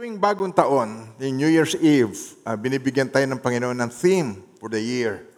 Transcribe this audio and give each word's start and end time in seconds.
Tuwing 0.00 0.16
bagong 0.16 0.48
taon, 0.48 1.12
yung 1.20 1.36
New 1.36 1.52
Year's 1.52 1.76
Eve, 1.76 2.16
ah, 2.48 2.56
binibigyan 2.56 3.12
tayo 3.12 3.28
ng 3.28 3.36
Panginoon 3.36 3.76
ng 3.84 3.92
theme 3.92 4.40
for 4.56 4.72
the 4.72 4.80
year. 4.80 5.28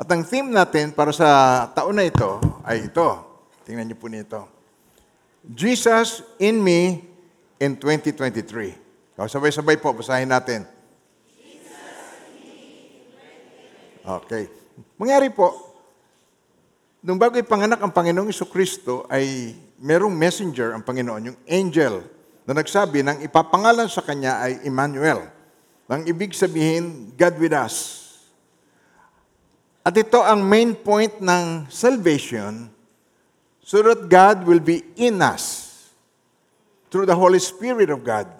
At 0.00 0.08
ang 0.08 0.24
theme 0.24 0.48
natin 0.48 0.96
para 0.96 1.12
sa 1.12 1.28
taon 1.76 1.92
na 1.92 2.08
ito 2.08 2.40
ay 2.64 2.88
ito. 2.88 3.04
Tingnan 3.68 3.84
niyo 3.84 4.00
po 4.00 4.08
nito. 4.08 4.48
Jesus 5.44 6.24
in 6.40 6.56
me 6.56 7.04
in 7.60 7.76
2023. 7.76 9.20
O, 9.20 9.28
sabay-sabay 9.28 9.76
po, 9.76 9.92
basahin 9.92 10.32
natin. 10.32 10.64
Okay. 14.08 14.48
Mangyari 14.96 15.28
po, 15.28 15.52
nung 17.04 17.20
bago 17.20 17.36
ipanganak 17.36 17.84
ang 17.84 17.92
Panginoong 17.92 18.32
Iso 18.32 18.48
Kristo 18.48 19.04
ay 19.12 19.52
merong 19.76 20.16
messenger 20.16 20.72
ang 20.72 20.80
Panginoon, 20.80 21.28
yung 21.28 21.38
angel, 21.44 22.16
na 22.48 22.56
nagsabi 22.56 23.04
ng 23.04 23.28
ipapangalan 23.28 23.92
sa 23.92 24.00
kanya 24.00 24.40
ay 24.40 24.64
Emmanuel. 24.64 25.28
Ang 25.84 26.08
ibig 26.08 26.32
sabihin, 26.32 27.12
God 27.12 27.36
with 27.36 27.52
us. 27.52 28.08
At 29.84 29.92
ito 29.92 30.16
ang 30.24 30.40
main 30.40 30.72
point 30.72 31.20
ng 31.20 31.68
salvation 31.68 32.72
so 33.60 33.84
that 33.84 34.08
God 34.08 34.48
will 34.48 34.64
be 34.64 34.80
in 34.96 35.20
us 35.20 35.68
through 36.88 37.04
the 37.04 37.12
Holy 37.12 37.36
Spirit 37.36 37.92
of 37.92 38.00
God. 38.00 38.32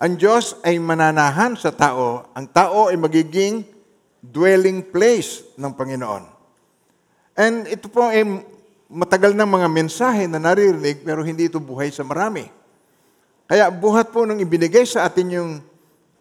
Ang 0.00 0.16
Diyos 0.16 0.56
ay 0.64 0.80
mananahan 0.80 1.60
sa 1.60 1.68
tao. 1.68 2.32
Ang 2.32 2.48
tao 2.48 2.88
ay 2.88 2.96
magiging 2.96 3.60
dwelling 4.24 4.80
place 4.88 5.44
ng 5.60 5.68
Panginoon. 5.68 6.24
And 7.36 7.68
ito 7.68 7.92
po 7.92 8.08
ay 8.08 8.24
matagal 8.94 9.34
ng 9.34 9.50
mga 9.50 9.68
mensahe 9.68 10.30
na 10.30 10.38
naririnig 10.38 11.02
pero 11.02 11.26
hindi 11.26 11.50
ito 11.50 11.58
buhay 11.58 11.90
sa 11.90 12.06
marami. 12.06 12.46
Kaya 13.50 13.68
buhat 13.68 14.14
po 14.14 14.22
nung 14.22 14.38
ibinigay 14.38 14.86
sa 14.86 15.04
atin 15.10 15.26
yung 15.34 15.50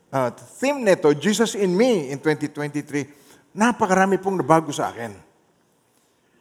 uh, 0.09 0.29
theme 0.57 0.81
nito, 0.81 1.13
Jesus 1.13 1.53
in 1.53 1.71
Me 1.71 2.09
in 2.09 2.17
2023, 2.17 3.53
napakarami 3.53 4.17
pong 4.17 4.41
nabago 4.41 4.73
sa 4.73 4.89
akin. 4.89 5.13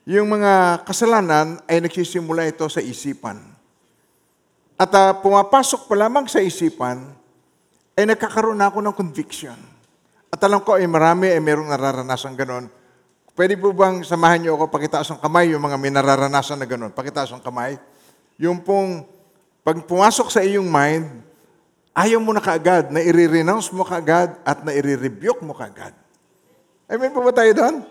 Yung 0.08 0.26
mga 0.26 0.82
kasalanan 0.82 1.62
ay 1.70 1.78
nagsisimula 1.84 2.48
ito 2.48 2.66
sa 2.66 2.82
isipan. 2.82 3.38
At 4.74 4.90
uh, 4.90 5.14
pumapasok 5.22 5.86
pa 5.86 5.94
lamang 5.94 6.26
sa 6.26 6.42
isipan, 6.42 7.14
ay 7.94 8.08
nagkakaroon 8.08 8.56
na 8.56 8.72
ako 8.72 8.82
ng 8.82 8.96
conviction. 8.96 9.58
At 10.32 10.40
alam 10.42 10.64
ko 10.64 10.80
ay 10.80 10.88
marami 10.88 11.28
ay 11.28 11.38
merong 11.38 11.68
nararanasan 11.70 12.34
ganon. 12.34 12.66
Pwede 13.32 13.56
po 13.56 13.72
bang 13.72 14.04
samahan 14.04 14.44
niyo 14.44 14.60
ako, 14.60 14.68
pakitaas 14.68 15.08
ang 15.08 15.16
kamay, 15.16 15.56
yung 15.56 15.64
mga 15.64 15.80
may 15.80 15.88
na 15.88 16.66
ganon. 16.68 16.92
Pakitaas 16.92 17.32
ang 17.32 17.40
kamay. 17.40 17.80
Yung 18.36 18.60
pong, 18.60 19.08
pag 19.64 19.80
pumasok 19.88 20.28
sa 20.28 20.44
iyong 20.44 20.68
mind, 20.68 21.08
ayaw 21.96 22.20
mo 22.20 22.36
na 22.36 22.44
kaagad, 22.44 22.92
na 22.92 23.00
i-renounce 23.00 23.72
mo 23.72 23.88
kaagad 23.88 24.36
at 24.44 24.60
na 24.60 24.76
i-rebuke 24.76 25.40
mo 25.40 25.56
kaagad. 25.56 25.96
May 26.92 27.08
po 27.08 27.24
ba 27.24 27.32
tayo 27.32 27.56
doon? 27.56 27.88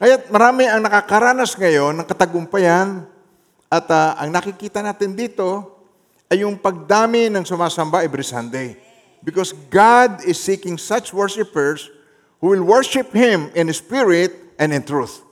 Kaya 0.00 0.16
marami 0.32 0.64
ang 0.64 0.80
nakakaranas 0.80 1.52
ngayon 1.60 2.00
ng 2.00 2.06
katagumpayan 2.08 3.04
at 3.68 3.84
uh, 3.84 4.16
ang 4.16 4.32
nakikita 4.32 4.80
natin 4.80 5.12
dito 5.12 5.76
ay 6.32 6.40
yung 6.40 6.56
pagdami 6.56 7.28
ng 7.28 7.44
sumasamba 7.44 8.00
every 8.00 8.24
Sunday. 8.24 8.80
Because 9.20 9.52
God 9.68 10.24
is 10.24 10.40
seeking 10.40 10.80
such 10.80 11.12
worshipers 11.12 11.92
who 12.40 12.56
will 12.56 12.64
worship 12.64 13.12
Him 13.12 13.52
in 13.52 13.68
spirit 13.76 14.49
and 14.60 14.76
in 14.76 14.84
truth. 14.84 15.24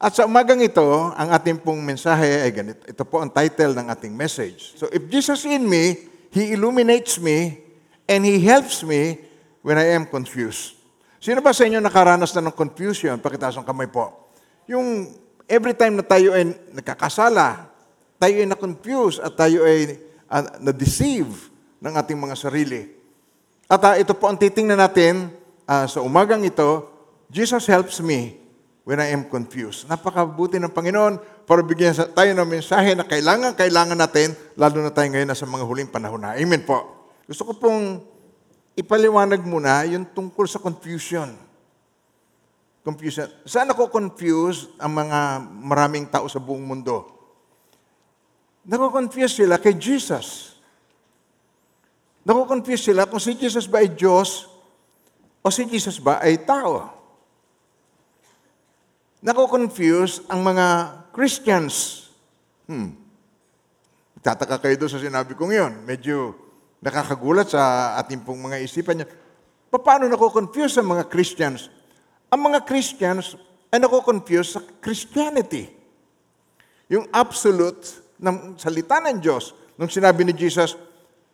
At 0.00 0.16
sa 0.16 0.24
umagang 0.24 0.62
ito, 0.62 1.12
ang 1.12 1.28
ating 1.28 1.60
pong 1.60 1.82
mensahe 1.82 2.46
ay 2.46 2.50
ganito. 2.54 2.80
Ito 2.88 3.04
po 3.04 3.20
ang 3.20 3.28
title 3.28 3.76
ng 3.76 3.90
ating 3.90 4.14
message. 4.14 4.78
So 4.78 4.88
if 4.88 5.02
Jesus 5.10 5.44
in 5.44 5.66
me, 5.66 6.08
He 6.30 6.54
illuminates 6.54 7.18
me 7.18 7.60
and 8.06 8.22
He 8.22 8.40
helps 8.40 8.86
me 8.86 9.20
when 9.60 9.76
I 9.76 9.92
am 9.92 10.08
confused. 10.08 10.78
Sino 11.20 11.44
ba 11.44 11.52
sa 11.52 11.68
inyo 11.68 11.84
nakaranas 11.84 12.32
na 12.32 12.48
ng 12.48 12.56
confusion? 12.56 13.20
Pakitaas 13.20 13.60
ang 13.60 13.66
kamay 13.68 13.92
po. 13.92 14.32
Yung 14.64 15.12
every 15.44 15.76
time 15.76 16.00
na 16.00 16.04
tayo 16.06 16.32
ay 16.32 16.48
nakakasala, 16.72 17.68
tayo 18.16 18.34
ay 18.40 18.48
na-confuse 18.48 19.20
at 19.20 19.36
tayo 19.36 19.68
ay 19.68 20.00
uh, 20.32 20.64
na-deceive 20.64 21.52
ng 21.76 21.92
ating 21.92 22.16
mga 22.16 22.36
sarili. 22.40 22.88
At 23.68 23.84
uh, 23.84 23.94
ito 24.00 24.16
po 24.16 24.32
ang 24.32 24.40
titingnan 24.40 24.80
natin 24.80 25.28
uh, 25.68 25.84
sa 25.84 26.00
umagang 26.00 26.40
ito, 26.40 26.89
Jesus 27.30 27.70
helps 27.70 28.02
me 28.02 28.42
when 28.82 28.98
I 28.98 29.14
am 29.14 29.30
confused. 29.30 29.86
Napakabuti 29.86 30.58
ng 30.58 30.74
Panginoon 30.74 31.46
para 31.46 31.62
bigyan 31.62 31.94
sa 31.94 32.10
tayo 32.10 32.34
ng 32.34 32.42
mensahe 32.42 32.98
na 32.98 33.06
kailangan, 33.06 33.54
kailangan 33.54 33.94
natin, 33.94 34.34
lalo 34.58 34.82
na 34.82 34.90
tayo 34.90 35.06
ngayon 35.14 35.30
nasa 35.30 35.46
mga 35.46 35.62
huling 35.62 35.86
panahon 35.86 36.18
na. 36.18 36.34
Amen 36.34 36.66
po. 36.66 37.06
Gusto 37.30 37.46
ko 37.46 37.52
pong 37.54 38.02
ipaliwanag 38.74 39.46
muna 39.46 39.86
yung 39.86 40.10
tungkol 40.10 40.50
sa 40.50 40.58
confusion. 40.58 41.30
Confusion. 42.82 43.30
Saan 43.46 43.70
ako 43.70 43.86
confused 43.86 44.74
ang 44.82 44.90
mga 44.90 45.38
maraming 45.46 46.10
tao 46.10 46.26
sa 46.26 46.42
buong 46.42 46.66
mundo? 46.66 47.06
Nako-confuse 48.66 49.46
sila 49.46 49.62
kay 49.62 49.78
Jesus. 49.78 50.58
Nako-confuse 52.26 52.90
sila 52.90 53.06
kung 53.06 53.22
si 53.22 53.38
Jesus 53.38 53.70
ba 53.70 53.86
ay 53.86 53.94
Diyos 53.94 54.50
o 55.40 55.48
si 55.48 55.62
Jesus 55.70 56.02
ba 56.02 56.18
ay 56.18 56.42
tao. 56.42 56.99
Nako-confuse 59.20 60.24
ang 60.32 60.40
mga 60.40 60.66
Christians. 61.12 62.08
Hmm. 62.64 62.96
Tataka 64.24 64.56
kayo 64.56 64.80
doon 64.80 64.92
sa 64.92 65.00
sinabi 65.00 65.36
kong 65.36 65.52
yon. 65.52 65.72
Medyo 65.84 66.32
nakakagulat 66.80 67.52
sa 67.52 67.94
ating 68.00 68.24
pong 68.24 68.40
mga 68.40 68.64
isipan 68.64 69.00
niya. 69.00 69.08
Paano 69.68 70.08
nako-confuse 70.08 70.80
ang 70.80 70.96
mga 70.96 71.04
Christians? 71.12 71.68
Ang 72.32 72.48
mga 72.48 72.64
Christians 72.64 73.36
ay 73.68 73.78
nako-confuse 73.78 74.56
sa 74.56 74.60
Christianity. 74.80 75.68
Yung 76.88 77.04
absolute 77.12 78.16
ng 78.18 78.56
salita 78.56 79.04
ng 79.04 79.20
Diyos. 79.20 79.52
Nung 79.76 79.92
sinabi 79.92 80.24
ni 80.24 80.32
Jesus, 80.32 80.76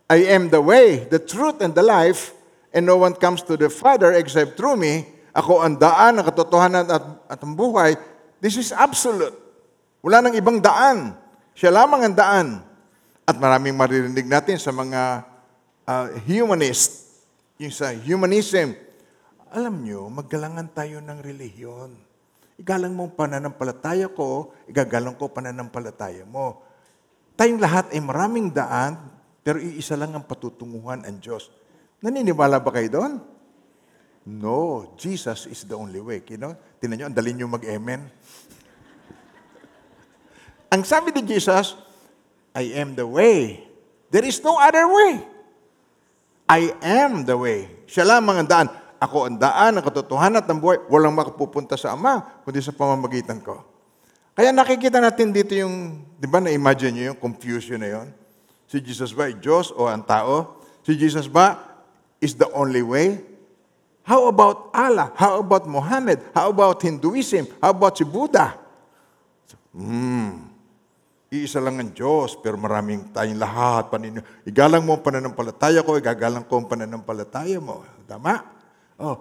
I 0.06 0.26
am 0.30 0.50
the 0.50 0.62
way, 0.62 1.06
the 1.06 1.18
truth, 1.18 1.58
and 1.62 1.74
the 1.74 1.82
life, 1.82 2.34
and 2.70 2.86
no 2.86 2.98
one 2.98 3.14
comes 3.14 3.42
to 3.46 3.58
the 3.58 3.70
Father 3.70 4.14
except 4.14 4.54
through 4.54 4.78
me. 4.78 5.15
Ako 5.36 5.60
ang 5.60 5.76
daan, 5.76 6.16
ang 6.16 6.24
katotohanan 6.24 6.88
at, 6.88 7.04
at 7.28 7.38
ang 7.44 7.52
buhay. 7.52 7.92
This 8.40 8.56
is 8.56 8.72
absolute. 8.72 9.36
Wala 10.00 10.24
nang 10.24 10.32
ibang 10.32 10.64
daan. 10.64 11.12
Siya 11.52 11.68
lamang 11.68 12.08
ang 12.08 12.16
daan. 12.16 12.48
At 13.28 13.36
maraming 13.36 13.76
maririnig 13.76 14.24
natin 14.24 14.56
sa 14.56 14.72
mga 14.72 15.28
uh, 15.84 16.06
humanist, 16.24 17.20
yung 17.60 17.74
sa 17.74 17.92
humanism. 17.92 18.72
Alam 19.52 19.84
nyo, 19.84 20.08
maggalangan 20.08 20.72
tayo 20.72 21.04
ng 21.04 21.18
relihiyon. 21.20 21.90
Igalang 22.56 22.96
mo 22.96 23.04
ang 23.04 23.12
pananampalataya 23.12 24.08
ko, 24.08 24.56
igagalang 24.64 25.20
ko 25.20 25.28
pananampalataya 25.28 26.24
mo. 26.24 26.64
Tayong 27.36 27.60
lahat 27.60 27.92
ay 27.92 28.00
maraming 28.00 28.48
daan, 28.48 28.96
pero 29.44 29.60
iisa 29.60 30.00
lang 30.00 30.16
ang 30.16 30.24
patutunguhan 30.24 31.04
ang 31.04 31.20
Diyos. 31.20 31.52
Naniniwala 32.00 32.56
ba 32.56 32.72
kayo 32.72 32.88
doon? 32.88 33.35
No, 34.26 34.90
Jesus 34.98 35.46
is 35.46 35.62
the 35.62 35.78
only 35.78 36.02
way. 36.02 36.18
You 36.26 36.34
know? 36.34 36.58
Tinan 36.82 36.98
nyo, 36.98 37.06
ang 37.06 37.14
dali 37.14 37.30
nyo 37.30 37.46
mag-amen. 37.46 38.10
ang 40.74 40.82
sabi 40.82 41.14
ni 41.14 41.22
Jesus, 41.22 41.78
I 42.50 42.74
am 42.74 42.98
the 42.98 43.06
way. 43.06 43.62
There 44.10 44.26
is 44.26 44.42
no 44.42 44.58
other 44.58 44.82
way. 44.90 45.22
I 46.50 46.74
am 46.82 47.22
the 47.22 47.38
way. 47.38 47.70
Siya 47.86 48.02
lamang 48.02 48.42
ang 48.42 48.50
daan. 48.50 48.68
Ako 48.98 49.30
ang 49.30 49.38
daan, 49.38 49.78
ang 49.78 49.84
katotohanan 49.86 50.42
at 50.42 50.50
ang 50.50 50.58
buhay. 50.58 50.82
Walang 50.90 51.14
makapupunta 51.14 51.78
sa 51.78 51.94
Ama, 51.94 52.42
kundi 52.42 52.58
sa 52.58 52.74
pamamagitan 52.74 53.38
ko. 53.38 53.62
Kaya 54.34 54.50
nakikita 54.50 54.98
natin 54.98 55.30
dito 55.30 55.54
yung, 55.54 56.02
di 56.18 56.26
ba 56.26 56.42
na-imagine 56.42 56.92
nyo 56.92 57.04
yung 57.14 57.20
confusion 57.22 57.78
na 57.78 57.88
yun? 57.94 58.08
Si 58.66 58.82
Jesus 58.82 59.14
ba 59.14 59.30
ay 59.30 59.38
Diyos 59.38 59.70
o 59.70 59.86
ang 59.86 60.02
tao? 60.02 60.58
Si 60.82 60.98
Jesus 60.98 61.30
ba 61.30 61.78
is 62.18 62.34
the 62.34 62.50
only 62.50 62.82
way? 62.82 63.35
How 64.06 64.30
about 64.30 64.70
Allah? 64.70 65.10
How 65.18 65.42
about 65.42 65.66
Muhammad? 65.66 66.22
How 66.30 66.54
about 66.54 66.78
Hinduism? 66.78 67.50
How 67.58 67.74
about 67.74 67.98
si 67.98 68.06
Buddha? 68.06 68.54
Hmm, 69.74 70.46
iisa 71.26 71.58
lang 71.58 71.82
ang 71.82 71.90
Diyos, 71.90 72.38
pero 72.38 72.54
maraming 72.54 73.10
tayong 73.10 73.34
lahat. 73.34 73.90
Panin 73.90 74.22
igalang 74.46 74.86
mo 74.86 74.94
ang 74.94 75.02
pananampalataya 75.02 75.82
ko, 75.82 75.98
igagalang 75.98 76.46
ko 76.46 76.62
ang 76.62 76.70
pananampalataya 76.70 77.58
mo. 77.58 77.82
Tama? 78.06 78.46
Oh, 79.02 79.18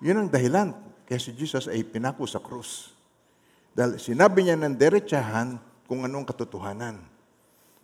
yun 0.00 0.24
ang 0.24 0.28
dahilan. 0.32 0.72
Kaya 1.04 1.20
si 1.20 1.36
Jesus 1.36 1.68
ay 1.68 1.84
pinako 1.84 2.24
sa 2.24 2.40
krus. 2.40 2.96
Dahil 3.76 4.00
sinabi 4.00 4.48
niya 4.48 4.56
ng 4.56 4.74
derechahan 4.80 5.60
kung 5.84 6.08
anong 6.08 6.24
katotohanan. 6.24 7.04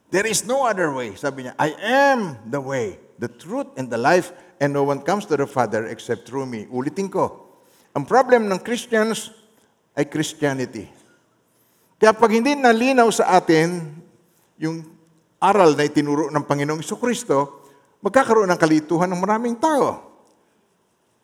There 0.09 0.25
is 0.25 0.49
no 0.49 0.65
other 0.65 0.89
way. 0.97 1.13
Sabi 1.13 1.45
niya, 1.45 1.53
I 1.61 1.77
am 1.77 2.41
the 2.49 2.57
way, 2.57 2.97
the 3.19 3.29
truth, 3.29 3.67
and 3.77 3.91
the 3.91 3.99
life, 3.99 4.31
and 4.63 4.73
no 4.73 4.87
one 4.87 5.03
comes 5.03 5.27
to 5.27 5.35
the 5.35 5.47
Father 5.47 5.91
except 5.91 6.27
through 6.27 6.47
me. 6.47 6.67
Ulitin 6.71 7.11
ko. 7.11 7.51
Ang 7.99 8.07
problem 8.07 8.47
ng 8.47 8.63
Christians 8.63 9.35
ay 9.99 10.07
Christianity. 10.07 10.87
Kaya 11.99 12.15
pag 12.15 12.31
hindi 12.31 12.55
nalinaw 12.55 13.11
sa 13.11 13.35
atin 13.35 13.91
yung 14.55 14.87
aral 15.43 15.75
na 15.75 15.87
itinuro 15.87 16.31
ng 16.31 16.47
Panginoong 16.47 16.83
Kristo, 16.83 17.67
magkakaroon 17.99 18.51
ng 18.55 18.61
kalituhan 18.61 19.11
ng 19.11 19.19
maraming 19.19 19.59
tao. 19.59 20.07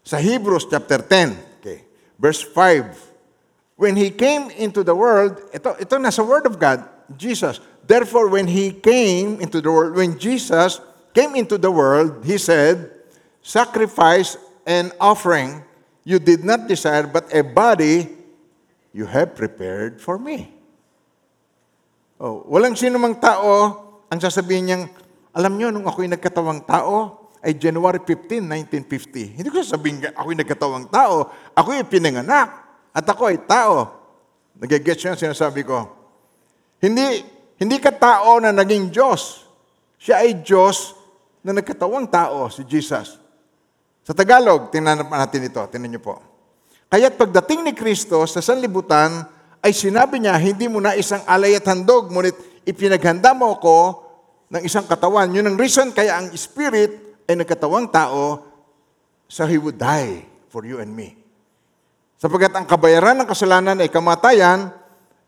Sa 0.03 0.19
Hebrews 0.19 0.67
chapter 0.67 0.99
10, 0.99 1.63
okay, 1.63 1.87
verse 2.19 2.43
5, 2.43 3.79
when 3.79 3.95
he 3.95 4.11
came 4.11 4.51
into 4.59 4.83
the 4.83 4.95
world, 4.95 5.39
ito, 5.55 5.71
ito 5.79 5.95
nasa 5.99 6.27
Word 6.27 6.51
of 6.51 6.59
God, 6.59 6.83
Jesus. 7.15 7.63
Therefore, 7.87 8.27
when 8.27 8.51
he 8.51 8.75
came 8.75 9.39
into 9.39 9.63
the 9.63 9.71
world, 9.71 9.95
when 9.95 10.19
Jesus 10.19 10.83
came 11.15 11.39
into 11.39 11.57
the 11.57 11.71
world, 11.71 12.27
he 12.27 12.37
said, 12.37 12.91
Sacrifice 13.41 14.37
and 14.67 14.93
offering 14.99 15.63
you 16.05 16.21
did 16.21 16.45
not 16.45 16.69
desire, 16.69 17.09
but 17.09 17.33
a 17.33 17.41
body 17.41 18.13
you 18.93 19.09
have 19.09 19.33
prepared 19.33 20.01
for 20.01 20.21
me. 20.21 20.53
Oh, 22.21 22.45
walang 22.47 22.77
sino 22.77 23.01
mang 23.01 23.17
tao 23.17 23.85
ang 24.13 24.21
sasabihin 24.21 24.65
niyang, 24.69 24.85
alam 25.35 25.59
niyo, 25.59 25.75
nung 25.75 25.89
ako'y 25.89 26.07
nagkatawang 26.07 26.63
tao, 26.63 27.27
ay 27.45 27.59
January 27.59 28.01
15, 28.01 28.47
1950. 28.87 29.37
Hindi 29.37 29.49
ko 29.51 29.59
sasabihin, 29.61 30.09
ako'y 30.15 30.39
nagkatawang 30.39 30.87
tao. 30.89 31.29
Ako'y 31.53 31.83
pinanganak. 31.85 32.49
At 32.95 33.05
ako 33.05 33.29
ay 33.29 33.43
tao. 33.45 33.91
Nagigets 34.57 35.03
niyo 35.03 35.13
ang 35.13 35.21
sinasabi 35.21 35.67
ko. 35.67 35.91
Hindi, 36.79 37.27
hindi 37.59 37.77
ka 37.83 37.91
tao 37.91 38.39
na 38.39 38.55
naging 38.55 38.89
Diyos. 38.89 39.45
Siya 39.99 40.23
ay 40.23 40.41
Diyos 40.47 40.95
na 41.45 41.53
nagkatawang 41.53 42.09
tao, 42.09 42.49
si 42.49 42.65
Jesus. 42.65 43.21
Sa 44.01 44.17
Tagalog, 44.17 44.73
tingnan 44.73 45.05
natin 45.05 45.45
ito. 45.45 45.61
Tingnan 45.69 45.93
niyo 45.93 46.01
po. 46.01 46.17
Kaya't 46.89 47.21
pagdating 47.21 47.69
ni 47.69 47.73
Kristo 47.77 48.25
sa 48.25 48.41
sanlibutan, 48.41 49.29
ay 49.65 49.73
sinabi 49.73 50.21
niya, 50.21 50.37
hindi 50.41 50.69
mo 50.69 50.81
na 50.81 50.97
isang 50.97 51.21
alay 51.25 51.57
at 51.57 51.65
handog, 51.69 52.13
ngunit 52.13 52.37
ipinaghanda 52.69 53.33
mo 53.33 53.57
ako 53.57 53.77
ng 54.53 54.61
isang 54.65 54.85
katawan. 54.85 55.33
Yun 55.33 55.53
ang 55.53 55.57
reason 55.57 55.89
kaya 55.93 56.21
ang 56.21 56.33
Spirit 56.37 57.25
ay 57.25 57.37
nagkatawang 57.37 57.89
tao, 57.89 58.45
so 59.25 59.49
He 59.49 59.57
would 59.57 59.81
die 59.81 60.25
for 60.53 60.69
you 60.69 60.81
and 60.81 60.93
me. 60.93 61.17
Sapagkat 62.21 62.53
ang 62.57 62.69
kabayaran 62.69 63.21
ng 63.21 63.29
kasalanan 63.29 63.81
ay 63.81 63.89
kamatayan, 63.89 64.69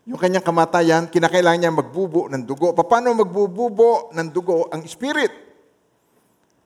yung 0.05 0.21
kanyang 0.21 0.45
kamatayan, 0.45 1.09
kinakailangan 1.09 1.59
niya 1.61 1.73
magbubo 1.73 2.29
ng 2.29 2.45
dugo. 2.45 2.77
Paano 2.77 3.13
magbububo 3.17 4.13
ng 4.13 4.27
dugo 4.29 4.69
ang 4.69 4.85
Spirit? 4.85 5.46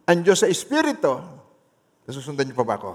Ang 0.10 0.26
Diyos 0.26 0.42
sa 0.42 0.50
Espiritu. 0.50 1.22
Nasusundan 2.06 2.50
niyo 2.50 2.58
pa 2.58 2.66
ba 2.66 2.76
ako? 2.82 2.92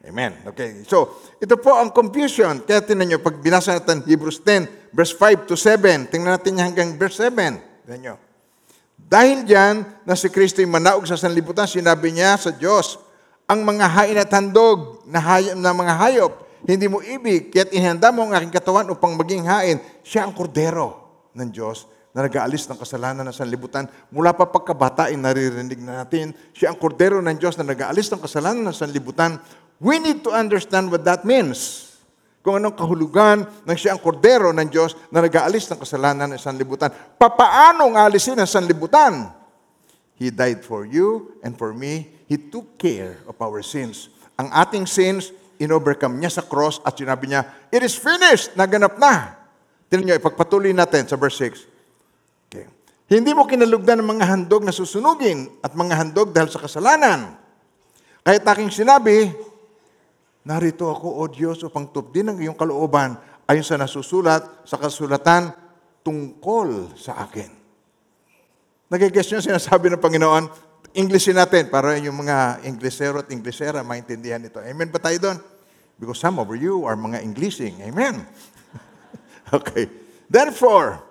Amen. 0.00 0.32
Okay. 0.48 0.80
So, 0.88 1.20
ito 1.36 1.60
po 1.60 1.76
ang 1.76 1.92
confusion. 1.92 2.64
Kaya 2.64 2.80
tinan 2.80 3.04
nyo, 3.10 3.18
pag 3.20 3.36
binasa 3.36 3.76
natin 3.76 4.00
Hebrews 4.06 4.40
10, 4.40 4.96
verse 4.96 5.12
5 5.12 5.44
to 5.44 5.56
7, 5.58 6.08
tingnan 6.08 6.40
natin 6.40 6.56
niya 6.56 6.64
hanggang 6.72 6.96
verse 6.96 7.20
7. 7.20 7.84
Tingnan 7.84 8.00
nyo. 8.00 8.14
Dahil 8.96 9.44
diyan 9.44 10.06
na 10.08 10.14
si 10.16 10.32
Kristo 10.32 10.64
yung 10.64 10.72
manaog 10.72 11.04
sa 11.04 11.20
sanlibutan, 11.20 11.68
sinabi 11.68 12.16
niya 12.16 12.40
sa 12.40 12.54
Diyos, 12.54 12.96
ang 13.44 13.66
mga 13.66 13.86
hain 13.90 14.16
at 14.16 14.30
handog 14.30 15.04
na, 15.04 15.18
hay- 15.20 15.52
na 15.58 15.74
mga 15.74 15.94
hayop, 15.98 16.32
hindi 16.64 16.86
mo 16.86 17.02
ibig, 17.02 17.50
kaya't 17.50 17.72
inihanda 17.72 18.12
mo 18.12 18.28
ang 18.28 18.32
aking 18.36 18.52
katawan 18.52 18.86
upang 18.88 19.16
maging 19.16 19.44
hain. 19.48 19.80
Siya 20.04 20.28
ang 20.28 20.32
kordero 20.32 20.96
ng 21.34 21.48
Diyos 21.50 21.88
na 22.10 22.26
nag-aalis 22.26 22.66
ng 22.66 22.78
kasalanan 22.78 23.22
ng 23.26 23.36
sanlibutan. 23.36 23.86
Mula 24.10 24.34
pa 24.34 24.50
pagkabata 24.50 25.10
ay 25.10 25.16
naririnig 25.18 25.78
na 25.78 26.02
natin, 26.02 26.34
siya 26.50 26.74
ang 26.74 26.78
kordero 26.78 27.22
ng 27.22 27.36
Diyos 27.38 27.54
na 27.54 27.66
nag-aalis 27.66 28.10
ng 28.10 28.20
kasalanan 28.20 28.66
ng 28.66 28.76
sanlibutan. 28.76 29.38
We 29.78 30.02
need 30.02 30.26
to 30.26 30.34
understand 30.34 30.90
what 30.90 31.06
that 31.06 31.22
means. 31.22 31.88
Kung 32.40 32.56
anong 32.56 32.74
kahulugan 32.74 33.44
ng 33.68 33.76
siya 33.76 33.94
ang 33.94 34.00
kordero 34.00 34.50
ng 34.50 34.68
Diyos 34.68 34.96
na 35.12 35.22
nag-aalis 35.22 35.70
ng 35.70 35.78
kasalanan 35.78 36.34
ng 36.34 36.40
sanlibutan. 36.40 36.90
Papaano 37.20 37.86
ng 37.86 38.00
alisin 38.00 38.40
ang 38.40 38.48
sanlibutan? 38.48 39.28
He 40.16 40.28
died 40.28 40.64
for 40.64 40.84
you 40.88 41.36
and 41.44 41.56
for 41.56 41.72
me. 41.72 42.10
He 42.26 42.36
took 42.36 42.76
care 42.80 43.20
of 43.28 43.36
our 43.38 43.60
sins. 43.64 44.12
Ang 44.40 44.48
ating 44.52 44.88
sins, 44.88 45.32
in-overcome 45.60 46.16
niya 46.16 46.40
sa 46.40 46.42
cross 46.42 46.80
at 46.80 46.96
sinabi 46.96 47.28
niya, 47.28 47.44
It 47.68 47.84
is 47.84 47.92
finished! 47.92 48.56
Naganap 48.56 48.96
na! 48.96 49.36
Tingnan 49.92 50.16
niyo, 50.16 50.16
ipagpatuloy 50.16 50.72
natin 50.72 51.04
sa 51.04 51.20
verse 51.20 51.36
6. 51.36 51.69
Hindi 53.10 53.34
mo 53.34 53.42
kinalugdan 53.42 53.98
ng 53.98 54.06
mga 54.06 54.24
handog 54.30 54.62
na 54.62 54.70
susunugin 54.70 55.50
at 55.66 55.74
mga 55.74 55.98
handog 55.98 56.30
dahil 56.30 56.46
sa 56.46 56.62
kasalanan. 56.62 57.34
Kahit 58.22 58.46
aking 58.46 58.70
sinabi, 58.70 59.34
narito 60.46 60.86
ako, 60.86 61.18
O 61.18 61.26
Diyos, 61.26 61.58
upang 61.66 61.90
tupdin 61.90 62.30
ang 62.30 62.38
iyong 62.38 62.54
kalooban 62.54 63.18
ayon 63.50 63.66
sa 63.66 63.74
nasusulat 63.74 64.62
sa 64.62 64.78
kasulatan 64.78 65.50
tungkol 66.06 66.94
sa 66.94 67.26
akin. 67.26 67.50
Nagigess 68.86 69.26
nyo 69.34 69.42
sinasabi 69.42 69.90
ng 69.90 69.98
Panginoon, 69.98 70.70
Englishin 70.94 71.38
natin 71.38 71.66
para 71.66 71.98
yung 71.98 72.18
mga 72.22 72.62
Inglesero 72.66 73.22
at 73.22 73.30
Inglesera 73.34 73.82
maintindihan 73.82 74.42
ito. 74.42 74.62
Amen 74.62 74.90
ba 74.90 75.02
tayo 75.02 75.18
doon? 75.18 75.38
Because 75.98 76.22
some 76.22 76.38
of 76.38 76.46
you 76.54 76.86
are 76.86 76.94
mga 76.94 77.26
Englishing. 77.26 77.74
Amen. 77.82 78.22
okay. 79.58 79.90
Therefore, 80.30 81.09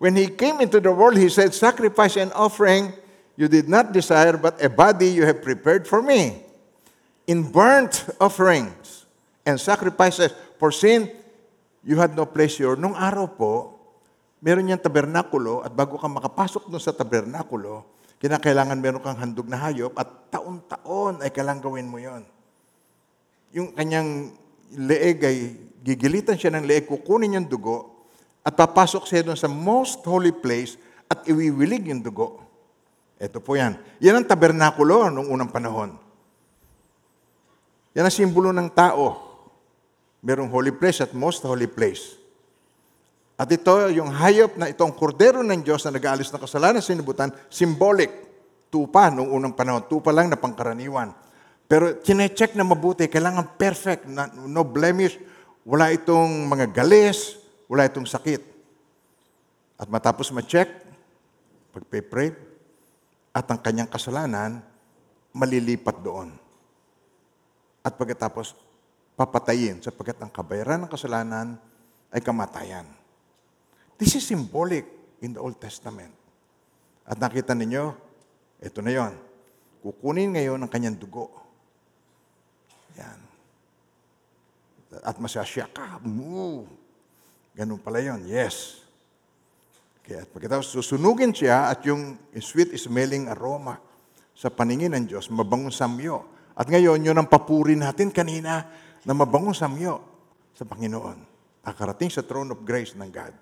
when 0.00 0.16
He 0.16 0.26
came 0.32 0.64
into 0.64 0.80
the 0.80 0.90
world, 0.90 1.20
He 1.20 1.28
said, 1.28 1.52
Sacrifice 1.52 2.16
and 2.16 2.32
offering 2.32 2.96
you 3.40 3.48
did 3.48 3.72
not 3.72 3.96
desire, 3.96 4.36
but 4.36 4.60
a 4.60 4.68
body 4.68 5.08
you 5.08 5.24
have 5.24 5.40
prepared 5.40 5.88
for 5.88 6.04
me. 6.04 6.44
In 7.24 7.48
burnt 7.48 8.04
offerings 8.20 9.08
and 9.48 9.56
sacrifices 9.56 10.28
for 10.60 10.68
sin, 10.68 11.08
you 11.80 11.96
had 11.96 12.12
no 12.12 12.28
pleasure. 12.28 12.76
Nung 12.76 12.92
araw 12.92 13.32
po, 13.32 13.80
meron 14.44 14.68
niyang 14.68 14.84
tabernakulo 14.84 15.64
at 15.64 15.72
bago 15.72 15.96
ka 15.96 16.04
makapasok 16.04 16.68
doon 16.68 16.84
sa 16.84 16.92
tabernakulo, 16.92 17.88
kinakailangan 18.20 18.76
meron 18.76 19.00
kang 19.00 19.16
handog 19.16 19.48
na 19.48 19.56
hayop 19.56 19.96
at 19.96 20.08
taon-taon 20.28 21.24
ay 21.24 21.32
kailangan 21.32 21.64
gawin 21.64 21.88
mo 21.88 21.96
yon. 21.96 22.20
Yung 23.56 23.72
kanyang 23.72 24.36
leeg 24.76 25.24
ay 25.24 25.56
gigilitan 25.80 26.36
siya 26.36 26.52
ng 26.52 26.68
leeg, 26.68 26.84
kukunin 26.84 27.40
yung 27.40 27.48
dugo 27.48 27.99
at 28.40 28.52
papasok 28.56 29.04
siya 29.04 29.20
doon 29.24 29.38
sa 29.38 29.48
most 29.48 30.00
holy 30.04 30.32
place 30.32 30.80
at 31.10 31.26
iwiwilig 31.28 31.92
yung 31.92 32.00
dugo. 32.00 32.40
Ito 33.20 33.42
po 33.42 33.58
yan. 33.58 33.76
Yan 34.00 34.22
ang 34.22 34.26
tabernakulo 34.26 35.12
noong 35.12 35.28
unang 35.28 35.52
panahon. 35.52 35.92
Yan 37.92 38.08
ang 38.08 38.14
simbolo 38.14 38.48
ng 38.48 38.72
tao. 38.72 39.28
Merong 40.24 40.48
holy 40.48 40.72
place 40.72 41.04
at 41.04 41.12
most 41.12 41.44
holy 41.44 41.68
place. 41.68 42.16
At 43.40 43.48
ito, 43.48 43.72
yung 43.88 44.12
hayop 44.12 44.60
na 44.60 44.68
itong 44.68 44.92
kordero 44.92 45.40
ng 45.40 45.64
Diyos 45.64 45.84
na 45.88 45.96
nag-aalis 45.96 46.28
ng 46.28 46.44
kasalanan 46.44 46.84
sa 46.84 46.92
sinibutan, 46.92 47.32
symbolic. 47.48 48.12
Tupa 48.68 49.08
noong 49.08 49.32
unang 49.32 49.56
panahon. 49.56 49.88
Tupa 49.88 50.12
lang 50.12 50.28
na 50.28 50.36
pangkaraniwan. 50.36 51.12
Pero 51.64 52.04
chinecheck 52.04 52.52
na 52.52 52.68
mabuti, 52.68 53.08
kailangan 53.08 53.56
perfect, 53.56 54.04
no 54.44 54.62
blemish, 54.66 55.16
wala 55.64 55.88
itong 55.94 56.50
mga 56.50 56.66
galis, 56.74 57.39
wala 57.70 57.86
itong 57.86 58.10
sakit. 58.10 58.42
At 59.78 59.86
matapos 59.86 60.34
ma-check, 60.34 60.66
pagpe-pray, 61.70 62.34
at 63.30 63.46
ang 63.46 63.62
kanyang 63.62 63.86
kasalanan, 63.86 64.58
malilipat 65.30 66.02
doon. 66.02 66.34
At 67.86 67.94
pagkatapos, 67.94 68.58
papatayin 69.14 69.78
sapagkat 69.78 70.18
ang 70.18 70.34
kabayaran 70.34 70.82
ng 70.82 70.90
kasalanan 70.90 71.54
ay 72.10 72.18
kamatayan. 72.18 72.84
This 73.94 74.18
is 74.18 74.26
symbolic 74.26 74.84
in 75.22 75.38
the 75.38 75.40
Old 75.40 75.62
Testament. 75.62 76.10
At 77.06 77.22
nakita 77.22 77.54
ninyo, 77.54 77.94
ito 78.60 78.82
na 78.82 78.92
yon. 78.92 79.14
Kukunin 79.80 80.34
ngayon 80.36 80.60
ang 80.60 80.68
kanyang 80.68 80.98
dugo. 80.98 81.30
Yan. 82.98 83.20
At 85.06 85.16
masasya 85.22 85.70
ka. 85.70 86.02
Moo. 86.02 86.79
Ganun 87.54 87.82
pala 87.82 87.98
yon. 88.00 88.22
Yes. 88.26 88.80
Kaya 90.06 90.26
at 90.26 90.30
pagkatapos 90.30 90.70
susunugin 90.74 91.30
siya 91.30 91.70
at 91.70 91.86
yung 91.86 92.18
sweet 92.38 92.74
smelling 92.74 93.30
aroma 93.30 93.78
sa 94.34 94.48
paningin 94.48 94.96
ng 94.96 95.06
Diyos, 95.06 95.28
mabangong 95.28 95.74
samyo. 95.74 96.24
At 96.56 96.66
ngayon, 96.66 97.04
yun 97.04 97.16
ang 97.16 97.28
papuri 97.28 97.76
natin 97.76 98.10
kanina 98.10 98.64
na 99.04 99.12
mabangong 99.12 99.54
samyo 99.54 100.00
sa 100.56 100.64
Panginoon. 100.64 101.18
Nakarating 101.62 102.08
sa 102.08 102.24
throne 102.24 102.56
of 102.56 102.64
grace 102.64 102.96
ng 102.96 103.10
God 103.12 103.34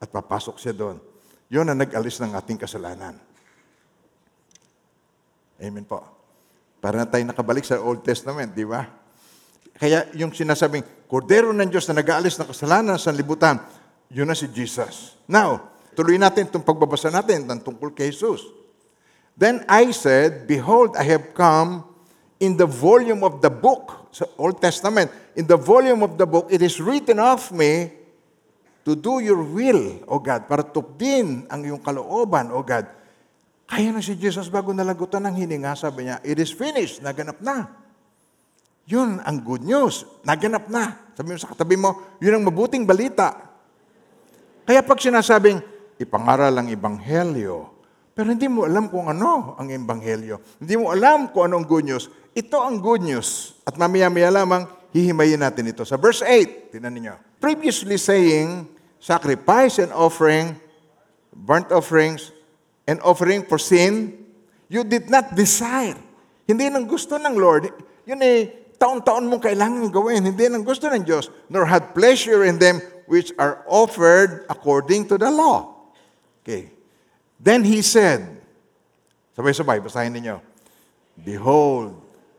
at 0.00 0.08
papasok 0.08 0.56
siya 0.56 0.72
doon. 0.72 0.96
Yun 1.52 1.68
ang 1.68 1.78
nag-alis 1.78 2.18
ng 2.24 2.32
ating 2.32 2.56
kasalanan. 2.56 3.20
Amen 5.60 5.84
po. 5.84 6.00
Para 6.80 6.96
na 6.96 7.04
tayo 7.04 7.20
nakabalik 7.28 7.68
sa 7.68 7.76
Old 7.76 8.00
Testament, 8.00 8.56
di 8.56 8.64
ba? 8.64 8.88
Kaya 9.80 10.12
yung 10.12 10.36
sinasabing, 10.36 10.84
Kordero 11.08 11.56
ng 11.56 11.66
Diyos 11.72 11.88
na 11.88 12.04
nag-aalis 12.04 12.36
ng 12.36 12.52
kasalanan 12.52 13.00
sa 13.00 13.10
libutan, 13.10 13.56
yun 14.12 14.28
na 14.28 14.36
si 14.36 14.46
Jesus. 14.52 15.16
Now, 15.24 15.72
tuloy 15.96 16.20
natin 16.20 16.52
itong 16.52 16.62
pagbabasa 16.62 17.08
natin 17.08 17.48
ng 17.48 17.64
tungkol 17.64 17.96
kay 17.96 18.12
Jesus. 18.12 18.44
Then 19.34 19.64
I 19.64 19.90
said, 19.96 20.44
Behold, 20.44 20.94
I 21.00 21.08
have 21.08 21.32
come 21.32 21.88
in 22.36 22.60
the 22.60 22.68
volume 22.68 23.24
of 23.24 23.40
the 23.40 23.48
book, 23.48 24.12
sa 24.12 24.28
Old 24.36 24.60
Testament, 24.60 25.08
in 25.32 25.48
the 25.48 25.56
volume 25.56 26.04
of 26.04 26.20
the 26.20 26.28
book, 26.28 26.52
it 26.52 26.60
is 26.60 26.76
written 26.76 27.16
of 27.16 27.48
me 27.50 27.88
to 27.88 28.00
to 28.84 28.96
do 28.96 29.20
your 29.20 29.40
will, 29.40 30.02
O 30.08 30.18
God, 30.18 30.48
para 30.48 30.64
tupdin 30.64 31.44
ang 31.46 31.60
iyong 31.62 31.78
kalooban, 31.78 32.48
O 32.50 32.64
God. 32.64 32.88
Kaya 33.70 33.94
na 33.94 34.02
si 34.02 34.18
Jesus 34.18 34.50
bago 34.50 34.74
nalagutan 34.74 35.22
ng 35.30 35.36
hininga, 35.36 35.78
sabi 35.78 36.10
niya, 36.10 36.18
it 36.26 36.40
is 36.42 36.50
finished, 36.50 36.98
naganap 37.04 37.38
na. 37.38 37.70
Yun 38.90 39.22
ang 39.22 39.38
good 39.46 39.62
news, 39.62 40.02
naganap 40.26 40.66
na. 40.66 41.14
Sabi 41.14 41.30
mo 41.30 41.38
sa 41.38 41.54
katabi 41.54 41.78
mo, 41.78 42.18
yun 42.18 42.42
ang 42.42 42.44
mabuting 42.50 42.82
balita. 42.82 43.38
Kaya 44.66 44.82
pag 44.82 44.98
sinasabing, 44.98 45.62
ipangaral 46.02 46.50
ang 46.58 46.66
ebanghelyo, 46.66 47.80
pero 48.20 48.36
hindi 48.36 48.50
mo 48.50 48.66
alam 48.66 48.90
kung 48.90 49.06
ano 49.08 49.54
ang 49.56 49.70
ebanghelyo. 49.70 50.60
Hindi 50.60 50.74
mo 50.76 50.90
alam 50.90 51.30
kung 51.32 51.48
ano 51.48 51.62
ang 51.62 51.66
good 51.66 51.86
news. 51.86 52.10
Ito 52.36 52.60
ang 52.60 52.82
good 52.82 53.00
news. 53.00 53.56
At 53.64 53.78
mamaya-maya 53.80 54.28
lamang, 54.28 54.68
hihimayin 54.92 55.40
natin 55.40 55.70
ito. 55.70 55.86
Sa 55.86 55.96
verse 55.96 56.20
8, 56.26 56.74
tinan 56.74 56.92
ninyo. 56.98 57.14
Previously 57.40 57.96
saying, 57.96 58.68
sacrifice 59.00 59.80
and 59.80 59.94
offering, 59.96 60.52
burnt 61.32 61.72
offerings, 61.72 62.34
and 62.84 63.00
offering 63.06 63.46
for 63.46 63.56
sin, 63.56 64.20
you 64.68 64.84
did 64.84 65.08
not 65.08 65.32
desire. 65.32 65.96
Hindi 66.44 66.68
nang 66.68 66.84
gusto 66.84 67.16
ng 67.16 67.34
Lord. 67.38 67.72
Yun 68.04 68.20
eh, 68.20 68.52
taon-taon 68.80 69.28
mong 69.28 69.44
kailangan 69.44 69.92
gawin. 69.92 70.24
Hindi 70.24 70.48
nang 70.48 70.64
gusto 70.64 70.88
ng 70.88 71.04
Diyos. 71.04 71.28
Nor 71.52 71.68
had 71.68 71.92
pleasure 71.92 72.48
in 72.48 72.56
them 72.56 72.80
which 73.04 73.28
are 73.36 73.60
offered 73.68 74.48
according 74.48 75.04
to 75.12 75.20
the 75.20 75.28
law. 75.28 75.92
Okay. 76.40 76.72
Then 77.36 77.60
he 77.60 77.84
said, 77.84 78.24
sabay-sabay, 79.36 79.84
basahin 79.84 80.16
ninyo. 80.16 80.40
Behold, 81.20 81.92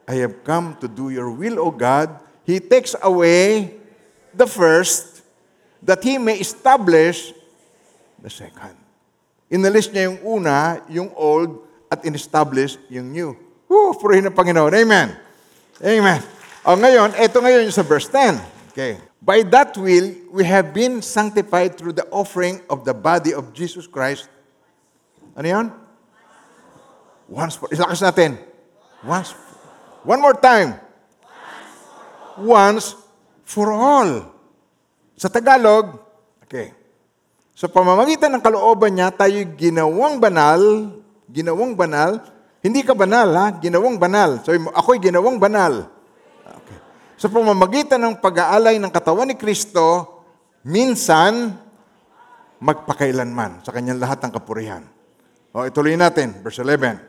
I 0.10 0.18
have 0.26 0.42
come 0.42 0.74
to 0.82 0.90
do 0.90 1.14
your 1.14 1.30
will, 1.30 1.62
O 1.62 1.70
God. 1.70 2.10
He 2.42 2.58
takes 2.58 2.98
away 2.98 3.78
the 4.34 4.50
first 4.50 5.22
that 5.86 6.02
he 6.02 6.18
may 6.18 6.42
establish 6.42 7.34
the 8.18 8.30
second. 8.30 8.78
Inalis 9.52 9.94
niya 9.94 10.10
yung 10.10 10.20
una, 10.26 10.82
yung 10.90 11.14
old, 11.14 11.70
at 11.92 12.02
in-establish 12.08 12.80
yung 12.88 13.12
new. 13.12 13.30
Woo! 13.68 13.94
Purihin 14.00 14.32
ng 14.32 14.36
Panginoon. 14.38 14.72
Amen. 14.72 15.14
Amen. 15.82 16.22
O 16.62 16.78
ngayon, 16.78 17.18
ito 17.18 17.42
ngayon 17.42 17.66
sa 17.74 17.82
verse 17.82 18.06
10. 18.06 18.38
Okay. 18.70 19.02
By 19.18 19.42
that 19.50 19.74
will, 19.74 20.14
we 20.30 20.46
have 20.46 20.78
been 20.78 21.02
sanctified 21.02 21.74
through 21.74 21.98
the 21.98 22.06
offering 22.14 22.62
of 22.70 22.86
the 22.86 22.94
body 22.94 23.34
of 23.34 23.50
Jesus 23.50 23.90
Christ. 23.90 24.30
Ano 25.34 25.48
yan? 25.50 25.68
Once 27.26 27.58
for, 27.58 27.66
ilakas 27.74 27.98
natin. 27.98 28.38
Once. 29.02 29.34
One 30.06 30.22
more 30.22 30.38
time. 30.38 30.78
Once 32.38 32.94
for 33.42 33.74
all. 33.74 34.30
Sa 35.18 35.34
Tagalog, 35.34 35.98
okay. 36.46 36.78
Sa 37.58 37.66
pamamagitan 37.66 38.30
ng 38.38 38.42
kalooban 38.42 38.94
niya, 38.94 39.10
tayo 39.10 39.38
ginawang 39.58 40.22
banal, 40.22 40.94
ginawang 41.26 41.74
banal, 41.74 42.22
hindi 42.62 42.86
ka 42.86 42.94
banal 42.94 43.30
ha, 43.34 43.46
ginawang 43.58 43.98
banal. 43.98 44.38
So 44.46 44.54
ako'y 44.54 45.02
ginawang 45.02 45.42
banal. 45.42 45.90
Okay. 46.46 46.78
Sa 47.18 47.28
pamamagitan 47.30 47.98
ng 47.98 48.22
pag-aalay 48.22 48.78
ng 48.78 48.94
katawan 48.94 49.30
ni 49.30 49.36
Kristo, 49.36 50.06
minsan, 50.62 51.58
magpakailanman 52.62 53.66
sa 53.66 53.74
kanyang 53.74 53.98
lahat 53.98 54.22
ng 54.22 54.32
kapurihan. 54.38 54.86
O, 55.52 55.66
ituloy 55.66 55.98
natin, 55.98 56.38
verse 56.46 56.62
11. 56.62 57.02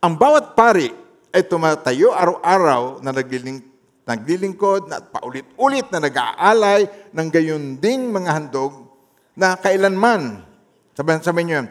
Ang 0.00 0.14
bawat 0.14 0.54
pari 0.54 0.88
ay 1.34 1.42
tumatayo 1.44 2.14
araw-araw 2.14 3.02
na 3.02 3.10
nagliling, 3.10 3.58
naglilingkod 4.06 4.86
na 4.86 5.02
paulit-ulit 5.02 5.90
na 5.90 5.98
nag-aalay 6.06 6.86
ng 7.10 7.28
gayon 7.28 7.76
ding 7.82 8.14
mga 8.14 8.30
handog 8.30 8.86
na 9.34 9.58
kailanman, 9.58 10.46
sabihin, 10.94 11.20
sabihin 11.20 11.46
nyo 11.50 11.56
yan, 11.58 11.68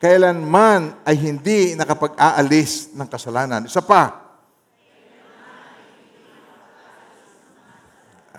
kailanman 0.00 0.96
ay 1.04 1.14
hindi 1.20 1.76
nakapag-aalis 1.76 2.96
ng 2.96 3.04
kasalanan. 3.04 3.68
Isa 3.68 3.84
pa. 3.84 4.32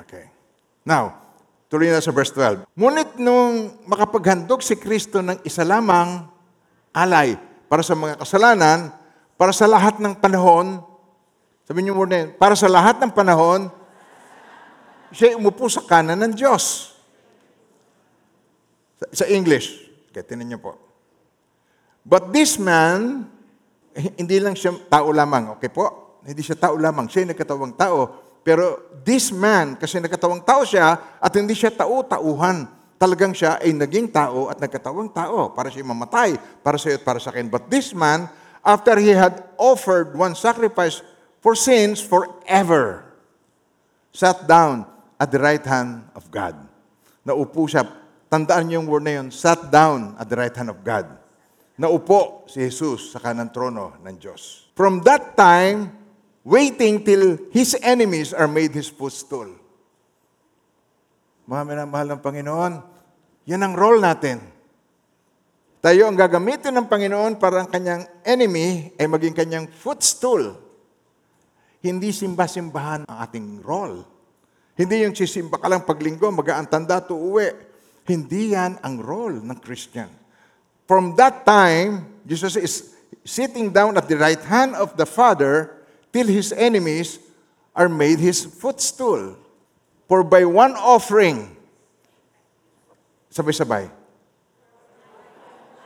Okay. 0.02 0.26
Now, 0.82 1.22
tuloy 1.70 1.94
na 1.94 2.02
sa 2.02 2.10
verse 2.10 2.34
12. 2.34 2.66
Ngunit 2.74 3.22
nung 3.22 3.78
makapaghandog 3.86 4.66
si 4.66 4.74
Kristo 4.74 5.22
ng 5.22 5.38
isa 5.46 5.62
lamang 5.62 6.26
alay 6.98 7.38
para 7.70 7.86
sa 7.86 7.94
mga 7.94 8.18
kasalanan, 8.18 8.90
para 9.38 9.54
sa 9.54 9.70
lahat 9.70 10.02
ng 10.02 10.18
panahon, 10.18 10.82
sabihin 11.70 11.94
niyo 11.94 11.96
muna 11.96 12.26
yun, 12.26 12.30
para 12.42 12.58
sa 12.58 12.66
lahat 12.66 12.98
ng 13.06 13.14
panahon, 13.14 13.70
siya 15.14 15.38
umupo 15.38 15.70
sa 15.70 15.86
kanan 15.86 16.18
ng 16.18 16.34
Diyos. 16.34 16.98
Sa, 18.98 19.06
sa 19.24 19.26
English, 19.30 19.78
okay, 20.10 20.26
tinan 20.26 20.50
niyo 20.50 20.58
po. 20.58 20.91
But 22.02 22.34
this 22.34 22.58
man, 22.58 23.30
hindi 23.94 24.38
lang 24.42 24.58
siya 24.58 24.74
tao 24.90 25.14
lamang, 25.14 25.58
okay 25.58 25.70
po? 25.70 26.18
Hindi 26.26 26.42
siya 26.42 26.58
tao 26.58 26.78
lamang, 26.78 27.10
siya 27.10 27.30
nagkatawang 27.30 27.74
tao. 27.78 28.10
Pero 28.42 28.94
this 29.06 29.30
man, 29.30 29.78
kasi 29.78 30.02
nagkatawang 30.02 30.42
tao 30.42 30.66
siya, 30.66 31.18
at 31.22 31.32
hindi 31.38 31.54
siya 31.54 31.70
tao-tauhan. 31.70 32.66
Talagang 32.98 33.34
siya 33.34 33.58
ay 33.58 33.74
naging 33.74 34.14
tao 34.14 34.50
at 34.50 34.62
nagkatawang 34.62 35.10
tao 35.10 35.50
para 35.54 35.74
siya 35.74 35.86
mamatay, 35.86 36.38
para 36.62 36.78
sa 36.78 36.94
iyo 36.94 37.02
at 37.02 37.06
para 37.06 37.18
sa 37.18 37.34
akin. 37.34 37.50
But 37.50 37.70
this 37.70 37.94
man, 37.98 38.30
after 38.62 38.98
he 39.02 39.14
had 39.14 39.42
offered 39.58 40.14
one 40.14 40.38
sacrifice 40.38 41.02
for 41.42 41.58
sins 41.58 41.98
forever, 41.98 43.06
sat 44.14 44.46
down 44.46 44.86
at 45.18 45.34
the 45.34 45.42
right 45.42 45.66
hand 45.66 46.06
of 46.14 46.30
God. 46.30 46.58
Naupo 47.26 47.66
siya. 47.66 47.86
Tandaan 48.30 48.70
niyo 48.70 48.82
yung 48.82 48.88
word 48.90 49.06
na 49.06 49.22
yun, 49.22 49.30
sat 49.34 49.70
down 49.70 50.18
at 50.18 50.26
the 50.30 50.38
right 50.38 50.54
hand 50.54 50.70
of 50.70 50.82
God. 50.82 51.21
Naupo 51.82 52.46
si 52.46 52.62
Jesus 52.62 53.10
sa 53.10 53.18
kanang 53.18 53.50
trono 53.50 53.98
ng 54.06 54.16
Diyos. 54.22 54.70
From 54.78 55.02
that 55.02 55.34
time, 55.34 55.90
waiting 56.46 57.02
till 57.02 57.42
his 57.50 57.74
enemies 57.82 58.38
are 58.38 58.46
made 58.46 58.70
his 58.70 58.86
footstool. 58.86 59.50
Mga 61.50 61.64
minamahal 61.66 62.14
ng 62.14 62.22
Panginoon, 62.22 62.74
yan 63.50 63.66
ang 63.66 63.74
role 63.74 63.98
natin. 63.98 64.38
Tayo 65.82 66.06
ang 66.06 66.14
gagamitin 66.14 66.78
ng 66.78 66.86
Panginoon 66.86 67.42
para 67.42 67.66
ang 67.66 67.70
kanyang 67.74 68.06
enemy 68.22 68.94
ay 69.02 69.10
maging 69.10 69.34
kanyang 69.34 69.66
footstool. 69.66 70.54
Hindi 71.82 72.14
simba-simbahan 72.14 73.10
ang 73.10 73.18
ating 73.26 73.66
role. 73.66 74.06
Hindi 74.78 75.02
yung 75.02 75.18
sisimba 75.18 75.58
ka 75.58 75.66
lang 75.66 75.82
paglinggo, 75.82 76.30
mag-aantanda 76.30 77.02
to 77.10 77.18
uwi. 77.18 77.50
Hindi 78.06 78.54
yan 78.54 78.78
ang 78.86 79.02
role 79.02 79.42
ng 79.42 79.58
Christian. 79.58 80.21
From 80.92 81.16
that 81.16 81.48
time, 81.48 82.04
Jesus 82.28 82.60
is 82.60 82.92
sitting 83.24 83.72
down 83.72 83.96
at 83.96 84.12
the 84.12 84.20
right 84.20 84.44
hand 84.44 84.76
of 84.76 85.00
the 85.00 85.08
Father 85.08 85.72
till 86.12 86.28
his 86.28 86.52
enemies 86.52 87.16
are 87.72 87.88
made 87.88 88.20
his 88.20 88.44
footstool. 88.44 89.40
For 90.12 90.20
by 90.20 90.44
one 90.44 90.76
offering, 90.76 91.56
sabay-sabay, 93.32 93.88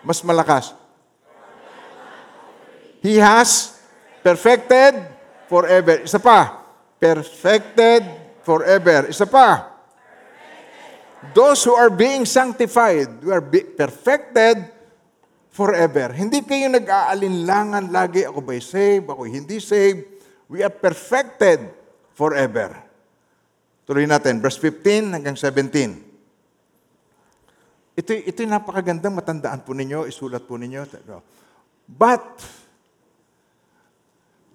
mas 0.01 0.25
malakas. 0.25 0.73
He 3.05 3.21
has 3.21 3.77
perfected 4.25 5.05
forever. 5.45 6.01
Isa 6.01 6.17
pa, 6.17 6.65
perfected 6.97 8.09
forever. 8.41 9.05
Isa 9.05 9.29
pa, 9.29 9.69
those 11.37 11.61
who 11.61 11.77
are 11.77 11.93
being 11.93 12.25
sanctified, 12.25 13.21
who 13.21 13.29
are 13.29 13.45
be- 13.45 13.69
perfected 13.69 14.73
forever. 15.55 16.11
Hindi 16.11 16.43
kayo 16.43 16.67
nag-aalinlangan 16.67 17.87
lagi, 17.87 18.27
ako 18.27 18.43
ba'y 18.43 18.59
saved, 18.59 19.07
ako 19.07 19.23
hindi 19.23 19.63
saved. 19.63 20.03
We 20.51 20.59
are 20.59 20.73
perfected 20.73 21.71
forever. 22.11 22.75
Tuloy 23.87 24.03
natin, 24.03 24.43
verse 24.43 24.59
15 24.59 25.15
hanggang 25.15 25.39
17. 25.39 26.03
Ito, 27.95 28.11
ito 28.11 28.37
yung 28.43 28.51
napakagandang 28.51 29.15
matandaan 29.15 29.63
po 29.63 29.71
ninyo, 29.71 30.03
isulat 30.03 30.43
po 30.43 30.59
ninyo. 30.59 30.83
But, 31.87 32.43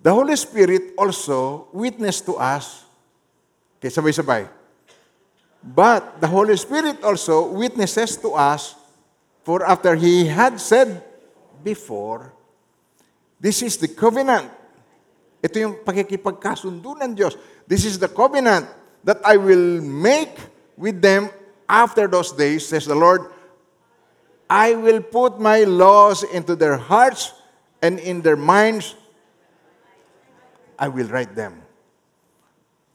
the 0.05 0.13
Holy 0.13 0.37
Spirit 0.37 0.93
also 1.01 1.73
witnessed 1.73 2.29
to 2.29 2.37
us, 2.37 2.85
okay, 3.81 3.89
sabay-sabay. 3.89 4.45
But 5.65 6.21
the 6.21 6.29
Holy 6.29 6.57
Spirit 6.61 7.01
also 7.01 7.49
witnesses 7.57 8.21
to 8.21 8.37
us, 8.37 8.77
for 9.43 9.65
after 9.65 9.95
He 9.95 10.27
had 10.27 10.61
said 10.61 11.03
before, 11.63 12.33
this 13.41 13.63
is 13.63 13.77
the 13.77 13.89
covenant. 13.89 14.53
Ito 15.41 15.57
yung 15.57 15.77
pakikipagkasundo 15.81 17.01
ng 17.01 17.17
Diyos. 17.17 17.41
This 17.65 17.89
is 17.89 17.97
the 17.97 18.13
covenant 18.13 18.69
that 19.05 19.25
I 19.25 19.41
will 19.41 19.81
make 19.81 20.37
with 20.77 21.01
them 21.01 21.33
after 21.65 22.05
those 22.05 22.33
days, 22.37 22.69
says 22.69 22.85
the 22.85 22.95
Lord. 22.95 23.33
I 24.51 24.75
will 24.75 25.01
put 25.01 25.41
my 25.41 25.65
laws 25.65 26.27
into 26.27 26.57
their 26.59 26.77
hearts 26.77 27.33
and 27.81 27.97
in 28.03 28.21
their 28.21 28.37
minds 28.37 28.99
I 30.77 30.89
will 30.89 31.07
write 31.09 31.37
them. 31.37 31.63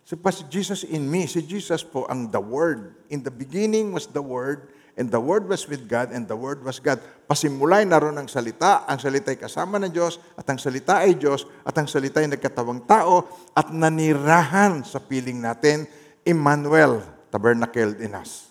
So, 0.05 0.13
pa 0.13 0.29
si 0.29 0.45
Jesus 0.45 0.85
in 0.85 1.09
me, 1.09 1.25
si 1.25 1.41
Jesus 1.41 1.81
po 1.81 2.05
ang 2.05 2.29
the 2.29 2.41
Word. 2.41 2.93
In 3.09 3.25
the 3.25 3.33
beginning 3.33 3.89
was 3.89 4.05
the 4.05 4.21
Word, 4.21 4.69
and 4.95 5.11
the 5.11 5.19
Word 5.19 5.47
was 5.51 5.67
with 5.67 5.87
God, 5.91 6.15
and 6.15 6.23
the 6.23 6.39
Word 6.39 6.63
was 6.63 6.79
God. 6.79 7.03
Pasimulay 7.27 7.83
naroon 7.83 8.15
ang 8.15 8.31
salita, 8.31 8.87
ang 8.87 8.95
salita 8.95 9.35
ay 9.35 9.39
kasama 9.39 9.75
ng 9.83 9.91
Diyos, 9.91 10.19
at 10.39 10.47
ang 10.47 10.55
salita 10.55 11.03
ay 11.03 11.19
Diyos, 11.19 11.43
at 11.67 11.75
ang 11.75 11.87
salita 11.87 12.23
ay 12.23 12.31
nagkatawang 12.31 12.87
tao, 12.87 13.27
at 13.51 13.75
nanirahan 13.75 14.87
sa 14.87 15.03
piling 15.03 15.43
natin, 15.43 15.83
Emmanuel, 16.23 17.03
tabernacled 17.27 17.99
in 17.99 18.15
us. 18.15 18.47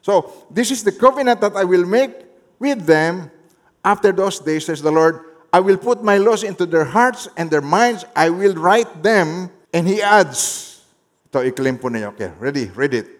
So, 0.00 0.46
this 0.48 0.70
is 0.70 0.86
the 0.86 0.94
covenant 0.94 1.42
that 1.42 1.58
I 1.58 1.66
will 1.66 1.84
make 1.84 2.14
with 2.62 2.86
them 2.86 3.28
after 3.82 4.14
those 4.14 4.38
days, 4.38 4.70
says 4.70 4.80
the 4.80 4.94
Lord. 4.94 5.20
I 5.52 5.60
will 5.60 5.76
put 5.76 6.04
my 6.04 6.16
laws 6.16 6.44
into 6.44 6.64
their 6.64 6.84
hearts 6.84 7.26
and 7.36 7.50
their 7.50 7.64
minds. 7.64 8.04
I 8.14 8.30
will 8.30 8.54
write 8.54 9.02
them. 9.02 9.50
And 9.72 9.88
He 9.88 10.00
adds, 10.00 10.80
ito, 11.28 11.44
i-claim 11.44 11.76
po 11.76 11.88
ninyo. 11.88 12.14
Okay, 12.16 12.32
ready? 12.40 12.70
Read 12.72 12.94
it. 12.94 13.17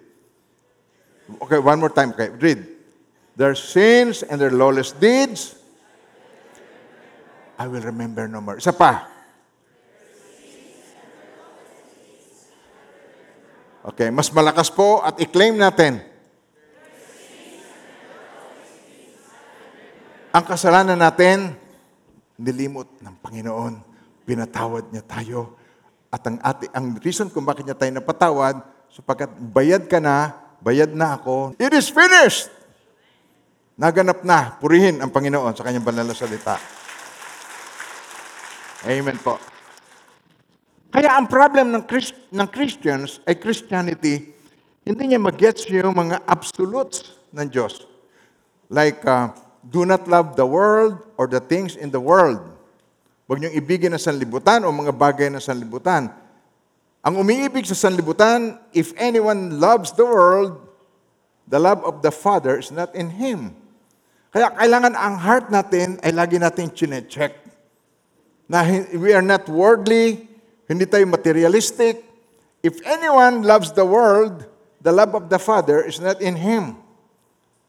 Okay, 1.28 1.60
one 1.60 1.76
more 1.76 1.92
time. 1.92 2.16
Okay, 2.16 2.32
read. 2.40 2.64
Their 3.36 3.52
sins 3.52 4.24
and 4.24 4.40
their 4.40 4.50
lawless 4.50 4.96
deeds, 4.96 5.54
I 7.60 7.68
will 7.68 7.84
remember 7.84 8.24
no 8.26 8.40
more. 8.40 8.56
Isa 8.56 8.72
pa. 8.72 9.06
Okay, 13.92 14.08
mas 14.08 14.32
malakas 14.32 14.72
po 14.72 15.04
at 15.04 15.20
i-claim 15.20 15.56
natin. 15.56 16.00
Ang 20.28 20.44
kasalanan 20.44 20.98
natin, 20.98 21.56
nilimot 22.36 22.88
ng 23.00 23.14
Panginoon. 23.20 23.80
Pinatawad 24.28 24.92
niya 24.92 25.04
tayo. 25.08 25.56
At 26.12 26.24
ang, 26.24 26.36
ati, 26.40 26.68
ang 26.72 27.00
reason 27.00 27.32
kung 27.32 27.48
bakit 27.48 27.64
niya 27.64 27.76
tayo 27.76 27.92
napatawad, 27.92 28.60
sapagkat 28.92 29.32
bayad 29.40 29.88
ka 29.88 30.00
na, 30.00 30.47
bayad 30.62 30.92
na 30.94 31.18
ako. 31.18 31.54
It 31.58 31.72
is 31.74 31.90
finished! 31.90 32.50
Naganap 33.78 34.26
na, 34.26 34.58
purihin 34.58 34.98
ang 34.98 35.14
Panginoon 35.14 35.54
sa 35.54 35.62
kanyang 35.62 35.86
banal 35.86 36.02
na 36.02 36.16
salita. 36.16 36.58
Amen 38.82 39.18
po. 39.22 39.38
Kaya 40.90 41.14
ang 41.14 41.30
problem 41.30 41.70
ng, 41.70 41.86
Christ, 41.86 42.16
ng 42.34 42.48
Christians 42.50 43.22
ay 43.22 43.38
Christianity, 43.38 44.34
hindi 44.82 45.02
niya 45.04 45.20
mag-gets 45.22 45.68
yung 45.70 45.94
mga 45.94 46.26
absolutes 46.26 47.18
ng 47.30 47.46
Diyos. 47.46 47.86
Like, 48.66 49.04
uh, 49.06 49.30
do 49.62 49.84
not 49.84 50.08
love 50.10 50.34
the 50.34 50.48
world 50.48 50.98
or 51.20 51.28
the 51.28 51.38
things 51.38 51.76
in 51.76 51.92
the 51.92 52.00
world. 52.00 52.40
Huwag 53.28 53.44
niyong 53.44 53.56
ibigin 53.60 53.92
ang 53.92 54.00
sanlibutan 54.00 54.64
o 54.64 54.72
mga 54.72 54.96
bagay 54.96 55.28
ng 55.28 55.44
sanlibutan. 55.44 56.08
Ang 57.06 57.22
umiibig 57.22 57.64
sa 57.64 57.78
sanlibutan, 57.78 58.58
if 58.74 58.90
anyone 58.98 59.62
loves 59.62 59.94
the 59.94 60.02
world, 60.02 60.58
the 61.46 61.58
love 61.58 61.80
of 61.86 62.02
the 62.02 62.10
Father 62.10 62.58
is 62.58 62.74
not 62.74 62.90
in 62.92 63.14
him. 63.14 63.54
Kaya 64.34 64.52
kailangan 64.52 64.92
ang 64.98 65.14
heart 65.16 65.48
natin 65.48 65.96
ay 66.04 66.12
lagi 66.12 66.36
natin 66.36 66.68
chinecheck. 66.74 67.32
Na 68.50 68.64
we 68.96 69.14
are 69.14 69.24
not 69.24 69.48
worldly, 69.48 70.28
hindi 70.68 70.84
tayo 70.84 71.08
materialistic. 71.08 72.04
If 72.60 72.82
anyone 72.84 73.46
loves 73.46 73.72
the 73.72 73.86
world, 73.86 74.44
the 74.82 74.92
love 74.92 75.14
of 75.14 75.30
the 75.30 75.38
Father 75.38 75.80
is 75.86 76.02
not 76.02 76.20
in 76.20 76.36
him. 76.36 76.76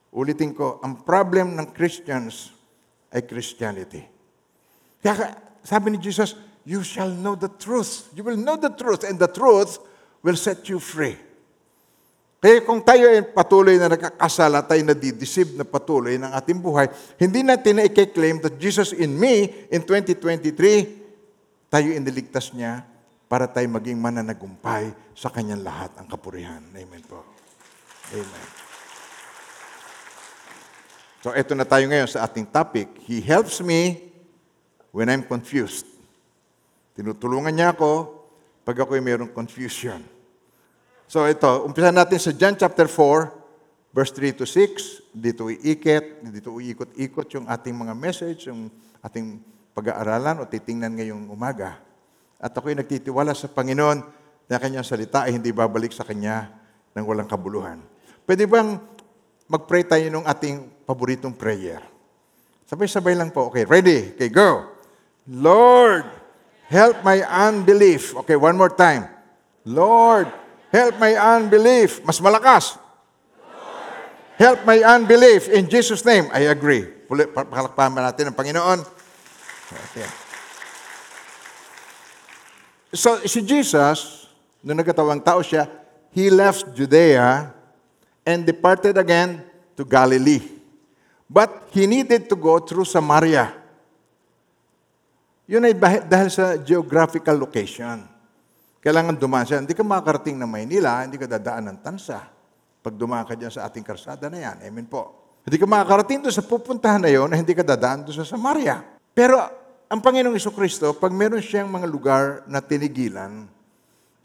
Ulitin 0.10 0.58
ko, 0.58 0.82
ang 0.82 1.06
problem 1.06 1.54
ng 1.54 1.70
Christians 1.72 2.50
ay 3.14 3.22
Christianity. 3.24 4.04
Kaya 5.00 5.14
ka- 5.16 5.36
sabi 5.62 5.94
ni 5.94 5.98
Jesus, 6.02 6.34
you 6.70 6.86
shall 6.86 7.10
know 7.10 7.34
the 7.34 7.50
truth. 7.50 8.14
You 8.14 8.22
will 8.22 8.38
know 8.38 8.54
the 8.54 8.70
truth 8.70 9.02
and 9.02 9.18
the 9.18 9.26
truth 9.26 9.82
will 10.22 10.38
set 10.38 10.70
you 10.70 10.78
free. 10.78 11.18
Kaya 12.40 12.62
kung 12.62 12.86
tayo 12.86 13.10
ay 13.10 13.26
patuloy 13.26 13.76
na 13.82 13.90
nakakasala, 13.90 14.62
tayo 14.64 14.80
nadideceive 14.86 15.58
na 15.58 15.66
patuloy 15.66 16.16
ng 16.22 16.30
ating 16.30 16.62
buhay, 16.62 16.88
hindi 17.18 17.42
natin 17.44 17.82
na 17.82 17.90
i-claim 17.90 18.40
that 18.40 18.56
Jesus 18.62 18.94
in 18.94 19.12
me 19.18 19.50
in 19.74 19.82
2023, 19.82 21.68
tayo 21.74 21.88
iniligtas 21.90 22.54
niya 22.54 22.86
para 23.26 23.50
tayo 23.50 23.66
maging 23.74 23.98
mananagumpay 23.98 24.94
sa 25.18 25.34
kanyang 25.34 25.66
lahat 25.66 25.92
ang 26.00 26.08
kapurihan. 26.08 26.64
Amen 26.78 27.04
po. 27.04 27.26
Amen. 28.14 28.48
So, 31.20 31.36
eto 31.36 31.52
na 31.58 31.68
tayo 31.68 31.84
ngayon 31.92 32.08
sa 32.08 32.24
ating 32.24 32.48
topic. 32.48 32.88
He 33.04 33.20
helps 33.20 33.60
me 33.60 34.00
when 34.96 35.12
I'm 35.12 35.28
confused. 35.28 35.89
Tinutulungan 37.00 37.56
niya 37.56 37.72
ako 37.72 38.12
pag 38.68 38.76
ako'y 38.76 39.00
mayroong 39.00 39.32
confusion. 39.32 40.04
So, 41.08 41.24
ito, 41.24 41.48
umpisa 41.64 41.96
natin 41.96 42.20
sa 42.20 42.36
John 42.36 42.60
chapter 42.60 42.92
4, 42.92 43.96
verse 43.96 44.12
3 44.12 44.36
to 44.36 44.44
6. 44.44 45.16
Dito 45.16 45.48
iikit, 45.48 46.20
dito 46.28 46.52
iikot-ikot 46.60 47.28
yung 47.40 47.48
ating 47.48 47.72
mga 47.72 47.96
message, 47.96 48.52
yung 48.52 48.68
ating 49.00 49.40
pag-aaralan 49.72 50.44
o 50.44 50.52
titingnan 50.52 51.00
ngayong 51.00 51.32
umaga. 51.32 51.80
At 52.36 52.52
ako'y 52.52 52.76
nagtitiwala 52.76 53.32
sa 53.32 53.48
Panginoon 53.48 54.04
na 54.52 54.60
kanyang 54.60 54.84
salita 54.84 55.24
ay 55.24 55.40
hindi 55.40 55.56
babalik 55.56 55.96
sa 55.96 56.04
Kanya 56.04 56.52
ng 57.00 57.04
walang 57.08 57.32
kabuluhan. 57.32 57.80
Pwede 58.28 58.44
bang 58.44 58.76
mag-pray 59.48 59.88
tayo 59.88 60.04
ng 60.04 60.28
ating 60.28 60.84
paboritong 60.84 61.32
prayer? 61.32 61.80
Sabay-sabay 62.68 63.16
lang 63.16 63.32
po. 63.32 63.48
Okay, 63.48 63.64
ready? 63.64 64.20
Okay, 64.20 64.28
go. 64.28 64.68
Lord, 65.32 66.19
help 66.70 67.02
my 67.02 67.26
unbelief. 67.26 68.14
Okay, 68.24 68.38
one 68.38 68.56
more 68.56 68.70
time. 68.70 69.10
Lord, 69.66 70.30
help 70.72 70.96
my 71.02 71.18
unbelief. 71.18 72.00
Mas 72.06 72.22
malakas. 72.22 72.78
Help 74.40 74.64
my 74.64 74.80
unbelief. 74.80 75.52
In 75.52 75.68
Jesus' 75.68 76.06
name, 76.08 76.32
I 76.32 76.48
agree. 76.48 76.88
Puli, 77.10 77.28
pa- 77.28 77.44
Palakpakan 77.44 77.92
ba 77.92 78.08
natin 78.08 78.32
ang 78.32 78.38
Panginoon? 78.38 78.80
So, 82.96 83.20
si 83.28 83.44
Jesus, 83.44 84.32
nung 84.64 84.80
nagkatawang 84.80 85.20
tao 85.20 85.44
siya, 85.44 85.68
he 86.16 86.32
left 86.32 86.72
Judea 86.72 87.52
and 88.24 88.48
departed 88.48 88.96
again 88.96 89.44
to 89.76 89.84
Galilee. 89.84 90.42
But 91.28 91.70
he 91.76 91.86
needed 91.86 92.32
to 92.32 92.36
go 92.40 92.58
through 92.64 92.88
Samaria. 92.88 93.59
Yun 95.50 95.66
ay 95.66 95.74
dahil 96.06 96.30
sa 96.30 96.62
geographical 96.62 97.34
location. 97.42 98.06
Kailangan 98.86 99.18
dumaan 99.18 99.50
siya. 99.50 99.66
Hindi 99.66 99.74
ka 99.74 99.82
makakarating 99.82 100.38
ng 100.38 100.46
Maynila, 100.46 101.02
hindi 101.02 101.18
ka 101.18 101.26
dadaan 101.26 101.74
ng 101.74 101.78
Tansa. 101.82 102.22
Pag 102.80 102.94
dumaan 102.94 103.26
ka 103.26 103.34
dyan 103.34 103.50
sa 103.50 103.66
ating 103.66 103.82
karsada 103.82 104.30
na 104.30 104.38
yan. 104.38 104.62
Amen 104.62 104.86
po. 104.86 105.20
Hindi 105.42 105.58
ka 105.58 105.66
makakarating 105.66 106.22
doon 106.22 106.36
sa 106.38 106.46
pupuntahan 106.46 107.02
na 107.02 107.10
yun 107.10 107.26
na 107.26 107.42
hindi 107.42 107.58
ka 107.58 107.66
dadaan 107.66 108.06
doon 108.06 108.22
sa 108.22 108.30
Samaria. 108.30 108.80
Pero 109.12 109.42
ang 109.90 110.00
Panginoong 110.00 110.38
Iso 110.38 110.54
Kristo, 110.54 110.94
pag 110.94 111.10
meron 111.10 111.42
siyang 111.42 111.66
mga 111.66 111.90
lugar 111.90 112.24
na 112.46 112.62
tinigilan, 112.62 113.50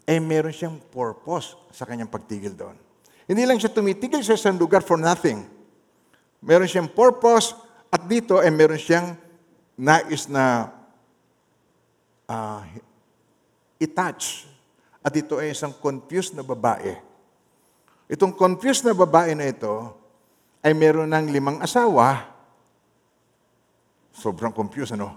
eh 0.05 0.21
meron 0.21 0.53
siyang 0.53 0.77
purpose 0.93 1.57
sa 1.73 1.89
kanyang 1.89 2.07
pagtigil 2.07 2.53
doon. 2.53 2.77
Hindi 3.25 3.49
lang 3.49 3.57
siya 3.57 3.73
tumitigil 3.73 4.21
sa 4.21 4.37
isang 4.37 4.61
lugar 4.61 4.85
for 4.85 5.01
nothing. 5.01 5.41
Meron 6.45 6.69
siyang 6.69 6.85
purpose 6.85 7.57
at 7.89 8.05
dito 8.05 8.37
ay 8.37 8.53
meron 8.53 8.77
siyang 8.77 9.17
nais 9.73 10.29
na 10.29 10.69
ah, 12.29 12.65
i-touch. 13.81 14.45
At 15.05 15.13
ito 15.13 15.37
ay 15.37 15.53
isang 15.53 15.73
confused 15.77 16.33
na 16.33 16.41
babae. 16.41 16.97
Itong 18.09 18.33
confused 18.33 18.85
na 18.85 18.93
babae 18.93 19.37
na 19.37 19.49
ito 19.49 19.93
ay 20.65 20.73
meron 20.73 21.09
ng 21.13 21.29
limang 21.29 21.61
asawa. 21.61 22.25
Sobrang 24.13 24.53
confused, 24.53 24.97
ano? 24.97 25.13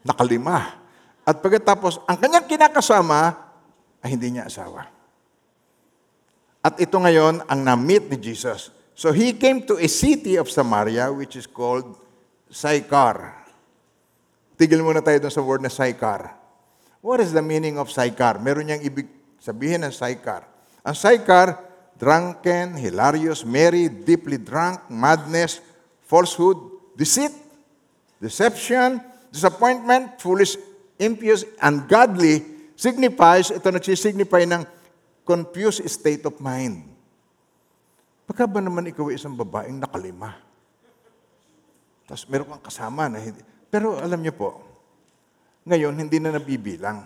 Nakalima. 0.00 0.80
At 1.26 1.42
pagkatapos, 1.42 2.00
ang 2.08 2.16
kanyang 2.16 2.48
kinakasama 2.48 3.34
ay 4.00 4.08
hindi 4.14 4.36
niya 4.36 4.48
asawa. 4.48 4.86
At 6.66 6.82
ito 6.82 6.98
ngayon 6.98 7.46
ang 7.46 7.60
na-meet 7.62 8.10
ni 8.10 8.18
Jesus. 8.18 8.74
So 8.96 9.12
he 9.14 9.36
came 9.36 9.62
to 9.70 9.78
a 9.78 9.86
city 9.86 10.34
of 10.34 10.50
Samaria 10.50 11.12
which 11.14 11.38
is 11.38 11.46
called 11.46 11.94
Sychar. 12.50 13.45
Tigil 14.56 14.80
muna 14.80 15.04
tayo 15.04 15.20
doon 15.20 15.32
sa 15.32 15.44
word 15.44 15.60
na 15.60 15.68
Sychar. 15.68 16.32
What 17.04 17.20
is 17.20 17.36
the 17.36 17.44
meaning 17.44 17.76
of 17.76 17.92
Sychar? 17.92 18.40
Meron 18.40 18.72
niyang 18.72 18.80
ibig 18.80 19.04
sabihin 19.36 19.84
ng 19.84 19.92
Sychar. 19.92 20.48
Ang 20.80 20.96
Sychar, 20.96 21.60
drunken, 22.00 22.72
hilarious, 22.72 23.44
merry, 23.44 23.92
deeply 23.92 24.40
drunk, 24.40 24.88
madness, 24.88 25.60
falsehood, 26.08 26.56
deceit, 26.96 27.32
deception, 28.16 29.04
disappointment, 29.28 30.16
foolish, 30.24 30.56
impious, 30.96 31.44
ungodly, 31.60 32.40
signifies, 32.76 33.52
ito 33.52 33.68
nagsisignify 33.68 34.48
ng 34.48 34.64
confused 35.28 35.84
state 35.84 36.24
of 36.24 36.40
mind. 36.40 36.80
Baka 38.24 38.48
ba 38.48 38.64
naman 38.64 38.88
ikaw 38.88 39.12
ay 39.12 39.20
isang 39.20 39.36
babaeng 39.36 39.78
nakalima? 39.78 40.34
Tapos 42.08 42.24
meron 42.30 42.56
kang 42.56 42.64
kasama 42.64 43.06
na 43.10 43.20
hindi. 43.20 43.55
Pero 43.70 43.98
alam 43.98 44.22
niyo 44.22 44.34
po, 44.34 44.50
ngayon 45.66 45.94
hindi 45.98 46.22
na 46.22 46.34
nabibilang. 46.34 47.02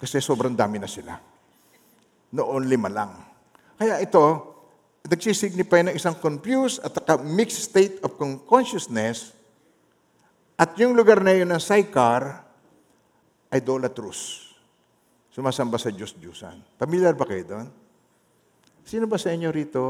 Kasi 0.00 0.18
sobrang 0.20 0.56
dami 0.56 0.80
na 0.80 0.88
sila. 0.90 1.14
noon 2.34 2.66
lima 2.66 2.90
lang. 2.90 3.14
Kaya 3.78 4.02
ito, 4.02 4.22
nagsisignify 5.06 5.86
ng 5.86 5.94
isang 5.94 6.18
confused 6.18 6.82
at 6.82 6.90
saka 6.90 7.22
mixed 7.22 7.70
state 7.70 8.02
of 8.02 8.18
con- 8.18 8.42
consciousness 8.42 9.30
at 10.54 10.74
yung 10.78 10.94
lugar 10.94 11.22
na 11.22 11.34
yun 11.34 11.50
ng 11.50 11.62
Sychar, 11.62 12.42
idolatrous. 13.50 14.50
Sumasamba 15.34 15.82
sa 15.82 15.90
Diyos-Diyusan. 15.90 16.78
Familiar 16.78 17.14
ba 17.18 17.26
kayo 17.26 17.42
doon? 17.42 17.66
Sino 18.86 19.10
ba 19.10 19.18
sa 19.18 19.34
inyo 19.34 19.50
rito 19.50 19.82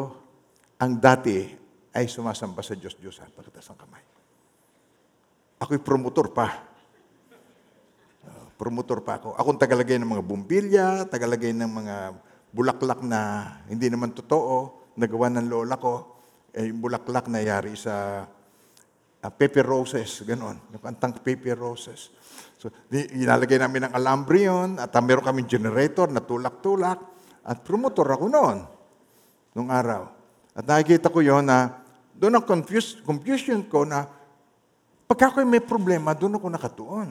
ang 0.80 0.96
dati 0.96 1.52
ay 1.92 2.08
sumasamba 2.08 2.64
sa 2.64 2.72
Diyos-Diyusan? 2.72 3.28
Pakitas 3.36 3.68
ang 3.68 3.76
kamay. 3.76 4.13
Ako'y 5.64 5.80
promotor 5.80 6.28
pa. 6.28 6.60
Uh, 8.20 8.52
promotor 8.60 9.00
pa 9.00 9.16
ako. 9.16 9.32
Akong 9.32 9.56
tagalagay 9.56 9.96
ng 9.96 10.12
mga 10.12 10.20
bumbilya, 10.20 10.86
tagalagay 11.08 11.56
ng 11.56 11.72
mga 11.72 11.96
bulaklak 12.52 13.00
na 13.00 13.48
hindi 13.64 13.88
naman 13.88 14.12
totoo, 14.12 14.84
nagawa 15.00 15.32
ng 15.32 15.48
lola 15.48 15.80
ko. 15.80 16.20
Eh, 16.52 16.68
yung 16.68 16.84
bulaklak 16.84 17.32
na 17.32 17.40
yari 17.40 17.72
sa 17.80 18.28
uh, 19.24 19.32
pepper 19.32 19.64
roses, 19.64 20.20
ganon. 20.28 20.60
Yung 20.68 20.84
kantang 20.84 21.16
pepper 21.24 21.56
roses. 21.56 22.12
So, 22.60 22.68
inalagay 22.92 23.56
namin 23.56 23.88
ng 23.88 23.92
alambre 23.96 24.44
yun, 24.44 24.76
at 24.76 24.92
uh, 24.92 25.00
meron 25.00 25.24
kaming 25.24 25.48
generator 25.48 26.12
na 26.12 26.20
tulak-tulak, 26.20 27.00
at 27.40 27.64
promotor 27.64 28.04
ako 28.12 28.28
noon, 28.28 28.68
nung 29.56 29.72
araw. 29.72 30.12
At 30.52 30.68
nakikita 30.68 31.08
ko 31.08 31.24
yon 31.24 31.48
na 31.48 31.72
doon 32.12 32.36
ang 32.36 32.44
confuse, 32.44 33.00
confusion 33.00 33.64
ko 33.64 33.88
na 33.88 34.23
pagka 35.04 35.32
ako'y 35.32 35.46
may 35.46 35.62
problema, 35.62 36.16
doon 36.16 36.36
ako 36.36 36.46
nakatuon. 36.48 37.08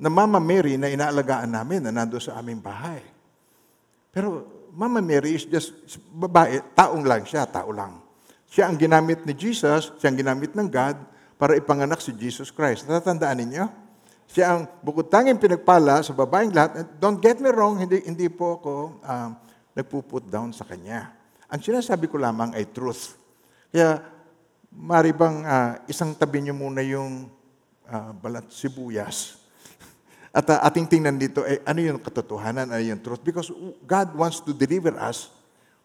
Na 0.00 0.08
Mama 0.08 0.40
Mary 0.40 0.80
na 0.80 0.88
inaalagaan 0.88 1.52
namin 1.52 1.84
na 1.84 1.92
nando 1.92 2.16
sa 2.18 2.40
aming 2.40 2.58
bahay. 2.58 3.04
Pero 4.12 4.44
Mama 4.72 5.04
Mary 5.04 5.36
is 5.36 5.44
just 5.44 5.72
babae, 6.12 6.60
taong 6.72 7.04
lang 7.04 7.28
siya, 7.28 7.44
tao 7.44 7.68
lang. 7.72 8.00
Siya 8.48 8.68
ang 8.68 8.76
ginamit 8.76 9.24
ni 9.24 9.32
Jesus, 9.36 9.92
siya 10.00 10.08
ang 10.12 10.16
ginamit 10.16 10.52
ng 10.52 10.68
God 10.68 10.96
para 11.36 11.56
ipanganak 11.56 12.00
si 12.00 12.12
Jesus 12.16 12.52
Christ. 12.52 12.88
Natatandaan 12.88 13.36
ninyo? 13.44 13.64
Siya 14.32 14.56
ang 14.56 14.68
bukod 14.80 15.12
tanging 15.12 15.36
pinagpala 15.36 16.00
sa 16.00 16.16
babaeng 16.16 16.52
lahat. 16.52 16.72
And 16.84 16.88
Don't 16.96 17.20
get 17.20 17.36
me 17.40 17.52
wrong, 17.52 17.80
hindi, 17.80 18.00
hindi 18.04 18.32
po 18.32 18.60
ako 18.60 18.72
um, 19.04 19.30
nagpuput 19.76 20.28
down 20.28 20.52
sa 20.56 20.64
kanya. 20.64 21.12
Ang 21.52 21.60
sinasabi 21.60 22.08
ko 22.08 22.16
lamang 22.16 22.56
ay 22.56 22.68
truth. 22.72 23.16
Kaya, 23.68 24.00
mari 24.72 25.12
bang 25.12 25.44
ah, 25.44 25.72
isang 25.84 26.16
tabi 26.16 26.40
niyo 26.40 26.56
muna 26.56 26.80
yung 26.80 27.28
ah, 27.88 28.10
balat 28.16 28.48
sibuyas. 28.48 29.36
At 30.36 30.48
ah, 30.48 30.64
ating 30.64 30.88
tingnan 30.88 31.20
dito, 31.20 31.44
eh, 31.44 31.60
ano 31.68 31.80
yung 31.84 32.00
katotohanan, 32.00 32.72
ano 32.72 32.82
yung 32.82 33.00
truth? 33.04 33.20
Because 33.20 33.52
God 33.84 34.16
wants 34.16 34.40
to 34.40 34.56
deliver 34.56 34.96
us. 34.96 35.28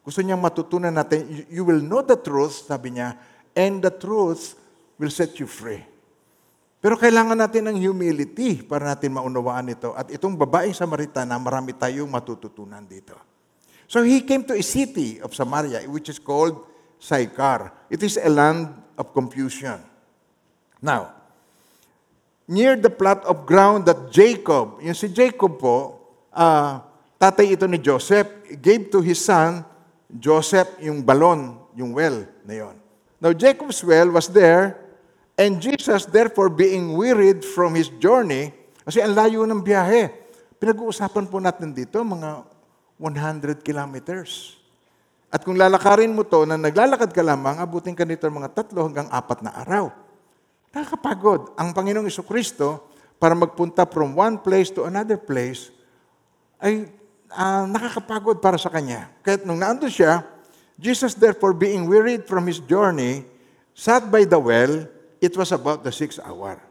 Gusto 0.08 0.23
niyang 0.23 0.39
matutunan 0.39 0.95
natin, 0.95 1.28
you- 1.28 1.47
you 1.60 1.63
will 1.67 1.84
know 1.84 2.00
the 2.00 2.15
truth, 2.15 2.63
sabi 2.63 2.95
niya, 2.95 3.19
and 3.52 3.84
the 3.84 3.91
truth 3.91 4.56
will 4.95 5.12
set 5.12 5.36
you 5.36 5.45
free. 5.45 5.84
Pero 6.78 6.95
kailangan 6.95 7.36
natin 7.36 7.67
ng 7.67 7.78
humility 7.82 8.63
para 8.63 8.88
natin 8.88 9.12
maunawaan 9.12 9.67
ito. 9.67 9.91
At 9.97 10.08
itong 10.13 10.38
babaeng 10.38 10.78
Samaritana, 10.78 11.36
marami 11.36 11.73
tayong 11.76 12.08
matututunan 12.08 12.86
dito. 12.86 13.17
So 13.89 14.04
he 14.04 14.21
came 14.23 14.45
to 14.45 14.56
a 14.56 14.63
city 14.63 15.17
of 15.19 15.34
Samaria, 15.34 15.84
which 15.89 16.08
is 16.08 16.21
called 16.21 16.60
Sychar. 17.00 17.72
It 17.90 18.04
is 18.04 18.18
a 18.18 18.30
land 18.30 18.74
of 18.98 19.14
confusion. 19.14 19.80
Now, 20.82 21.14
near 22.48 22.76
the 22.76 22.90
plot 22.90 23.26
of 23.26 23.46
ground 23.46 23.86
that 23.86 24.10
Jacob, 24.10 24.82
yung 24.82 24.98
si 24.98 25.10
Jacob 25.10 25.60
po, 25.60 26.00
ah, 26.32 26.86
tatay 27.18 27.58
ito 27.58 27.66
ni 27.66 27.78
Joseph, 27.78 28.30
gave 28.62 28.90
to 28.94 29.02
his 29.02 29.20
son, 29.22 29.66
Joseph, 30.08 30.80
yung 30.80 31.04
balon, 31.04 31.60
yung 31.76 31.92
well 31.92 32.24
na 32.48 32.54
yon. 32.64 32.76
Now, 33.20 33.34
Jacob's 33.34 33.82
well 33.84 34.14
was 34.14 34.30
there, 34.30 34.78
and 35.36 35.58
Jesus, 35.58 36.06
therefore, 36.06 36.54
being 36.54 36.94
wearied 36.94 37.42
from 37.44 37.74
his 37.74 37.90
journey, 37.98 38.54
kasi 38.86 39.02
ang 39.04 39.18
layo 39.18 39.44
ng 39.44 39.60
biyahe, 39.60 40.14
pinag-uusapan 40.62 41.26
po 41.28 41.42
natin 41.42 41.74
dito, 41.74 42.00
mga 42.06 42.46
100 42.96 43.66
kilometers. 43.66 44.58
At 45.28 45.44
kung 45.44 45.60
lalakarin 45.60 46.16
mo 46.16 46.24
to, 46.24 46.48
na 46.48 46.56
naglalakad 46.56 47.12
ka 47.12 47.20
lamang, 47.20 47.60
abutin 47.60 47.92
ka 47.92 48.08
nito 48.08 48.24
mga 48.32 48.56
tatlo 48.56 48.88
hanggang 48.88 49.12
apat 49.12 49.44
na 49.44 49.52
araw. 49.60 49.92
Nakakapagod. 50.72 51.52
Ang 51.60 51.76
Panginoong 51.76 52.08
Kristo 52.24 52.88
para 53.20 53.36
magpunta 53.36 53.84
from 53.84 54.16
one 54.16 54.40
place 54.40 54.72
to 54.72 54.88
another 54.88 55.20
place, 55.20 55.74
ay 56.63 56.88
ah, 57.34 57.68
nakakapagod 57.68 58.40
para 58.40 58.56
sa 58.56 58.72
Kanya. 58.72 59.12
Kaya 59.20 59.44
nung 59.44 59.60
naandun 59.60 59.92
siya, 59.92 60.24
Jesus 60.80 61.18
therefore 61.18 61.52
being 61.58 61.90
wearied 61.90 62.24
from 62.24 62.48
His 62.48 62.63
journey, 62.63 63.26
sat 63.76 64.08
by 64.08 64.24
the 64.24 64.40
well, 64.40 64.88
it 65.20 65.34
was 65.36 65.52
about 65.52 65.84
the 65.84 65.92
sixth 65.92 66.22
hour. 66.24 66.62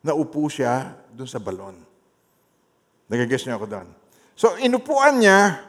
Naupo 0.00 0.48
siya 0.48 0.96
dun 1.12 1.28
sa 1.28 1.36
balon. 1.36 1.76
Nagagess 3.10 3.44
niyo 3.44 3.58
ako 3.60 3.66
doon. 3.68 3.88
So, 4.38 4.56
inupuan 4.56 5.20
niya, 5.20 5.68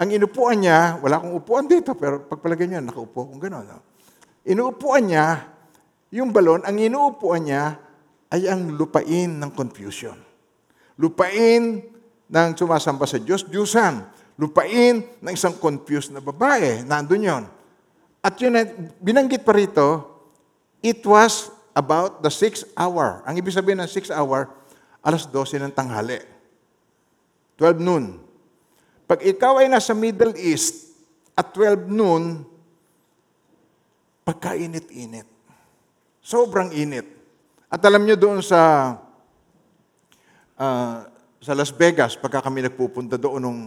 ang 0.00 0.08
inupuan 0.08 0.64
niya, 0.64 0.96
wala 1.04 1.20
akong 1.20 1.36
upuan 1.36 1.68
dito, 1.68 1.92
pero 1.92 2.24
pagpalagay 2.24 2.64
niya, 2.64 2.80
nakaupo 2.80 3.28
kung 3.28 3.36
gano'n. 3.36 3.66
No? 3.68 3.84
Inuupuan 4.48 5.04
niya, 5.04 5.44
yung 6.16 6.32
balon, 6.32 6.64
ang 6.64 6.72
inuupuan 6.80 7.44
niya 7.44 7.76
ay 8.32 8.48
ang 8.48 8.72
lupain 8.80 9.28
ng 9.28 9.52
confusion. 9.52 10.16
Lupain 10.96 11.84
ng 12.32 12.48
sumasamba 12.56 13.04
sa 13.04 13.20
Diyos, 13.20 13.44
Diyosan. 13.44 14.08
Lupain 14.40 15.04
ng 15.20 15.32
isang 15.36 15.60
confused 15.60 16.16
na 16.16 16.24
babae. 16.24 16.80
Nandun 16.80 17.20
yon. 17.20 17.44
At 18.24 18.40
yun, 18.40 18.56
binanggit 19.04 19.44
pa 19.44 19.52
rito, 19.52 20.08
it 20.80 21.04
was 21.04 21.52
about 21.76 22.24
the 22.24 22.32
sixth 22.32 22.64
hour. 22.72 23.20
Ang 23.28 23.36
ibig 23.36 23.52
sabihin 23.52 23.84
ng 23.84 23.90
sixth 23.90 24.12
hour, 24.12 24.48
alas 25.04 25.28
12 25.28 25.60
ng 25.60 25.74
tanghali. 25.76 26.24
12 27.60 27.76
noon. 27.84 28.29
Pag 29.10 29.26
ikaw 29.26 29.58
ay 29.58 29.66
nasa 29.66 29.90
Middle 29.90 30.38
East 30.38 30.94
at 31.34 31.50
12 31.50 31.90
noon, 31.90 32.46
pagkainit-init. 34.22 35.26
Sobrang 36.22 36.70
init. 36.70 37.10
At 37.66 37.82
alam 37.82 38.06
nyo 38.06 38.14
doon 38.14 38.38
sa 38.38 38.94
ah, 40.54 41.10
sa 41.42 41.52
Las 41.58 41.74
Vegas, 41.74 42.14
pagka 42.14 42.38
kami 42.38 42.62
nagpupunta 42.62 43.18
doon 43.18 43.42
nung, 43.42 43.60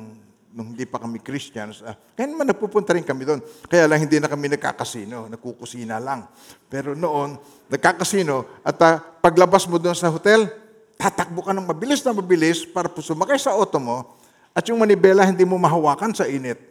nung 0.56 0.68
hindi 0.72 0.88
pa 0.88 1.04
kami 1.04 1.20
Christians, 1.20 1.84
ah, 1.84 2.00
kaya 2.16 2.32
naman 2.32 2.48
nagpupunta 2.48 2.96
rin 2.96 3.04
kami 3.04 3.28
doon. 3.28 3.44
Kaya 3.68 3.84
lang 3.84 4.00
hindi 4.00 4.24
na 4.24 4.32
kami 4.32 4.48
nagkakasino, 4.48 5.28
nagkukusina 5.28 6.00
lang. 6.00 6.24
Pero 6.72 6.96
noon, 6.96 7.36
nagkakasino, 7.68 8.64
at 8.64 8.80
ah, 8.80 8.96
paglabas 9.20 9.68
mo 9.68 9.76
doon 9.76 9.98
sa 9.98 10.08
hotel, 10.08 10.48
tatakbo 10.96 11.44
ka 11.44 11.52
ng 11.52 11.68
mabilis 11.68 12.00
na 12.00 12.16
mabilis 12.16 12.64
para 12.64 12.88
sumakay 12.88 13.36
sa 13.36 13.52
auto 13.60 13.76
mo, 13.76 14.23
at 14.54 14.64
yung 14.70 14.78
manibela 14.78 15.26
hindi 15.26 15.44
mo 15.44 15.58
mahawakan 15.58 16.14
sa 16.14 16.30
init. 16.30 16.62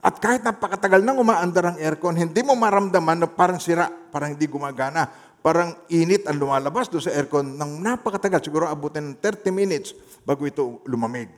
At 0.00 0.16
kahit 0.16 0.40
napakatagal 0.40 1.04
nang 1.04 1.20
umaandar 1.20 1.74
ang 1.74 1.76
aircon, 1.76 2.16
hindi 2.16 2.40
mo 2.40 2.56
maramdaman 2.56 3.26
na 3.26 3.28
parang 3.28 3.60
sira, 3.60 3.90
parang 3.90 4.32
hindi 4.32 4.48
gumagana. 4.48 5.10
Parang 5.38 5.76
init 5.86 6.26
ang 6.26 6.38
lumalabas 6.38 6.90
doon 6.90 7.04
sa 7.04 7.14
aircon 7.14 7.54
ng 7.54 7.72
napakatagal. 7.82 8.42
Siguro 8.42 8.64
abutin 8.66 9.14
ng 9.14 9.16
30 9.20 9.54
minutes 9.54 9.94
bago 10.26 10.46
ito 10.46 10.82
lumamig. 10.86 11.30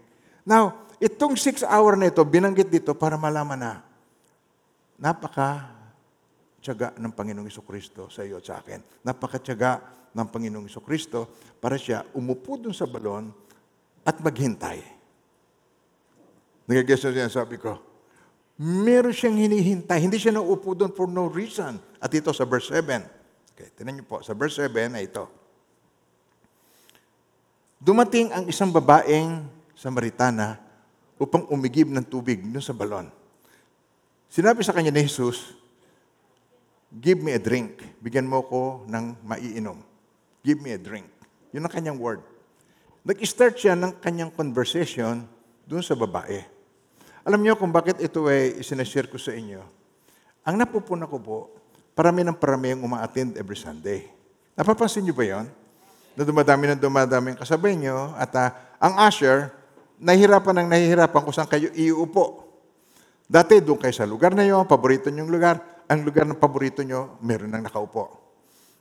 Now, 0.44 0.88
itong 1.02 1.36
6 1.36 1.64
hour 1.64 1.96
na 1.96 2.08
ito, 2.08 2.20
binanggit 2.24 2.68
dito 2.68 2.96
para 2.96 3.16
malaman 3.16 3.60
na 3.60 3.72
napaka 5.00 5.72
tiyaga 6.60 6.92
ng 7.00 7.12
Panginoong 7.12 7.48
Iso 7.48 7.64
Kristo 7.64 8.12
sa 8.12 8.20
iyo 8.20 8.38
at 8.40 8.44
sa 8.44 8.60
akin. 8.60 8.84
Napakatiyaga 9.04 9.80
ng 10.12 10.26
Panginoong 10.28 10.68
Iso 10.68 10.84
Kristo 10.84 11.24
para 11.56 11.80
siya 11.80 12.04
umupo 12.12 12.60
doon 12.60 12.76
sa 12.76 12.84
balon 12.84 13.32
at 14.04 14.16
maghintay. 14.20 14.99
Nagagets 16.70 17.02
na 17.02 17.26
sinasabi 17.26 17.58
ko? 17.58 17.82
Meron 18.62 19.10
siyang 19.10 19.34
hinihintay. 19.34 19.98
Hindi 19.98 20.22
siya 20.22 20.38
naupo 20.38 20.70
doon 20.70 20.94
for 20.94 21.10
no 21.10 21.26
reason. 21.26 21.82
At 21.98 22.14
ito 22.14 22.30
sa 22.30 22.46
verse 22.46 22.70
7. 22.70 23.02
Okay, 23.58 23.74
tinan 23.74 23.98
niyo 23.98 24.06
po. 24.06 24.22
Sa 24.22 24.38
verse 24.38 24.62
7 24.62 24.94
ay 24.94 25.10
ito. 25.10 25.26
Dumating 27.82 28.30
ang 28.30 28.46
isang 28.46 28.70
babaeng 28.70 29.50
Samaritana 29.74 30.60
upang 31.18 31.48
umigib 31.50 31.90
ng 31.90 32.06
tubig 32.06 32.38
doon 32.38 32.62
sa 32.62 32.76
balon. 32.76 33.10
Sinabi 34.30 34.62
sa 34.62 34.70
kanya 34.70 34.94
ni 34.94 35.02
Jesus, 35.02 35.58
Give 36.90 37.18
me 37.18 37.34
a 37.34 37.40
drink. 37.40 37.82
Bigyan 37.98 38.30
mo 38.30 38.46
ko 38.46 38.86
ng 38.86 39.18
maiinom. 39.26 39.78
Give 40.46 40.62
me 40.62 40.74
a 40.74 40.80
drink. 40.80 41.06
Yun 41.50 41.66
ang 41.66 41.72
kanyang 41.72 41.98
word. 41.98 42.22
Nag-start 43.02 43.58
siya 43.58 43.74
ng 43.74 43.98
kanyang 43.98 44.30
conversation 44.30 45.24
doon 45.64 45.82
sa 45.82 45.96
babae. 45.96 46.59
Alam 47.20 47.44
niyo 47.44 47.56
kung 47.56 47.68
bakit 47.68 48.00
ito 48.00 48.24
ay 48.28 48.60
isinashare 48.60 49.08
ko 49.08 49.20
sa 49.20 49.36
inyo. 49.36 49.60
Ang 50.44 50.56
napupuna 50.56 51.04
ko 51.04 51.20
po, 51.20 51.38
parami 51.92 52.24
ng 52.24 52.36
parami 52.36 52.72
ang 52.72 52.80
uma-attend 52.80 53.36
every 53.36 53.56
Sunday. 53.56 54.08
Napapansin 54.56 55.04
niyo 55.04 55.12
ba 55.12 55.24
yon? 55.24 55.46
Na 56.16 56.24
dumadami 56.24 56.72
ng 56.72 56.80
dumadami 56.80 57.36
ang 57.36 57.38
kasabay 57.38 57.76
niyo 57.76 58.12
at 58.16 58.32
ah, 58.36 58.50
ang 58.80 58.96
usher, 59.04 59.52
nahihirapan 60.00 60.64
ng 60.64 60.68
nahihirapan 60.72 61.20
kung 61.20 61.36
saan 61.36 61.48
kayo 61.48 61.68
iuupo. 61.76 62.48
Dati, 63.30 63.60
doon 63.60 63.78
kayo 63.78 63.94
sa 63.94 64.08
lugar 64.08 64.32
na 64.32 64.42
yun, 64.42 64.64
paborito 64.64 65.12
niyong 65.12 65.30
lugar. 65.30 65.60
Ang 65.86 66.02
lugar 66.02 66.24
ng 66.26 66.40
paborito 66.40 66.80
niyo, 66.84 67.20
meron 67.20 67.52
nang 67.52 67.62
nakaupo. 67.62 68.19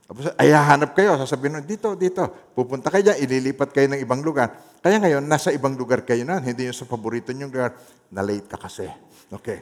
Tapos, 0.10 0.26
ay 0.42 0.50
hahanap 0.50 0.98
kayo, 0.98 1.22
sasabihin 1.22 1.62
nyo, 1.62 1.70
dito, 1.70 1.94
dito. 1.94 2.26
Pupunta 2.58 2.90
kayo 2.90 3.14
dyan, 3.14 3.22
ililipat 3.30 3.70
kayo 3.70 3.94
ng 3.94 4.02
ibang 4.02 4.26
lugar. 4.26 4.58
Kaya 4.82 4.98
ngayon, 4.98 5.22
nasa 5.22 5.54
ibang 5.54 5.78
lugar 5.78 6.02
kayo 6.02 6.26
na, 6.26 6.42
hindi 6.42 6.66
yung 6.66 6.74
sa 6.74 6.90
paborito 6.90 7.30
niyong 7.30 7.54
lugar. 7.54 7.78
Na-late 8.10 8.50
ka 8.50 8.58
kasi. 8.58 8.90
Okay. 9.30 9.62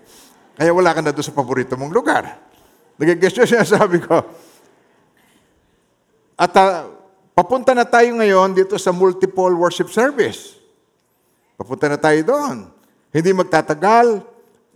Kaya 0.56 0.72
wala 0.72 0.96
ka 0.96 1.04
na 1.04 1.12
doon 1.12 1.28
sa 1.28 1.36
paborito 1.36 1.76
mong 1.76 1.92
lugar. 1.92 2.40
Nagigess 2.96 3.36
nyo 3.36 3.44
siya 3.44 3.68
sabi 3.68 4.00
ko. 4.00 4.24
At 6.40 6.56
ah, 6.56 6.96
papunta 7.36 7.76
na 7.76 7.84
tayo 7.84 8.08
ngayon 8.16 8.56
dito 8.56 8.80
sa 8.80 8.96
multiple 8.96 9.52
worship 9.52 9.92
service. 9.92 10.56
Papunta 11.60 11.92
na 11.92 12.00
tayo 12.00 12.24
doon. 12.24 12.72
Hindi 13.12 13.36
magtatagal, 13.36 14.24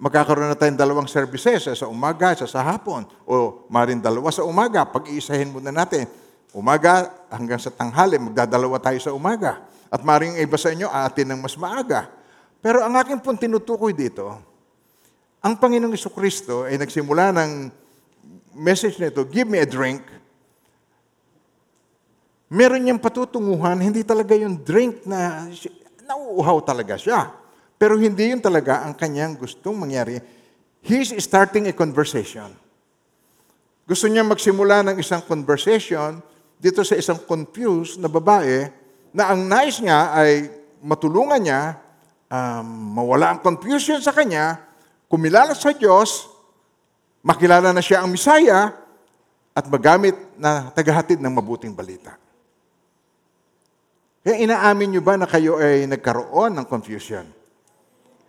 magkakaroon 0.02 0.50
na 0.50 0.58
tayong 0.58 0.82
dalawang 0.82 1.06
services, 1.06 1.70
sa 1.78 1.86
umaga, 1.86 2.34
isa 2.34 2.50
sa 2.50 2.66
hapon. 2.66 3.06
O 3.30 3.70
marin 3.70 4.02
dalawa 4.02 4.34
sa 4.34 4.42
umaga, 4.42 4.82
pag-iisahin 4.82 5.54
muna 5.54 5.70
natin. 5.70 6.10
Umaga 6.58 7.14
hanggang 7.30 7.62
sa 7.62 7.70
tanghali, 7.70 8.18
magdadalawa 8.18 8.82
tayo 8.82 8.98
sa 8.98 9.14
umaga. 9.14 9.62
At 9.94 10.02
maring 10.02 10.42
iba 10.42 10.58
sa 10.58 10.74
inyo, 10.74 10.90
atin 10.90 11.38
ng 11.38 11.40
mas 11.46 11.54
maaga. 11.54 12.10
Pero 12.66 12.82
ang 12.82 12.98
aking 12.98 13.22
pong 13.22 13.38
tinutukoy 13.38 13.94
dito, 13.94 14.42
ang 15.38 15.54
Panginoong 15.54 15.94
Iso 15.94 16.10
Kristo 16.10 16.66
ay 16.66 16.82
nagsimula 16.82 17.30
ng 17.38 17.52
message 18.58 18.98
nito, 18.98 19.22
give 19.30 19.46
me 19.46 19.62
a 19.62 19.70
drink. 19.70 20.02
Meron 22.50 22.82
niyang 22.82 23.00
patutunguhan, 23.00 23.78
hindi 23.78 24.02
talaga 24.02 24.34
yung 24.34 24.66
drink 24.66 25.06
na 25.06 25.46
nauuhaw 26.10 26.58
talaga 26.66 26.98
siya. 26.98 27.41
Pero 27.82 27.98
hindi 27.98 28.30
yun 28.30 28.38
talaga 28.38 28.86
ang 28.86 28.94
kanyang 28.94 29.42
gustong 29.42 29.74
mangyari. 29.74 30.22
He's 30.86 31.10
starting 31.18 31.66
a 31.66 31.74
conversation. 31.74 32.54
Gusto 33.90 34.06
niya 34.06 34.22
magsimula 34.22 34.86
ng 34.86 35.02
isang 35.02 35.26
conversation 35.26 36.22
dito 36.62 36.86
sa 36.86 36.94
isang 36.94 37.18
confused 37.26 37.98
na 37.98 38.06
babae 38.06 38.70
na 39.10 39.34
ang 39.34 39.50
nais 39.50 39.82
niya 39.82 40.14
ay 40.14 40.46
matulungan 40.86 41.42
niya, 41.42 41.82
um, 42.30 43.02
mawala 43.02 43.34
ang 43.34 43.42
confusion 43.42 43.98
sa 43.98 44.14
kanya, 44.14 44.62
kumilala 45.10 45.58
sa 45.58 45.74
Diyos, 45.74 46.30
makilala 47.26 47.74
na 47.74 47.82
siya 47.82 48.06
ang 48.06 48.14
Misaya, 48.14 48.78
at 49.58 49.66
magamit 49.66 50.14
na 50.38 50.70
tagahatid 50.70 51.18
ng 51.18 51.34
mabuting 51.34 51.74
balita. 51.74 52.14
Kaya 54.22 54.38
inaamin 54.38 54.94
niyo 54.94 55.02
ba 55.02 55.18
na 55.18 55.26
kayo 55.26 55.58
ay 55.58 55.90
nagkaroon 55.90 56.54
ng 56.62 56.66
confusion? 56.70 57.41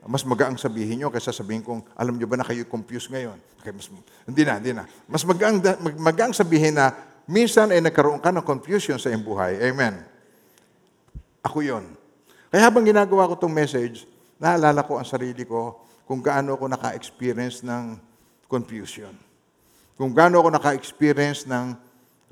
Mas 0.02 0.26
magaang 0.26 0.58
sabihin 0.58 0.98
niyo 0.98 1.14
kaysa 1.14 1.30
sabihin 1.30 1.62
kong, 1.62 1.86
alam 1.94 2.18
niyo 2.18 2.26
ba 2.26 2.34
na 2.34 2.42
kayo 2.42 2.66
confused 2.66 3.06
ngayon? 3.14 3.38
Okay, 3.62 3.70
mas, 3.70 3.86
hindi 4.26 4.42
na, 4.42 4.58
hindi 4.58 4.74
na. 4.74 4.82
Mas 5.06 5.22
magaang, 5.22 5.62
mag, 5.62 5.94
magaang 5.94 6.34
sabihin 6.34 6.74
na, 6.74 6.90
minsan 7.30 7.70
ay 7.70 7.78
nagkaroon 7.78 8.18
ka 8.18 8.34
ng 8.34 8.42
confusion 8.42 8.98
sa 8.98 9.14
iyong 9.14 9.22
buhay. 9.22 9.62
Amen. 9.62 10.02
Ako 11.46 11.62
yon. 11.62 11.86
Kaya 12.50 12.66
habang 12.66 12.82
ginagawa 12.82 13.30
ko 13.30 13.38
itong 13.38 13.54
message, 13.54 14.02
naalala 14.42 14.82
ko 14.82 14.98
ang 14.98 15.06
sarili 15.06 15.46
ko 15.46 15.86
kung 16.02 16.18
gaano 16.18 16.58
ako 16.58 16.66
naka-experience 16.66 17.62
ng 17.62 17.94
confusion. 18.50 19.14
Kung 19.94 20.10
gaano 20.10 20.42
ako 20.42 20.50
naka-experience 20.58 21.46
ng 21.46 21.78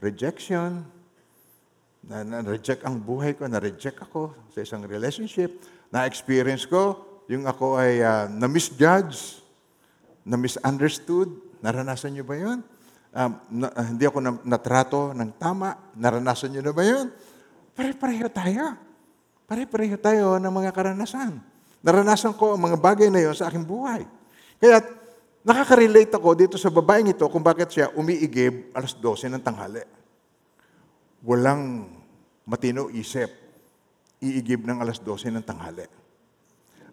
rejection, 0.03 0.83
na, 2.03 2.27
na-reject 2.27 2.83
ang 2.83 2.99
buhay 2.99 3.39
ko, 3.39 3.47
na-reject 3.47 4.03
ako 4.11 4.35
sa 4.51 4.65
isang 4.65 4.83
relationship, 4.89 5.55
na-experience 5.95 6.67
ko, 6.67 7.10
yung 7.31 7.47
ako 7.47 7.79
ay 7.79 8.03
uh, 8.03 8.27
na-misjudge, 8.27 9.39
na-misunderstood. 10.27 11.31
Naranasan 11.63 12.19
niyo 12.19 12.27
ba 12.27 12.35
yun? 12.35 12.59
Um, 13.15 13.33
na, 13.55 13.71
uh, 13.71 13.87
hindi 13.87 14.03
ako 14.03 14.19
na, 14.19 14.35
natrato 14.43 15.15
ng 15.15 15.39
tama. 15.39 15.79
Naranasan 15.95 16.51
niyo 16.51 16.67
na 16.67 16.75
ba 16.75 16.83
yun? 16.83 17.07
Pare-pareho 17.79 18.27
tayo. 18.35 18.75
Pare-pareho 19.47 19.95
tayo 20.03 20.43
ng 20.43 20.51
mga 20.51 20.75
karanasan. 20.75 21.39
Naranasan 21.87 22.35
ko 22.35 22.59
ang 22.59 22.67
mga 22.67 22.77
bagay 22.83 23.07
na 23.15 23.23
yon 23.23 23.39
sa 23.39 23.47
aking 23.47 23.63
buhay. 23.63 24.03
Kaya 24.59 24.83
nakaka-relate 25.47 26.11
ako 26.11 26.35
dito 26.35 26.57
sa 26.59 26.67
babaeng 26.67 27.15
ito 27.15 27.23
kung 27.31 27.47
bakit 27.47 27.71
siya 27.71 27.95
umiigib 27.95 28.75
alas 28.75 28.91
12 28.99 29.31
ng 29.31 29.43
tanghali. 29.47 29.87
Walang 31.23 31.95
matino 32.43 32.91
isip, 32.91 33.31
iigib 34.19 34.67
ng 34.67 34.83
alas 34.83 34.99
12 34.99 35.31
ng 35.31 35.47
tanghali. 35.47 36.00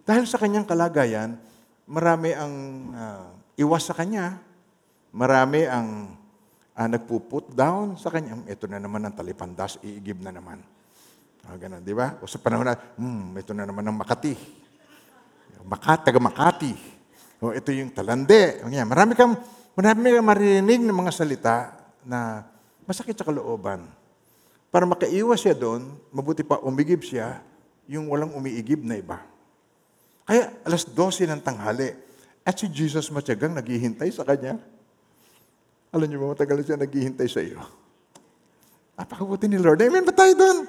Dahil 0.08 0.24
sa 0.24 0.39
kanyang 0.39 0.63
kalagayan, 0.63 1.36
marami 1.84 2.32
ang 2.32 2.54
uh, 2.96 3.28
iwas 3.60 3.84
sa 3.84 3.91
kanya, 3.91 4.39
marami 5.12 5.67
ang 5.67 6.15
uh, 6.72 6.88
nagpuput 6.88 7.52
down 7.52 8.00
sa 8.00 8.08
kanya. 8.08 8.39
Ito 8.48 8.72
na 8.72 8.80
naman 8.80 9.04
ang 9.04 9.12
talipandas, 9.12 9.76
iigib 9.84 10.24
na 10.24 10.32
naman. 10.32 10.63
Ah, 11.43 11.60
ganun, 11.60 11.84
di 11.84 11.91
ba? 11.91 12.15
O 12.24 12.28
sa 12.28 12.39
panahon 12.39 12.63
na, 12.63 12.80
hmm, 12.80 13.36
ito 13.36 13.52
na 13.52 13.67
naman 13.67 13.84
ang 13.84 14.00
Makati. 14.00 14.32
Makati, 15.67 16.08
taga 16.08 16.24
Makati. 16.24 16.72
O 17.43 17.52
ito 17.52 17.76
yung 17.76 17.91
talande. 17.91 18.63
O, 18.63 18.72
yan. 18.72 18.88
Marami 18.88 19.12
kang, 19.12 19.36
marami 19.76 20.15
kang 20.15 20.24
marinig 20.24 20.88
ng 20.88 20.96
mga 20.96 21.12
salita 21.12 21.76
na 22.08 22.48
masakit 22.88 23.20
sa 23.20 23.28
kalooban. 23.28 23.84
Para 24.72 24.88
makaiwas 24.88 25.43
siya 25.43 25.52
doon, 25.52 26.00
mabuti 26.15 26.48
pa 26.48 26.63
umigib 26.63 27.04
siya, 27.04 27.43
yung 27.91 28.08
walang 28.08 28.32
umiigib 28.32 28.88
na 28.88 28.96
iba. 28.96 29.20
Kaya 30.27 30.51
alas 30.67 30.83
12 30.83 31.31
ng 31.31 31.39
tanghali, 31.39 31.95
at 32.47 32.55
si 32.55 32.67
Jesus 32.67 33.07
matyagang 33.11 33.55
naghihintay 33.55 34.07
sa 34.11 34.23
kanya. 34.23 34.59
Alam 35.91 36.07
niyo 36.07 36.23
ba, 36.23 36.35
matagal 36.35 36.63
siya 36.63 36.79
naghihintay 36.79 37.27
sa 37.27 37.43
iyo. 37.43 37.59
Napakabuti 38.95 39.51
ni 39.51 39.59
Lord. 39.59 39.83
Amen 39.83 40.03
ba 40.03 40.15
tayo 40.15 40.31
doon? 40.35 40.67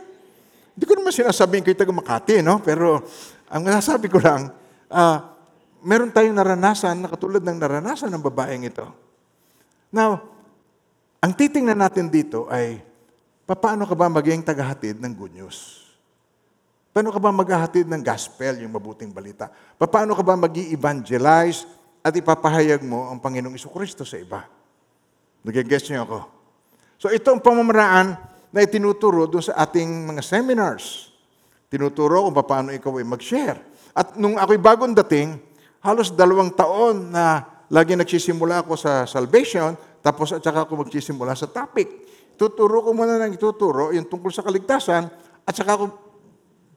Hindi 0.75 0.85
ko 0.87 0.95
naman 0.95 1.11
sinasabing 1.15 1.63
kayo 1.67 1.75
taga 1.75 1.95
Makati, 1.95 2.39
no? 2.43 2.59
Pero 2.63 3.03
ang 3.51 3.63
nasabi 3.63 4.11
ko 4.11 4.19
lang, 4.19 4.51
uh, 4.91 5.19
meron 5.83 6.11
tayong 6.11 6.35
naranasan 6.35 6.99
na 6.99 7.11
katulad 7.11 7.43
ng 7.43 7.59
naranasan 7.59 8.11
ng 8.11 8.23
babaeng 8.23 8.67
ito. 8.67 8.87
Now, 9.95 10.23
ang 11.23 11.35
titingnan 11.35 11.79
natin 11.79 12.11
dito 12.11 12.51
ay, 12.51 12.83
paano 13.47 13.87
ka 13.87 13.95
ba 13.95 14.11
maging 14.11 14.43
tagahatid 14.43 14.99
ng 14.99 15.13
good 15.15 15.35
news? 15.35 15.78
Paano 16.99 17.15
ka 17.15 17.23
ba 17.23 17.31
maghahatid 17.31 17.87
ng 17.87 18.03
gospel, 18.03 18.59
yung 18.59 18.75
mabuting 18.75 19.15
balita? 19.15 19.47
Paano 19.79 20.19
ka 20.19 20.23
ba 20.27 20.35
mag 20.35 20.51
evangelize 20.51 21.63
at 22.03 22.11
ipapahayag 22.11 22.83
mo 22.83 23.07
ang 23.07 23.23
Panginoong 23.23 23.55
Kristo 23.55 24.03
sa 24.03 24.19
iba? 24.19 24.43
Nag-guess 25.47 25.95
niyo 25.95 26.03
ako? 26.03 26.19
So 26.99 27.07
ito 27.15 27.31
ang 27.31 27.39
pamamaraan 27.39 28.19
na 28.51 28.67
itinuturo 28.67 29.31
doon 29.31 29.47
sa 29.47 29.55
ating 29.63 30.11
mga 30.11 30.27
seminars. 30.27 31.15
Tinuturo 31.71 32.27
kung 32.27 32.35
paano 32.35 32.75
ikaw 32.75 32.91
ay 32.99 33.07
mag-share. 33.07 33.63
At 33.95 34.19
nung 34.19 34.35
ako'y 34.35 34.59
bagong 34.59 34.99
dating, 34.99 35.39
halos 35.87 36.11
dalawang 36.11 36.51
taon 36.51 37.15
na 37.15 37.47
lagi 37.71 37.95
nagsisimula 37.95 38.67
ako 38.67 38.75
sa 38.75 39.07
salvation, 39.07 39.79
tapos 40.03 40.35
at 40.35 40.43
saka 40.43 40.67
ako 40.67 40.83
magsisimula 40.83 41.39
sa 41.39 41.47
topic. 41.47 42.11
Tuturo 42.35 42.83
ko 42.83 42.91
muna 42.91 43.23
ng 43.23 43.39
ituturo, 43.39 43.95
yung 43.95 44.11
tungkol 44.11 44.35
sa 44.35 44.43
kaligtasan, 44.43 45.07
at 45.47 45.55
saka 45.55 45.79
ako 45.79 46.08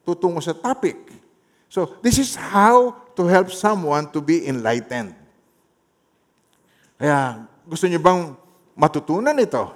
tutungo 0.02 0.42
sa 0.42 0.54
topic. 0.54 0.98
So, 1.72 1.96
this 2.04 2.20
is 2.20 2.36
how 2.36 2.92
to 3.16 3.22
help 3.26 3.48
someone 3.48 4.12
to 4.12 4.20
be 4.20 4.44
enlightened. 4.44 5.16
Kaya, 7.00 7.48
gusto 7.64 7.88
niyo 7.88 7.98
bang 7.98 8.36
matutunan 8.76 9.32
ito? 9.40 9.72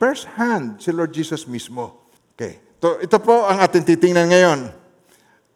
First 0.00 0.30
hand, 0.38 0.80
si 0.80 0.88
Lord 0.94 1.12
Jesus 1.12 1.44
mismo. 1.44 2.08
Okay. 2.32 2.62
So, 2.78 3.02
ito 3.02 3.18
po 3.20 3.44
ang 3.44 3.60
ating 3.60 3.84
titingnan 3.84 4.30
ngayon. 4.30 4.58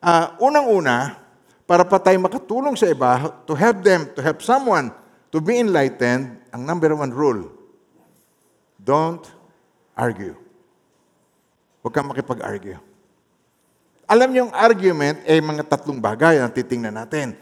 Uh, 0.03 0.27
Unang-una, 0.43 1.23
para 1.65 1.87
pa 1.87 1.97
tayo 2.03 2.19
makatulong 2.21 2.75
sa 2.75 2.91
iba, 2.91 3.33
to 3.47 3.55
help 3.55 3.81
them, 3.81 4.11
to 4.13 4.21
help 4.21 4.43
someone 4.43 4.91
to 5.33 5.41
be 5.41 5.57
enlightened, 5.57 6.37
ang 6.53 6.69
number 6.69 6.93
one 6.93 7.09
rule, 7.09 7.49
don't 8.77 9.25
argue. 9.97 10.37
Huwag 11.81 11.93
kang 11.97 12.11
makipag-argue. 12.11 12.92
Alam 14.13 14.29
niyo 14.29 14.45
yung 14.45 14.53
argument 14.53 15.25
ay 15.25 15.41
eh, 15.41 15.43
mga 15.43 15.65
tatlong 15.65 15.97
bagay 15.97 16.37
ang 16.37 16.53
titingnan 16.53 16.93
natin. 16.93 17.33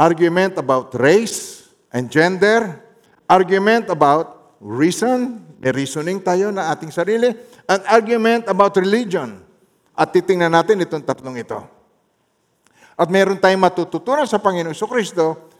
Argument 0.00 0.56
about 0.56 0.96
race 0.96 1.68
and 1.92 2.08
gender, 2.08 2.80
argument 3.28 3.92
about 3.92 4.56
reason, 4.64 5.44
may 5.60 5.76
reasoning 5.76 6.24
tayo 6.24 6.48
na 6.48 6.72
ating 6.72 6.88
sarili, 6.88 7.36
and 7.68 7.84
argument 7.84 8.48
about 8.48 8.72
religion. 8.80 9.44
At 9.92 10.16
titingnan 10.16 10.56
natin 10.56 10.80
itong 10.80 11.04
tatlong 11.04 11.36
ito. 11.36 11.60
At 12.96 13.12
meron 13.12 13.36
tayong 13.36 13.60
matututunan 13.60 14.24
sa 14.24 14.40
Panginoon 14.40 14.72
sa 14.72 14.88
Kristo 14.88 15.52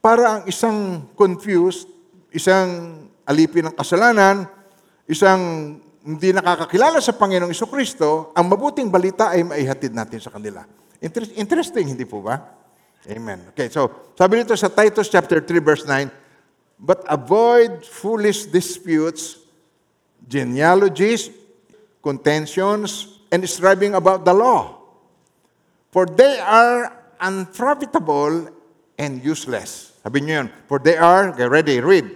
para 0.00 0.40
ang 0.40 0.42
isang 0.48 1.12
confused, 1.12 1.92
isang 2.32 3.04
alipin 3.28 3.68
ng 3.68 3.76
kasalanan, 3.76 4.48
isang 5.04 5.76
hindi 6.06 6.30
nakakakilala 6.30 7.02
sa 7.02 7.18
Panginoong 7.18 7.50
Iso 7.50 7.66
Kristo, 7.66 8.30
ang 8.30 8.46
mabuting 8.46 8.86
balita 8.86 9.34
ay 9.34 9.42
maihatid 9.42 9.90
natin 9.90 10.22
sa 10.22 10.30
kanila. 10.30 10.62
Inter- 11.02 11.34
Interesting, 11.34 11.90
hindi 11.90 12.06
po 12.06 12.22
ba? 12.22 12.38
Amen. 13.10 13.50
Okay, 13.50 13.66
so 13.66 13.90
sabi 14.14 14.38
dito 14.38 14.54
sa 14.54 14.70
Titus 14.70 15.10
chapter 15.10 15.42
3 15.42 15.58
verse 15.58 15.82
9, 15.82 16.06
But 16.78 17.02
avoid 17.10 17.82
foolish 17.82 18.46
disputes, 18.46 19.42
genealogies, 20.22 21.34
contentions, 21.98 23.18
and 23.34 23.42
striving 23.50 23.98
about 23.98 24.22
the 24.22 24.34
law. 24.34 24.78
For 25.90 26.06
they 26.06 26.38
are 26.38 26.94
unprofitable 27.18 28.54
and 28.94 29.24
useless. 29.26 29.98
Sabi 30.06 30.22
niyo 30.22 30.46
yun. 30.46 30.48
For 30.70 30.78
they 30.78 30.94
are, 30.94 31.34
get 31.34 31.50
ready, 31.50 31.82
read. 31.82 32.14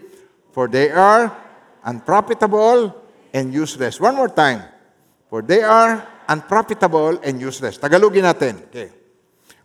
For 0.55 0.71
they 0.71 0.95
are 0.95 1.35
unprofitable 1.83 3.00
and 3.35 3.51
useless. 3.55 3.99
One 3.99 4.15
more 4.15 4.31
time. 4.31 4.67
For 5.31 5.43
they 5.47 5.63
are 5.63 6.03
unprofitable 6.27 7.23
and 7.23 7.39
useless. 7.39 7.79
Tagalogin 7.79 8.27
natin. 8.27 8.67
Okay. 8.71 8.91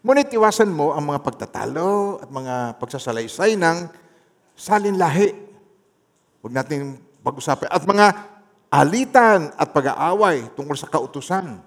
Ngunit 0.05 0.29
iwasan 0.29 0.69
mo 0.69 0.93
ang 0.93 1.09
mga 1.09 1.25
pagtatalo 1.25 2.21
at 2.21 2.29
mga 2.29 2.77
pagsasalaysay 2.77 3.57
ng 3.57 3.89
salinlahi. 4.53 5.29
Huwag 6.45 6.53
natin 6.53 7.01
pag-usapan. 7.25 7.73
At 7.73 7.81
mga 7.89 8.07
alitan 8.69 9.49
at 9.57 9.73
pag-aaway 9.73 10.53
tungkol 10.53 10.77
sa 10.77 10.85
kautusan. 10.85 11.57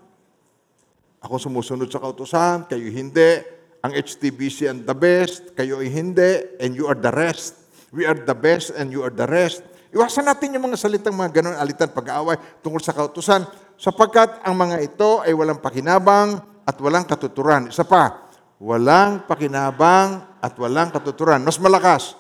Ako 1.18 1.34
sumusunod 1.42 1.90
sa 1.90 1.98
kautusan, 1.98 2.70
kayo 2.70 2.86
hindi. 2.86 3.42
Ang 3.82 3.94
HTBC 3.94 4.70
ang 4.70 4.86
the 4.86 4.94
best, 4.94 5.54
kayo 5.58 5.82
ay 5.82 5.90
hindi, 5.90 6.62
and 6.62 6.78
you 6.78 6.86
are 6.86 6.98
the 6.98 7.10
rest. 7.10 7.58
We 7.90 8.06
are 8.06 8.14
the 8.14 8.34
best 8.34 8.70
and 8.74 8.94
you 8.94 9.02
are 9.02 9.10
the 9.10 9.26
rest. 9.26 9.66
Iwasan 9.88 10.28
natin 10.28 10.52
yung 10.52 10.68
mga 10.68 10.76
salitang 10.76 11.16
mga 11.16 11.40
ganun, 11.40 11.56
alitan, 11.56 11.88
pag-aaway 11.88 12.36
tungkol 12.60 12.82
sa 12.84 12.92
kautusan, 12.92 13.48
sapagkat 13.80 14.44
ang 14.44 14.52
mga 14.52 14.84
ito 14.84 15.24
ay 15.24 15.32
walang 15.32 15.62
pakinabang 15.64 16.36
at 16.68 16.76
walang 16.76 17.08
katuturan. 17.08 17.72
Isa 17.72 17.88
pa, 17.88 18.28
walang 18.60 19.24
pakinabang 19.24 20.28
at 20.44 20.52
walang 20.60 20.92
katuturan. 20.92 21.40
Mas 21.40 21.56
malakas. 21.56 22.12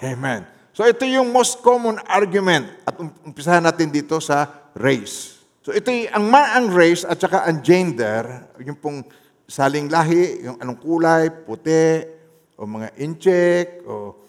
Amen. 0.00 0.46
So 0.70 0.86
ito 0.86 1.04
yung 1.04 1.28
most 1.28 1.60
common 1.60 2.00
argument 2.08 2.70
at 2.86 2.94
um- 2.96 3.12
umpisahan 3.26 3.60
natin 3.60 3.92
dito 3.92 4.16
sa 4.22 4.70
race. 4.72 5.42
So 5.60 5.76
ito 5.76 5.92
yung, 5.92 6.08
ang, 6.08 6.24
ang 6.32 6.66
race 6.72 7.04
at 7.04 7.20
saka 7.20 7.44
ang 7.44 7.60
gender, 7.60 8.48
yung 8.64 8.80
pong 8.80 9.04
saling 9.44 9.90
lahi, 9.90 10.46
yung 10.46 10.56
anong 10.62 10.78
kulay, 10.78 11.28
puti, 11.28 12.06
o 12.54 12.64
mga 12.64 12.88
incheck, 13.02 13.82
o 13.84 14.19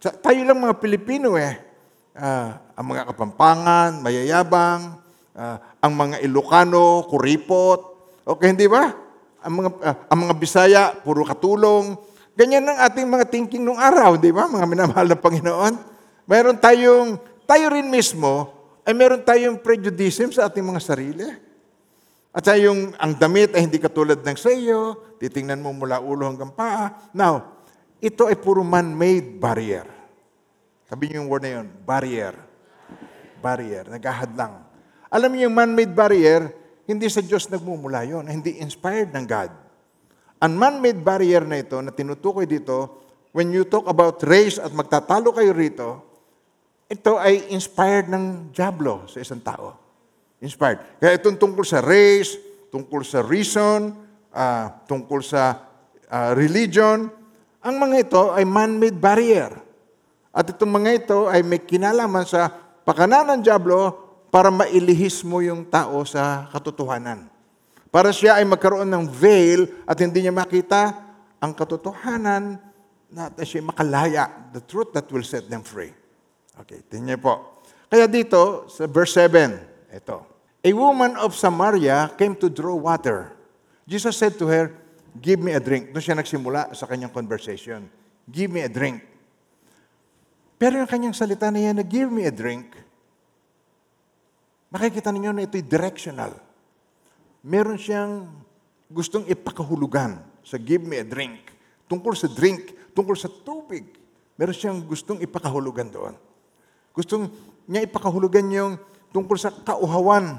tayo 0.00 0.40
lang 0.48 0.56
mga 0.56 0.80
Pilipino 0.80 1.36
eh. 1.36 1.60
Ah, 2.16 2.72
ang 2.72 2.96
mga 2.96 3.12
Kapampangan, 3.12 4.00
mayayabang, 4.00 4.96
ah, 5.36 5.60
ang 5.76 5.92
mga 5.92 6.24
Ilocano, 6.24 7.04
kuripot. 7.04 7.80
Okay, 8.24 8.56
hindi 8.56 8.64
ba? 8.64 8.96
Ang 9.44 9.52
mga, 9.60 9.68
ah, 9.84 9.96
ang 10.08 10.18
mga 10.24 10.34
Bisaya, 10.40 10.82
puro 10.96 11.20
katulong. 11.28 12.00
Ganyan 12.32 12.64
ang 12.64 12.80
ating 12.80 13.04
mga 13.04 13.28
thinking 13.28 13.60
nung 13.60 13.76
araw, 13.76 14.16
di 14.16 14.32
ba? 14.32 14.48
Mga 14.48 14.64
minamahal 14.64 15.06
ng 15.12 15.20
Panginoon. 15.20 15.74
Mayroon 16.24 16.56
tayong, 16.56 17.20
tayo 17.44 17.68
rin 17.68 17.92
mismo, 17.92 18.48
ay 18.88 18.96
meron 18.96 19.20
tayong 19.20 19.60
prejudice 19.60 20.32
sa 20.32 20.48
ating 20.48 20.64
mga 20.64 20.80
sarili. 20.80 21.28
At 22.32 22.48
sa 22.48 22.56
yung, 22.56 22.96
ang 22.96 23.12
damit 23.20 23.52
ay 23.52 23.68
hindi 23.68 23.76
katulad 23.76 24.22
ng 24.24 24.38
sa 24.38 24.48
iyo, 24.48 24.96
titingnan 25.20 25.60
mo 25.60 25.76
mula 25.76 26.00
ulo 26.00 26.24
hanggang 26.24 26.54
paa. 26.54 27.10
Now, 27.12 27.59
ito 28.00 28.24
ay 28.24 28.36
puro 28.40 28.64
man-made 28.64 29.36
barrier. 29.36 29.84
Sabi 30.88 31.06
niyo 31.12 31.22
yung 31.22 31.28
word 31.28 31.44
na 31.44 31.60
yun, 31.60 31.68
barrier. 31.84 32.34
Barrier, 33.44 33.84
naghahadlang. 33.86 34.64
Alam 35.12 35.30
niyo 35.36 35.52
yung 35.52 35.56
man-made 35.56 35.92
barrier, 35.92 36.48
hindi 36.88 37.06
sa 37.12 37.20
Diyos 37.20 37.46
nagmumula 37.52 38.02
yun, 38.08 38.24
hindi 38.26 38.58
inspired 38.58 39.12
ng 39.12 39.24
God. 39.28 39.52
Ang 40.40 40.56
man-made 40.56 41.04
barrier 41.04 41.44
na 41.44 41.60
ito 41.60 41.76
na 41.84 41.92
tinutukoy 41.92 42.48
dito, 42.48 43.04
when 43.36 43.52
you 43.52 43.68
talk 43.68 43.84
about 43.86 44.18
race 44.24 44.56
at 44.56 44.72
magtatalo 44.72 45.30
kayo 45.36 45.52
rito, 45.52 45.88
ito 46.90 47.20
ay 47.20 47.52
inspired 47.54 48.10
ng 48.10 48.50
Diablo 48.50 49.06
sa 49.06 49.22
isang 49.22 49.38
tao. 49.44 49.76
Inspired. 50.40 50.98
Kaya 50.98 51.20
itong 51.20 51.36
tungkol 51.36 51.62
sa 51.62 51.84
race, 51.84 52.34
tungkol 52.72 53.04
sa 53.04 53.20
reason, 53.22 53.92
ah, 54.32 54.72
tungkol 54.88 55.20
sa 55.20 55.68
ah, 56.08 56.32
religion, 56.32 57.19
ang 57.60 57.76
mga 57.76 57.96
ito 58.08 58.22
ay 58.32 58.44
man-made 58.48 58.96
barrier. 58.96 59.52
At 60.32 60.48
itong 60.48 60.72
mga 60.80 60.90
ito 61.04 61.18
ay 61.28 61.44
may 61.44 61.60
kinalaman 61.60 62.24
sa 62.24 62.48
pakanan 62.86 63.36
ng 63.36 63.40
Diablo 63.44 63.92
para 64.32 64.48
mailihis 64.48 65.20
mo 65.26 65.44
yung 65.44 65.68
tao 65.68 66.06
sa 66.08 66.48
katotohanan. 66.48 67.28
Para 67.90 68.14
siya 68.14 68.38
ay 68.38 68.46
magkaroon 68.46 68.86
ng 68.86 69.04
veil 69.10 69.66
at 69.84 69.98
hindi 69.98 70.22
niya 70.24 70.32
makita 70.32 70.94
ang 71.42 71.52
katotohanan 71.52 72.62
na 73.10 73.26
siya 73.42 73.66
makalaya, 73.66 74.30
the 74.54 74.62
truth 74.62 74.94
that 74.94 75.10
will 75.10 75.26
set 75.26 75.50
them 75.50 75.66
free. 75.66 75.90
Okay, 76.62 76.80
tingnan 76.86 77.18
po. 77.18 77.58
Kaya 77.90 78.06
dito, 78.06 78.70
sa 78.70 78.86
verse 78.86 79.18
7, 79.18 79.90
ito. 79.90 80.22
A 80.62 80.70
woman 80.70 81.18
of 81.18 81.34
Samaria 81.34 82.14
came 82.14 82.38
to 82.38 82.46
draw 82.46 82.78
water. 82.78 83.34
Jesus 83.82 84.14
said 84.14 84.38
to 84.38 84.46
her, 84.46 84.70
Give 85.18 85.42
me 85.42 85.56
a 85.56 85.62
drink. 85.62 85.90
Doon 85.90 86.04
siya 86.04 86.14
nagsimula 86.14 86.70
sa 86.76 86.86
kanyang 86.86 87.10
conversation. 87.10 87.90
Give 88.30 88.46
me 88.46 88.62
a 88.62 88.70
drink. 88.70 89.02
Pero 90.60 90.76
yung 90.76 90.90
kanyang 90.90 91.16
salita 91.16 91.48
na 91.48 91.58
yan 91.58 91.80
na 91.80 91.84
give 91.86 92.12
me 92.12 92.28
a 92.28 92.32
drink, 92.34 92.76
makikita 94.68 95.08
ninyo 95.08 95.32
na 95.32 95.48
ito'y 95.48 95.64
directional. 95.64 96.36
Meron 97.40 97.80
siyang 97.80 98.28
gustong 98.92 99.24
ipakahulugan 99.24 100.20
sa 100.44 100.60
give 100.60 100.84
me 100.84 101.00
a 101.00 101.06
drink. 101.06 101.48
Tungkol 101.88 102.12
sa 102.12 102.28
drink, 102.28 102.92
tungkol 102.92 103.16
sa 103.16 103.32
tubig. 103.32 103.88
Meron 104.36 104.52
siyang 104.52 104.78
gustong 104.84 105.24
ipakahulugan 105.24 105.88
doon. 105.88 106.14
Gustong 106.92 107.32
niya 107.64 107.88
ipakahulugan 107.88 108.46
yung 108.52 108.72
tungkol 109.16 109.40
sa 109.40 109.48
kauhawan. 109.48 110.38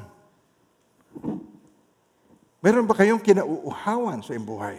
Meron 2.61 2.85
ba 2.85 2.93
kayong 2.93 3.19
kinauuhawan 3.19 4.21
sa 4.21 4.37
iyong 4.37 4.45
buhay? 4.45 4.77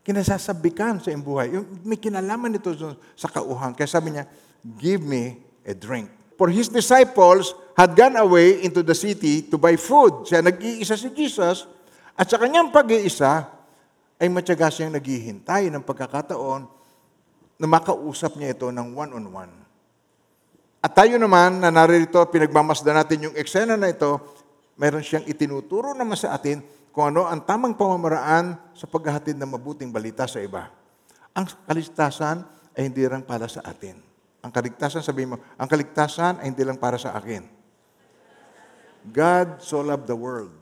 Kinasasabikan 0.00 0.96
sa 0.96 1.12
iyong 1.12 1.20
buhay. 1.20 1.52
Yung 1.52 1.68
may 1.84 2.00
kinalaman 2.00 2.56
nito 2.56 2.72
sa 3.12 3.28
kauhawan. 3.28 3.76
Kaya 3.76 3.84
sabi 3.84 4.16
niya, 4.16 4.24
give 4.80 5.04
me 5.04 5.36
a 5.68 5.76
drink. 5.76 6.08
For 6.40 6.48
his 6.48 6.72
disciples 6.72 7.52
had 7.76 7.92
gone 7.92 8.16
away 8.16 8.64
into 8.64 8.80
the 8.80 8.96
city 8.96 9.44
to 9.52 9.60
buy 9.60 9.76
food. 9.76 10.24
Siya 10.24 10.40
nag-iisa 10.40 10.96
si 10.96 11.12
Jesus 11.12 11.68
at 12.16 12.28
sa 12.32 12.40
kanyang 12.40 12.72
pag-iisa 12.72 13.44
ay 14.16 14.32
matyaga 14.32 14.72
siyang 14.72 14.96
naghihintay 14.96 15.68
ng 15.68 15.84
pagkakataon 15.84 16.64
na 17.60 17.66
makausap 17.68 18.36
niya 18.40 18.56
ito 18.56 18.68
ng 18.72 18.96
one-on-one. 18.96 19.52
At 20.80 20.92
tayo 20.96 21.20
naman 21.20 21.60
na 21.60 21.68
naririto, 21.68 22.20
pinagmamasdan 22.28 22.96
natin 22.96 23.28
yung 23.28 23.36
eksena 23.36 23.76
na 23.76 23.92
ito, 23.92 24.16
meron 24.76 25.04
siyang 25.04 25.24
itinuturo 25.28 25.92
naman 25.92 26.16
sa 26.16 26.36
atin 26.36 26.60
kung 26.96 27.12
ano 27.12 27.28
ang 27.28 27.44
tamang 27.44 27.76
pamamaraan 27.76 28.56
sa 28.72 28.88
paghahatid 28.88 29.36
ng 29.36 29.52
mabuting 29.52 29.92
balita 29.92 30.24
sa 30.24 30.40
iba. 30.40 30.72
Ang 31.36 31.44
kaligtasan 31.68 32.40
ay 32.72 32.88
hindi 32.88 33.04
lang 33.04 33.20
para 33.20 33.44
sa 33.52 33.60
atin. 33.68 34.00
Ang 34.40 34.48
kaligtasan, 34.48 35.04
sabihin 35.04 35.36
mo, 35.36 35.44
ang 35.60 35.68
kaligtasan 35.68 36.40
ay 36.40 36.48
hindi 36.48 36.64
lang 36.64 36.80
para 36.80 36.96
sa 36.96 37.12
akin. 37.12 37.44
God 39.12 39.60
so 39.60 39.84
loved 39.84 40.08
the 40.08 40.16
world. 40.16 40.56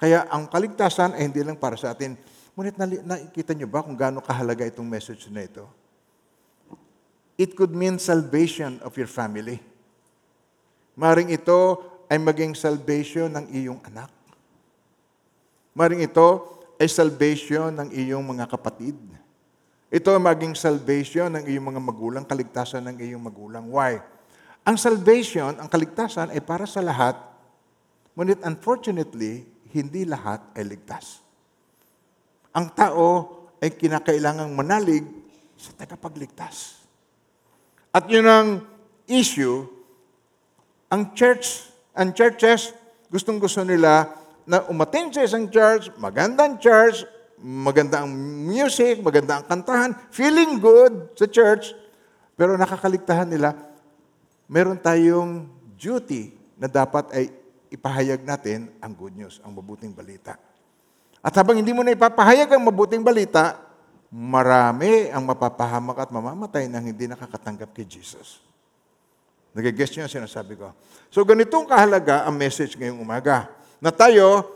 Kaya 0.00 0.24
ang 0.32 0.48
kaligtasan 0.48 1.20
ay 1.20 1.28
hindi 1.28 1.44
lang 1.44 1.60
para 1.60 1.76
sa 1.76 1.92
atin. 1.92 2.16
Ngunit 2.56 2.80
nakikita 3.04 3.52
niyo 3.52 3.68
ba 3.68 3.84
kung 3.84 3.92
gaano 3.92 4.24
kahalaga 4.24 4.64
itong 4.64 4.88
message 4.88 5.28
na 5.28 5.44
ito? 5.44 5.68
It 7.36 7.52
could 7.52 7.76
mean 7.76 8.00
salvation 8.00 8.80
of 8.80 8.96
your 8.96 9.10
family. 9.10 9.60
Maring 10.96 11.28
ito 11.28 11.76
ay 12.08 12.16
maging 12.16 12.56
salvation 12.56 13.28
ng 13.36 13.52
iyong 13.52 13.84
anak. 13.84 14.21
Maring 15.72 16.04
ito 16.04 16.60
ay 16.76 16.88
salvation 16.88 17.72
ng 17.72 17.88
iyong 17.92 18.20
mga 18.20 18.44
kapatid. 18.44 18.96
Ito 19.92 20.16
maging 20.16 20.56
salvation 20.56 21.32
ng 21.36 21.44
iyong 21.48 21.72
mga 21.72 21.80
magulang, 21.80 22.24
kaligtasan 22.24 22.84
ng 22.92 22.96
iyong 23.00 23.20
magulang. 23.20 23.68
Why? 23.68 24.00
Ang 24.64 24.76
salvation, 24.76 25.56
ang 25.56 25.68
kaligtasan 25.68 26.32
ay 26.32 26.40
para 26.44 26.64
sa 26.68 26.80
lahat, 26.84 27.16
ngunit 28.16 28.40
unfortunately, 28.44 29.44
hindi 29.72 30.04
lahat 30.04 30.44
ay 30.52 30.64
ligtas. 30.68 31.24
Ang 32.52 32.68
tao 32.76 33.08
ay 33.60 33.72
kinakailangang 33.72 34.52
manalig 34.52 35.04
sa 35.56 35.72
tagapagligtas. 35.72 36.84
At 37.92 38.08
yun 38.08 38.28
ang 38.28 38.64
issue, 39.08 39.64
ang 40.92 41.16
church, 41.16 41.68
ang 41.96 42.12
churches, 42.12 42.76
gustong 43.08 43.40
gusto 43.40 43.64
nila 43.64 44.21
na 44.46 44.66
umatin 44.66 45.12
sa 45.12 45.22
isang 45.22 45.46
church, 45.48 45.90
magandang 45.98 46.58
church, 46.58 47.06
maganda 47.42 48.02
ang 48.02 48.10
music, 48.46 49.02
maganda 49.02 49.42
ang 49.42 49.44
kantahan, 49.46 49.90
feeling 50.14 50.62
good 50.62 51.10
sa 51.18 51.26
church, 51.26 51.74
pero 52.38 52.54
nakakaligtahan 52.54 53.26
nila, 53.26 53.54
meron 54.46 54.78
tayong 54.78 55.46
duty 55.78 56.34
na 56.58 56.70
dapat 56.70 57.04
ay 57.14 57.24
ipahayag 57.72 58.22
natin 58.22 58.70
ang 58.78 58.92
good 58.94 59.14
news, 59.16 59.42
ang 59.42 59.50
mabuting 59.56 59.90
balita. 59.90 60.38
At 61.22 61.34
habang 61.38 61.58
hindi 61.58 61.70
mo 61.70 61.86
na 61.86 61.94
ipapahayag 61.94 62.50
ang 62.50 62.62
mabuting 62.66 63.02
balita, 63.02 63.58
marami 64.12 65.08
ang 65.08 65.24
mapapahamak 65.24 66.04
at 66.04 66.10
mamamatay 66.12 66.68
nang 66.68 66.84
hindi 66.84 67.08
nakakatanggap 67.08 67.72
kay 67.72 67.86
Jesus. 67.88 68.44
Nagigess 69.56 69.92
niyo 69.94 70.04
ang 70.04 70.12
sinasabi 70.12 70.56
ko. 70.56 70.72
So 71.08 71.24
ganitong 71.24 71.68
kahalaga 71.68 72.24
ang 72.28 72.36
message 72.36 72.76
ngayong 72.76 73.00
umaga. 73.00 73.48
Na 73.82 73.90
tayo 73.90 74.46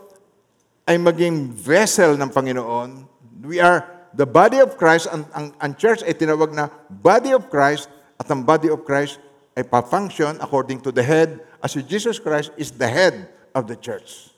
ay 0.87 0.95
maging 0.95 1.51
vessel 1.51 2.15
ng 2.15 2.31
Panginoon. 2.31 3.03
We 3.43 3.59
are 3.59 3.83
the 4.15 4.23
body 4.23 4.63
of 4.63 4.79
Christ. 4.79 5.11
Ang, 5.11 5.27
ang, 5.35 5.51
ang 5.59 5.71
church 5.75 5.99
ay 6.07 6.15
tinawag 6.15 6.55
na 6.55 6.71
body 6.87 7.35
of 7.35 7.51
Christ 7.51 7.91
at 8.15 8.31
ang 8.31 8.47
body 8.47 8.71
of 8.71 8.87
Christ 8.87 9.19
ay 9.59 9.67
pa-function 9.67 10.39
according 10.39 10.79
to 10.79 10.95
the 10.95 11.03
head 11.03 11.43
as 11.59 11.75
si 11.75 11.83
Jesus 11.83 12.23
Christ 12.23 12.55
is 12.55 12.71
the 12.71 12.87
head 12.87 13.27
of 13.51 13.67
the 13.67 13.75
church. 13.75 14.31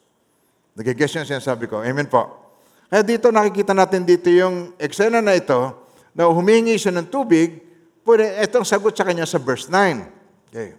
Nagigess 0.74 1.22
ang 1.22 1.30
sinasabi 1.30 1.70
ko. 1.70 1.86
Amen 1.86 2.10
po. 2.10 2.26
Kaya 2.90 3.06
dito 3.06 3.30
nakikita 3.30 3.78
natin 3.78 4.10
dito 4.10 4.26
yung 4.34 4.74
eksena 4.82 5.22
na 5.22 5.38
ito 5.38 5.86
na 6.18 6.26
humingi 6.26 6.82
siya 6.82 6.98
ng 6.98 7.14
tubig, 7.14 7.62
pwede, 8.02 8.42
itong 8.42 8.66
sagot 8.66 8.98
sa 8.98 9.06
kanya 9.06 9.30
sa 9.30 9.38
verse 9.38 9.70
9. 9.70 10.50
Okay. 10.50 10.74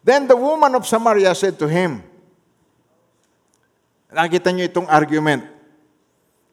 Then 0.00 0.24
the 0.24 0.38
woman 0.38 0.72
of 0.72 0.88
Samaria 0.88 1.36
said 1.36 1.60
to 1.60 1.68
him, 1.68 2.00
Nakita 4.10 4.50
niyo 4.50 4.66
itong 4.66 4.90
argument. 4.90 5.46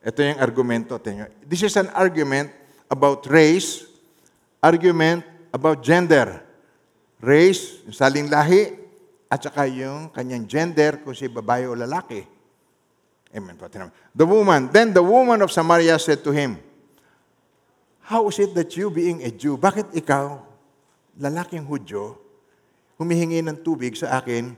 Ito 0.06 0.22
yung 0.22 0.40
argumento. 0.40 0.96
Tingnan. 1.02 1.34
This 1.42 1.66
is 1.66 1.74
an 1.76 1.90
argument 1.98 2.54
about 2.88 3.26
race, 3.26 3.90
argument 4.62 5.26
about 5.50 5.82
gender. 5.82 6.46
Race, 7.18 7.82
yung 7.84 7.98
saling 7.98 8.30
lahi, 8.30 8.78
at 9.28 9.42
saka 9.42 9.66
yung 9.68 10.14
kanyang 10.14 10.46
gender, 10.46 11.02
kung 11.02 11.18
si 11.18 11.26
babae 11.28 11.66
o 11.66 11.74
lalaki. 11.74 12.24
Amen. 13.34 13.60
The 14.16 14.24
woman, 14.24 14.72
then 14.72 14.96
the 14.96 15.04
woman 15.04 15.44
of 15.44 15.52
Samaria 15.52 16.00
said 16.00 16.24
to 16.24 16.32
him, 16.32 16.62
How 18.08 18.24
is 18.32 18.40
it 18.40 18.56
that 18.56 18.72
you 18.80 18.88
being 18.88 19.20
a 19.26 19.32
Jew, 19.34 19.60
bakit 19.60 19.92
ikaw, 19.92 20.40
lalaking 21.20 21.68
Hudyo, 21.68 22.16
humihingi 22.96 23.44
ng 23.44 23.60
tubig 23.60 24.00
sa 24.00 24.16
akin, 24.24 24.56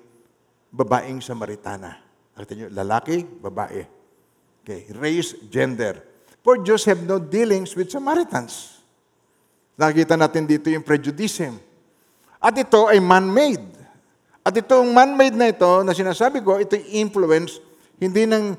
babaeng 0.70 1.18
Samaritana? 1.18 2.09
Nakita 2.40 2.56
niyo, 2.56 2.68
lalaki, 2.72 3.28
babae. 3.44 3.84
Okay, 4.64 4.88
race, 4.96 5.36
gender. 5.52 6.00
For 6.40 6.56
Jews 6.64 6.88
have 6.88 7.04
no 7.04 7.20
dealings 7.20 7.76
with 7.76 7.92
Samaritans. 7.92 8.80
Nakita 9.76 10.16
natin 10.16 10.48
dito 10.48 10.72
yung 10.72 10.80
prejudice. 10.80 11.52
At 12.40 12.56
ito 12.56 12.88
ay 12.88 13.04
man-made. 13.04 13.76
At 14.40 14.56
itong 14.56 14.88
man-made 14.96 15.36
na 15.36 15.52
ito, 15.52 15.84
na 15.84 15.92
sinasabi 15.92 16.40
ko, 16.40 16.56
ito 16.64 16.80
influence, 16.80 17.60
hindi 18.00 18.24
ng, 18.24 18.56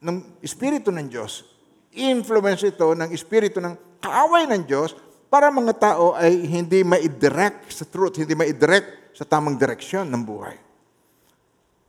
ng 0.00 0.16
Espiritu 0.40 0.88
ng 0.88 1.12
Diyos. 1.12 1.44
Influence 1.92 2.64
ito 2.64 2.96
ng 2.96 3.12
Espiritu 3.12 3.60
ng 3.60 4.00
kaaway 4.00 4.48
ng 4.48 4.64
Diyos 4.64 4.96
para 5.28 5.52
mga 5.52 5.76
tao 5.76 6.16
ay 6.16 6.40
hindi 6.48 6.80
ma-direct 6.80 7.68
sa 7.68 7.84
truth, 7.84 8.16
hindi 8.16 8.32
ma-direct 8.32 9.12
sa 9.12 9.28
tamang 9.28 9.60
direksyon 9.60 10.08
ng 10.08 10.22
buhay. 10.24 10.56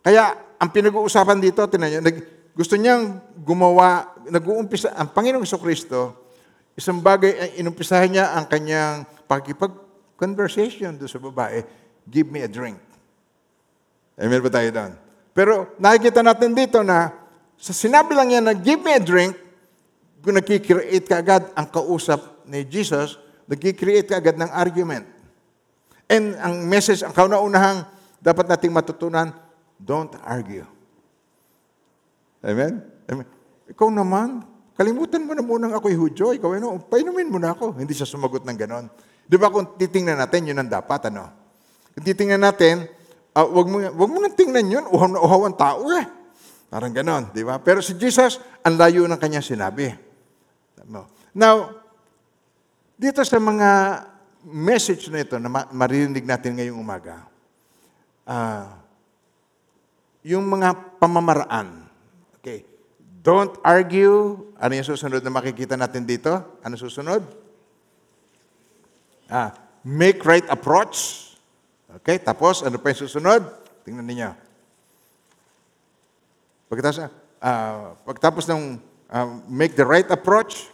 Kaya, 0.04 0.49
ang 0.60 0.70
pinag-uusapan 0.76 1.39
dito, 1.39 1.64
tinan 1.72 2.03
nag, 2.03 2.18
gusto 2.51 2.76
niyang 2.76 3.24
gumawa, 3.39 4.12
nag-uumpisa, 4.28 4.91
ang 4.91 5.16
Panginoong 5.16 5.47
Kristo, 5.47 6.28
isang 6.76 6.99
bagay, 6.99 7.32
ay 7.39 7.49
inumpisahan 7.64 8.12
niya 8.12 8.36
ang 8.36 8.45
kanyang 8.51 9.07
pakipag-conversation 9.24 10.99
doon 10.99 11.07
sa 11.07 11.24
babae, 11.24 11.64
give 12.03 12.28
me 12.28 12.43
a 12.43 12.49
drink. 12.51 12.76
Amen 14.20 14.43
ba 14.43 14.51
tayo 14.51 14.68
doon? 14.68 14.91
Pero 15.32 15.72
nakikita 15.80 16.20
natin 16.20 16.51
dito 16.51 16.84
na 16.84 17.16
sa 17.55 17.72
sinabi 17.72 18.12
lang 18.12 18.28
niya 18.28 18.41
na 18.43 18.51
give 18.51 18.84
me 18.84 18.91
a 18.91 18.99
drink, 18.99 19.32
kung 20.20 20.36
nagkikreate 20.36 21.07
ka 21.07 21.24
agad 21.24 21.47
ang 21.55 21.72
kausap 21.72 22.43
ni 22.43 22.68
Jesus, 22.68 23.16
nagkikreate 23.47 24.12
ka 24.12 24.20
agad 24.20 24.36
ng 24.36 24.51
argument. 24.51 25.07
And 26.12 26.36
ang 26.43 26.68
message, 26.68 26.99
ang 27.07 27.16
kauna-unahang 27.16 27.88
dapat 28.20 28.51
nating 28.51 28.76
matutunan, 28.76 29.32
don't 29.80 30.13
argue. 30.21 30.67
Amen? 32.43 32.84
Amen? 33.07 33.27
Ikaw 33.71 33.89
naman, 33.89 34.43
kalimutan 34.75 35.23
mo 35.23 35.34
na 35.34 35.43
munang 35.43 35.73
ako'y 35.75 35.95
Hudyo, 35.95 36.36
ikaw 36.36 36.55
ano, 36.55 36.80
painumin 36.88 37.32
mo 37.32 37.39
na 37.39 37.55
ako. 37.55 37.80
Hindi 37.80 37.95
siya 37.95 38.07
sumagot 38.07 38.43
ng 38.43 38.57
ganon. 38.59 38.86
Di 39.30 39.38
ba 39.39 39.47
kung 39.49 39.80
titingnan 39.80 40.17
natin, 40.19 40.51
yun 40.51 40.57
ang 40.57 40.69
dapat, 40.69 41.09
ano? 41.09 41.30
Kung 41.93 42.03
titingnan 42.05 42.41
natin, 42.41 42.88
uh, 43.38 43.47
wag, 43.47 43.67
mo, 43.67 43.77
wag 43.80 44.09
mo 44.09 44.17
nang 44.19 44.36
tingnan 44.36 44.65
yun, 44.67 44.86
uhaw 44.89 45.07
na 45.07 45.19
uhaw 45.21 45.41
ang 45.45 45.57
tao 45.57 45.86
eh. 45.93 46.05
Parang 46.69 46.93
ganon, 46.93 47.34
di 47.34 47.41
ba? 47.41 47.57
Pero 47.61 47.82
si 47.82 47.97
Jesus, 47.97 48.38
ang 48.61 48.77
layo 48.77 49.05
ng 49.09 49.17
kanyang 49.17 49.45
sinabi. 49.45 49.89
Now, 51.34 51.77
dito 52.97 53.21
sa 53.21 53.38
mga 53.38 53.69
message 54.49 55.11
na 55.13 55.21
ito 55.21 55.38
na 55.38 55.49
ma- 55.51 55.69
maririnig 55.69 56.25
natin 56.25 56.57
ngayong 56.57 56.80
umaga, 56.80 57.27
ah, 58.25 58.78
yung 60.24 60.45
mga 60.47 60.99
pamamaraan. 60.99 61.88
Okay. 62.39 62.67
Don't 63.20 63.55
argue. 63.63 64.47
Ano 64.59 64.72
yung 64.76 64.88
susunod 64.88 65.24
na 65.24 65.32
makikita 65.32 65.76
natin 65.76 66.03
dito? 66.07 66.32
Ano 66.63 66.76
susunod? 66.76 67.24
Ah, 69.30 69.53
make 69.86 70.24
right 70.24 70.47
approach. 70.49 71.30
Okay, 72.01 72.22
tapos 72.22 72.61
ano 72.61 72.78
pa 72.78 72.93
yung 72.93 73.01
susunod? 73.05 73.41
Tingnan 73.82 74.05
niyo. 74.05 74.32
Pagkatapos, 76.70 77.09
ah, 77.41 77.97
pagtapos 78.05 78.43
ng 78.45 78.78
ah, 79.09 79.30
make 79.49 79.74
the 79.74 79.86
right 79.86 80.05
approach, 80.13 80.70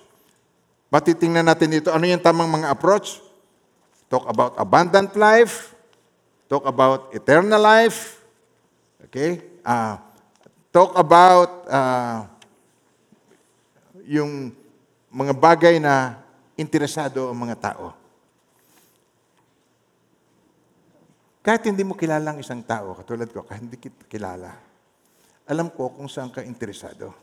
matitingnan 0.92 1.48
natin 1.48 1.72
dito, 1.72 1.90
ano 1.92 2.04
yung 2.04 2.20
tamang 2.20 2.52
mga 2.52 2.68
approach? 2.72 3.24
Talk 4.12 4.28
about 4.30 4.54
abundant 4.60 5.16
life, 5.18 5.74
talk 6.46 6.68
about 6.68 7.10
eternal 7.16 7.58
life, 7.58 8.25
okay? 9.08 9.62
Ah, 9.62 10.02
talk 10.74 10.98
about 10.98 11.66
ah, 11.72 12.28
yung 14.06 14.52
mga 15.10 15.34
bagay 15.34 15.76
na 15.80 16.20
interesado 16.60 17.32
ang 17.32 17.40
mga 17.40 17.56
tao. 17.72 17.96
Kahit 21.46 21.62
hindi 21.70 21.86
mo 21.86 21.94
kilala 21.94 22.34
ang 22.34 22.40
isang 22.42 22.66
tao, 22.66 22.98
katulad 22.98 23.30
ko, 23.30 23.46
kahit 23.46 23.62
hindi 23.62 23.78
kita 23.78 24.10
kilala, 24.10 24.52
alam 25.46 25.70
ko 25.70 25.94
kung 25.94 26.10
saan 26.10 26.34
ka 26.34 26.42
interesado. 26.42 27.14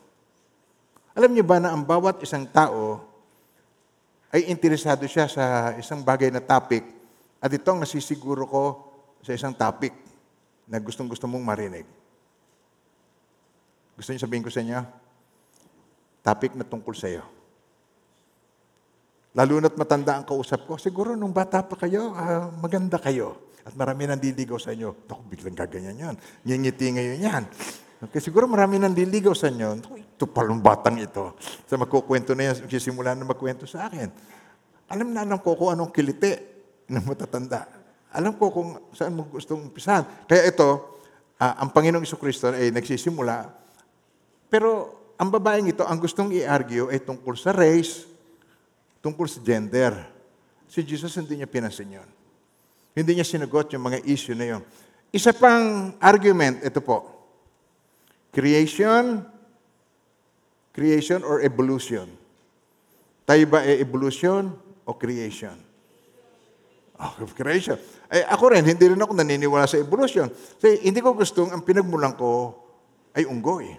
Alam 1.13 1.35
niyo 1.35 1.43
ba 1.43 1.59
na 1.59 1.75
ang 1.75 1.83
bawat 1.83 2.23
isang 2.23 2.47
tao 2.49 3.03
ay 4.33 4.49
interesado 4.49 5.05
siya 5.05 5.29
sa 5.29 5.75
isang 5.77 6.01
bagay 6.01 6.33
na 6.33 6.41
topic 6.41 6.81
at 7.37 7.51
ito 7.53 7.67
ang 7.69 7.83
nasisiguro 7.83 8.49
ko 8.49 8.63
sa 9.21 9.35
isang 9.35 9.53
topic 9.53 10.02
na 10.67 10.79
gustong 10.79 11.09
gusto 11.09 11.27
mong 11.27 11.43
marinig. 11.43 11.85
Gusto 13.93 14.09
niyo 14.09 14.21
sabihin 14.23 14.43
ko 14.43 14.49
sa 14.49 14.63
inyo? 14.63 14.79
Topic 16.23 16.55
na 16.55 16.65
tungkol 16.65 16.95
sa 16.95 17.11
iyo. 17.11 17.23
Lalo 19.33 19.57
na't 19.57 19.75
matanda 19.75 20.13
ang 20.13 20.25
kausap 20.29 20.69
ko, 20.69 20.77
siguro 20.77 21.17
nung 21.17 21.33
bata 21.33 21.65
pa 21.65 21.73
kayo, 21.73 22.13
ah, 22.13 22.53
maganda 22.53 23.01
kayo. 23.01 23.49
At 23.63 23.73
marami 23.73 24.05
nang 24.05 24.21
diligaw 24.21 24.59
sa 24.59 24.75
inyo. 24.75 25.07
Ako, 25.07 25.23
biglang 25.25 25.55
gaganyan 25.55 25.95
yan. 25.95 26.15
Ngingiti 26.43 26.93
ngayon 26.93 27.19
yan. 27.23 27.43
Okay, 28.03 28.19
siguro 28.19 28.43
marami 28.45 28.75
nang 28.77 28.91
diligaw 28.91 29.31
sa 29.31 29.47
inyo. 29.47 29.79
Ito 30.19 30.27
palong 30.27 30.59
batang 30.59 30.99
ito. 30.99 31.39
Sa 31.65 31.79
magkukwento 31.79 32.35
na 32.35 32.51
yan, 32.51 32.67
sisimula 32.67 33.15
na 33.15 33.23
magkwento 33.23 33.63
sa 33.63 33.87
akin. 33.87 34.11
Alam 34.91 35.15
na 35.15 35.23
alam 35.23 35.39
ko 35.39 35.55
kung 35.55 35.71
anong 35.71 35.95
kiliti 35.95 36.35
ng 36.91 37.03
matatanda. 37.07 37.82
Alam 38.13 38.37
ko 38.37 38.53
kung 38.53 38.77
saan 38.93 39.17
mo 39.17 39.25
gustong 39.25 39.69
umpisahan. 39.69 40.05
Kaya 40.29 40.53
ito, 40.53 41.01
ah, 41.41 41.57
ang 41.65 41.73
Panginoong 41.73 42.05
Kristo 42.05 42.53
ay 42.53 42.69
nagsisimula. 42.69 43.49
Pero 44.53 45.01
ang 45.17 45.33
babaeng 45.33 45.73
ito, 45.73 45.81
ang 45.81 45.97
gustong 45.97 46.29
i-argue 46.33 46.93
ay 46.93 47.01
tungkol 47.01 47.33
sa 47.33 47.49
race, 47.49 48.05
tungkol 49.01 49.25
sa 49.25 49.41
gender. 49.41 49.97
Si 50.69 50.85
Jesus 50.85 51.13
hindi 51.17 51.41
niya 51.41 51.49
pinansin 51.49 51.89
yun. 51.89 52.09
Hindi 52.93 53.17
niya 53.17 53.25
sinagot 53.25 53.73
yung 53.73 53.89
mga 53.89 54.05
issue 54.05 54.37
na 54.37 54.57
yun. 54.57 54.61
Isa 55.13 55.33
pang 55.33 55.93
argument, 56.01 56.61
ito 56.61 56.81
po. 56.81 57.09
Creation, 58.33 59.21
creation 60.73 61.21
or 61.21 61.41
evolution. 61.45 62.09
Tayo 63.25 63.45
ba 63.45 63.61
ay 63.61 63.81
evolution 63.81 64.53
o 64.83 64.91
creation? 64.97 65.55
Oh, 66.97 67.13
creation. 67.33 67.77
Eh, 68.13 68.21
ako 68.29 68.53
rin, 68.53 68.61
hindi 68.61 68.85
rin 68.93 69.01
ako 69.01 69.17
naniniwala 69.17 69.65
sa 69.65 69.81
evolution. 69.81 70.29
Kasi 70.29 70.85
hindi 70.85 71.01
ko 71.01 71.17
gustong, 71.17 71.49
ang 71.49 71.65
pinagmulan 71.65 72.13
ko 72.13 72.53
ay 73.17 73.25
unggoy. 73.25 73.73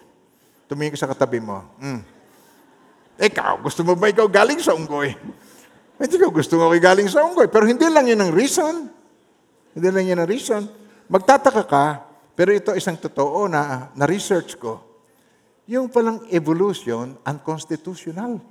Tumingin 0.67 0.99
ka 0.99 1.07
sa 1.07 1.11
katabi 1.15 1.39
mo. 1.39 1.63
Mm. 1.79 2.03
Ikaw, 3.15 3.63
gusto 3.63 3.87
mo 3.87 3.95
ba 3.95 4.11
ikaw 4.11 4.27
galing 4.27 4.59
sa 4.59 4.75
unggoy? 4.75 5.15
Hindi 5.95 6.17
ko 6.19 6.35
gusto 6.35 6.59
mo 6.59 6.67
galing 6.75 7.07
sa 7.07 7.23
unggoy. 7.23 7.47
Pero 7.47 7.63
hindi 7.71 7.87
lang 7.87 8.11
yun 8.11 8.19
ang 8.19 8.35
reason. 8.35 8.91
Hindi 9.71 9.89
lang 9.95 10.03
yan 10.11 10.19
ang 10.27 10.31
reason. 10.31 10.67
Magtataka 11.07 11.63
ka, 11.63 11.87
pero 12.35 12.51
ito 12.51 12.75
isang 12.75 12.99
totoo 12.99 13.47
na 13.47 13.95
na-research 13.95 14.59
ko. 14.59 14.83
Yung 15.71 15.87
palang 15.87 16.27
evolution, 16.35 17.15
unconstitutional. 17.23 18.43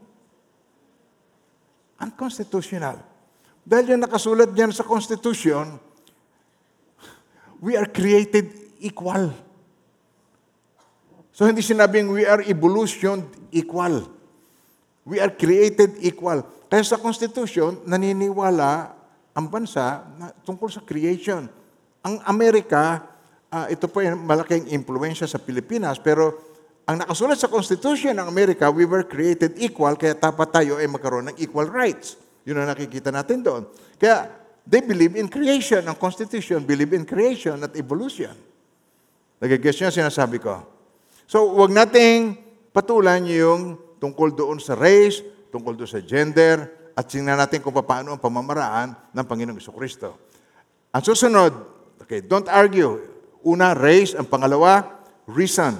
Unconstitutional. 1.99 3.12
Dahil 3.63 3.95
yung 3.95 4.03
nakasulat 4.03 4.51
diyan 4.51 4.75
sa 4.75 4.83
Constitution, 4.83 5.79
we 7.63 7.79
are 7.79 7.87
created 7.87 8.51
equal. 8.83 9.31
So 11.31 11.47
hindi 11.47 11.63
sinabing 11.63 12.11
we 12.11 12.27
are 12.27 12.43
evolution 12.43 13.23
equal. 13.55 14.05
We 15.07 15.23
are 15.23 15.31
created 15.31 15.95
equal. 16.03 16.43
Kaya 16.67 16.83
sa 16.83 16.99
Constitution, 16.99 17.79
naniniwala 17.87 18.91
ang 19.33 19.45
bansa 19.49 20.05
na 20.19 20.29
tungkol 20.43 20.69
sa 20.69 20.83
creation. 20.83 21.47
Ang 22.03 22.15
Amerika, 22.27 23.03
ah, 23.49 23.65
ito 23.71 23.87
po 23.87 24.03
yung 24.03 24.27
malaking 24.27 24.69
impluensya 24.71 25.25
sa 25.25 25.41
Pilipinas, 25.41 25.97
pero 25.97 26.37
ang 26.83 26.99
nakasulat 26.99 27.39
sa 27.39 27.47
Constitution 27.47 28.11
ng 28.11 28.27
Amerika, 28.27 28.67
we 28.67 28.83
were 28.83 29.07
created 29.07 29.55
equal, 29.55 29.95
kaya 29.95 30.19
dapat 30.19 30.51
tayo 30.51 30.77
ay 30.77 30.87
magkaroon 30.87 31.31
ng 31.31 31.37
equal 31.39 31.67
rights. 31.71 32.19
Yun 32.43 32.59
ang 32.59 32.67
nakikita 32.71 33.09
natin 33.11 33.39
doon. 33.39 33.63
Kaya 33.95 34.27
they 34.67 34.83
believe 34.83 35.15
in 35.15 35.27
creation. 35.27 35.83
Ang 35.83 35.95
Constitution 35.99 36.63
believe 36.63 36.91
in 36.95 37.07
creation 37.07 37.59
at 37.63 37.75
evolution. 37.75 38.35
Nagigess 39.43 39.83
ang 39.83 39.91
sinasabi 39.91 40.39
ko? 40.39 40.63
So, 41.27 41.51
huwag 41.51 41.71
nating 41.71 42.39
patulan 42.71 43.23
yung 43.27 43.75
tungkol 43.99 44.35
doon 44.35 44.59
sa 44.59 44.75
race, 44.75 45.23
tungkol 45.51 45.75
doon 45.75 45.87
sa 45.87 45.99
gender, 46.03 46.67
at 46.95 47.07
tingnan 47.09 47.39
natin 47.39 47.59
kung 47.59 47.75
paano 47.75 48.15
ang 48.15 48.21
pamamaraan 48.21 48.95
ng 49.11 49.25
Panginoong 49.25 49.59
Kristo. 49.75 50.15
Ang 50.93 51.03
susunod, 51.03 51.51
okay, 51.99 52.21
don't 52.21 52.47
argue. 52.47 53.01
Una, 53.43 53.75
race. 53.75 54.15
Ang 54.15 54.29
pangalawa, 54.29 55.03
reason. 55.27 55.75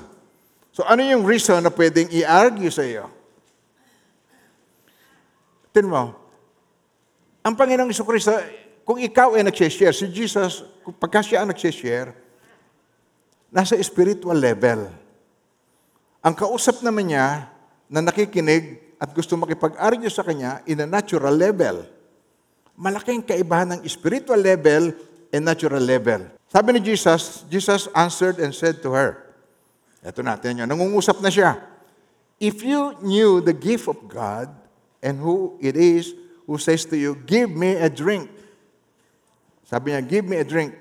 So, 0.74 0.84
ano 0.84 1.06
yung 1.06 1.24
reason 1.24 1.62
na 1.62 1.70
pwedeng 1.70 2.10
i-argue 2.10 2.72
sa 2.74 2.82
iyo? 2.82 3.08
Tingnan 5.70 5.92
mo, 5.92 6.04
ang 7.44 7.60
Panginoong 7.60 7.92
Kristo, 7.92 8.32
kung 8.88 9.00
ikaw 9.00 9.36
ay 9.36 9.44
nagsishare, 9.44 9.92
si 9.92 10.08
Jesus, 10.08 10.64
pagka 10.96 11.20
siya 11.20 11.44
ang 11.44 11.52
nagsishare, 11.52 12.16
nasa 13.52 13.76
spiritual 13.84 14.40
level. 14.40 14.88
Ang 16.24 16.34
kausap 16.40 16.80
naman 16.80 17.12
niya 17.12 17.52
na 17.92 18.00
nakikinig 18.00 18.96
at 18.96 19.12
gusto 19.12 19.36
makipag-argue 19.36 20.08
sa 20.08 20.24
kanya 20.24 20.64
in 20.64 20.80
a 20.80 20.88
natural 20.88 21.36
level. 21.36 21.84
Malaking 22.80 23.20
kaibahan 23.20 23.76
ng 23.76 23.82
spiritual 23.92 24.40
level 24.40 24.96
and 25.30 25.44
natural 25.44 25.84
level. 25.84 26.32
Sabi 26.48 26.80
ni 26.80 26.80
Jesus, 26.80 27.44
Jesus 27.52 27.92
answered 27.92 28.40
and 28.40 28.56
said 28.56 28.80
to 28.80 28.96
her, 28.96 29.20
eto 30.00 30.24
natin 30.24 30.64
yun, 30.64 30.68
nangungusap 30.68 31.20
na 31.20 31.28
siya. 31.28 31.60
If 32.40 32.64
you 32.64 32.96
knew 33.04 33.44
the 33.44 33.54
gift 33.54 33.92
of 33.92 34.00
God 34.08 34.48
and 35.04 35.20
who 35.20 35.60
it 35.60 35.76
is 35.76 36.16
who 36.46 36.58
says 36.58 36.84
to 36.88 36.96
you, 36.98 37.16
give 37.24 37.52
me 37.52 37.76
a 37.80 37.90
drink. 37.90 38.30
Sabi 39.68 39.92
niya, 39.96 40.02
give 40.04 40.26
me 40.28 40.38
a 40.38 40.46
drink. 40.46 40.76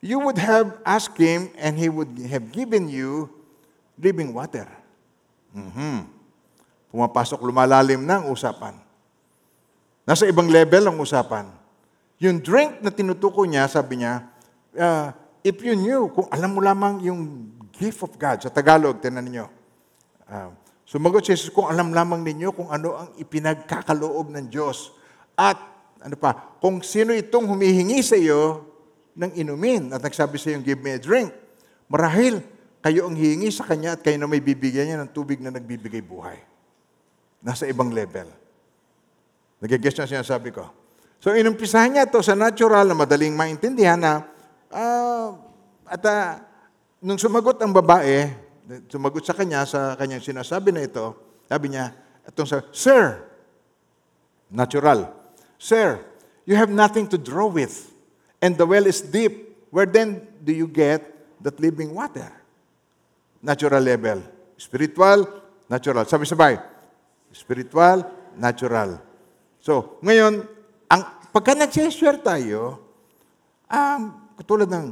You 0.00 0.18
would 0.24 0.40
have 0.40 0.80
asked 0.82 1.20
him 1.20 1.52
and 1.60 1.76
he 1.76 1.92
would 1.92 2.16
have 2.32 2.48
given 2.48 2.88
you 2.88 3.28
living 4.00 4.32
water. 4.32 4.66
Mhm. 5.52 6.08
Pumapasok, 6.90 7.38
lumalalim 7.44 8.02
na 8.02 8.18
ang 8.18 8.32
usapan. 8.32 8.74
Nasa 10.08 10.26
ibang 10.26 10.48
level 10.48 10.90
ang 10.90 10.98
usapan. 10.98 11.46
Yung 12.18 12.40
drink 12.40 12.82
na 12.82 12.90
tinutuko 12.90 13.46
niya, 13.46 13.68
sabi 13.70 14.02
niya, 14.02 14.26
uh, 14.74 15.14
if 15.44 15.60
you 15.62 15.76
knew, 15.76 16.10
kung 16.10 16.26
alam 16.32 16.50
mo 16.56 16.60
lamang 16.60 17.00
yung 17.04 17.52
gift 17.72 18.02
of 18.04 18.12
God, 18.18 18.42
sa 18.42 18.50
Tagalog, 18.52 18.98
tinan 19.00 19.24
ninyo, 19.24 19.46
uh, 20.28 20.50
sumagot 20.90 21.22
si 21.22 21.38
Jesus, 21.38 21.54
kung 21.54 21.70
alam 21.70 21.94
lamang 21.94 22.26
ninyo 22.26 22.50
kung 22.50 22.66
ano 22.66 22.98
ang 22.98 23.08
ipinagkakaloob 23.14 24.34
ng 24.34 24.50
Diyos. 24.50 24.90
At, 25.38 25.54
ano 26.02 26.18
pa, 26.18 26.58
kung 26.58 26.82
sino 26.82 27.14
itong 27.14 27.46
humihingi 27.46 28.02
sa 28.02 28.18
iyo 28.18 28.66
ng 29.14 29.38
inumin 29.38 29.94
at 29.94 30.02
nagsabi 30.02 30.34
sa 30.34 30.50
iyo, 30.50 30.58
give 30.66 30.82
me 30.82 30.98
a 30.98 30.98
drink. 30.98 31.30
Marahil, 31.86 32.42
kayo 32.82 33.06
ang 33.06 33.14
hihingi 33.14 33.54
sa 33.54 33.70
Kanya 33.70 33.94
at 33.94 34.02
kayo 34.02 34.18
na 34.18 34.26
may 34.26 34.42
bibigyan 34.42 34.90
niya 34.90 34.98
ng 34.98 35.14
tubig 35.14 35.38
na 35.38 35.54
nagbibigay 35.54 36.02
buhay. 36.02 36.42
Nasa 37.38 37.70
ibang 37.70 37.94
level. 37.94 38.26
Nagigess 39.62 39.94
na 39.94 40.10
sinasabi 40.10 40.50
ko. 40.50 40.66
So, 41.22 41.36
inumpisahan 41.36 41.94
niya 41.94 42.08
ito 42.08 42.18
sa 42.24 42.34
natural 42.34 42.88
na 42.88 42.96
madaling 42.96 43.36
maintindihan 43.36 44.00
na 44.00 44.24
ah, 44.72 45.36
at 45.86 46.02
ah, 46.08 46.40
nung 46.98 47.20
sumagot 47.20 47.60
ang 47.60 47.70
babae, 47.70 48.49
sumagot 48.86 49.26
sa 49.26 49.34
kanya 49.34 49.66
sa 49.66 49.98
kanyang 49.98 50.22
sinasabi 50.22 50.70
na 50.70 50.86
ito, 50.86 51.14
sabi 51.50 51.74
niya, 51.74 51.90
itong 52.28 52.46
sa, 52.46 52.62
Sir, 52.70 53.18
natural, 54.50 55.10
Sir, 55.58 55.98
you 56.46 56.54
have 56.54 56.70
nothing 56.70 57.10
to 57.10 57.18
draw 57.18 57.50
with, 57.50 57.90
and 58.38 58.54
the 58.56 58.64
well 58.64 58.86
is 58.86 59.02
deep. 59.02 59.50
Where 59.70 59.86
then 59.86 60.26
do 60.42 60.50
you 60.50 60.66
get 60.66 61.04
that 61.42 61.58
living 61.62 61.94
water? 61.94 62.26
Natural 63.38 63.78
level. 63.78 64.22
Spiritual, 64.58 65.24
natural. 65.70 66.04
Sabi-sabay. 66.04 66.58
Spiritual, 67.30 68.02
natural. 68.34 68.98
So, 69.62 70.02
ngayon, 70.02 70.42
ang, 70.90 71.02
pagka 71.30 71.54
nag-share 71.54 72.18
tayo, 72.18 72.82
um, 73.70 74.32
katulad 74.34 74.66
ng 74.66 74.90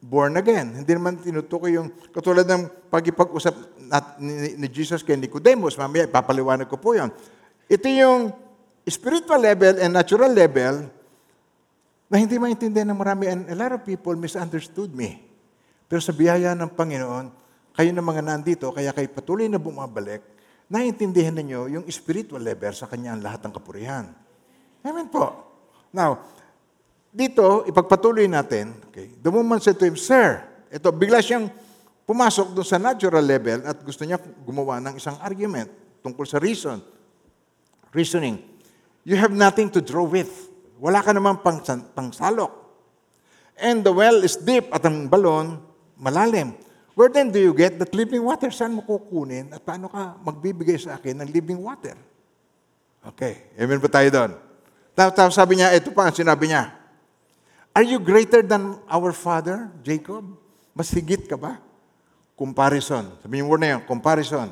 born 0.00 0.36
again, 0.38 0.84
hindi 0.84 0.92
naman 0.92 1.18
tinutukoy 1.18 1.74
yung, 1.74 1.88
katulad 2.12 2.44
ng 2.46 2.90
pag-ipag-usap 2.92 3.54
nat, 3.88 4.20
ni, 4.20 4.58
ni 4.60 4.66
Jesus 4.68 5.00
kay 5.00 5.16
Nicodemus, 5.16 5.78
mamaya 5.78 6.06
papaliwanag 6.06 6.68
ko 6.68 6.76
po 6.76 6.94
yan. 6.94 7.10
Ito 7.66 7.86
yung 7.90 8.30
spiritual 8.86 9.42
level 9.42 9.82
and 9.82 9.90
natural 9.90 10.30
level 10.30 10.86
na 12.06 12.16
hindi 12.22 12.38
maintindihan 12.38 12.86
ng 12.94 12.98
marami 12.98 13.24
and 13.26 13.42
a 13.50 13.56
lot 13.58 13.74
of 13.74 13.82
people 13.82 14.14
misunderstood 14.14 14.94
me. 14.94 15.26
Pero 15.90 15.98
sa 15.98 16.14
biyaya 16.14 16.54
ng 16.54 16.70
Panginoon, 16.74 17.26
kayo 17.74 17.90
na 17.90 18.02
mga 18.02 18.22
nandito, 18.22 18.70
kaya 18.70 18.94
kayo 18.94 19.10
patuloy 19.10 19.50
na 19.50 19.58
bumabalik, 19.58 20.22
naiintindihan 20.70 21.34
ninyo 21.34 21.78
yung 21.78 21.84
spiritual 21.90 22.42
level 22.42 22.74
sa 22.74 22.86
kanya 22.90 23.14
ang 23.14 23.22
lahat 23.22 23.42
ng 23.46 23.52
kapurihan. 23.54 24.06
Amen 24.86 25.10
po. 25.10 25.34
Now, 25.90 26.22
dito, 27.16 27.64
ipagpatuloy 27.64 28.28
natin, 28.28 28.76
okay, 28.92 29.08
the 29.24 29.32
woman 29.32 29.56
said 29.56 29.80
to 29.80 29.88
him, 29.88 29.96
Sir, 29.96 30.44
ito, 30.68 30.92
bigla 30.92 31.24
siyang 31.24 31.48
pumasok 32.04 32.52
doon 32.52 32.68
sa 32.68 32.76
natural 32.76 33.24
level 33.24 33.64
at 33.64 33.80
gusto 33.80 34.04
niya 34.04 34.20
gumawa 34.44 34.76
ng 34.84 35.00
isang 35.00 35.16
argument 35.24 35.72
tungkol 36.04 36.28
sa 36.28 36.36
reason. 36.36 36.78
Reasoning. 37.96 38.36
You 39.08 39.16
have 39.16 39.32
nothing 39.32 39.72
to 39.72 39.80
draw 39.80 40.04
with. 40.04 40.28
Wala 40.76 41.00
ka 41.00 41.16
namang 41.16 41.40
pang, 41.40 41.64
pangsalok. 41.96 42.52
And 43.56 43.80
the 43.80 43.96
well 43.96 44.20
is 44.20 44.36
deep 44.36 44.68
at 44.68 44.84
ang 44.84 45.08
balon 45.08 45.56
malalim. 45.96 46.52
Where 46.92 47.08
then 47.08 47.32
do 47.32 47.40
you 47.40 47.56
get 47.56 47.80
that 47.80 47.96
living 47.96 48.20
water? 48.20 48.52
Saan 48.52 48.76
mo 48.76 48.84
kukunin 48.84 49.48
at 49.56 49.64
paano 49.64 49.88
ka 49.88 50.20
magbibigay 50.20 50.76
sa 50.76 51.00
akin 51.00 51.24
ng 51.24 51.28
living 51.32 51.60
water? 51.60 51.96
Okay, 53.00 53.56
amen 53.56 53.80
ba 53.80 53.88
tayo 53.88 54.08
doon? 54.12 54.32
Tapos 54.92 55.32
sabi 55.32 55.60
niya, 55.60 55.72
ito 55.76 55.92
pa 55.92 56.08
ang 56.08 56.16
sinabi 56.16 56.52
niya, 56.52 56.72
Are 57.76 57.84
you 57.84 58.00
greater 58.00 58.40
than 58.40 58.80
our 58.88 59.12
father, 59.12 59.68
Jacob? 59.84 60.24
Mas 60.72 60.88
higit 60.88 61.28
ka 61.28 61.36
ba? 61.36 61.60
Comparison. 62.32 63.12
Sabi 63.20 63.44
yung 63.44 63.52
word 63.52 63.60
na 63.60 63.76
yun, 63.76 63.84
comparison. 63.84 64.48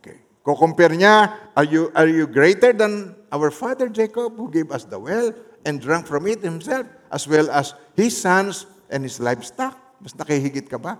Okay. 0.00 0.16
Ko-compare 0.40 0.96
niya, 0.96 1.28
are 1.52 1.68
you, 1.68 1.92
are 1.92 2.08
you 2.08 2.24
greater 2.24 2.72
than 2.72 3.12
our 3.28 3.52
father 3.52 3.92
Jacob 3.92 4.32
who 4.32 4.48
gave 4.48 4.72
us 4.72 4.88
the 4.88 4.96
well 4.96 5.28
and 5.68 5.76
drank 5.76 6.08
from 6.08 6.24
it 6.24 6.40
himself 6.40 6.88
as 7.12 7.28
well 7.28 7.52
as 7.52 7.76
his 7.92 8.16
sons 8.16 8.64
and 8.88 9.04
his 9.04 9.20
livestock? 9.20 9.76
Mas 10.00 10.16
nakihigit 10.16 10.72
ka 10.72 10.80
ba? 10.80 10.96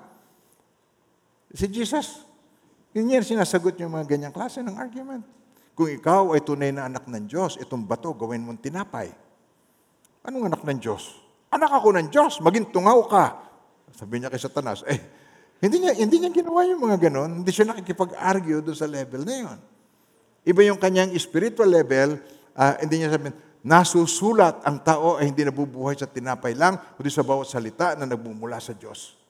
Si 1.56 1.64
Jesus, 1.64 2.28
yun 2.92 3.08
yan 3.08 3.24
sinasagot 3.24 3.72
yung 3.80 3.96
mga 3.96 4.04
ganyang 4.04 4.36
klase 4.36 4.60
ng 4.60 4.76
argument. 4.76 5.24
Kung 5.72 5.88
ikaw 5.88 6.36
ay 6.36 6.44
tunay 6.44 6.76
na 6.76 6.92
anak 6.92 7.08
ng 7.08 7.24
Diyos, 7.24 7.56
itong 7.56 7.88
bato 7.88 8.12
gawin 8.12 8.44
mong 8.44 8.60
tinapay. 8.60 9.08
Anong 10.24 10.52
anak 10.52 10.60
ng 10.64 10.78
Diyos? 10.80 11.16
Anak 11.50 11.72
ako 11.72 11.96
ng 11.96 12.08
Diyos, 12.12 12.38
maging 12.44 12.68
tungaw 12.70 13.00
ka. 13.08 13.24
Sabi 13.96 14.20
niya 14.20 14.28
kay 14.30 14.38
Satanas, 14.38 14.84
eh, 14.86 14.98
hindi 15.64 15.82
niya, 15.82 15.92
hindi 15.96 16.16
niya 16.20 16.30
ginawa 16.32 16.64
yung 16.68 16.80
mga 16.80 17.08
ganon. 17.08 17.42
Hindi 17.42 17.50
siya 17.52 17.68
nakikipag-argue 17.72 18.64
doon 18.64 18.76
sa 18.76 18.86
level 18.88 19.22
na 19.24 19.34
yun. 19.48 19.58
Iba 20.44 20.60
yung 20.64 20.80
kanyang 20.80 21.12
spiritual 21.20 21.68
level, 21.68 22.16
uh, 22.56 22.74
hindi 22.80 23.00
niya 23.00 23.12
sabihin, 23.12 23.36
nasusulat 23.60 24.64
ang 24.64 24.80
tao 24.80 25.20
ay 25.20 25.28
hindi 25.28 25.44
nabubuhay 25.44 25.96
sa 25.96 26.08
tinapay 26.08 26.56
lang, 26.56 26.80
kundi 26.96 27.12
sa 27.12 27.20
bawat 27.20 27.48
salita 27.48 27.92
na 27.92 28.08
nagmumula 28.08 28.56
sa 28.56 28.72
Diyos. 28.72 29.20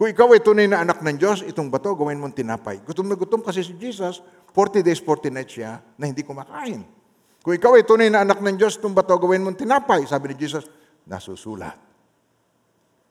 Kung 0.00 0.08
ikaw 0.08 0.32
ay 0.32 0.40
tunay 0.40 0.64
na 0.64 0.80
anak 0.80 1.04
ng 1.04 1.16
Diyos, 1.20 1.44
itong 1.44 1.68
bato, 1.68 1.92
gawin 1.92 2.16
mong 2.16 2.32
tinapay. 2.32 2.80
Gutom 2.80 3.04
na 3.04 3.20
gutom 3.20 3.44
kasi 3.44 3.60
si 3.60 3.76
Jesus, 3.76 4.24
40 4.56 4.80
days, 4.80 4.96
40 4.96 5.28
nights 5.28 5.52
siya 5.60 5.84
na 6.00 6.08
hindi 6.08 6.24
kumakain. 6.24 6.99
Kung 7.40 7.56
ikaw 7.56 7.72
ay 7.76 7.88
tunay 7.88 8.12
na 8.12 8.20
anak 8.20 8.44
ng 8.44 8.56
Diyos, 8.60 8.76
itong 8.76 8.92
bato, 8.92 9.16
gawin 9.16 9.40
mong 9.40 9.56
tinapay. 9.56 10.04
Sabi 10.04 10.32
ni 10.32 10.36
Jesus, 10.36 10.68
nasusulat. 11.08 11.76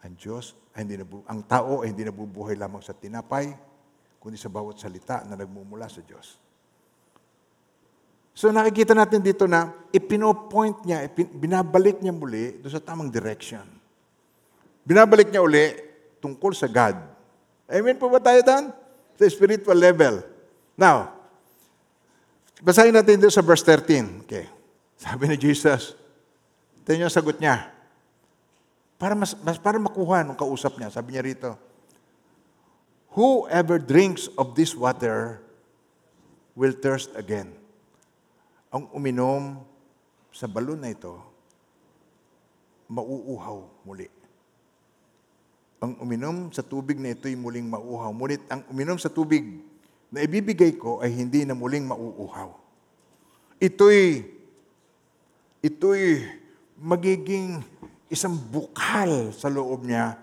Ang 0.06 0.14
Diyos 0.16 0.54
ay 0.78 0.86
hindi 0.86 1.02
nabu- 1.02 1.26
ang 1.26 1.42
tao 1.44 1.82
ay 1.82 1.92
hindi 1.92 2.06
nabubuhay 2.06 2.56
lamang 2.56 2.80
sa 2.86 2.94
tinapay, 2.94 3.52
kundi 4.22 4.38
sa 4.38 4.48
bawat 4.48 4.78
salita 4.80 5.26
na 5.26 5.36
nagmumula 5.36 5.90
sa 5.90 6.00
Diyos. 6.06 6.40
So 8.38 8.48
nakikita 8.54 8.96
natin 8.96 9.20
dito 9.20 9.44
na 9.50 9.68
ipinopoint 9.92 10.88
niya, 10.88 11.04
ipin- 11.04 11.34
binabalik 11.36 12.00
niya 12.00 12.16
muli 12.16 12.56
doon 12.64 12.72
sa 12.72 12.80
tamang 12.80 13.12
direction. 13.12 13.68
Binabalik 14.88 15.28
niya 15.28 15.44
uli 15.44 15.76
tungkol 16.24 16.56
sa 16.56 16.72
God. 16.72 16.96
Amen 17.68 18.00
po 18.00 18.08
ba 18.08 18.24
tayo 18.24 18.40
doon? 18.40 18.72
Sa 19.20 19.28
spiritual 19.28 19.76
level. 19.76 20.24
Now, 20.80 21.19
basahin 22.60 22.96
natin 22.96 23.20
doon 23.20 23.34
sa 23.34 23.44
verse 23.44 23.64
13. 23.64 24.24
Okay. 24.28 24.46
Sabi 25.00 25.32
ni 25.32 25.38
Jesus, 25.40 25.96
ito 26.84 26.90
yung 26.92 27.12
sagot 27.12 27.40
niya. 27.40 27.72
Para, 29.00 29.16
mas, 29.16 29.32
mas, 29.40 29.56
para 29.56 29.80
makuha 29.80 30.28
nung 30.28 30.36
kausap 30.36 30.76
niya, 30.76 30.92
sabi 30.92 31.16
niya 31.16 31.24
rito, 31.24 31.56
Whoever 33.16 33.82
drinks 33.82 34.30
of 34.38 34.54
this 34.54 34.76
water 34.76 35.42
will 36.54 36.76
thirst 36.76 37.10
again. 37.16 37.56
Ang 38.70 38.92
uminom 38.94 39.64
sa 40.30 40.46
balon 40.46 40.78
na 40.84 40.94
ito, 40.94 41.18
mauuhaw 42.92 43.66
muli. 43.88 44.12
Ang 45.80 45.96
uminom 46.04 46.52
sa 46.52 46.62
tubig 46.62 47.00
na 47.00 47.16
ito'y 47.16 47.40
muling 47.40 47.66
mauuhaw. 47.66 48.12
Ngunit 48.12 48.44
ang 48.52 48.68
uminom 48.68 49.00
sa 49.00 49.08
tubig 49.08 49.64
na 50.10 50.26
ibibigay 50.26 50.74
ko 50.74 51.02
ay 51.02 51.14
hindi 51.14 51.46
na 51.46 51.54
muling 51.54 51.86
mauuhaw. 51.86 52.50
Ito'y, 53.62 54.26
ito'y 55.62 56.26
magiging 56.80 57.62
isang 58.10 58.34
bukal 58.34 59.30
sa 59.36 59.52
loob 59.52 59.86
niya, 59.86 60.18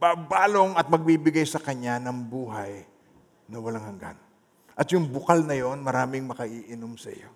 babalong 0.00 0.72
at 0.76 0.88
magbibigay 0.88 1.44
sa 1.44 1.60
kanya 1.60 2.00
ng 2.00 2.16
buhay 2.26 2.84
na 3.48 3.60
walang 3.60 3.84
hanggan. 3.84 4.16
At 4.76 4.88
yung 4.92 5.08
bukal 5.08 5.44
na 5.44 5.56
yon, 5.56 5.80
maraming 5.80 6.28
makaiinom 6.28 7.00
sa 7.00 7.08
iyo. 7.08 7.32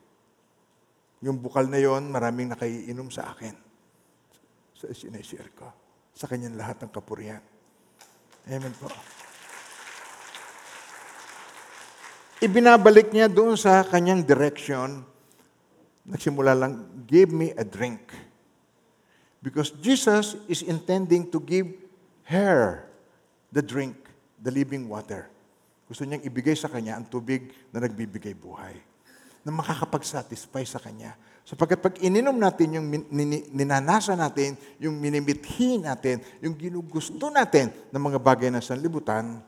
Yung 1.24 1.40
bukal 1.40 1.68
na 1.68 1.80
yon, 1.80 2.09
maraming 2.09 2.53
nakaiinom 2.53 3.09
sa 3.12 3.32
akin. 3.32 3.57
Sa 4.76 4.88
sineshare 4.92 5.53
ko. 5.57 5.68
Sa 6.16 6.28
kanyang 6.28 6.57
lahat 6.57 6.80
ng 6.84 6.92
kapurihan. 6.92 7.40
Amen 8.48 8.72
po. 8.76 8.88
Ibinabalik 12.41 13.12
niya 13.12 13.28
doon 13.28 13.53
sa 13.53 13.84
kanyang 13.84 14.24
direction. 14.24 15.05
Nagsimula 16.09 16.57
lang, 16.57 16.88
give 17.05 17.28
me 17.28 17.53
a 17.53 17.61
drink. 17.61 18.01
Because 19.45 19.76
Jesus 19.76 20.41
is 20.49 20.64
intending 20.64 21.28
to 21.28 21.36
give 21.36 21.68
her 22.24 22.88
the 23.53 23.61
drink, 23.61 23.93
the 24.41 24.49
living 24.49 24.88
water. 24.88 25.28
Gusto 25.84 26.09
niyang 26.09 26.24
ibigay 26.24 26.57
sa 26.57 26.72
kanya 26.72 26.97
ang 26.97 27.05
tubig 27.12 27.53
na 27.68 27.84
nagbibigay 27.84 28.32
buhay. 28.32 28.72
Na 29.45 29.53
makakapag-satisfy 29.53 30.64
sa 30.64 30.80
kanya. 30.80 31.20
Sapagkat 31.45 31.80
pag 31.82 31.95
ininom 32.01 32.41
natin 32.41 32.80
yung 32.80 32.86
ninanasa 33.53 34.16
natin, 34.16 34.57
yung 34.80 34.97
minimithi 34.97 35.76
natin, 35.76 36.24
yung 36.41 36.57
ginugusto 36.57 37.28
natin 37.28 37.68
ng 37.93 38.01
mga 38.01 38.16
bagay 38.16 38.49
na 38.49 38.64
sanlibutan, 38.64 39.45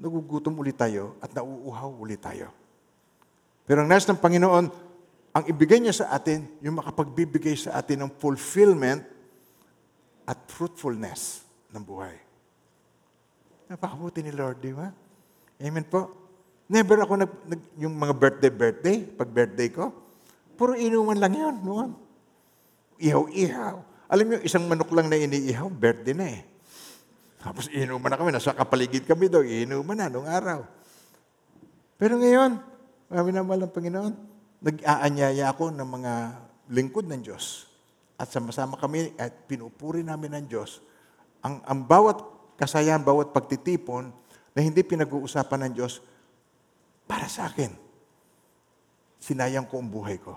nagugutom 0.00 0.56
ulit 0.56 0.80
tayo 0.80 1.20
at 1.20 1.28
nauuhaw 1.36 1.92
ulit 2.00 2.24
tayo. 2.24 2.48
Pero 3.68 3.84
ang 3.84 3.88
nais 3.92 4.08
ng 4.08 4.18
Panginoon, 4.18 4.66
ang 5.30 5.44
ibigay 5.46 5.78
niya 5.78 6.02
sa 6.02 6.06
atin, 6.16 6.42
yung 6.64 6.80
makapagbibigay 6.80 7.54
sa 7.54 7.78
atin 7.78 8.02
ng 8.02 8.10
fulfillment 8.18 9.04
at 10.26 10.38
fruitfulness 10.50 11.46
ng 11.70 11.84
buhay. 11.84 12.18
Napakabuti 13.70 14.26
ni 14.26 14.34
Lord, 14.34 14.58
di 14.58 14.74
ba? 14.74 14.90
Amen 15.62 15.86
po. 15.86 16.10
Never 16.66 16.98
ako 17.06 17.14
nag, 17.14 17.32
nag 17.46 17.62
yung 17.78 17.94
mga 17.94 18.14
birthday-birthday, 18.18 18.96
pag 19.14 19.30
birthday 19.30 19.70
ko, 19.70 19.94
puro 20.58 20.74
inuman 20.74 21.18
lang 21.18 21.34
yun 21.38 21.56
noon. 21.62 21.90
Ihaw-ihaw. 22.98 23.76
Alam 24.10 24.26
niyo, 24.26 24.38
isang 24.42 24.66
manok 24.66 24.90
lang 24.90 25.06
na 25.06 25.18
iniihaw, 25.18 25.70
birthday 25.70 26.14
na 26.14 26.26
eh. 26.26 26.42
Tapos 27.40 27.72
inuman 27.72 28.12
na 28.12 28.20
kami, 28.20 28.30
nasa 28.36 28.52
kapaligid 28.52 29.08
kami 29.08 29.32
daw, 29.32 29.40
inuman 29.40 29.96
na 29.96 30.12
nung 30.12 30.28
araw. 30.28 30.60
Pero 31.96 32.20
ngayon, 32.20 32.60
kami 33.08 33.30
naman 33.32 33.64
ng 33.64 33.72
Panginoon, 33.72 34.14
nag-aanyaya 34.60 35.48
ako 35.48 35.72
ng 35.72 35.88
mga 35.88 36.12
lingkod 36.68 37.08
ng 37.08 37.20
Diyos. 37.24 37.64
At 38.20 38.28
sama-sama 38.28 38.76
kami 38.76 39.16
at 39.16 39.48
pinupuri 39.48 40.04
namin 40.04 40.36
ng 40.36 40.44
Diyos. 40.52 40.84
Ang, 41.40 41.64
ang 41.64 41.80
bawat 41.80 42.20
kasayahan, 42.60 43.00
bawat 43.00 43.32
pagtitipon 43.32 44.12
na 44.52 44.60
hindi 44.60 44.84
pinag-uusapan 44.84 45.68
ng 45.68 45.72
Diyos, 45.80 46.04
para 47.08 47.24
sa 47.26 47.48
akin, 47.48 47.72
sinayang 49.18 49.64
ko 49.64 49.80
ang 49.80 49.88
buhay 49.88 50.20
ko. 50.20 50.36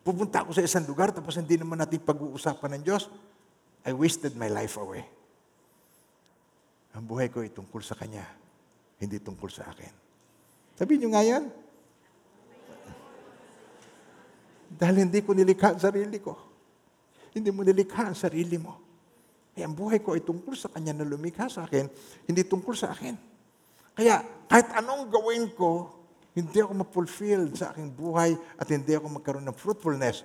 Pupunta 0.00 0.40
ako 0.40 0.56
sa 0.56 0.64
isang 0.64 0.88
lugar 0.88 1.12
tapos 1.12 1.36
hindi 1.36 1.60
naman 1.60 1.76
natin 1.76 2.00
pag-uusapan 2.00 2.80
ng 2.80 2.82
Diyos, 2.82 3.12
I 3.84 3.92
wasted 3.92 4.34
my 4.34 4.48
life 4.48 4.80
away. 4.80 5.19
Ang 6.94 7.04
buhay 7.06 7.30
ko 7.30 7.42
ay 7.46 7.54
tungkol 7.54 7.82
sa 7.82 7.94
Kanya, 7.94 8.26
hindi 8.98 9.22
tungkol 9.22 9.50
sa 9.50 9.70
akin. 9.70 9.92
Sabihin 10.74 11.06
niyo 11.06 11.10
nga 11.14 11.22
yan. 11.22 11.44
Dahil 14.70 15.06
hindi 15.06 15.20
ko 15.22 15.34
nilikha 15.34 15.76
ang 15.76 15.80
sarili 15.82 16.18
ko. 16.18 16.34
Hindi 17.34 17.50
mo 17.54 17.62
nilikha 17.62 18.10
ang 18.10 18.16
sarili 18.18 18.58
mo. 18.58 18.80
Kaya 19.54 19.66
ang 19.66 19.74
buhay 19.74 19.98
ko 20.02 20.14
ay 20.14 20.22
tungkol 20.22 20.54
sa 20.54 20.70
Kanya 20.70 20.94
na 20.94 21.06
lumikha 21.06 21.50
sa 21.50 21.66
akin, 21.66 21.90
hindi 22.26 22.42
tungkol 22.46 22.74
sa 22.74 22.94
akin. 22.94 23.14
Kaya 23.94 24.22
kahit 24.46 24.72
anong 24.78 25.10
gawin 25.10 25.50
ko, 25.52 26.00
hindi 26.32 26.62
ako 26.62 26.72
ma-fulfill 26.80 27.50
sa 27.58 27.74
aking 27.74 27.90
buhay 27.90 28.38
at 28.56 28.66
hindi 28.70 28.94
ako 28.94 29.18
magkaroon 29.18 29.46
ng 29.50 29.58
fruitfulness 29.58 30.22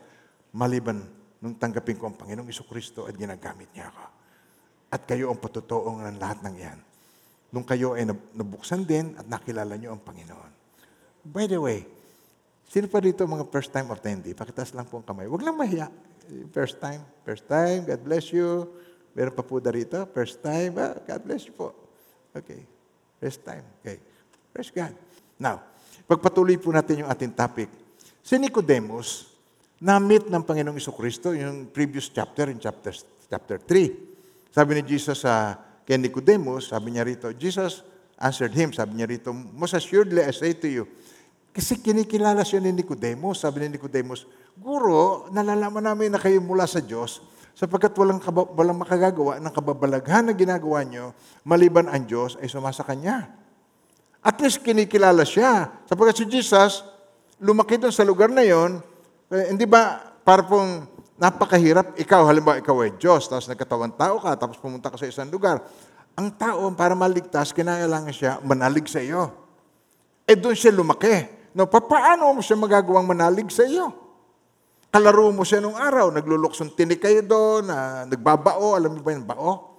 maliban 0.53 1.01
nung 1.41 1.57
tanggapin 1.57 1.97
ko 1.97 2.07
ang 2.07 2.16
Panginoong 2.16 2.47
Iso 2.47 2.63
Kristo 2.63 3.09
at 3.09 3.18
ginagamit 3.18 3.74
niya 3.74 3.89
ako. 3.91 4.14
At 4.95 5.03
kayo 5.03 5.27
ang 5.27 5.39
patutuong 5.43 6.07
ng 6.07 6.15
lahat 6.15 6.39
ng 6.39 6.55
yan. 6.55 6.79
Nung 7.51 7.67
kayo 7.67 7.99
ay 7.99 8.07
nab- 8.07 8.31
nabuksan 8.31 8.87
din 8.87 9.11
at 9.19 9.27
nakilala 9.27 9.75
niyo 9.75 9.91
ang 9.91 9.99
Panginoon. 9.99 10.51
By 11.27 11.51
the 11.51 11.59
way, 11.59 11.83
sino 12.71 12.87
pa 12.87 13.03
dito 13.03 13.27
mga 13.27 13.43
first 13.51 13.75
time 13.75 13.91
attendee? 13.91 14.31
Pakitas 14.31 14.71
lang 14.71 14.87
po 14.87 15.03
ang 15.03 15.05
kamay. 15.05 15.27
Huwag 15.27 15.43
lang 15.43 15.59
mahiya. 15.59 15.91
First 16.55 16.79
time. 16.79 17.03
First 17.27 17.43
time. 17.51 17.83
God 17.83 18.01
bless 18.07 18.31
you. 18.31 18.71
Meron 19.11 19.35
pa 19.35 19.43
po 19.43 19.59
dito. 19.59 20.07
First 20.15 20.39
time. 20.39 20.79
Ah, 20.79 20.95
God 20.95 21.21
bless 21.27 21.43
you 21.43 21.51
po. 21.51 21.75
Okay. 22.31 22.63
First 23.19 23.43
time. 23.43 23.67
Okay. 23.83 23.99
Praise 24.55 24.71
God. 24.71 24.95
Now, 25.35 25.59
pagpatuloy 26.07 26.55
po 26.55 26.71
natin 26.71 27.03
yung 27.03 27.11
ating 27.11 27.35
topic. 27.35 27.67
Si 28.23 28.39
Nicodemus, 28.39 29.27
na-meet 29.75 30.31
ng 30.31 30.39
Panginoong 30.39 30.79
Iso 30.79 30.95
Kristo, 30.95 31.35
yung 31.35 31.67
previous 31.67 32.07
chapter, 32.07 32.47
in 32.47 32.63
chapter, 32.63 32.95
chapter 33.27 33.59
3. 33.59 34.14
Sabi 34.55 34.79
ni 34.79 34.87
Jesus 34.87 35.27
sa 35.27 35.59
kay 35.83 35.99
Nicodemus, 35.99 36.71
sabi 36.71 36.95
niya 36.95 37.03
rito, 37.03 37.27
Jesus 37.35 37.83
answered 38.15 38.55
him, 38.55 38.71
sabi 38.71 38.95
niya 38.95 39.11
rito, 39.11 39.35
Most 39.35 39.75
assuredly 39.75 40.23
I 40.23 40.31
say 40.31 40.55
to 40.55 40.71
you, 40.71 40.87
kasi 41.51 41.75
kinikilala 41.83 42.39
siya 42.47 42.63
ni 42.63 42.71
Nicodemus. 42.71 43.43
Sabi 43.43 43.67
ni 43.67 43.75
Nicodemus, 43.75 44.23
Guro, 44.55 45.27
nalalaman 45.35 45.83
namin 45.83 46.15
na 46.15 46.19
kayo 46.19 46.39
mula 46.39 46.63
sa 46.63 46.79
Diyos 46.79 47.19
sapagkat 47.51 47.91
walang, 47.99 48.19
kaba- 48.23 48.47
walang 48.55 48.79
makagagawa 48.79 49.39
ng 49.39 49.51
kababalaghan 49.51 50.27
na 50.27 50.35
ginagawa 50.35 50.83
nyo 50.83 51.15
maliban 51.47 51.87
ang 51.91 52.03
Diyos 52.07 52.39
ay 52.39 52.47
sumasa 52.47 52.83
Kanya. 52.83 53.31
At 54.23 54.39
least 54.39 54.63
kinikilala 54.63 55.23
siya. 55.27 55.83
Sapagkat 55.87 56.23
si 56.23 56.25
Jesus, 56.31 56.83
lumaki 57.39 57.75
doon 57.75 57.91
sa 57.91 58.07
lugar 58.07 58.31
na 58.31 58.43
yon, 58.43 58.79
eh, 59.31 59.51
hindi 59.51 59.67
ba 59.67 60.11
para 60.23 60.43
pong 60.43 60.94
napakahirap, 61.16 61.95
ikaw, 61.95 62.28
halimbawa 62.28 62.59
ikaw 62.59 62.76
ay 62.84 62.95
Diyos, 62.99 63.28
tapos 63.32 63.47
nagkatawang 63.47 63.95
tao 63.95 64.20
ka, 64.20 64.36
tapos 64.36 64.59
pumunta 64.59 64.91
ka 64.91 64.99
sa 64.99 65.07
isang 65.07 65.32
lugar. 65.32 65.63
Ang 66.16 66.32
tao, 66.36 66.72
para 66.76 66.95
maligtas, 66.95 67.51
kinailangan 67.51 68.11
siya 68.16 68.39
manalig 68.43 68.88
sa 68.88 69.03
iyo. 69.03 69.32
Eh 70.28 70.36
doon 70.36 70.55
siya 70.55 70.72
lumaki. 70.72 71.28
No, 71.55 71.68
paano 71.68 72.36
mo 72.36 72.41
siya 72.43 72.59
magagawang 72.59 73.07
manalig 73.07 73.47
sa 73.51 73.63
iyo? 73.63 73.91
Kalaro 74.91 75.32
mo 75.32 75.43
siya 75.43 75.59
nung 75.59 75.76
araw, 75.76 76.11
nagluluksong 76.11 76.72
tinik 76.76 77.03
kayo 77.03 77.20
doon, 77.20 77.68
na 77.68 78.07
nagbabao, 78.07 78.80
alam 78.80 78.95
mo 78.95 79.03
ba 79.03 79.11
yung 79.11 79.28
bao? 79.28 79.76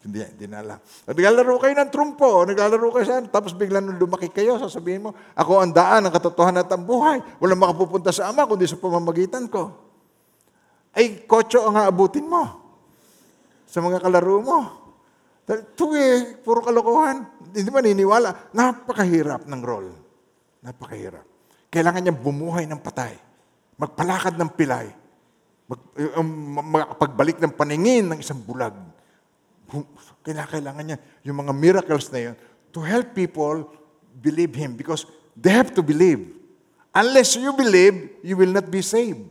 Hindi, 0.00 0.24
hindi 0.24 0.44
na 0.48 0.64
alam. 0.64 0.78
Naglalaro 1.04 1.60
kayo 1.60 1.76
ng 1.76 1.90
trumpo, 1.92 2.48
naglalaro 2.48 2.88
kayo 2.88 3.04
saan, 3.04 3.28
tapos 3.28 3.52
bigla 3.52 3.84
nung 3.84 4.00
lumaki 4.00 4.32
kayo, 4.32 4.56
sasabihin 4.56 5.08
mo, 5.08 5.10
ako 5.36 5.60
ang 5.60 5.72
daan, 5.76 6.08
ang 6.08 6.12
katotohanan 6.12 6.64
at 6.64 6.72
ang 6.72 6.84
buhay. 6.84 7.20
Walang 7.36 7.60
makapupunta 7.60 8.08
sa 8.08 8.32
Ama, 8.32 8.48
kundi 8.48 8.64
sa 8.64 8.80
pamamagitan 8.80 9.44
ko. 9.48 9.89
Ay, 10.90 11.22
kotso 11.26 11.62
ang 11.66 11.78
aabutin 11.78 12.26
mo 12.26 12.42
sa 13.70 13.78
mga 13.78 14.02
kalaro 14.02 14.42
mo. 14.42 14.58
Ito 15.46 15.94
eh, 15.94 16.38
puro 16.42 16.62
kalokohan. 16.62 17.26
Hindi 17.50 17.70
ba 17.70 17.82
niniwala? 17.82 18.54
Napakahirap 18.54 19.46
ng 19.46 19.60
role. 19.62 19.90
Napakahirap. 20.62 21.26
Kailangan 21.70 22.02
niya 22.06 22.14
bumuhay 22.14 22.66
ng 22.66 22.78
patay. 22.78 23.14
Magpalakad 23.78 24.38
ng 24.38 24.50
pilay. 24.54 24.90
mag, 25.70 25.80
um, 26.18 26.26
makakapagbalik 26.74 27.38
ng 27.38 27.54
paningin 27.54 28.10
ng 28.10 28.18
isang 28.18 28.42
bulag. 28.42 28.74
Kung- 29.70 29.86
Kailangan 30.26 30.82
niya 30.82 30.98
yung 31.22 31.46
mga 31.46 31.54
miracles 31.54 32.10
na 32.10 32.30
yun 32.30 32.34
to 32.74 32.82
help 32.82 33.14
people 33.14 33.70
believe 34.18 34.50
Him 34.54 34.74
because 34.74 35.06
they 35.38 35.54
have 35.54 35.70
to 35.70 35.82
believe. 35.82 36.34
Unless 36.90 37.38
you 37.38 37.54
believe, 37.54 38.18
you 38.26 38.34
will 38.34 38.50
not 38.50 38.66
be 38.66 38.82
saved. 38.82 39.22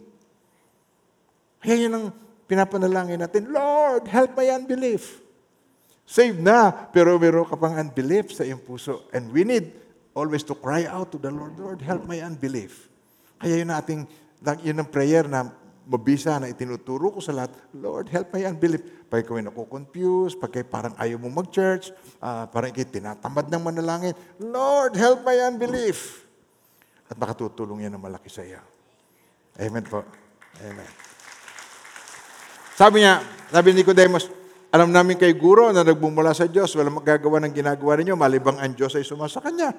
Kaya 1.59 1.75
yun 1.87 1.93
ang 1.95 2.05
pinapanalangin 2.49 3.19
natin, 3.21 3.51
Lord, 3.51 4.07
help 4.07 4.33
my 4.33 4.47
unbelief. 4.49 5.21
Saved 6.09 6.41
na, 6.41 6.73
pero 6.73 7.19
meron 7.21 7.45
ka 7.45 7.53
pang 7.53 7.77
unbelief 7.77 8.33
sa 8.33 8.41
iyong 8.41 8.63
puso. 8.65 9.05
And 9.13 9.29
we 9.29 9.45
need 9.45 9.75
always 10.17 10.41
to 10.49 10.57
cry 10.57 10.89
out 10.89 11.13
to 11.13 11.21
the 11.21 11.29
Lord, 11.29 11.53
Lord, 11.61 11.79
help 11.85 12.09
my 12.09 12.17
unbelief. 12.25 12.89
Kaya 13.37 13.61
yun 13.61 13.69
ating, 13.69 14.09
yun 14.65 14.81
ang 14.81 14.89
prayer 14.89 15.29
na 15.29 15.53
mabisa 15.89 16.37
na 16.37 16.49
itinuturo 16.49 17.13
ko 17.13 17.19
sa 17.21 17.33
lahat, 17.33 17.53
Lord, 17.73 18.09
help 18.13 18.29
my 18.33 18.45
unbelief. 18.45 18.81
Pag 19.09 19.25
ikaw 19.25 19.41
ay 19.41 19.45
nakukonfuse, 19.49 20.37
pag 20.37 20.53
parang 20.69 20.93
ayaw 21.01 21.17
mo 21.17 21.33
mag-church, 21.33 21.89
ah, 22.21 22.45
parang 22.45 22.69
ikaw 22.69 22.85
tinatamad 22.85 23.49
ng 23.49 23.61
manalangin, 23.61 24.13
Lord, 24.37 24.93
help 24.93 25.25
my 25.25 25.37
unbelief. 25.49 26.29
At 27.09 27.17
makatutulong 27.17 27.89
yan 27.89 27.97
ng 27.97 28.05
malaki 28.05 28.29
sa 28.29 28.45
iyo. 28.45 28.61
Amen 29.57 29.81
po. 29.81 30.05
Amen. 30.61 31.08
Sabi 32.79 33.03
niya, 33.03 33.19
sabi 33.51 33.75
ni 33.75 33.83
Nicodemus, 33.83 34.31
alam 34.71 34.87
namin 34.95 35.19
kay 35.19 35.35
guro 35.35 35.67
na 35.75 35.83
nagbumula 35.83 36.31
sa 36.31 36.47
Diyos, 36.47 36.71
walang 36.79 37.03
magagawa 37.03 37.43
ng 37.43 37.51
ginagawa 37.51 37.99
ninyo, 37.99 38.15
malibang 38.15 38.55
ang 38.55 38.71
Diyos 38.71 38.95
ay 38.95 39.03
sumasa 39.03 39.43
kanya. 39.43 39.75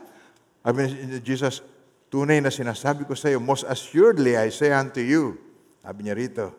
Sabi 0.61 0.84
ni 0.84 1.16
Jesus, 1.24 1.64
tunay 2.12 2.44
na 2.44 2.53
sinasabi 2.53 3.09
ko 3.09 3.16
sa 3.16 3.32
iyo, 3.32 3.40
most 3.40 3.64
assuredly 3.64 4.36
I 4.36 4.53
say 4.53 4.68
unto 4.68 5.01
you, 5.01 5.40
sabi 5.80 6.05
niya 6.05 6.12
rito, 6.12 6.53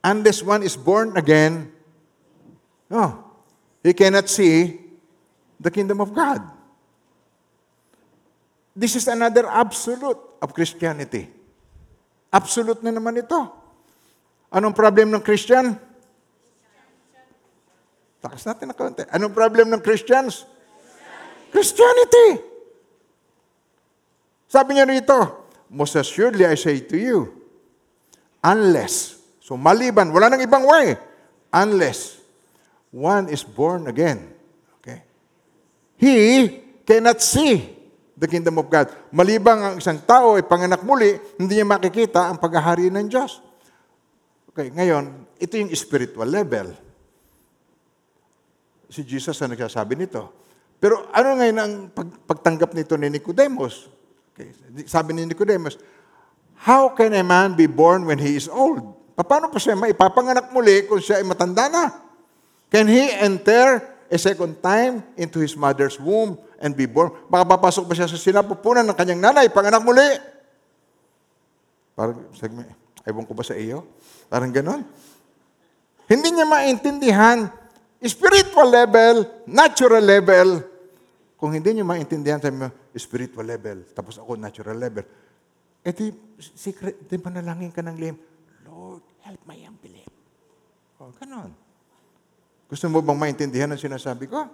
unless 0.00 0.40
one 0.40 0.64
is 0.64 0.72
born 0.72 1.12
again, 1.20 1.68
no, 2.88 3.28
he 3.84 3.92
cannot 3.92 4.32
see 4.32 4.72
the 5.60 5.68
kingdom 5.68 6.00
of 6.00 6.16
God. 6.16 6.48
This 8.72 8.96
is 8.96 9.04
another 9.04 9.44
absolute 9.44 10.40
of 10.40 10.48
Christianity. 10.56 11.28
Absolute 12.32 12.80
na 12.80 12.88
naman 12.88 13.20
ito. 13.20 13.67
Anong 14.48 14.72
problem 14.72 15.12
ng 15.12 15.20
Christian? 15.20 15.76
Takas 18.18 18.42
natin 18.48 18.72
na 18.72 18.76
konti. 18.76 19.06
Anong 19.14 19.30
problem 19.30 19.70
ng 19.70 19.82
Christians? 19.84 20.42
Christianity. 21.54 22.42
Sabi 24.48 24.80
niya 24.80 24.88
rito, 24.88 25.48
most 25.68 25.94
assuredly 25.94 26.48
I 26.48 26.56
say 26.56 26.80
to 26.80 26.96
you, 26.96 27.28
unless, 28.40 29.20
so 29.38 29.54
maliban, 29.54 30.08
wala 30.10 30.32
nang 30.32 30.40
ibang 30.40 30.64
way, 30.64 30.96
unless 31.52 32.18
one 32.88 33.28
is 33.28 33.44
born 33.44 33.86
again. 33.86 34.32
Okay? 34.80 35.04
He 36.00 36.16
cannot 36.88 37.20
see 37.20 37.68
the 38.16 38.26
kingdom 38.26 38.58
of 38.58 38.66
God. 38.66 38.90
Malibang 39.12 39.60
ang 39.62 39.74
isang 39.78 40.00
tao 40.02 40.34
ay 40.34 40.42
panganak 40.42 40.82
muli, 40.82 41.20
hindi 41.36 41.60
niya 41.60 41.68
makikita 41.68 42.32
ang 42.32 42.40
paghahari 42.40 42.88
ng 42.90 43.06
Diyos. 43.06 43.44
Okay, 44.58 44.74
ngayon, 44.74 45.22
ito 45.38 45.54
yung 45.54 45.70
spiritual 45.70 46.26
level. 46.26 46.74
Si 48.90 49.06
Jesus 49.06 49.38
ang 49.38 49.54
nagsasabi 49.54 49.94
nito. 49.94 50.34
Pero 50.82 51.06
ano 51.14 51.38
ngayon 51.38 51.58
ang 51.62 51.72
pag, 51.94 52.10
pagtanggap 52.26 52.74
nito 52.74 52.98
ni 52.98 53.06
Nicodemus? 53.06 53.86
Okay, 54.34 54.50
sabi 54.90 55.14
ni 55.14 55.30
Nicodemus, 55.30 55.78
How 56.58 56.90
can 56.90 57.14
a 57.14 57.22
man 57.22 57.54
be 57.54 57.70
born 57.70 58.02
when 58.02 58.18
he 58.18 58.34
is 58.34 58.50
old? 58.50 58.82
Paano 59.14 59.46
pa 59.46 59.62
siya 59.62 59.78
maipapanganak 59.78 60.50
muli 60.50 60.90
kung 60.90 60.98
siya 60.98 61.22
ay 61.22 61.26
matanda 61.30 61.70
na? 61.70 61.94
Can 62.66 62.90
he 62.90 63.14
enter 63.14 63.86
a 64.10 64.18
second 64.18 64.58
time 64.58 65.06
into 65.14 65.38
his 65.38 65.54
mother's 65.54 66.02
womb 66.02 66.34
and 66.58 66.74
be 66.74 66.90
born? 66.90 67.14
Baka 67.30 67.46
papasok 67.46 67.86
ba 67.86 67.94
siya 67.94 68.10
sa 68.10 68.18
sinapupunan 68.18 68.82
ng 68.82 68.98
kanyang 68.98 69.22
nanay, 69.22 69.46
panganak 69.54 69.86
muli? 69.86 70.18
Parang, 71.94 72.26
sabi, 72.34 72.66
ewan 73.06 73.22
ko 73.22 73.38
ba 73.38 73.46
sa 73.46 73.54
iyo? 73.54 73.86
Parang 74.28 74.52
ganon. 74.52 74.84
Hindi 76.08 76.28
niya 76.32 76.46
maintindihan 76.48 77.48
spiritual 78.04 78.68
level, 78.70 79.26
natural 79.48 80.04
level. 80.04 80.48
Kung 81.38 81.54
hindi 81.54 81.70
niyo 81.70 81.86
maintindihan 81.86 82.42
sa 82.42 82.50
spiritual 82.98 83.46
level, 83.46 83.86
tapos 83.94 84.18
ako 84.18 84.34
natural 84.34 84.74
level, 84.74 85.06
eh 85.86 85.94
di, 85.94 86.10
secret, 86.38 87.06
di 87.06 87.14
manalangin 87.18 87.70
ka 87.70 87.78
ng 87.78 87.96
lihim, 87.96 88.18
Lord, 88.66 89.06
help 89.22 89.42
my 89.46 89.58
unbelief. 89.62 90.10
O, 90.98 91.14
ganon. 91.14 91.54
Gusto 92.66 92.90
mo 92.90 93.00
bang 93.00 93.16
maintindihan 93.16 93.70
ang 93.70 93.80
sinasabi 93.80 94.26
ko? 94.26 94.44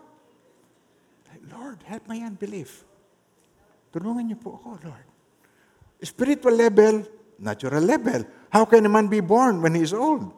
Lord, 1.49 1.81
help 1.89 2.05
my 2.05 2.21
unbelief. 2.21 2.85
Tulungan 3.89 4.29
niyo 4.29 4.39
po 4.39 4.61
ako, 4.61 4.69
Lord. 4.85 5.07
Spiritual 6.05 6.53
level, 6.53 7.01
natural 7.41 7.81
level. 7.81 8.23
How 8.55 8.63
can 8.71 8.87
a 8.87 8.93
man 8.93 9.11
be 9.11 9.19
born 9.19 9.59
when 9.59 9.75
he 9.75 9.83
is 9.83 9.91
old? 9.91 10.31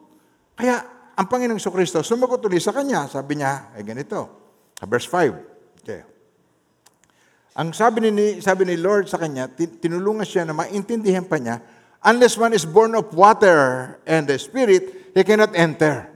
Kaya, 0.57 0.81
ang 1.13 1.29
Panginoong 1.29 1.61
Kristo, 1.61 2.01
sumagot 2.01 2.41
ulit 2.41 2.65
sa 2.65 2.73
kanya. 2.73 3.05
Sabi 3.05 3.37
niya, 3.37 3.69
ay 3.77 3.85
ganito. 3.85 4.25
Verse 4.89 5.05
5. 5.05 5.85
Okay. 5.85 6.01
Ang 7.61 7.77
sabi 7.77 8.09
ni, 8.09 8.41
sabi 8.41 8.65
ni 8.65 8.73
Lord 8.73 9.05
sa 9.05 9.21
kanya, 9.21 9.45
tin- 9.45 9.77
tinulungan 9.77 10.25
siya 10.25 10.49
na 10.49 10.57
maintindihan 10.57 11.29
pa 11.29 11.37
niya, 11.37 11.61
unless 12.01 12.41
one 12.41 12.57
is 12.57 12.65
born 12.65 12.97
of 12.97 13.05
water 13.13 13.97
and 14.09 14.25
the 14.25 14.37
Spirit, 14.41 15.13
he 15.13 15.21
cannot 15.21 15.53
enter. 15.53 16.09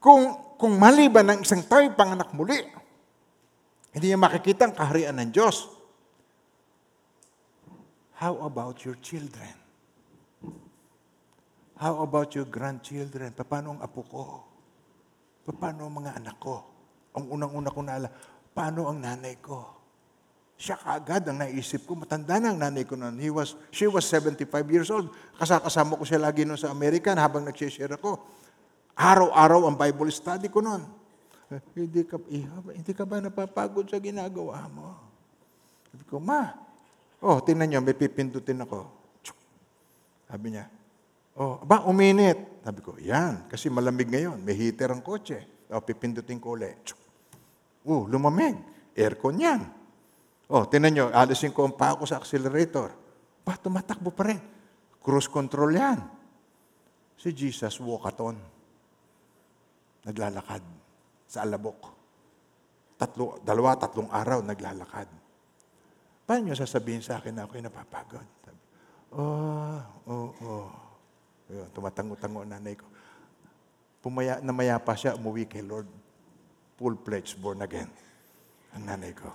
Kung, 0.00 0.36
kung 0.60 0.76
maliban 0.76 1.32
ng 1.32 1.38
isang 1.48 1.64
tao'y 1.64 1.96
panganak 1.96 2.28
muli, 2.36 2.60
hindi 3.92 4.12
niya 4.12 4.20
makikita 4.20 4.68
ang 4.68 4.76
kaharian 4.76 5.16
ng 5.16 5.32
Diyos. 5.32 5.68
How 8.20 8.36
about 8.44 8.84
your 8.84 9.00
children? 9.00 9.67
How 11.78 12.02
about 12.02 12.34
your 12.34 12.50
grandchildren? 12.50 13.30
Paano 13.38 13.78
ang 13.78 13.80
apo 13.80 14.02
ko? 14.02 14.22
Paano 15.46 15.86
ang 15.86 15.94
mga 16.02 16.18
anak 16.18 16.36
ko? 16.42 16.66
Ang 17.14 17.38
unang-una 17.38 17.70
ko 17.70 17.80
naala, 17.80 18.10
paano 18.50 18.90
ang 18.90 18.98
nanay 18.98 19.38
ko? 19.38 19.78
Siya 20.58 20.74
kaagad 20.74 21.30
ang 21.30 21.38
naisip 21.38 21.86
ko. 21.86 21.94
Matanda 21.94 22.42
na 22.42 22.50
ang 22.50 22.58
nanay 22.58 22.82
ko 22.82 22.98
noon. 22.98 23.14
He 23.22 23.30
was, 23.30 23.54
she 23.70 23.86
was 23.86 24.02
75 24.10 24.42
years 24.66 24.90
old. 24.90 25.06
Kasakasama 25.38 25.94
ko 25.94 26.02
siya 26.02 26.18
lagi 26.18 26.42
noon 26.42 26.58
sa 26.58 26.74
Amerika 26.74 27.14
habang 27.14 27.46
nag-share 27.46 27.94
ako. 27.94 28.18
Araw-araw 28.98 29.70
ang 29.70 29.78
Bible 29.78 30.10
study 30.10 30.50
ko 30.50 30.58
noon. 30.58 30.82
Hindi 31.78 32.02
ka, 32.02 32.18
iha, 32.26 32.58
hindi 32.74 32.92
ka 32.92 33.06
ba 33.06 33.22
napapagod 33.22 33.86
sa 33.86 34.02
ginagawa 34.02 34.66
mo? 34.66 34.98
Sabi 35.94 36.04
ko, 36.10 36.18
ma, 36.18 36.52
oh, 37.22 37.38
tingnan 37.38 37.70
niyo, 37.70 37.80
may 37.80 37.94
pipindutin 37.94 38.58
ako. 38.66 38.84
Sabi 40.28 40.52
niya, 40.52 40.68
oh, 41.38 41.62
ba, 41.62 41.86
uminit. 41.86 42.60
Sabi 42.66 42.80
ko, 42.84 42.98
yan, 43.00 43.48
kasi 43.48 43.72
malamig 43.72 44.10
ngayon, 44.10 44.42
may 44.44 44.52
heater 44.52 44.92
ang 44.92 45.00
kotse. 45.00 45.66
Oh, 45.72 45.80
pipindutin 45.80 46.36
ko 46.42 46.58
ulit. 46.58 46.92
Oh, 47.88 48.04
lumamig. 48.04 48.56
Aircon 48.92 49.40
yan. 49.40 49.62
Oh, 50.48 50.64
tingnan 50.64 50.92
niyo, 50.92 51.06
alisin 51.12 51.52
ko 51.52 51.68
ang 51.68 51.76
paa 51.76 51.96
ko 51.96 52.04
sa 52.08 52.20
accelerator. 52.20 52.92
Ba, 53.44 53.56
tumatakbo 53.56 54.12
pa 54.12 54.28
rin. 54.28 54.40
Cruise 55.00 55.28
control 55.28 55.76
yan. 55.76 55.98
Si 57.16 57.32
Jesus 57.32 57.80
walkathon. 57.80 58.36
Naglalakad 60.08 60.64
sa 61.28 61.44
alabok. 61.44 61.80
Tatlo, 62.98 63.38
dalawa, 63.44 63.76
tatlong 63.78 64.10
araw 64.10 64.42
naglalakad. 64.42 65.08
Paano 66.24 66.40
niyo 66.44 66.56
sasabihin 66.58 67.04
sa 67.04 67.20
akin 67.20 67.32
na 67.36 67.44
ako'y 67.46 67.62
napapagod? 67.62 68.26
Oh, 69.16 69.80
oh, 70.08 70.28
oh. 70.44 70.87
Ayun, 71.48 71.68
tumatango-tango 71.72 72.44
ang 72.44 72.52
nanay 72.52 72.76
ko. 72.76 72.84
Pumaya, 74.04 74.38
namaya 74.44 74.76
pa 74.78 74.92
siya, 74.94 75.16
umuwi 75.16 75.48
kay 75.48 75.64
Lord. 75.64 75.88
Full-fledged, 76.78 77.40
born 77.40 77.64
again. 77.64 77.90
Ang 78.76 78.86
nanay 78.86 79.16
ko. 79.16 79.32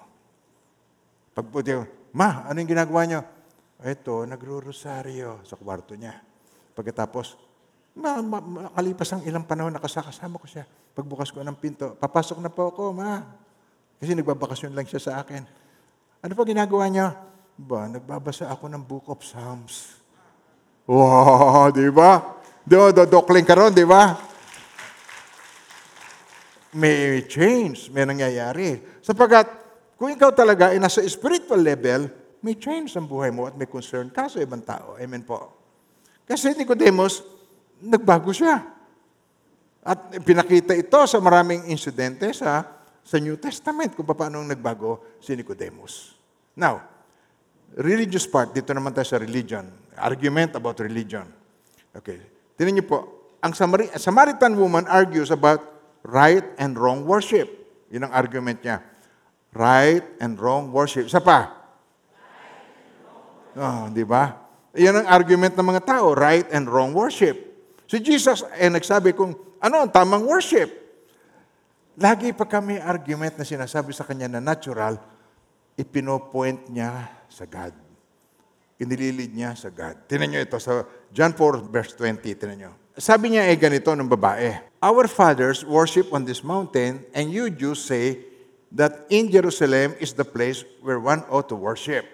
Pagputi 1.34 1.74
ko, 1.74 1.84
Ma, 2.14 2.46
ano 2.46 2.62
yung 2.62 2.70
ginagawa 2.70 3.10
niyo? 3.10 3.26
Ito, 3.82 4.30
nagro-rosaryo 4.30 5.42
sa 5.42 5.58
kwarto 5.58 5.98
niya. 5.98 6.22
Pagkatapos, 6.78 7.34
ma, 7.98 8.22
ma, 8.22 8.38
makalipas 8.38 9.10
ang 9.18 9.26
ilang 9.26 9.42
panahon, 9.42 9.74
nakasakasama 9.74 10.38
ko 10.38 10.46
siya. 10.46 10.70
Pagbukas 10.94 11.34
ko 11.34 11.42
ng 11.42 11.58
pinto, 11.58 11.98
papasok 11.98 12.38
na 12.38 12.54
po 12.54 12.70
ako, 12.70 12.94
ma. 12.94 13.26
Kasi 13.98 14.14
nagbabakasyon 14.14 14.78
lang 14.78 14.86
siya 14.86 15.02
sa 15.02 15.14
akin. 15.26 15.42
Ano 16.22 16.32
pa 16.38 16.46
ginagawa 16.46 16.86
niya? 16.86 17.18
Ba, 17.58 17.90
nagbabasa 17.90 18.54
ako 18.54 18.70
ng 18.70 18.84
Book 18.86 19.10
of 19.10 19.26
Psalms. 19.26 20.03
Wow, 20.84 21.72
di 21.72 21.88
ba? 21.88 22.20
Do, 22.64 22.92
do, 22.92 23.08
dokling 23.08 23.48
ka 23.48 23.56
ron, 23.56 23.72
di 23.72 23.88
ba? 23.88 24.20
May 26.76 27.24
change, 27.30 27.88
may 27.94 28.04
nangyayari. 28.04 29.00
Sapagkat, 29.00 29.48
kung 29.96 30.12
ikaw 30.12 30.36
talaga 30.36 30.76
ay 30.76 30.84
nasa 30.84 31.00
spiritual 31.08 31.64
level, 31.64 32.12
may 32.44 32.60
change 32.60 33.00
ang 33.00 33.08
buhay 33.08 33.32
mo 33.32 33.48
at 33.48 33.56
may 33.56 33.70
concern 33.72 34.12
ka 34.12 34.28
sa 34.28 34.44
ibang 34.44 34.60
tao. 34.60 35.00
Amen 35.00 35.24
po. 35.24 35.56
Kasi 36.28 36.52
Nicodemus, 36.52 37.24
nagbago 37.80 38.36
siya. 38.36 38.60
At 39.84 40.16
pinakita 40.24 40.76
ito 40.76 41.00
sa 41.08 41.20
maraming 41.24 41.72
insidente 41.72 42.32
sa, 42.36 42.64
sa 43.04 43.16
New 43.20 43.40
Testament 43.40 43.96
kung 43.96 44.08
paano 44.08 44.44
nagbago 44.44 45.20
si 45.24 45.36
Nicodemus. 45.36 46.16
Now, 46.56 46.93
religious 47.80 48.30
part, 48.30 48.54
dito 48.54 48.70
naman 48.76 48.94
tayo 48.94 49.08
sa 49.08 49.18
religion. 49.18 49.66
Argument 49.98 50.58
about 50.58 50.78
religion. 50.82 51.26
Okay. 51.94 52.22
Tingnan 52.58 52.82
niyo 52.82 52.86
po, 52.86 53.00
ang 53.42 53.54
Samari- 53.54 53.92
Samaritan 53.98 54.54
woman 54.58 54.86
argues 54.86 55.34
about 55.34 55.62
right 56.06 56.46
and 56.62 56.78
wrong 56.78 57.06
worship. 57.06 57.50
Yun 57.90 58.10
ang 58.10 58.14
argument 58.14 58.62
niya. 58.62 58.82
Right 59.54 60.06
and 60.18 60.38
wrong 60.38 60.74
worship. 60.74 61.06
Isa 61.06 61.22
pa? 61.22 61.54
Oh, 63.54 63.86
di 63.94 64.02
ba? 64.02 64.34
Yan 64.74 65.06
ang 65.06 65.08
argument 65.10 65.54
ng 65.54 65.68
mga 65.70 65.86
tao, 65.86 66.18
right 66.18 66.50
and 66.50 66.66
wrong 66.66 66.90
worship. 66.98 67.38
Si 67.86 68.02
Jesus 68.02 68.42
ay 68.58 68.74
nagsabi 68.74 69.14
kung 69.14 69.38
ano 69.62 69.86
ang 69.86 69.90
tamang 69.94 70.26
worship. 70.26 70.74
Lagi 71.94 72.34
pa 72.34 72.50
kami 72.50 72.82
argument 72.82 73.38
na 73.38 73.46
sinasabi 73.46 73.94
sa 73.94 74.02
kanya 74.02 74.26
na 74.26 74.42
natural, 74.42 74.98
ipinopoint 75.78 76.74
niya 76.74 77.06
sa 77.34 77.50
God. 77.50 77.74
Inililid 78.78 79.34
niya 79.34 79.58
sa 79.58 79.74
God. 79.74 80.06
Tinan 80.06 80.30
niyo 80.30 80.46
ito 80.46 80.62
sa 80.62 80.86
John 81.10 81.34
4 81.34 81.66
verse 81.74 81.98
20. 81.98 82.22
Tinan 82.38 82.58
niyo. 82.62 82.72
Sabi 82.94 83.34
niya 83.34 83.50
ay 83.50 83.58
ganito 83.58 83.90
ng 83.90 84.06
babae. 84.06 84.54
Our 84.78 85.10
fathers 85.10 85.66
worship 85.66 86.14
on 86.14 86.30
this 86.30 86.46
mountain 86.46 87.02
and 87.18 87.34
you 87.34 87.50
Jews 87.50 87.82
say 87.82 88.22
that 88.70 89.10
in 89.10 89.34
Jerusalem 89.34 89.98
is 89.98 90.14
the 90.14 90.26
place 90.26 90.62
where 90.86 91.02
one 91.02 91.26
ought 91.34 91.50
to 91.50 91.58
worship. 91.58 92.06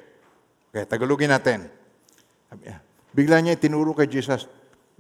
Okay, 0.72 0.88
Tagalogin 0.88 1.36
natin. 1.36 1.68
Bigla 3.12 3.44
niya 3.44 3.60
itinuro 3.60 3.92
kay 3.92 4.08
Jesus, 4.08 4.48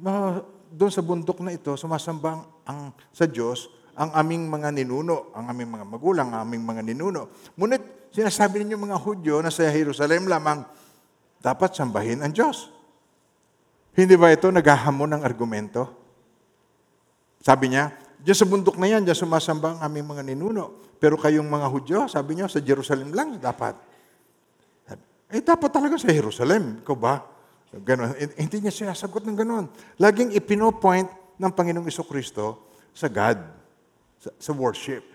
"Ma, 0.02 0.42
doon 0.68 0.92
sa 0.92 1.06
bundok 1.06 1.40
na 1.46 1.54
ito, 1.56 1.78
sumasamba 1.78 2.44
ang 2.68 2.92
sa 3.14 3.24
Diyos 3.30 3.80
ang 4.00 4.16
aming 4.16 4.48
mga 4.48 4.72
ninuno, 4.72 5.36
ang 5.36 5.52
aming 5.52 5.76
mga 5.76 5.86
magulang, 5.92 6.32
ang 6.32 6.48
aming 6.48 6.64
mga 6.64 6.88
ninuno. 6.88 7.28
Ngunit 7.60 7.99
sinasabi 8.14 8.64
ninyo 8.64 8.78
mga 8.78 8.98
Hudyo 8.98 9.42
na 9.42 9.54
sa 9.54 9.70
Jerusalem 9.70 10.30
lamang 10.30 10.66
dapat 11.40 11.74
sambahin 11.74 12.22
ang 12.22 12.34
Diyos. 12.34 12.70
Hindi 13.96 14.16
ba 14.16 14.32
ito 14.32 14.48
naghahamon 14.48 15.20
ng 15.20 15.22
argumento? 15.26 15.84
Sabi 17.40 17.72
niya, 17.72 17.92
diyan 18.20 18.38
sa 18.38 18.48
bundok 18.48 18.76
na 18.76 18.88
yan, 18.88 19.02
diyan 19.08 19.18
sumasamba 19.18 19.76
ang 19.76 19.80
aming 19.88 20.08
mga 20.16 20.24
ninuno. 20.28 20.96
Pero 21.00 21.16
kayong 21.16 21.48
mga 21.48 21.68
Hudyo, 21.72 22.00
sabi 22.12 22.36
niyo, 22.36 22.52
sa 22.52 22.60
Jerusalem 22.60 23.16
lang 23.16 23.40
dapat. 23.40 23.76
Eh, 25.30 25.40
dapat 25.46 25.70
talaga 25.72 25.96
sa 25.96 26.12
Jerusalem. 26.12 26.84
Ikaw 26.84 26.96
ba? 26.98 27.24
Ganon. 27.72 28.18
Eh, 28.18 28.34
Hindi 28.42 28.66
niya 28.66 28.74
sinasagot 28.74 29.24
ng 29.24 29.38
ganon. 29.38 29.66
Laging 30.02 30.36
ipinopoint 30.36 31.08
ng 31.40 31.52
Panginoong 31.54 31.88
Iso 31.88 32.04
Kristo 32.04 32.74
sa 32.92 33.08
God, 33.08 33.40
sa, 34.20 34.30
sa 34.36 34.52
worship. 34.52 35.06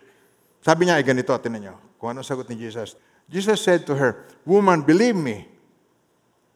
Sabi 0.65 0.89
niya 0.89 0.97
ay 0.97 1.05
ganito, 1.05 1.35
tinan 1.43 1.61
niyo, 1.61 1.75
kung 2.05 2.13
anong 2.13 2.29
sagot 2.29 2.45
ni 2.53 2.61
Jesus. 2.61 3.01
Jesus 3.33 3.65
said 3.65 3.89
to 3.89 3.97
her, 3.97 4.29
Woman, 4.45 4.85
believe 4.85 5.17
me. 5.17 5.49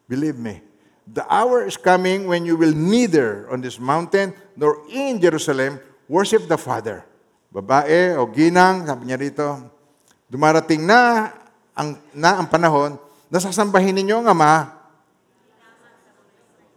Believe 0.05 0.37
me. 0.37 0.61
The 1.09 1.25
hour 1.25 1.65
is 1.65 1.81
coming 1.81 2.29
when 2.29 2.45
you 2.45 2.53
will 2.53 2.77
neither 2.77 3.49
on 3.49 3.65
this 3.65 3.81
mountain 3.81 4.37
nor 4.61 4.85
in 4.93 5.17
Jerusalem 5.17 5.81
worship 6.05 6.45
the 6.45 6.61
Father. 6.61 7.01
Babae 7.49 8.13
o 8.21 8.29
ginang, 8.29 8.85
sabi 8.85 9.09
niya 9.09 9.17
rito, 9.17 9.49
dumarating 10.29 10.85
na 10.85 11.33
ang, 11.73 11.97
na 12.13 12.45
ang 12.45 12.53
panahon 12.53 13.01
na 13.33 13.41
sasambahin 13.41 13.97
ninyo 13.97 14.21
ang 14.21 14.29
Ama 14.29 14.77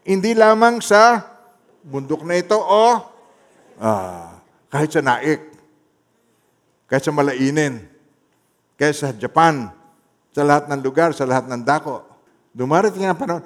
hindi 0.08 0.32
lamang 0.32 0.80
sa 0.80 1.20
bundok 1.84 2.24
na 2.24 2.40
ito 2.40 2.56
o 2.56 3.04
ah, 3.84 4.40
kahit 4.72 4.96
sa 4.96 5.04
naik, 5.04 5.44
kahit 6.88 7.04
sa 7.04 7.12
malainin, 7.12 7.91
kahit 8.82 8.98
sa 8.98 9.14
Japan, 9.14 9.70
sa 10.34 10.42
lahat 10.42 10.66
ng 10.74 10.82
lugar, 10.82 11.14
sa 11.14 11.30
lahat 11.30 11.46
ng 11.46 11.62
dako. 11.62 12.02
Dumarating 12.50 13.06
ang 13.06 13.14
panahon, 13.14 13.46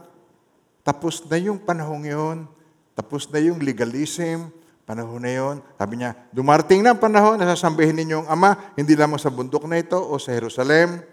tapos 0.80 1.20
na 1.28 1.36
yung 1.36 1.60
panahon 1.60 2.00
yun, 2.08 2.38
tapos 2.96 3.28
na 3.28 3.44
yung 3.44 3.60
legalism, 3.60 4.48
panahon 4.88 5.20
na 5.20 5.36
yun. 5.36 5.56
Sabi 5.76 6.00
niya, 6.00 6.16
dumarating 6.32 6.80
na 6.80 6.96
ang 6.96 7.02
panahon 7.04 7.36
na 7.36 7.52
sasambihin 7.52 8.00
ninyo 8.00 8.24
ang 8.24 8.30
Ama, 8.32 8.80
hindi 8.80 8.96
lamang 8.96 9.20
sa 9.20 9.28
bundok 9.28 9.68
na 9.68 9.76
ito 9.76 10.00
o 10.00 10.16
sa 10.16 10.32
Jerusalem. 10.32 11.04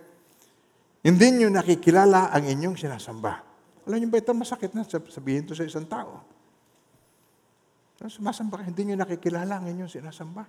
Hindi 1.02 1.26
niyo 1.34 1.50
nakikilala 1.50 2.30
ang 2.30 2.46
inyong 2.46 2.78
sinasamba. 2.78 3.42
Alam 3.90 3.98
niyo 3.98 4.08
ba 4.14 4.22
ito 4.22 4.30
masakit 4.30 4.70
na 4.70 4.86
sab- 4.86 5.10
sabihin 5.10 5.42
to 5.42 5.58
sa 5.58 5.66
isang 5.66 5.82
tao? 5.90 6.22
Sumasamba 8.06 8.62
ka, 8.62 8.70
hindi 8.70 8.86
niyo 8.86 8.96
nakikilala 9.02 9.58
ang 9.58 9.66
inyong 9.66 9.90
sinasamba. 9.90 10.46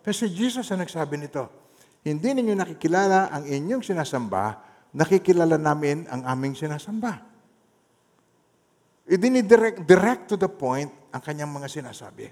Pero 0.00 0.14
si 0.16 0.32
Jesus 0.32 0.64
ang 0.72 0.80
nagsabi 0.80 1.20
nito, 1.20 1.67
hindi 2.06 2.28
ninyo 2.30 2.54
nakikilala 2.54 3.30
ang 3.32 3.44
inyong 3.46 3.82
sinasamba, 3.82 4.58
nakikilala 4.94 5.58
namin 5.58 6.06
ang 6.08 6.22
aming 6.24 6.54
sinasamba. 6.54 7.20
Idinidirect 9.08 9.88
direct 9.88 10.24
to 10.30 10.36
the 10.36 10.50
point 10.50 10.92
ang 11.08 11.22
kanyang 11.24 11.48
mga 11.48 11.68
sinasabi. 11.68 12.28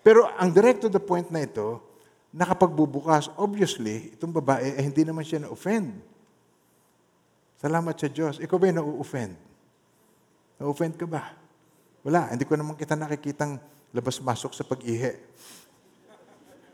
Pero 0.00 0.30
ang 0.38 0.48
direct 0.54 0.86
to 0.86 0.90
the 0.90 1.02
point 1.02 1.28
na 1.28 1.44
ito, 1.44 1.82
nakapagbubukas, 2.30 3.28
obviously, 3.36 4.14
itong 4.14 4.30
babae 4.30 4.78
ay 4.78 4.82
hindi 4.86 5.02
naman 5.02 5.26
siya 5.26 5.44
na-offend. 5.44 5.98
Salamat 7.60 7.94
sa 7.98 8.08
Diyos. 8.08 8.40
Ikaw 8.40 8.56
ba 8.56 8.72
na-offend? 8.72 9.34
Na-offend 10.56 10.94
ka 10.96 11.04
ba? 11.04 11.36
Wala. 12.00 12.32
Hindi 12.32 12.48
ko 12.48 12.56
naman 12.56 12.78
kita 12.78 12.96
nakikitang 12.96 13.60
labas-masok 13.92 14.56
sa 14.56 14.64
pag-ihi. 14.64 15.12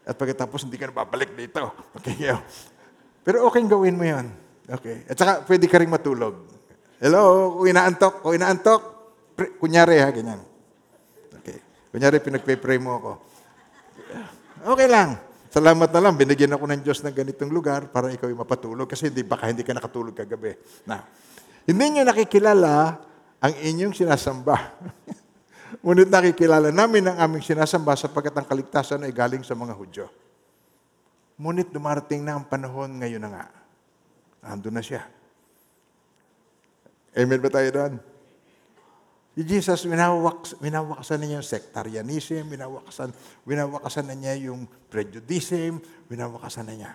At 0.06 0.14
pagkatapos 0.14 0.62
hindi 0.62 0.78
ka 0.78 0.86
na 0.88 1.26
dito. 1.26 1.62
Okay, 1.98 2.30
yo. 2.30 2.38
Pero 3.26 3.42
okay 3.50 3.66
gawin 3.66 3.98
mo 3.98 4.06
yon. 4.06 4.30
Okay. 4.70 5.02
At 5.10 5.18
saka 5.18 5.42
pwede 5.50 5.66
ka 5.66 5.82
rin 5.82 5.90
matulog. 5.90 6.46
Hello, 7.02 7.54
kung 7.58 7.66
inaantok, 7.66 8.22
kung 8.22 8.34
inaantok, 8.38 8.80
pre- 9.34 9.58
kunyari 9.58 9.98
ha, 9.98 10.08
ganyan. 10.14 10.40
Okay. 11.42 11.58
Kunyari, 11.90 12.22
pinagpe-pray 12.22 12.78
mo 12.78 12.90
ako. 13.02 13.12
Okay 14.74 14.88
lang. 14.88 15.18
Salamat 15.50 15.90
na 15.90 16.00
lang, 16.02 16.14
binigyan 16.14 16.54
ako 16.54 16.64
ng 16.70 16.82
Diyos 16.86 17.02
ng 17.02 17.14
ganitong 17.14 17.50
lugar 17.50 17.90
para 17.90 18.10
ikaw 18.10 18.30
ay 18.30 18.36
mapatulog 18.36 18.86
kasi 18.86 19.10
hindi 19.10 19.26
baka 19.26 19.50
hindi 19.50 19.66
ka 19.66 19.74
nakatulog 19.74 20.14
kagabi. 20.14 20.54
Na, 20.86 21.02
hindi 21.66 21.84
nyo 21.90 22.02
nakikilala 22.06 22.98
ang 23.42 23.54
inyong 23.58 23.94
sinasamba. 23.94 24.54
Ngunit 25.82 26.10
nakikilala 26.10 26.70
namin 26.70 27.10
ang 27.10 27.18
aming 27.18 27.42
sinasamba 27.42 27.98
sapagkat 27.98 28.34
ang 28.34 28.46
kaligtasan 28.46 29.02
ay 29.02 29.12
galing 29.14 29.42
sa 29.42 29.58
mga 29.58 29.74
Hudyo. 29.74 30.06
Ngunit 31.36 31.68
dumarating 31.68 32.24
na 32.24 32.38
ang 32.38 32.46
panahon 32.46 32.96
ngayon 32.96 33.22
na 33.22 33.30
nga. 33.30 33.44
Ando 34.46 34.70
na 34.70 34.80
siya. 34.80 35.04
Amen 37.16 37.40
ba 37.40 37.48
tayo 37.48 37.68
doon? 37.72 37.94
Si 39.36 39.44
Jesus, 39.44 39.84
winawaks, 39.84 40.56
winawakasan 40.64 41.20
na 41.20 41.24
niya 41.28 41.38
yung 41.44 41.50
sectarianism, 41.52 42.44
winawakasan, 42.48 43.12
winawakasan 43.44 44.06
na 44.08 44.16
niya 44.16 44.48
yung 44.48 44.64
prejudice, 44.88 45.76
winawakasan 46.08 46.64
na 46.64 46.74
niya. 46.76 46.92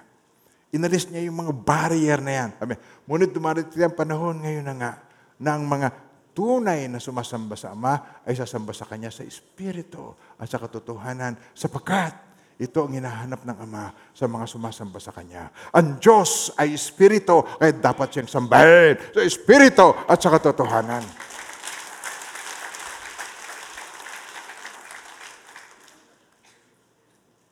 Inalis 0.73 1.05
niya 1.11 1.29
yung 1.29 1.37
mga 1.37 1.53
barrier 1.53 2.17
na 2.17 2.33
yan. 2.33 2.49
Sabi, 2.57 2.73
ngunit 3.05 3.29
dumarating 3.29 3.85
ang 3.85 3.93
panahon 3.93 4.41
ngayon 4.41 4.65
na 4.65 4.73
nga, 4.73 4.91
na 5.37 5.53
ang 5.53 5.69
mga 5.69 5.93
tunay 6.31 6.87
na 6.87 6.99
sumasamba 6.99 7.55
sa 7.59 7.75
Ama 7.75 8.23
ay 8.23 8.35
sasamba 8.35 8.71
sa 8.71 8.87
Kanya 8.87 9.11
sa 9.11 9.23
Espiritu 9.23 10.15
at 10.39 10.47
sa 10.47 10.59
katotohanan 10.59 11.35
sapagkat 11.51 12.31
ito 12.61 12.77
ang 12.77 12.93
hinahanap 12.93 13.41
ng 13.41 13.57
Ama 13.57 13.89
sa 14.13 14.29
mga 14.29 14.45
sumasamba 14.45 15.01
sa 15.01 15.09
Kanya. 15.09 15.49
Ang 15.73 15.97
Diyos 15.97 16.53
ay 16.61 16.77
Espiritu, 16.77 17.41
kaya 17.57 17.73
dapat 17.73 18.13
siyang 18.13 18.29
sambahin 18.29 19.01
sa 19.17 19.21
Espiritu 19.25 19.97
at 20.05 20.21
sa 20.21 20.29
katotohanan. 20.29 21.01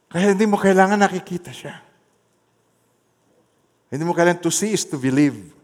Kaya 0.10 0.34
hindi 0.34 0.46
mo 0.50 0.58
kailangan 0.58 0.98
nakikita 0.98 1.54
siya. 1.54 1.74
Hindi 3.90 4.06
mo 4.06 4.14
kailangan 4.14 4.42
to 4.42 4.54
see 4.54 4.74
is 4.74 4.86
to 4.86 4.98
believe. 4.98 5.59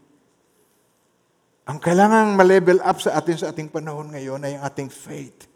Ang 1.66 1.82
kailangan 1.82 2.38
ma-level 2.38 2.78
up 2.78 3.02
sa 3.02 3.18
atin 3.18 3.34
sa 3.42 3.50
ating 3.50 3.66
panahon 3.66 4.14
ngayon 4.14 4.38
ay 4.46 4.54
ang 4.54 4.62
ating 4.70 4.86
faith. 4.86 5.50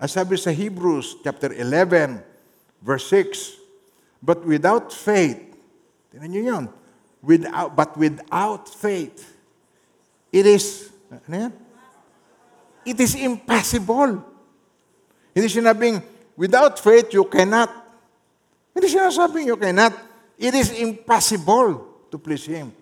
Ang 0.00 0.08
sabi 0.08 0.40
sa 0.40 0.48
Hebrews 0.48 1.20
chapter 1.20 1.52
11, 1.52 2.24
verse 2.80 3.06
6, 3.12 3.60
But 4.24 4.40
without 4.48 4.88
faith, 4.88 5.36
tinan 6.08 6.32
nyo 6.32 6.42
yun, 6.42 6.64
without, 7.20 7.76
but 7.76 7.92
without 8.00 8.72
faith, 8.72 9.36
it 10.32 10.48
is, 10.48 10.88
ano 11.28 11.36
yan? 11.48 11.52
It 12.82 12.98
is 12.98 13.12
impossible. 13.14 14.24
Hindi 15.36 15.48
sinabing, 15.52 16.00
without 16.40 16.80
faith, 16.80 17.12
you 17.12 17.28
cannot. 17.28 17.68
Hindi 18.72 18.88
sinasabing 18.88 19.44
you 19.44 19.60
cannot. 19.60 19.92
It 20.40 20.56
is 20.56 20.72
impossible 20.72 21.84
to 22.08 22.16
please 22.16 22.48
Him. 22.48 22.72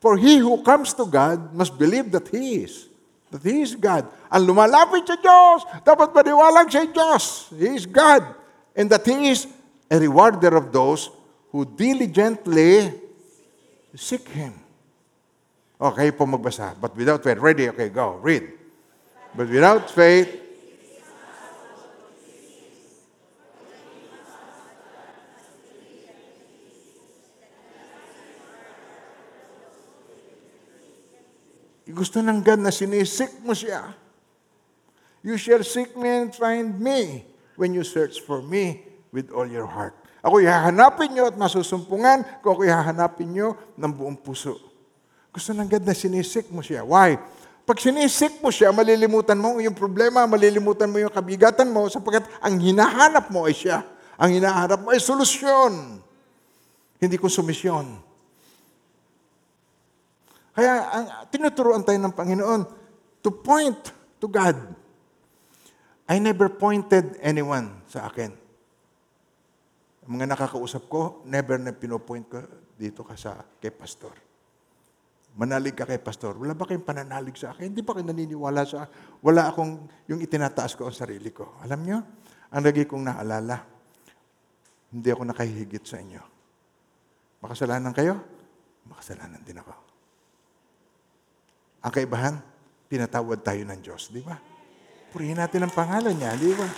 For 0.00 0.16
he 0.16 0.40
who 0.40 0.64
comes 0.64 0.96
to 0.96 1.04
God 1.04 1.52
must 1.52 1.76
believe 1.76 2.10
that 2.10 2.28
He 2.32 2.64
is. 2.64 2.88
that 3.30 3.42
He 3.46 3.62
is 3.62 3.78
God. 3.78 4.10
Ang 4.26 4.50
lumalapit 4.50 5.06
sa 5.06 5.16
Diyos, 5.16 5.62
dapat 5.86 6.10
maniwalang 6.10 6.66
ay 6.66 6.90
Diyos. 6.90 7.54
He 7.54 7.78
is 7.78 7.86
God. 7.86 8.26
And 8.74 8.90
that 8.90 9.06
He 9.06 9.30
is 9.30 9.46
a 9.86 9.96
rewarder 9.98 10.58
of 10.58 10.74
those 10.74 11.10
who 11.54 11.62
diligently 11.64 12.90
seek 13.94 14.26
Him. 14.34 14.54
Okay 15.80 16.10
po 16.12 16.26
magbasa. 16.26 16.74
But 16.76 16.92
without 16.98 17.22
faith, 17.22 17.38
ready? 17.38 17.70
Okay, 17.70 17.88
go. 17.88 18.20
Read. 18.20 18.50
But 19.32 19.48
without 19.48 19.88
faith, 19.88 20.28
gusto 32.00 32.24
ng 32.24 32.40
God 32.40 32.64
na 32.64 32.72
sinisik 32.72 33.44
mo 33.44 33.52
siya. 33.52 33.92
You 35.20 35.36
shall 35.36 35.60
seek 35.60 35.92
me 36.00 36.08
and 36.08 36.32
find 36.32 36.80
me 36.80 37.28
when 37.60 37.76
you 37.76 37.84
search 37.84 38.24
for 38.24 38.40
me 38.40 38.80
with 39.12 39.28
all 39.28 39.44
your 39.44 39.68
heart. 39.68 39.92
Ako 40.24 40.40
hahanapin 40.40 41.12
nyo 41.12 41.28
at 41.28 41.36
masusumpungan 41.36 42.24
kung 42.40 42.56
ako 42.56 42.64
hahanapin 42.64 43.28
nyo 43.28 43.52
ng 43.76 43.92
buong 43.92 44.16
puso. 44.16 44.56
Gusto 45.28 45.52
ng 45.52 45.68
God 45.68 45.84
na 45.84 45.92
sinisik 45.92 46.48
mo 46.48 46.64
siya. 46.64 46.88
Why? 46.88 47.20
Pag 47.68 47.76
sinisik 47.76 48.40
mo 48.40 48.48
siya, 48.48 48.72
malilimutan 48.72 49.36
mo 49.36 49.60
yung 49.60 49.76
problema, 49.76 50.24
malilimutan 50.24 50.88
mo 50.88 50.96
yung 51.04 51.12
kabigatan 51.12 51.68
mo 51.68 51.84
sapagkat 51.92 52.24
ang 52.40 52.56
hinahanap 52.56 53.28
mo 53.28 53.44
ay 53.44 53.52
siya. 53.52 53.84
Ang 54.16 54.40
hinahanap 54.40 54.80
mo 54.80 54.88
ay 54.96 55.00
solusyon. 55.04 56.00
Hindi 56.96 57.16
konsumisyon. 57.20 58.09
Kaya 60.60 60.92
ang 60.92 61.06
tinuturuan 61.32 61.80
tayo 61.80 61.96
ng 61.96 62.12
Panginoon 62.12 62.62
to 63.24 63.32
point 63.32 63.80
to 64.20 64.28
God. 64.28 64.76
I 66.04 66.20
never 66.20 66.52
pointed 66.52 67.16
anyone 67.24 67.80
sa 67.88 68.12
akin. 68.12 68.28
Ang 70.04 70.10
mga 70.20 70.36
nakakausap 70.36 70.84
ko, 70.84 71.24
never 71.24 71.56
na 71.56 71.72
pinopoint 71.72 72.28
ko 72.28 72.44
dito 72.76 73.00
ka 73.08 73.16
sa 73.16 73.40
kay 73.56 73.72
pastor. 73.72 74.12
Manalig 75.40 75.72
ka 75.72 75.88
kay 75.88 75.96
pastor. 75.96 76.36
Wala 76.36 76.52
ba 76.52 76.68
kayong 76.68 76.84
pananalig 76.84 77.40
sa 77.40 77.56
akin? 77.56 77.72
Hindi 77.72 77.80
ba 77.80 77.96
kayo 77.96 78.04
naniniwala 78.04 78.60
sa 78.68 78.84
Wala 79.24 79.48
akong 79.48 79.88
yung 80.12 80.20
itinataas 80.20 80.76
ko 80.76 80.92
ang 80.92 80.96
sarili 80.96 81.32
ko. 81.32 81.56
Alam 81.64 81.80
nyo, 81.88 81.98
ang 82.52 82.60
lagi 82.60 82.84
kong 82.84 83.08
naalala, 83.08 83.64
hindi 84.92 85.08
ako 85.08 85.24
nakahihigit 85.24 85.88
sa 85.88 86.04
inyo. 86.04 86.20
Makasalanan 87.40 87.96
kayo? 87.96 88.20
Makasalanan 88.92 89.40
din 89.40 89.56
ako. 89.56 89.89
Ang 91.80 91.92
kaibahan, 91.92 92.34
pinatawad 92.88 93.40
tayo 93.40 93.62
ng 93.64 93.80
Diyos, 93.80 94.12
di 94.12 94.20
ba? 94.20 94.36
Purihin 95.10 95.40
natin 95.40 95.64
ang 95.64 95.72
pangalan 95.72 96.12
niya, 96.12 96.36
di 96.36 96.52
ba? 96.52 96.68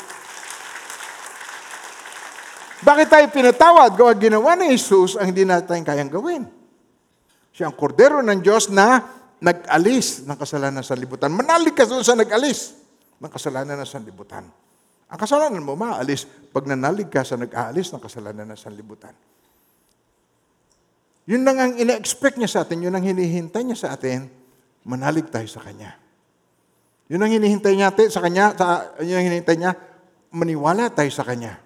Bakit 2.82 3.06
tayo 3.06 3.26
pinatawad? 3.30 3.94
Gawa 3.94 4.12
ginawa 4.18 4.58
ni 4.58 4.74
Jesus 4.74 5.14
ang 5.14 5.30
hindi 5.30 5.46
natin 5.46 5.86
kayang 5.86 6.10
gawin. 6.10 6.50
Siya 7.54 7.70
ang 7.70 7.76
kordero 7.78 8.18
ng 8.18 8.42
Diyos 8.42 8.70
na 8.74 9.06
nag-alis 9.38 10.26
ng 10.26 10.38
kasalanan 10.38 10.82
sa 10.82 10.98
libutan. 10.98 11.30
Manalig 11.30 11.78
ka 11.78 11.86
sa 11.86 12.14
nag-alis 12.18 12.74
ng 13.22 13.30
kasalanan 13.30 13.78
ng 13.78 13.86
sanlibutan. 13.86 14.46
Ang 15.12 15.18
kasalanan 15.20 15.62
mo 15.62 15.78
maalis 15.78 16.26
pag 16.50 16.66
nanalig 16.66 17.06
ka 17.06 17.22
sa 17.22 17.38
nag-aalis 17.38 17.94
ng 17.94 18.02
kasalanan 18.02 18.50
ng 18.50 18.58
sanlibutan. 18.58 19.14
Yun 21.30 21.46
lang 21.46 21.58
ang 21.62 21.72
ina-expect 21.78 22.34
niya 22.34 22.50
sa 22.50 22.58
atin, 22.66 22.82
yun 22.82 22.94
ang 22.96 23.04
hinihintay 23.04 23.62
niya 23.62 23.78
sa 23.78 23.88
atin, 23.94 24.26
manalig 24.86 25.30
tayo 25.30 25.46
sa 25.46 25.62
Kanya. 25.62 25.94
Yun 27.12 27.22
ang 27.22 27.32
hinihintay 27.32 27.74
niya 27.76 27.92
sa 28.08 28.22
Kanya, 28.24 28.56
sa, 28.56 28.96
yun 29.02 29.20
ang 29.20 29.26
hinihintay 29.28 29.56
niya, 29.58 29.72
maniwala 30.32 30.88
tayo 30.88 31.10
sa 31.12 31.26
Kanya. 31.26 31.60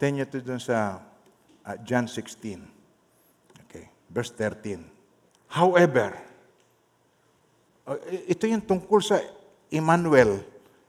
Tingnan 0.00 0.24
niyo 0.24 0.32
ito 0.32 0.38
dun 0.40 0.58
sa 0.58 0.96
uh, 1.68 1.76
John 1.84 2.08
16. 2.08 3.68
Okay, 3.68 3.84
verse 4.08 4.32
13. 4.32 4.80
However, 5.52 6.16
uh, 7.84 8.00
ito 8.24 8.48
yung 8.48 8.64
tungkol 8.64 9.04
sa 9.04 9.20
Emmanuel, 9.68 10.40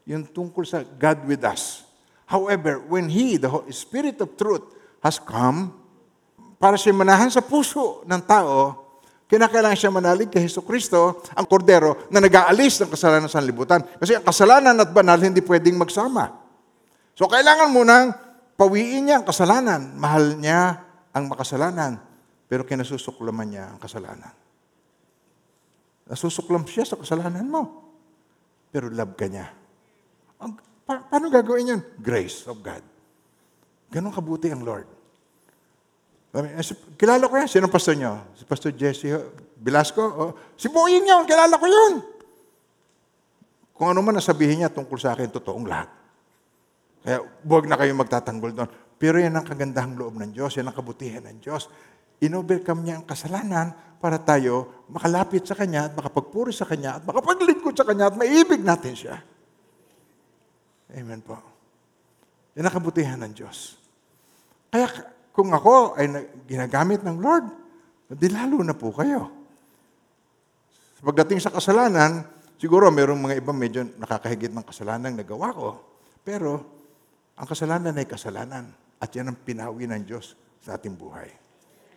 yung 0.07 0.23
tungkol 0.25 0.63
sa 0.63 0.81
God 0.81 1.27
with 1.27 1.43
us. 1.43 1.83
However, 2.25 2.79
when 2.87 3.11
He, 3.11 3.35
the 3.35 3.51
Spirit 3.75 4.17
of 4.23 4.39
truth, 4.39 4.63
has 5.03 5.19
come, 5.19 5.75
para 6.55 6.79
siya 6.79 6.95
manahan 6.95 7.27
sa 7.27 7.43
puso 7.43 8.07
ng 8.07 8.21
tao, 8.23 8.80
kinakailangan 9.31 9.79
siya 9.79 9.95
manalig 9.95 10.27
kay 10.27 10.43
Heso 10.43 10.59
Kristo, 10.59 11.23
ang 11.31 11.47
kordero 11.47 12.11
na 12.11 12.19
nag-aalis 12.19 12.83
ng 12.83 12.91
kasalanan 12.91 13.31
sa 13.31 13.39
libutan. 13.39 13.79
Kasi 13.79 14.19
ang 14.19 14.27
kasalanan 14.27 14.75
at 14.75 14.91
banal 14.91 15.15
hindi 15.23 15.39
pwedeng 15.39 15.79
magsama. 15.79 16.35
So 17.15 17.31
kailangan 17.31 17.71
munang 17.71 18.11
pawiin 18.59 19.07
niya 19.07 19.23
ang 19.23 19.25
kasalanan. 19.25 19.95
Mahal 19.95 20.35
niya 20.35 20.83
ang 21.15 21.31
makasalanan, 21.31 21.95
pero 22.51 22.67
kinasusuklaman 22.67 23.47
niya 23.47 23.63
ang 23.71 23.79
kasalanan. 23.79 24.35
Nasusuklam 26.11 26.67
siya 26.67 26.83
sa 26.83 26.99
kasalanan 26.99 27.47
mo, 27.47 27.87
pero 28.67 28.91
love 28.91 29.15
ka 29.15 29.31
niya. 29.31 29.47
Ang, 30.43 30.59
pa- 30.83 31.07
paano 31.07 31.31
gagawin 31.31 31.71
yun? 31.71 31.81
Grace 32.03 32.43
of 32.51 32.59
God. 32.59 32.83
Ganon 33.87 34.11
kabuti 34.11 34.51
ang 34.51 34.63
Lord. 34.63 35.00
Si- 36.63 36.95
kilala 36.95 37.27
ko 37.27 37.35
yan. 37.35 37.49
Sino 37.51 37.67
pastor 37.67 37.99
niyo? 37.99 38.15
Si 38.39 38.47
Pastor 38.47 38.71
Jesse 38.71 39.11
Velasco? 39.59 39.99
O, 39.99 40.23
si 40.55 40.71
Boying 40.71 41.03
yun. 41.03 41.27
Kilala 41.27 41.59
ko 41.59 41.67
yun. 41.67 41.93
Kung 43.75 43.91
ano 43.91 43.99
man 43.99 44.15
nasabihin 44.15 44.63
niya 44.63 44.71
tungkol 44.71 44.95
sa 44.95 45.11
akin, 45.11 45.27
totoong 45.27 45.67
lahat. 45.67 45.89
Kaya 47.01 47.17
huwag 47.43 47.65
na 47.67 47.75
kayong 47.75 47.99
magtatanggol 47.99 48.51
doon. 48.55 48.69
Pero 49.01 49.17
yan 49.17 49.33
ang 49.33 49.43
kagandahang 49.43 49.97
loob 49.97 50.21
ng 50.21 50.31
Diyos. 50.31 50.53
Yan 50.55 50.69
ang 50.69 50.77
kabutihan 50.77 51.25
ng 51.25 51.41
Diyos. 51.41 51.67
Inovercome 52.21 52.85
niya 52.85 53.01
ang 53.01 53.05
kasalanan 53.09 53.73
para 53.97 54.21
tayo 54.21 54.85
makalapit 54.87 55.41
sa 55.43 55.57
Kanya 55.57 55.89
at 55.89 55.97
makapagpuri 55.97 56.53
sa 56.53 56.69
Kanya 56.69 57.01
at 57.01 57.03
makapaglingkod 57.03 57.73
sa 57.73 57.81
Kanya 57.81 58.13
at 58.13 58.15
maibig 58.15 58.61
natin 58.61 58.93
siya. 58.93 59.17
Amen 60.93 61.25
po. 61.25 61.41
Yan 62.53 62.69
ang 62.69 62.75
kabutihan 62.77 63.17
ng 63.17 63.33
Diyos. 63.33 63.81
Kaya 64.69 64.85
kung 65.31 65.51
ako 65.51 65.95
ay 65.95 66.05
na- 66.11 66.27
ginagamit 66.47 67.01
ng 67.03 67.17
Lord, 67.19 67.45
di 68.11 68.27
lalo 68.27 68.59
na 68.63 68.75
po 68.75 68.91
kayo. 68.91 69.31
Pagdating 71.01 71.41
sa 71.41 71.49
kasalanan, 71.49 72.21
siguro 72.61 72.91
mayroong 72.93 73.17
mga 73.17 73.35
iba 73.41 73.51
medyo 73.55 73.81
nakakahigit 73.97 74.53
ng 74.53 74.67
kasalanan 74.67 75.15
na 75.15 75.23
nagawa 75.25 75.49
ko. 75.49 75.69
Pero, 76.21 76.61
ang 77.33 77.47
kasalanan 77.49 77.97
ay 77.97 78.05
kasalanan. 78.05 78.69
At 79.01 79.09
yan 79.17 79.33
ang 79.33 79.37
pinawi 79.41 79.89
ng 79.89 80.05
Diyos 80.05 80.37
sa 80.61 80.77
ating 80.77 80.93
buhay. 80.93 81.25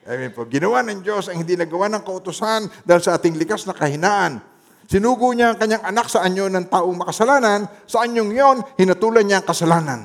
Amen 0.09 0.33
po. 0.33 0.49
Ginawa 0.49 0.81
ng 0.81 1.05
Diyos 1.05 1.29
ang 1.29 1.37
hindi 1.37 1.53
nagawa 1.53 1.93
ng 1.93 2.01
kautusan 2.01 2.69
dahil 2.85 3.01
sa 3.05 3.21
ating 3.21 3.37
likas 3.37 3.69
na 3.69 3.77
kahinaan. 3.77 4.41
Sinugo 4.89 5.33
niya 5.33 5.53
ang 5.53 5.59
kanyang 5.61 5.85
anak 5.85 6.13
sa 6.13 6.25
anyo 6.25 6.49
ng 6.49 6.69
taong 6.69 6.97
makasalanan. 6.97 7.69
Sa 7.85 8.05
anyong 8.05 8.31
yon, 8.33 8.57
hinatulan 8.81 9.25
niya 9.25 9.41
ang 9.41 9.47
kasalanan. 9.49 10.01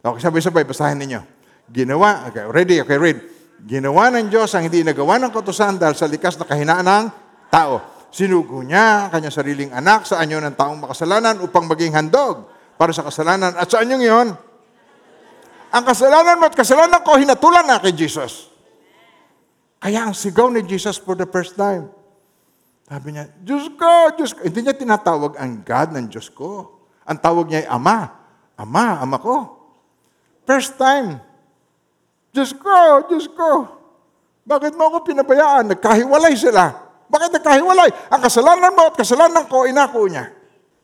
Okay, 0.00 0.20
sabay-sabay, 0.20 0.64
basahin 0.64 0.96
ninyo. 1.00 1.39
Ginawa, 1.70 2.26
okay, 2.26 2.44
ready, 2.50 2.76
okay, 2.82 2.98
read. 2.98 3.18
Ginawa 3.62 4.10
ng 4.10 4.26
Diyos 4.26 4.50
ang 4.58 4.66
hindi 4.66 4.82
nagawa 4.82 5.22
ng 5.22 5.30
kautusan 5.30 5.78
dahil 5.78 5.94
sa 5.94 6.10
likas 6.10 6.34
na 6.34 6.48
kahinaan 6.48 6.82
ng 6.82 7.04
tao. 7.46 7.78
Sinugo 8.10 8.58
niya 8.66 9.06
ang 9.06 9.10
kanyang 9.14 9.34
sariling 9.34 9.70
anak 9.70 10.02
sa 10.02 10.18
anyo 10.18 10.42
ng 10.42 10.58
taong 10.58 10.82
makasalanan 10.82 11.38
upang 11.38 11.70
maging 11.70 11.94
handog 11.94 12.50
para 12.74 12.90
sa 12.90 13.06
kasalanan. 13.06 13.54
At 13.54 13.70
sa 13.70 13.86
anyong 13.86 14.02
yon, 14.02 14.28
ang 15.70 15.84
kasalanan 15.86 16.42
mo 16.42 16.50
at 16.50 16.56
kasalanan 16.58 16.98
ko, 17.06 17.14
hinatulan 17.14 17.62
na 17.62 17.78
kay 17.78 17.94
Jesus. 17.94 18.50
Kaya 19.78 20.10
ang 20.10 20.14
sigaw 20.16 20.50
ni 20.50 20.66
Jesus 20.66 20.98
for 20.98 21.14
the 21.14 21.28
first 21.30 21.54
time, 21.54 21.86
sabi 22.90 23.14
niya, 23.14 23.30
Diyos 23.38 23.70
ko, 23.78 24.10
Diyos 24.18 24.34
ko. 24.34 24.42
Hindi 24.42 24.66
niya 24.66 24.74
tinatawag 24.74 25.38
ang 25.38 25.62
God 25.62 25.94
ng 25.94 26.10
Diyos 26.10 26.26
ko. 26.34 26.82
Ang 27.06 27.22
tawag 27.22 27.46
niya 27.46 27.62
ay 27.62 27.68
Ama. 27.70 27.98
Ama, 28.58 29.06
Ama 29.06 29.16
ko. 29.22 29.36
First 30.42 30.74
time. 30.74 31.29
Diyos 32.30 32.54
ko, 32.54 33.06
Diyos 33.10 33.26
ko. 33.30 33.66
Bakit 34.46 34.74
mo 34.78 34.90
ako 34.90 35.06
pinabayaan? 35.10 35.74
Nagkahiwalay 35.74 36.34
sila. 36.38 36.74
Bakit 37.10 37.30
nagkahiwalay? 37.38 37.90
Ang 38.10 38.20
kasalanan 38.22 38.72
mo 38.74 38.90
at 38.90 38.96
kasalanan 38.98 39.44
ko, 39.50 39.66
inako 39.66 40.06
niya. 40.06 40.30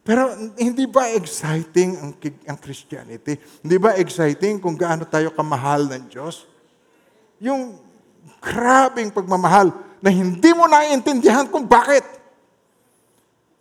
Pero 0.07 0.31
hindi 0.55 0.87
ba 0.87 1.11
exciting 1.11 1.99
ang, 1.99 2.13
ang 2.47 2.59
Christianity? 2.63 3.39
Hindi 3.63 3.77
ba 3.79 3.99
exciting 3.99 4.63
kung 4.63 4.79
gaano 4.79 5.03
tayo 5.07 5.35
kamahal 5.35 5.91
ng 5.91 6.05
Diyos? 6.07 6.47
Yung 7.43 7.75
grabing 8.39 9.11
pagmamahal 9.11 9.75
na 9.99 10.11
hindi 10.11 10.51
mo 10.55 10.71
naiintindihan 10.71 11.51
kung 11.51 11.67
bakit. 11.67 12.07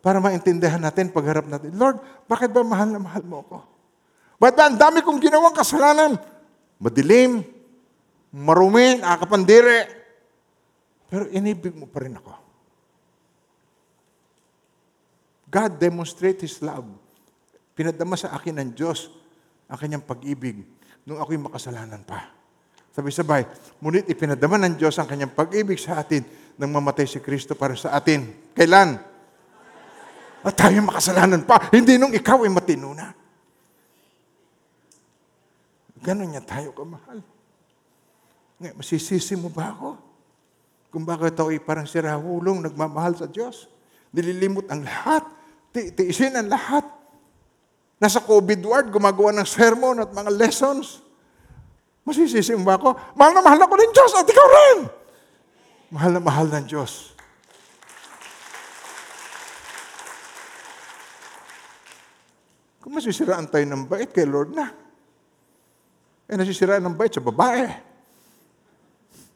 Para 0.06 0.22
maintindihan 0.22 0.78
natin 0.78 1.10
pagharap 1.10 1.50
natin, 1.50 1.74
Lord, 1.74 1.98
bakit 2.30 2.54
ba 2.54 2.62
mahal 2.62 2.94
na 2.94 3.02
mahal 3.02 3.26
mo 3.26 3.42
ako? 3.42 3.58
Ba't 4.38 4.54
ba 4.54 4.70
ang 4.70 4.78
dami 4.78 5.02
kong 5.02 5.18
ginawang 5.18 5.58
kasalanan? 5.58 6.14
Madilim, 6.78 7.42
marumi, 8.36 9.00
nakakapandire. 9.00 9.88
Pero 11.08 11.32
inibig 11.32 11.72
mo 11.72 11.88
pa 11.88 12.04
rin 12.04 12.20
ako. 12.20 12.34
God 15.48 15.72
demonstrate 15.80 16.44
His 16.44 16.60
love. 16.60 16.84
Pinadama 17.72 18.20
sa 18.20 18.36
akin 18.36 18.60
ng 18.60 18.70
Diyos 18.76 19.08
ang 19.72 19.80
kanyang 19.80 20.04
pag-ibig 20.04 20.68
nung 21.08 21.22
ako'y 21.22 21.40
makasalanan 21.40 22.04
pa. 22.04 22.36
Sabay-sabay, 22.92 23.44
ngunit 23.80 24.08
ipinadama 24.08 24.60
ng 24.60 24.76
Diyos 24.80 24.96
ang 25.00 25.08
kanyang 25.08 25.32
pag-ibig 25.32 25.80
sa 25.80 26.00
atin 26.00 26.24
nang 26.56 26.72
mamatay 26.72 27.08
si 27.08 27.20
Kristo 27.20 27.56
para 27.56 27.76
sa 27.76 27.96
atin. 27.96 28.52
Kailan? 28.56 28.96
At 30.46 30.56
tayo 30.56 30.80
makasalanan 30.84 31.44
pa. 31.44 31.72
Hindi 31.72 32.00
nung 32.00 32.16
ikaw 32.16 32.44
ay 32.44 32.52
matino 32.52 32.96
na. 32.96 33.12
Ganon 36.00 36.32
niya 36.32 36.44
tayo 36.44 36.72
kamahal. 36.72 37.35
Ngayon, 38.60 38.76
masisisi 38.80 39.36
mo 39.36 39.52
ba 39.52 39.76
ako? 39.76 39.90
Kung 40.96 41.04
bakit 41.04 41.36
ako 41.36 41.52
ay 41.52 41.60
parang 41.60 41.84
sirahulong, 41.84 42.64
nagmamahal 42.64 43.20
sa 43.20 43.28
Diyos. 43.28 43.68
Nililimot 44.16 44.72
ang 44.72 44.80
lahat. 44.88 45.28
Ti 45.76 45.92
tiisin 45.92 46.40
ang 46.40 46.48
lahat. 46.48 46.88
Nasa 48.00 48.24
COVID 48.24 48.64
ward, 48.64 48.88
gumagawa 48.96 49.36
ng 49.36 49.48
sermon 49.48 50.00
at 50.00 50.12
mga 50.16 50.32
lessons. 50.32 51.04
Masisisi 52.08 52.56
mo 52.56 52.64
ba 52.64 52.80
ako? 52.80 52.96
Mahal 53.20 53.34
na 53.36 53.44
mahal 53.44 53.60
ako 53.60 53.74
ng 53.76 53.92
Diyos 53.92 54.12
at 54.16 54.28
ikaw 54.30 54.48
rin. 54.48 54.80
Mahal 55.92 56.12
na 56.16 56.22
mahal 56.24 56.48
ng 56.48 56.66
Diyos. 56.70 57.12
Kung 62.80 62.96
masisiraan 62.96 63.50
tayo 63.50 63.66
ng 63.68 63.84
bait 63.90 64.14
kay 64.14 64.30
Lord 64.30 64.54
na, 64.54 64.70
eh 66.30 66.36
nasisiraan 66.38 66.86
ng 66.86 66.96
bait 66.96 67.12
sa 67.12 67.20
babae. 67.20 67.95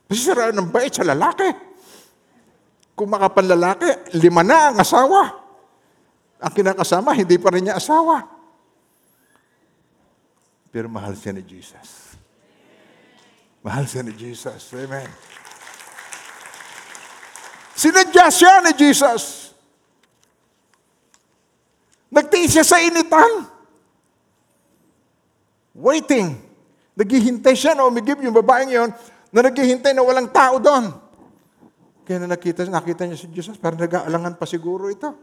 Nasisiraan 0.10 0.58
ng 0.58 0.74
bait 0.74 0.90
sa 0.90 1.06
lalaki. 1.06 1.46
Kung 2.98 3.14
makapanlalaki, 3.14 4.18
lima 4.18 4.42
na 4.42 4.74
ang 4.74 4.78
asawa. 4.82 5.38
Ang 6.42 6.52
kinakasama, 6.52 7.14
hindi 7.14 7.38
pa 7.38 7.54
rin 7.54 7.70
niya 7.70 7.78
asawa. 7.78 8.26
Pero 10.74 10.90
mahal 10.90 11.14
siya 11.14 11.38
ni 11.38 11.46
Jesus. 11.46 12.18
Mahal 13.62 13.86
siya 13.86 14.02
ni 14.02 14.14
Jesus. 14.18 14.74
Amen. 14.74 15.10
Sinadya 17.78 18.28
siya 18.34 18.66
ni 18.66 18.72
Jesus. 18.76 19.54
Nagtiis 22.10 22.52
siya 22.58 22.66
sa 22.66 22.82
initan. 22.82 23.46
Waiting. 25.78 26.36
Naghihintay 26.98 27.56
siya 27.56 27.78
na 27.78 27.88
umigib 27.88 28.20
yung 28.20 28.36
babaeng 28.36 28.74
yon 28.74 28.92
na 29.30 29.46
naghihintay 29.46 29.94
na 29.94 30.02
walang 30.02 30.30
tao 30.30 30.58
doon. 30.58 30.94
Kaya 32.06 32.26
na 32.26 32.34
nakita, 32.34 32.66
nakita 32.66 33.06
niya 33.06 33.18
si 33.22 33.30
Jesus, 33.30 33.62
parang 33.62 33.78
nag-aalangan 33.78 34.34
pa 34.34 34.50
siguro 34.50 34.90
ito. 34.90 35.14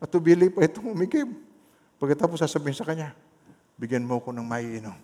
At 0.00 0.08
tubili 0.08 0.48
pa 0.48 0.64
itong 0.64 0.96
umigib. 0.96 1.28
Pagkatapos 2.00 2.40
sasabihin 2.40 2.78
sa 2.78 2.86
kanya, 2.88 3.12
bigyan 3.76 4.06
mo 4.06 4.22
ko 4.22 4.32
ng 4.32 4.46
maiinom. 4.46 4.96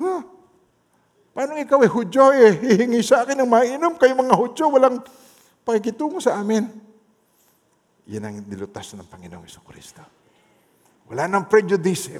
Huh? 0.00 0.22
Paano 1.36 1.54
ikaw 1.54 1.78
eh, 1.86 1.90
Hudyo 1.92 2.34
eh, 2.34 2.50
hihingi 2.58 2.98
sa 3.04 3.22
akin 3.22 3.38
ng 3.38 3.50
maiinom? 3.50 3.94
Kayo 3.94 4.18
mga 4.18 4.34
Hudyo, 4.34 4.74
walang 4.74 4.98
pakikitungo 5.62 6.18
sa 6.18 6.34
amin. 6.40 6.66
Yan 8.08 8.24
ang 8.24 8.36
nilutas 8.48 8.90
ng 8.96 9.06
Panginoong 9.06 9.46
Iso 9.46 9.60
Kristo. 9.62 10.00
Wala 11.06 11.28
nang 11.28 11.46
prejudice. 11.46 12.16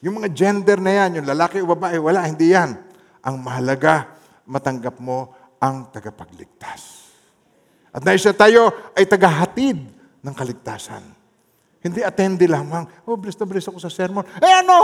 Yung 0.00 0.18
mga 0.18 0.32
gender 0.32 0.80
na 0.80 0.92
yan, 1.04 1.20
yung 1.22 1.28
lalaki 1.28 1.60
o 1.60 1.68
babae, 1.68 2.00
wala, 2.00 2.24
hindi 2.24 2.56
yan. 2.56 2.74
Ang 3.26 3.42
mahalaga, 3.42 4.14
matanggap 4.46 5.02
mo 5.02 5.34
ang 5.58 5.90
tagapagligtas. 5.90 7.10
At 7.90 8.06
na 8.06 8.14
isa 8.14 8.30
tayo 8.30 8.70
ay 8.94 9.02
tagahatid 9.08 9.82
ng 10.22 10.34
kaligtasan. 10.36 11.02
Hindi 11.82 12.06
attende 12.06 12.46
lamang, 12.46 12.86
oh, 13.06 13.18
blessed 13.18 13.42
na 13.42 13.50
blessed 13.50 13.70
ako 13.74 13.80
sa 13.82 13.90
sermon. 13.90 14.22
Eh 14.38 14.52
ano? 14.62 14.78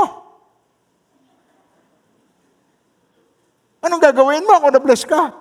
Anong 3.83 4.03
gagawin 4.03 4.47
mo 4.47 4.63
kung 4.63 4.75
na-bless 4.75 5.03
ka? 5.03 5.35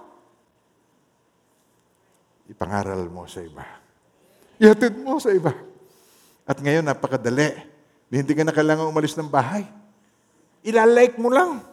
Ipangaral 2.49 3.05
mo 3.07 3.29
sa 3.29 3.45
iba. 3.45 3.63
Ihatid 4.57 4.97
mo 4.97 5.21
sa 5.21 5.29
iba. 5.29 5.53
At 6.43 6.57
ngayon, 6.57 6.83
napakadali. 6.83 7.53
Hindi 8.11 8.33
ka 8.35 8.43
na 8.43 8.51
kailangan 8.51 8.89
umalis 8.89 9.15
ng 9.15 9.29
bahay. 9.29 9.63
Ilalike 10.65 11.21
mo 11.21 11.31
lang. 11.31 11.70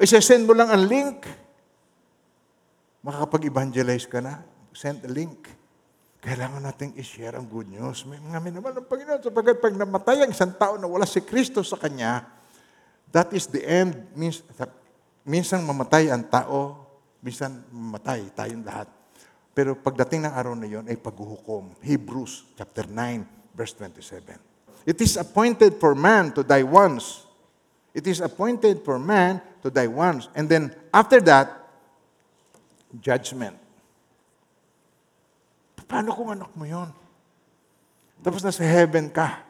Isa-send 0.00 0.48
mo 0.48 0.56
lang 0.56 0.72
ang 0.72 0.88
link. 0.88 1.28
Makakapag-evangelize 3.04 4.08
ka 4.08 4.24
na. 4.24 4.40
Send 4.72 5.04
a 5.04 5.10
link. 5.12 5.44
Kailangan 6.24 6.64
nating 6.64 6.96
i-share 6.96 7.36
ang 7.36 7.44
good 7.44 7.68
news. 7.68 8.08
May 8.08 8.16
mga 8.16 8.40
minamahal 8.40 8.80
ng 8.80 8.88
Panginoon 8.88 9.20
sapagkat 9.20 9.60
pag 9.60 9.76
namatay 9.76 10.24
ang 10.24 10.32
isang 10.32 10.52
tao 10.56 10.80
na 10.80 10.88
wala 10.88 11.04
si 11.04 11.20
Kristo 11.20 11.60
sa 11.60 11.76
Kanya, 11.76 12.24
that 13.12 13.32
is 13.36 13.48
the 13.48 13.60
end. 13.60 13.92
Means, 14.16 14.40
minsan 15.24 15.64
mamatay 15.64 16.08
ang 16.08 16.24
tao, 16.28 16.80
minsan 17.20 17.60
mamatay 17.72 18.28
tayong 18.36 18.64
lahat. 18.64 18.88
Pero 19.52 19.76
pagdating 19.76 20.24
ng 20.28 20.32
araw 20.32 20.56
na 20.56 20.68
yon 20.68 20.88
ay 20.88 20.96
paghuhukom. 20.96 21.76
Hebrews 21.84 22.56
chapter 22.56 22.88
9, 22.88 23.52
verse 23.52 23.76
27. 23.76 24.88
It 24.88 24.96
is 25.00 25.20
appointed 25.20 25.76
for 25.76 25.92
man 25.92 26.32
to 26.32 26.40
die 26.40 26.64
once. 26.64 27.28
It 27.90 28.06
is 28.06 28.22
appointed 28.22 28.86
for 28.86 28.98
man 28.98 29.42
to 29.62 29.68
die 29.70 29.90
once. 29.90 30.30
And 30.34 30.46
then 30.46 30.70
after 30.94 31.18
that, 31.26 31.50
judgment. 32.98 33.58
Paano 35.90 36.14
kung 36.14 36.30
anak 36.30 36.54
mo 36.54 36.62
yon? 36.62 36.86
Tapos 38.22 38.46
nasa 38.46 38.62
heaven 38.62 39.10
ka. 39.10 39.42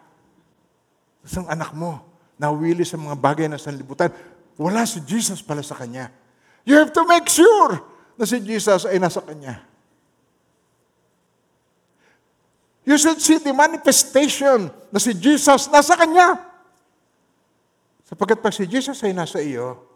Tapos 1.20 1.36
ang 1.36 1.48
anak 1.52 1.76
mo, 1.76 2.00
nawili 2.40 2.80
sa 2.80 2.96
mga 2.96 3.12
bagay 3.20 3.44
na 3.44 3.60
sanlibutan. 3.60 4.08
Wala 4.56 4.88
si 4.88 5.04
Jesus 5.04 5.44
pala 5.44 5.60
sa 5.60 5.76
kanya. 5.76 6.08
You 6.64 6.80
have 6.80 6.96
to 6.96 7.04
make 7.04 7.28
sure 7.28 7.76
na 8.16 8.24
si 8.24 8.40
Jesus 8.40 8.88
ay 8.88 8.96
nasa 8.96 9.20
kanya. 9.20 9.60
You 12.88 12.96
should 12.96 13.20
see 13.20 13.36
the 13.36 13.52
manifestation 13.52 14.72
na 14.88 14.96
si 14.96 15.12
Jesus 15.12 15.68
nasa 15.68 15.92
kanya. 15.92 16.49
Sapagkat 18.10 18.42
pag 18.42 18.50
si 18.50 18.66
Jesus 18.66 18.98
ay 19.06 19.14
nasa 19.14 19.38
iyo, 19.38 19.86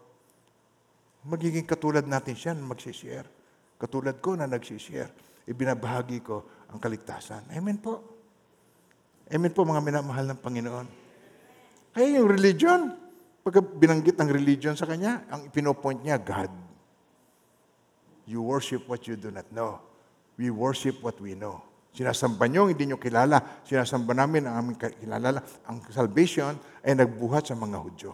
magiging 1.27 1.67
katulad 1.67 2.07
natin 2.07 2.31
siya 2.31 2.55
na 2.55 2.63
magsishare. 2.63 3.27
Katulad 3.75 4.23
ko 4.23 4.39
na 4.39 4.47
nagsishare. 4.47 5.11
Ibinabahagi 5.43 6.23
ko 6.23 6.65
ang 6.71 6.79
kaligtasan. 6.79 7.51
Amen 7.51 7.75
po. 7.75 7.99
Amen 9.27 9.51
po 9.51 9.67
mga 9.67 9.83
minamahal 9.83 10.31
ng 10.31 10.39
Panginoon. 10.39 10.87
Kaya 11.91 12.07
yung 12.15 12.31
religion, 12.31 12.95
pag 13.43 13.59
binanggit 13.75 14.15
ang 14.15 14.31
religion 14.31 14.79
sa 14.79 14.87
kanya, 14.87 15.27
ang 15.27 15.51
pinopoint 15.51 15.99
niya, 15.99 16.15
God. 16.15 16.49
You 18.25 18.41
worship 18.41 18.87
what 18.87 19.05
you 19.05 19.19
do 19.19 19.29
not 19.29 19.45
know. 19.51 19.83
We 20.39 20.49
worship 20.49 21.03
what 21.03 21.19
we 21.19 21.35
know. 21.35 21.61
Sinasamba 21.95 22.51
nyo, 22.51 22.67
hindi 22.67 22.91
nyo 22.91 22.99
kilala. 22.99 23.63
Sinasamba 23.63 24.11
namin 24.11 24.43
ang 24.43 24.55
aming 24.59 24.77
kilala. 24.99 25.39
Ang 25.71 25.79
salvation 25.87 26.51
ay 26.83 26.91
nagbuhat 26.91 27.47
sa 27.47 27.55
mga 27.55 27.77
Hudyo. 27.79 28.11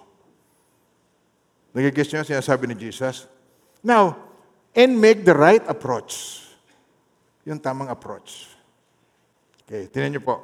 Nagigis 1.73 2.13
nyo, 2.13 2.21
sinasabi 2.21 2.69
ni 2.69 2.77
Jesus. 2.77 3.25
Now, 3.81 4.13
and 4.77 5.01
make 5.01 5.25
the 5.25 5.33
right 5.33 5.65
approach. 5.65 6.45
Yung 7.41 7.57
tamang 7.57 7.89
approach. 7.89 8.53
Okay, 9.65 9.89
tinan 9.89 10.13
nyo 10.13 10.21
po. 10.21 10.35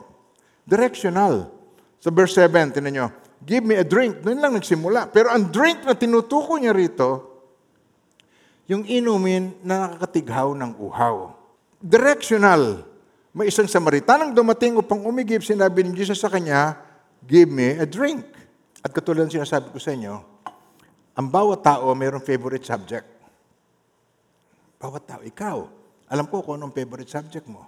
Directional. 0.65 1.53
Sa 2.01 2.09
verse 2.09 2.41
7, 2.41 2.73
tinan 2.73 2.89
nyo. 2.89 3.07
Give 3.45 3.61
me 3.61 3.77
a 3.77 3.85
drink. 3.85 4.25
Doon 4.25 4.41
lang 4.41 4.57
nagsimula. 4.57 5.13
Pero 5.13 5.29
ang 5.29 5.45
drink 5.53 5.85
na 5.85 5.93
tinutuko 5.93 6.57
niya 6.57 6.73
rito, 6.73 7.37
yung 8.65 8.81
inumin 8.81 9.61
na 9.61 9.93
nakakatighaw 9.93 10.57
ng 10.57 10.73
uhaw. 10.81 11.37
Directional. 11.77 12.96
May 13.37 13.53
isang 13.53 13.69
Samaritanang 13.69 14.33
dumating 14.33 14.81
upang 14.81 15.05
umigib, 15.05 15.45
sinabi 15.45 15.85
ni 15.85 15.93
Jesus 15.93 16.17
sa 16.17 16.25
kanya, 16.25 16.73
give 17.21 17.45
me 17.45 17.77
a 17.77 17.85
drink. 17.85 18.25
At 18.81 18.89
katulad 18.89 19.29
ng 19.29 19.37
sinasabi 19.37 19.69
ko 19.69 19.77
sa 19.77 19.93
inyo, 19.93 20.17
ang 21.13 21.27
bawat 21.29 21.61
tao 21.61 21.93
mayroong 21.93 22.25
favorite 22.25 22.65
subject. 22.65 23.05
Bawat 24.81 25.05
tao, 25.05 25.21
ikaw, 25.21 25.69
alam 26.09 26.25
ko 26.25 26.41
kung 26.41 26.57
anong 26.57 26.73
favorite 26.73 27.13
subject 27.13 27.45
mo. 27.45 27.61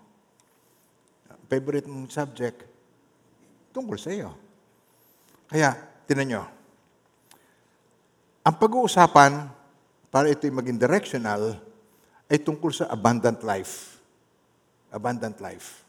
Favorite 1.46 1.86
mong 1.86 2.10
subject, 2.10 2.66
tungkol 3.70 4.02
sa 4.02 4.10
iyo. 4.10 4.34
Kaya, 5.54 5.78
tinan 6.10 6.34
nyo, 6.34 6.44
ang 8.42 8.56
pag-uusapan, 8.58 9.54
para 10.10 10.34
ito'y 10.34 10.50
maging 10.50 10.82
directional, 10.82 11.62
ay 12.26 12.42
tungkol 12.42 12.74
sa 12.74 12.90
abundant 12.90 13.38
life. 13.46 13.99
Abundant 14.90 15.38
life. 15.42 15.86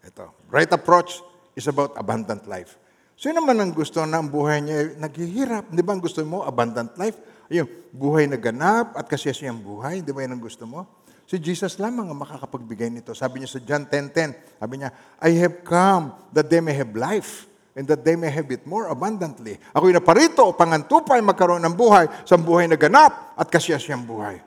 Ito. 0.00 0.32
Right 0.48 0.70
approach 0.70 1.20
is 1.58 1.66
about 1.66 1.94
abundant 1.98 2.46
life. 2.46 2.78
Sino 3.20 3.44
naman 3.44 3.60
ang 3.60 3.72
gusto 3.76 4.00
na 4.08 4.16
ang 4.16 4.32
buhay 4.32 4.64
niya 4.64 4.96
naghihirap? 4.96 5.68
Di 5.68 5.84
ba 5.84 5.92
ang 5.92 6.00
gusto 6.00 6.24
mo, 6.24 6.40
abundant 6.40 6.96
life? 6.96 7.20
Yung 7.52 7.68
buhay 7.92 8.24
na 8.24 8.40
ganap 8.40 8.96
at 8.96 9.04
kasiyasiyang 9.04 9.60
buhay, 9.60 10.00
di 10.00 10.08
ba 10.08 10.24
yan 10.24 10.38
ang 10.38 10.42
gusto 10.42 10.64
mo? 10.64 11.04
Si 11.28 11.36
Jesus 11.36 11.76
lamang 11.76 12.08
ang 12.08 12.16
makakapagbigay 12.16 12.88
nito. 12.88 13.12
Sabi 13.12 13.44
niya 13.44 13.50
sa 13.52 13.60
John 13.60 13.84
10.10, 13.86 14.56
sabi 14.58 14.74
niya, 14.80 14.90
I 15.20 15.36
have 15.36 15.62
come 15.62 16.16
that 16.32 16.48
they 16.48 16.64
may 16.64 16.72
have 16.74 16.90
life 16.96 17.44
and 17.76 17.86
that 17.86 18.02
they 18.02 18.16
may 18.16 18.32
have 18.32 18.48
it 18.50 18.66
more 18.66 18.90
abundantly. 18.90 19.60
Ako'y 19.76 19.94
naparito 19.94 20.42
upang 20.48 20.74
ang 20.74 20.88
tupay 20.88 21.22
magkaroon 21.22 21.62
ng 21.62 21.76
buhay 21.76 22.08
sa 22.24 22.34
buhay 22.34 22.66
na 22.66 22.74
ganap 22.74 23.36
at 23.36 23.46
kasiyasiyang 23.52 24.02
buhay. 24.02 24.42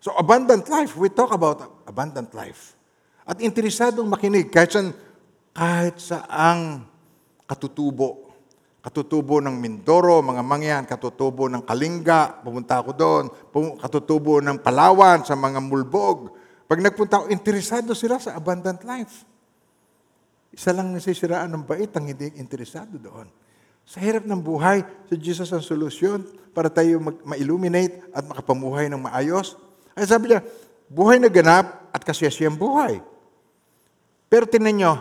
So 0.00 0.12
abundant 0.14 0.68
life, 0.68 0.92
we 0.96 1.08
talk 1.08 1.32
about 1.32 1.79
abundant 1.90 2.30
life. 2.32 2.78
At 3.26 3.42
interesadong 3.42 4.06
makinig 4.06 4.48
kahit 4.48 4.70
saan, 4.74 4.90
kahit 5.50 5.96
saang 5.98 6.86
katutubo. 7.46 8.30
Katutubo 8.80 9.44
ng 9.44 9.60
Mindoro, 9.60 10.24
mga 10.24 10.40
mangyan, 10.40 10.82
katutubo 10.88 11.50
ng 11.52 11.60
Kalinga, 11.66 12.40
pumunta 12.40 12.80
ako 12.80 12.90
doon, 12.96 13.24
katutubo 13.76 14.40
ng 14.40 14.56
Palawan, 14.64 15.20
sa 15.20 15.36
mga 15.36 15.60
mulbog. 15.60 16.32
Pag 16.64 16.80
nagpunta 16.80 17.20
ako, 17.20 17.26
interesado 17.28 17.92
sila 17.92 18.16
sa 18.16 18.32
abundant 18.38 18.80
life. 18.88 19.28
Isa 20.50 20.72
lang 20.72 20.90
nasisiraan 20.90 21.52
ng 21.52 21.62
bait 21.68 21.92
ang 21.92 22.08
hindi 22.08 22.34
interesado 22.40 22.96
doon. 22.96 23.28
Sa 23.86 24.02
hirap 24.02 24.26
ng 24.26 24.40
buhay, 24.40 24.82
si 25.10 25.18
Jesus 25.18 25.50
ang 25.50 25.62
solusyon 25.62 26.26
para 26.54 26.70
tayo 26.70 26.98
mag- 26.98 27.22
ma-illuminate 27.22 28.10
at 28.10 28.22
makapamuhay 28.26 28.90
ng 28.90 29.02
maayos. 29.02 29.58
Ay 29.94 30.06
sabi 30.06 30.30
niya, 30.30 30.40
buhay 30.90 31.22
na 31.22 31.30
ganap 31.30 31.79
at 31.90 32.02
kasiyasiyang 32.02 32.56
buhay. 32.56 33.02
Pero 34.30 34.46
tinan 34.46 34.74
nyo, 34.78 34.92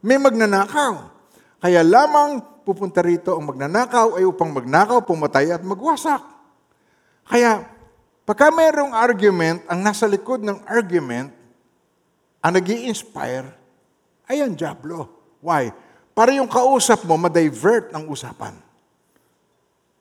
may 0.00 0.16
magnanakaw. 0.16 1.12
Kaya 1.60 1.84
lamang 1.84 2.40
pupunta 2.64 3.00
rito 3.00 3.36
ang 3.36 3.48
magnanakaw 3.48 4.20
ay 4.20 4.24
upang 4.24 4.52
magnakaw, 4.52 5.04
pumatay 5.04 5.52
at 5.52 5.64
magwasak. 5.64 6.20
Kaya, 7.28 7.64
pagka 8.24 8.48
mayroong 8.48 8.92
argument, 8.96 9.64
ang 9.68 9.84
nasa 9.84 10.08
likod 10.08 10.40
ng 10.40 10.64
argument, 10.64 11.32
ang 12.40 12.52
nag 12.56 12.68
inspire 12.68 13.48
ay 14.28 14.44
ang 14.44 14.56
Diablo. 14.56 15.08
Why? 15.40 15.72
Para 16.12 16.34
yung 16.34 16.50
kausap 16.50 17.04
mo, 17.06 17.16
ma-divert 17.16 17.92
ang 17.92 18.08
usapan. 18.08 18.56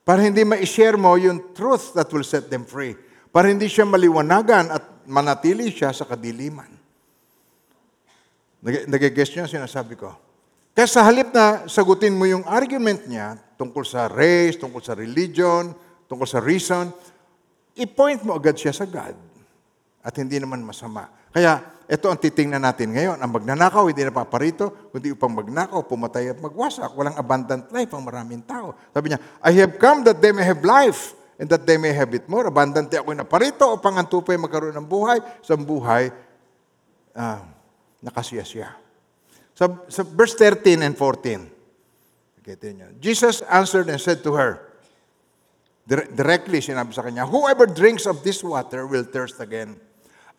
Para 0.08 0.24
hindi 0.24 0.48
ma-share 0.48 0.96
mo 0.96 1.20
yung 1.20 1.52
truth 1.52 1.92
that 1.92 2.08
will 2.16 2.24
set 2.24 2.48
them 2.48 2.64
free. 2.64 2.96
Para 3.28 3.52
hindi 3.52 3.68
siya 3.68 3.84
maliwanagan 3.84 4.72
at 4.72 4.84
manatili 5.08 5.72
siya 5.72 5.96
sa 5.96 6.04
kadiliman. 6.04 6.70
Nag- 8.62 8.92
Nag-guess 8.92 9.32
niyo 9.34 9.48
ang 9.48 9.54
sinasabi 9.64 9.96
ko? 9.96 10.12
Kaya 10.78 10.86
sa 10.86 11.02
halip 11.08 11.34
na 11.34 11.66
sagutin 11.66 12.14
mo 12.14 12.30
yung 12.30 12.46
argument 12.46 13.08
niya 13.10 13.40
tungkol 13.58 13.82
sa 13.82 14.06
race, 14.06 14.62
tungkol 14.62 14.84
sa 14.84 14.94
religion, 14.94 15.74
tungkol 16.06 16.30
sa 16.30 16.38
reason, 16.38 16.94
i-point 17.74 18.22
mo 18.22 18.38
agad 18.38 18.54
siya 18.54 18.76
sa 18.76 18.86
God. 18.86 19.18
At 20.06 20.14
hindi 20.22 20.38
naman 20.38 20.62
masama. 20.62 21.10
Kaya 21.34 21.66
ito 21.90 22.06
ang 22.06 22.20
titingnan 22.20 22.62
natin 22.62 22.94
ngayon. 22.94 23.18
Ang 23.18 23.32
magnanakaw, 23.34 23.90
hindi 23.90 24.06
na 24.06 24.14
paparito, 24.14 24.94
kundi 24.94 25.10
upang 25.18 25.34
magnakaw, 25.34 25.82
pumatay 25.88 26.36
at 26.36 26.40
magwasak. 26.40 26.94
Walang 26.94 27.18
abundant 27.18 27.66
life 27.74 27.90
ang 27.98 28.06
maraming 28.06 28.46
tao. 28.46 28.78
Sabi 28.94 29.16
niya, 29.16 29.20
I 29.42 29.58
have 29.58 29.82
come 29.82 30.06
that 30.06 30.22
they 30.22 30.30
may 30.30 30.46
have 30.46 30.62
life 30.62 31.17
and 31.38 31.48
that 31.50 31.64
they 31.70 31.78
may 31.78 31.94
have 31.94 32.10
it 32.18 32.26
more. 32.26 32.50
Abundant 32.50 32.90
ako 32.90 33.14
na 33.14 33.26
parito 33.26 33.70
upang 33.78 33.98
ang 33.98 34.10
tupay 34.10 34.38
magkaroon 34.42 34.74
ng 34.74 34.88
buhay 34.90 35.22
sa 35.46 35.54
buhay 35.54 36.10
ah, 37.14 37.46
nakasiyasya. 38.02 38.74
Sa, 39.58 39.66
sa 39.90 40.02
verse 40.06 40.38
13 40.38 40.86
and 40.86 40.94
14, 40.94 42.42
okay, 42.42 42.54
tingnan 42.58 42.94
niyo. 42.94 43.02
Jesus 43.02 43.42
answered 43.50 43.90
and 43.90 43.98
said 43.98 44.22
to 44.22 44.38
her, 44.38 44.62
dire- 45.90 46.10
directly 46.14 46.62
sinabi 46.62 46.94
sa 46.94 47.02
kanya, 47.02 47.26
Whoever 47.26 47.66
drinks 47.66 48.06
of 48.06 48.22
this 48.22 48.46
water 48.46 48.86
will 48.86 49.06
thirst 49.06 49.42
again. 49.42 49.78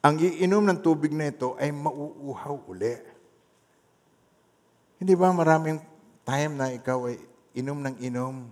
Ang 0.07 0.23
iinom 0.23 0.63
ng 0.63 0.79
tubig 0.79 1.11
na 1.11 1.35
ito 1.35 1.59
ay 1.59 1.75
mauuhaw 1.75 2.71
uli. 2.71 2.95
Hindi 5.03 5.15
ba 5.19 5.35
maraming 5.35 5.83
time 6.23 6.53
na 6.55 6.71
ikaw 6.71 7.11
ay 7.11 7.19
inom 7.59 7.83
ng 7.83 7.97
inom, 7.99 8.47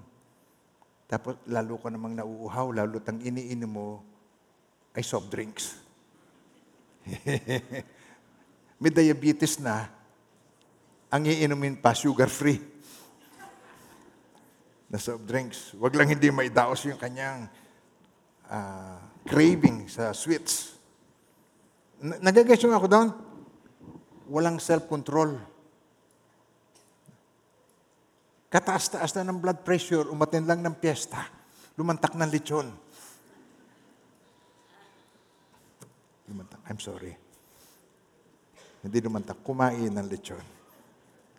tapos 1.07 1.39
lalo 1.47 1.79
ka 1.79 1.87
namang 1.87 2.19
nauuhaw, 2.19 2.75
lalo 2.75 2.99
tang 2.99 3.23
iniinom 3.23 3.71
mo 3.71 4.03
ay 4.91 5.07
soft 5.07 5.31
drinks. 5.31 5.79
May 8.83 8.91
diabetes 8.91 9.63
na, 9.63 9.87
ang 11.07 11.23
iinumin 11.23 11.79
pa, 11.79 11.95
sugar-free 11.95 12.59
na 14.91 14.99
soft 14.99 15.23
drinks. 15.27 15.75
Huwag 15.79 15.95
lang 15.95 16.11
hindi 16.11 16.31
maidaos 16.31 16.83
yung 16.87 16.99
kanyang 16.99 17.47
ah, 18.51 18.99
craving 19.27 19.87
sa 19.87 20.11
sweets. 20.11 20.79
N- 22.03 22.23
Nagagas 22.23 22.63
yung 22.63 22.75
ako 22.75 22.87
doon. 22.91 23.09
Walang 24.27 24.59
self-control. 24.59 25.39
Kataas-taas 28.57 29.13
na 29.21 29.29
ng 29.29 29.37
blood 29.37 29.61
pressure, 29.69 30.09
umatin 30.09 30.49
lang 30.49 30.65
ng 30.65 30.81
piyesta, 30.81 31.29
lumantak 31.77 32.17
ng 32.17 32.25
lechon. 32.25 32.65
Lumantak, 36.25 36.65
I'm 36.65 36.81
sorry. 36.81 37.13
Hindi 38.81 38.99
lumantak, 39.05 39.45
kumain 39.45 39.93
ng 39.93 40.09
lechon. 40.09 40.41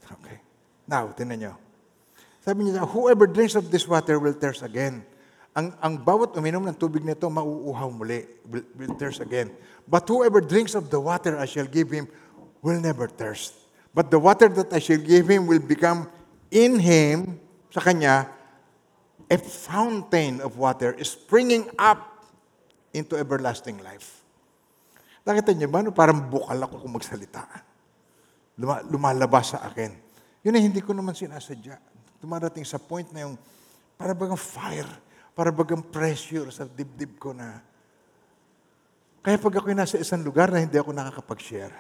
Okay. 0.06 0.38
Now, 0.86 1.10
tinan 1.18 1.42
nyo. 1.42 1.54
Sabi 2.46 2.70
niya, 2.70 2.86
whoever 2.86 3.26
drinks 3.26 3.58
of 3.58 3.74
this 3.74 3.90
water 3.90 4.22
will 4.22 4.38
thirst 4.38 4.62
again. 4.62 5.02
Ang, 5.58 5.74
ang 5.82 5.98
bawat 5.98 6.38
uminom 6.38 6.70
ng 6.70 6.78
tubig 6.78 7.02
nito, 7.02 7.26
mauuhaw 7.34 7.90
muli, 7.98 8.30
will, 8.46 8.62
will 8.78 8.94
thirst 8.94 9.26
again. 9.26 9.50
But 9.90 10.06
whoever 10.06 10.38
drinks 10.38 10.78
of 10.78 10.94
the 10.94 11.02
water 11.02 11.34
I 11.42 11.50
shall 11.50 11.66
give 11.66 11.90
him 11.90 12.06
will 12.62 12.78
never 12.78 13.10
thirst. 13.10 13.58
But 13.90 14.14
the 14.14 14.22
water 14.22 14.54
that 14.54 14.70
I 14.70 14.78
shall 14.78 15.02
give 15.02 15.26
him 15.26 15.50
will 15.50 15.66
become 15.66 16.14
in 16.54 16.80
him, 16.80 17.40
sa 17.72 17.84
kanya, 17.84 18.32
a 19.28 19.38
fountain 19.38 20.40
of 20.40 20.56
water 20.56 20.96
springing 21.04 21.68
up 21.76 22.24
into 22.96 23.20
everlasting 23.20 23.80
life. 23.84 24.24
Nakita 25.28 25.52
niyo 25.52 25.68
ba, 25.68 25.84
no? 25.84 25.92
parang 25.92 26.24
bukal 26.32 26.56
ako 26.56 26.88
kung 26.88 26.96
magsalita. 26.96 27.44
Luma- 28.56 28.84
lumalabas 28.88 29.54
sa 29.54 29.68
akin. 29.68 29.92
Yun 30.48 30.56
ay 30.56 30.64
hindi 30.64 30.80
ko 30.80 30.96
naman 30.96 31.12
sinasadya. 31.12 31.76
Dumarating 32.24 32.64
sa 32.64 32.80
point 32.80 33.12
na 33.12 33.28
yung 33.28 33.36
para 34.00 34.16
bagang 34.16 34.40
fire, 34.40 34.88
para 35.36 35.52
bagang 35.52 35.84
pressure 35.84 36.48
sa 36.50 36.64
dibdib 36.64 37.20
ko 37.20 37.36
na 37.36 37.60
kaya 39.28 39.36
pag 39.36 39.60
ako'y 39.60 39.76
nasa 39.76 40.00
isang 40.00 40.24
lugar 40.24 40.48
na 40.48 40.64
hindi 40.64 40.80
ako 40.80 40.96
nakakapag-share, 40.96 41.76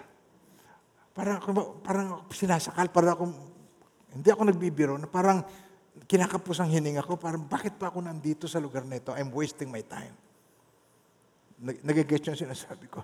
parang, 1.15 1.39
parang 1.79 2.07
sinasakal, 2.27 2.91
parang 2.91 3.11
ako, 3.15 3.23
hindi 4.13 4.29
ako 4.31 4.41
nagbibiro, 4.47 4.95
na 4.95 5.09
parang 5.09 5.43
kinakapos 6.05 6.61
ang 6.61 6.69
hininga 6.71 7.03
ko, 7.03 7.17
parang 7.17 7.43
bakit 7.43 7.75
pa 7.75 7.89
ako 7.89 8.05
nandito 8.05 8.45
sa 8.45 8.61
lugar 8.61 8.85
na 8.85 9.01
ito? 9.01 9.11
I'm 9.15 9.33
wasting 9.33 9.67
my 9.67 9.83
time. 9.83 10.13
Nag- 11.57 11.81
Nagigets 11.81 12.27
yung 12.29 12.37
sinasabi 12.37 12.87
ko 12.87 13.01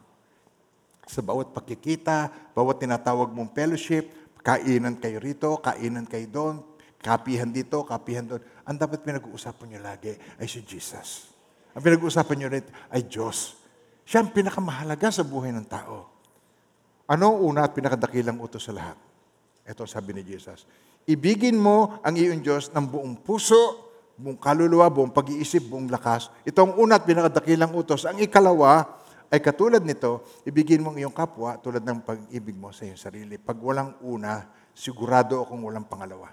sa 1.03 1.19
bawat 1.19 1.51
pakikita, 1.51 2.31
bawat 2.55 2.79
tinatawag 2.79 3.31
mong 3.35 3.51
fellowship, 3.51 4.07
kainan 4.39 4.95
kayo 4.99 5.19
rito, 5.19 5.59
kainan 5.59 6.07
kayo 6.07 6.27
doon, 6.27 6.55
kapihan 7.03 7.47
dito, 7.47 7.83
kapihan 7.83 8.23
doon. 8.23 8.41
Ang 8.63 8.77
dapat 8.79 9.03
pinag-uusapan 9.03 9.75
nyo 9.75 9.79
lagi 9.83 10.15
ay 10.39 10.47
si 10.47 10.63
Jesus. 10.63 11.31
Ang 11.75 11.83
pinag-uusapan 11.83 12.35
nyo 12.39 12.47
rin 12.51 12.65
ay 12.91 13.03
Diyos. 13.03 13.59
Siya 14.07 14.23
ang 14.23 14.31
pinakamahalaga 14.31 15.11
sa 15.11 15.23
buhay 15.23 15.51
ng 15.51 15.67
tao. 15.67 16.11
Ano 17.07 17.35
una 17.43 17.67
at 17.67 17.75
pinakadakilang 17.75 18.39
utos 18.39 18.63
sa 18.63 18.71
lahat? 18.71 18.95
Ito 19.63 19.83
sabi 19.87 20.15
ni 20.15 20.23
Jesus. 20.23 20.63
Ibigin 21.03 21.59
mo 21.59 21.99
ang 21.99 22.15
iyong 22.15 22.39
Diyos 22.39 22.71
ng 22.71 22.85
buong 22.87 23.19
puso, 23.19 23.91
buong 24.15 24.39
kaluluwa, 24.39 24.87
buong 24.87 25.11
pag-iisip, 25.11 25.67
buong 25.67 25.91
lakas. 25.91 26.31
Ito 26.47 26.63
ang 26.63 26.73
una 26.79 26.95
at 26.95 27.03
pinakadakilang 27.03 27.75
utos. 27.75 28.07
Ang 28.07 28.23
ikalawa 28.23 29.03
ay 29.33 29.41
katulad 29.41 29.81
nito, 29.81 30.23
ibigin 30.47 30.79
mo 30.79 30.93
ang 30.93 31.01
iyong 31.01 31.15
kapwa 31.15 31.57
tulad 31.57 31.81
ng 31.81 32.05
pag-ibig 32.05 32.53
mo 32.53 32.69
sa 32.69 32.85
iyong 32.85 33.01
sarili. 33.01 33.35
Pag 33.41 33.57
walang 33.59 33.97
una, 34.05 34.45
sigurado 34.71 35.41
akong 35.41 35.65
walang 35.65 35.89
pangalawa. 35.89 36.29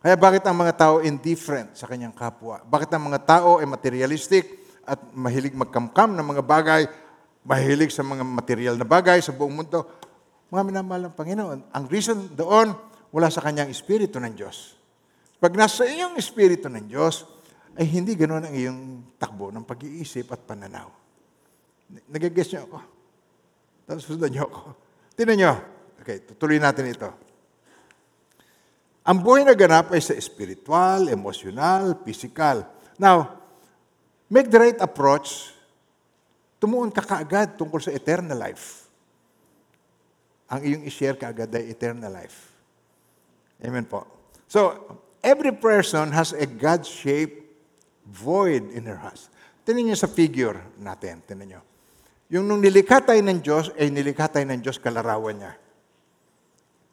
Kaya 0.00 0.16
bakit 0.16 0.42
ang 0.48 0.56
mga 0.56 0.74
tao 0.74 0.94
indifferent 1.04 1.76
sa 1.76 1.84
kanyang 1.84 2.16
kapwa? 2.16 2.64
Bakit 2.64 2.90
ang 2.96 3.06
mga 3.12 3.20
tao 3.22 3.60
ay 3.60 3.68
materialistic 3.68 4.48
at 4.82 4.96
mahilig 5.12 5.52
magkamkam 5.52 6.16
ng 6.16 6.26
mga 6.26 6.42
bagay, 6.42 6.82
mahilig 7.44 7.92
sa 7.92 8.00
mga 8.00 8.24
material 8.24 8.74
na 8.80 8.88
bagay 8.88 9.20
sa 9.20 9.30
buong 9.30 9.60
mundo? 9.60 9.86
Mga 10.50 10.62
minamahal 10.66 11.02
ng 11.06 11.14
Panginoon, 11.14 11.58
ang 11.70 11.84
reason 11.86 12.32
doon, 12.34 12.74
wala 13.10 13.28
sa 13.30 13.42
kanyang 13.42 13.70
espiritu 13.70 14.22
ng 14.22 14.34
Diyos. 14.34 14.78
Pag 15.40 15.56
nasa 15.56 15.86
iyong 15.86 16.14
espiritu 16.20 16.70
ng 16.70 16.86
Diyos, 16.86 17.26
ay 17.78 17.86
hindi 17.86 18.18
ganoon 18.18 18.44
ang 18.50 18.54
iyong 18.54 18.80
takbo 19.16 19.48
ng 19.54 19.64
pag-iisip 19.64 20.30
at 20.34 20.42
pananaw. 20.42 20.90
Nagagess 22.10 22.54
niyo 22.54 22.66
ako. 22.70 22.78
Tapos 23.86 24.04
sundan 24.06 24.30
niyo 24.30 24.44
ako. 24.46 24.62
Tinan 25.14 25.36
niyo. 25.38 25.54
Okay, 26.00 26.22
tutuloy 26.22 26.60
natin 26.60 26.92
ito. 26.92 27.08
Ang 29.00 29.18
buhay 29.24 29.42
na 29.42 29.56
ganap 29.56 29.90
ay 29.90 30.02
sa 30.04 30.14
spiritual, 30.20 31.08
emotional, 31.08 31.98
physical. 32.04 32.68
Now, 33.00 33.40
make 34.28 34.52
the 34.52 34.60
right 34.60 34.80
approach 34.80 35.56
tumuon 36.60 36.92
ka 36.92 37.00
kaagad 37.00 37.56
tungkol 37.56 37.80
sa 37.80 37.90
eternal 37.90 38.36
life. 38.36 38.84
Ang 40.52 40.60
iyong 40.68 40.82
i-share 40.84 41.16
kaagad 41.16 41.48
ay 41.56 41.72
eternal 41.72 42.12
life. 42.12 42.49
Amen 43.60 43.84
po. 43.84 44.08
So, 44.48 44.76
every 45.20 45.52
person 45.52 46.10
has 46.16 46.32
a 46.32 46.48
God-shaped 46.48 47.44
void 48.08 48.72
in 48.72 48.88
her 48.88 48.96
heart. 48.96 49.20
Tingnan 49.62 49.92
niyo 49.92 49.98
sa 50.00 50.08
figure 50.08 50.56
natin. 50.80 51.20
Tingnan 51.22 51.48
niyo. 51.56 51.62
Yung 52.30 52.46
nung 52.46 52.62
nilikha 52.62 53.02
tayo 53.02 53.18
ng 53.20 53.42
Diyos, 53.42 53.74
ay 53.74 53.90
nilikha 53.90 54.30
tayo 54.30 54.46
ng 54.46 54.62
Diyos 54.62 54.78
kalarawan 54.78 55.34
niya. 55.34 55.52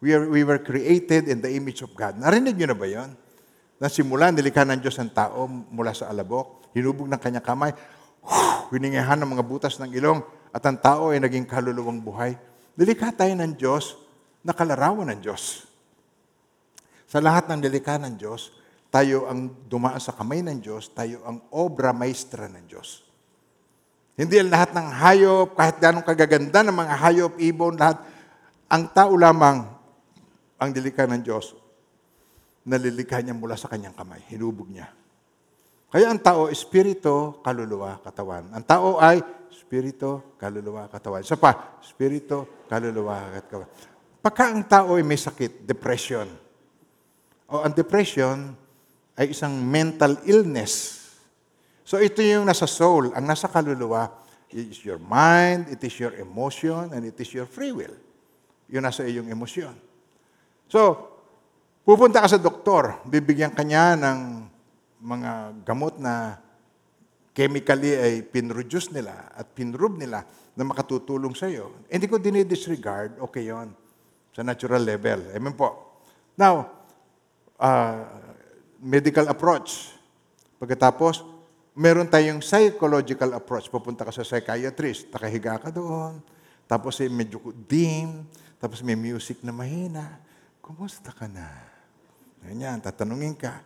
We, 0.02 0.14
are, 0.14 0.26
we 0.26 0.42
were 0.42 0.62
created 0.62 1.30
in 1.30 1.42
the 1.42 1.50
image 1.54 1.82
of 1.86 1.94
God. 1.94 2.18
Narinig 2.18 2.58
niyo 2.58 2.74
na 2.74 2.78
ba 2.78 2.86
yon? 2.90 3.14
Na 3.78 3.86
simula, 3.86 4.34
nilikha 4.34 4.66
ng 4.66 4.82
Diyos 4.82 4.98
ang 4.98 5.14
tao 5.14 5.46
mula 5.48 5.94
sa 5.94 6.10
alabok, 6.10 6.74
hinubog 6.74 7.06
ng 7.06 7.22
kanyang 7.22 7.46
kamay, 7.46 7.72
hiningihan 8.74 9.18
ng 9.22 9.30
mga 9.38 9.44
butas 9.46 9.78
ng 9.78 9.94
ilong, 9.94 10.26
at 10.50 10.62
ang 10.66 10.78
tao 10.82 11.14
ay 11.14 11.22
naging 11.22 11.46
kaluluwang 11.46 12.02
buhay. 12.02 12.34
Nilikha 12.74 13.14
tayo 13.14 13.34
ng 13.38 13.54
Diyos 13.54 13.94
na 14.42 14.58
kalarawan 14.58 15.14
ng 15.14 15.22
Diyos. 15.22 15.67
Sa 17.08 17.24
lahat 17.24 17.48
ng 17.48 17.64
nilikha 17.64 17.96
ng 18.04 18.20
Diyos, 18.20 18.52
tayo 18.92 19.32
ang 19.32 19.48
dumaan 19.72 20.00
sa 20.04 20.12
kamay 20.12 20.44
ng 20.44 20.60
Diyos, 20.60 20.92
tayo 20.92 21.24
ang 21.24 21.40
obra 21.56 21.96
maestra 21.96 22.52
ng 22.52 22.68
Diyos. 22.68 23.08
Hindi 24.20 24.44
ang 24.44 24.52
lahat 24.52 24.76
ng 24.76 24.88
hayop, 24.92 25.56
kahit 25.56 25.80
ganong 25.80 26.04
kagaganda 26.04 26.68
ng 26.68 26.76
mga 26.76 26.96
hayop, 27.00 27.34
ibon, 27.40 27.80
lahat. 27.80 28.04
Ang 28.68 28.92
tao 28.92 29.16
lamang 29.16 29.64
ang 30.60 30.70
nilikha 30.74 31.08
ng 31.08 31.24
Diyos, 31.24 31.56
nalilikha 32.68 33.24
niya 33.24 33.38
mula 33.38 33.56
sa 33.56 33.72
kanyang 33.72 33.96
kamay. 33.96 34.20
Hinubog 34.28 34.68
niya. 34.68 34.92
Kaya 35.88 36.12
ang 36.12 36.20
tao, 36.20 36.52
espiritu, 36.52 37.40
kaluluwa, 37.40 38.04
katawan. 38.04 38.52
Ang 38.52 38.64
tao 38.68 39.00
ay 39.00 39.24
espiritu, 39.48 40.36
kaluluwa, 40.36 40.92
katawan. 40.92 41.24
Isa 41.24 41.40
pa, 41.40 41.80
espiritu, 41.80 42.68
kaluluwa, 42.68 43.40
katawan. 43.40 43.70
Pagka 44.20 44.44
ang 44.52 44.66
tao 44.68 45.00
ay 45.00 45.06
may 45.08 45.16
sakit, 45.16 45.64
depression. 45.64 46.47
O 47.58 47.66
ang 47.66 47.74
depression 47.74 48.54
ay 49.18 49.34
isang 49.34 49.58
mental 49.58 50.22
illness. 50.30 51.02
So 51.82 51.98
ito 51.98 52.22
yung 52.22 52.46
nasa 52.46 52.70
soul. 52.70 53.10
Ang 53.18 53.26
nasa 53.26 53.50
kaluluwa 53.50 54.14
it 54.52 54.72
is 54.72 54.80
your 54.86 55.02
mind, 55.02 55.68
it 55.68 55.82
is 55.84 55.96
your 56.00 56.16
emotion, 56.16 56.94
and 56.96 57.04
it 57.04 57.18
is 57.20 57.30
your 57.36 57.48
free 57.50 57.76
will. 57.76 57.94
Yun 58.72 58.84
nasa 58.84 59.04
iyong 59.04 59.28
emosyon. 59.28 59.76
So, 60.68 61.08
pupunta 61.84 62.24
ka 62.24 62.28
sa 62.28 62.40
doktor, 62.40 63.00
bibigyan 63.08 63.52
ka 63.56 63.64
niya 63.64 63.96
ng 63.96 64.20
mga 65.04 65.64
gamot 65.64 66.00
na 66.00 66.40
chemically 67.32 67.96
ay 67.96 68.14
pinroduce 68.26 68.92
nila 68.92 69.32
at 69.36 69.48
pinrub 69.52 69.96
nila 69.96 70.26
na 70.58 70.64
makatutulong 70.66 71.38
sa 71.38 71.48
iyo. 71.48 71.86
Hindi 71.88 72.10
ko 72.10 72.18
dinidisregard, 72.18 73.22
okay 73.24 73.48
yon 73.48 73.72
sa 74.34 74.42
natural 74.42 74.84
level. 74.84 75.32
Amen 75.32 75.54
po. 75.54 76.02
Now, 76.38 76.77
uh, 77.62 78.06
medical 78.82 79.26
approach. 79.30 79.94
Pagkatapos, 80.58 81.26
meron 81.78 82.10
tayong 82.10 82.42
psychological 82.42 83.38
approach. 83.38 83.70
Pupunta 83.70 84.06
ka 84.06 84.14
sa 84.14 84.26
psychiatrist, 84.26 85.10
nakahiga 85.14 85.62
ka 85.62 85.70
doon, 85.70 86.22
tapos 86.66 86.98
ay 87.02 87.10
medyo 87.10 87.42
dim, 87.54 88.26
tapos 88.58 88.82
may 88.82 88.98
music 88.98 89.42
na 89.46 89.54
mahina. 89.54 90.18
Kumusta 90.62 91.14
ka 91.14 91.30
na? 91.30 91.46
Ganyan, 92.42 92.82
tatanungin 92.82 93.38
ka. 93.38 93.62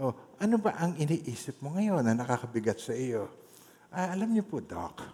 Oh, 0.00 0.12
ano 0.42 0.58
ba 0.58 0.74
ang 0.76 0.98
iniisip 0.98 1.62
mo 1.62 1.78
ngayon 1.78 2.02
na 2.02 2.18
nakakabigat 2.18 2.82
sa 2.82 2.92
iyo? 2.92 3.30
Ah, 3.94 4.10
alam 4.10 4.34
niyo 4.34 4.42
po, 4.42 4.58
Doc, 4.58 5.06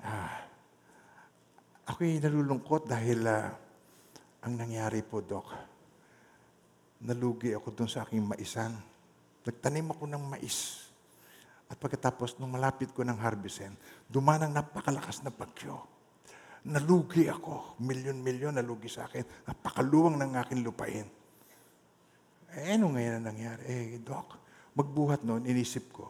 ah, 0.00 0.48
ako'y 1.84 2.16
nalulungkot 2.16 2.88
dahil 2.88 3.20
ah, 3.28 3.52
ang 4.48 4.54
nangyari 4.56 5.04
po, 5.04 5.20
Doc, 5.20 5.52
nalugi 7.02 7.54
ako 7.54 7.68
dun 7.74 7.90
sa 7.90 8.02
aking 8.06 8.22
maisan. 8.22 8.74
Nagtanim 9.46 9.94
ako 9.94 10.04
ng 10.10 10.24
mais. 10.28 10.88
At 11.68 11.76
pagkatapos, 11.76 12.40
nung 12.40 12.52
malapit 12.52 12.90
ko 12.96 13.04
ng 13.04 13.16
harvestin, 13.20 13.76
dumanang 14.08 14.52
napakalakas 14.52 15.20
na 15.20 15.28
bagyo. 15.28 15.84
Nalugi 16.68 17.28
ako. 17.28 17.78
Milyon-milyon 17.80 18.56
nalugi 18.56 18.88
sa 18.88 19.06
akin. 19.06 19.22
Napakaluwang 19.46 20.16
ng 20.16 20.32
aking 20.42 20.60
lupain. 20.64 21.06
Eh, 22.56 22.74
ano 22.74 22.96
ngayon 22.96 23.20
ang 23.20 23.26
nangyari? 23.28 23.62
Eh, 23.68 24.00
Doc, 24.00 24.40
magbuhat 24.72 25.20
noon, 25.22 25.44
inisip 25.44 25.92
ko, 25.92 26.08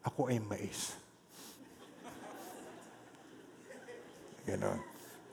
ako 0.00 0.32
ay 0.32 0.40
mais. 0.40 0.96
Ganon. 4.48 4.80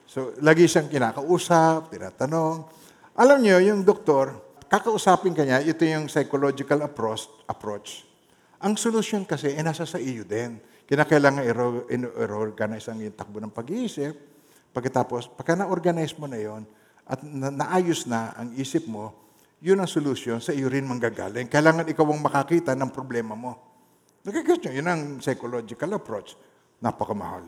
So, 0.04 0.36
lagi 0.44 0.68
siyang 0.68 0.92
kinakausap, 0.92 1.88
tinatanong. 1.88 2.68
Alam 3.16 3.38
niyo, 3.40 3.56
yung 3.64 3.80
doktor, 3.80 4.45
kakausapin 4.66 5.34
ka 5.34 5.42
niya, 5.42 5.62
ito 5.62 5.82
yung 5.86 6.10
psychological 6.10 6.82
approach. 6.84 7.30
approach. 7.46 8.06
Ang 8.62 8.74
solusyon 8.74 9.28
kasi, 9.28 9.52
eh, 9.52 9.62
nasa 9.62 9.84
sa 9.84 10.00
iyo 10.00 10.24
din. 10.24 10.58
Kinakailangan 10.86 11.42
i-organize 11.90 12.86
ang 12.88 13.02
takbo 13.12 13.42
ng 13.42 13.50
pag-iisip. 13.50 14.14
Pagkatapos, 14.70 15.32
pagka 15.34 15.58
na-organize 15.58 16.14
mo 16.14 16.30
na 16.30 16.38
yon 16.38 16.62
at 17.06 17.22
na- 17.22 17.54
naayos 17.54 18.06
na 18.06 18.34
ang 18.34 18.54
isip 18.54 18.86
mo, 18.86 19.14
yun 19.62 19.80
ang 19.80 19.88
solusyon, 19.88 20.38
sa 20.38 20.52
iyo 20.52 20.68
rin 20.68 20.84
manggagaling. 20.84 21.48
Kailangan 21.48 21.88
ikaw 21.88 22.04
ang 22.06 22.20
makakita 22.20 22.76
ng 22.76 22.90
problema 22.92 23.32
mo. 23.32 23.56
Nagkagets 24.26 24.68
nyo, 24.68 24.72
yun 24.74 24.86
ang 24.86 25.02
psychological 25.22 25.90
approach. 25.96 26.36
Napakamahal. 26.82 27.46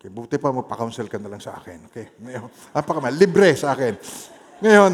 Okay, 0.00 0.08
buti 0.08 0.40
pa 0.40 0.48
magpa-counsel 0.48 1.12
ka 1.12 1.20
na 1.20 1.28
lang 1.28 1.44
sa 1.44 1.60
akin. 1.60 1.92
Okay, 1.92 2.16
ngayon, 2.24 2.48
napakamahal. 2.72 3.14
Libre 3.20 3.52
sa 3.52 3.76
akin. 3.76 3.94
Ngayon, 4.64 4.92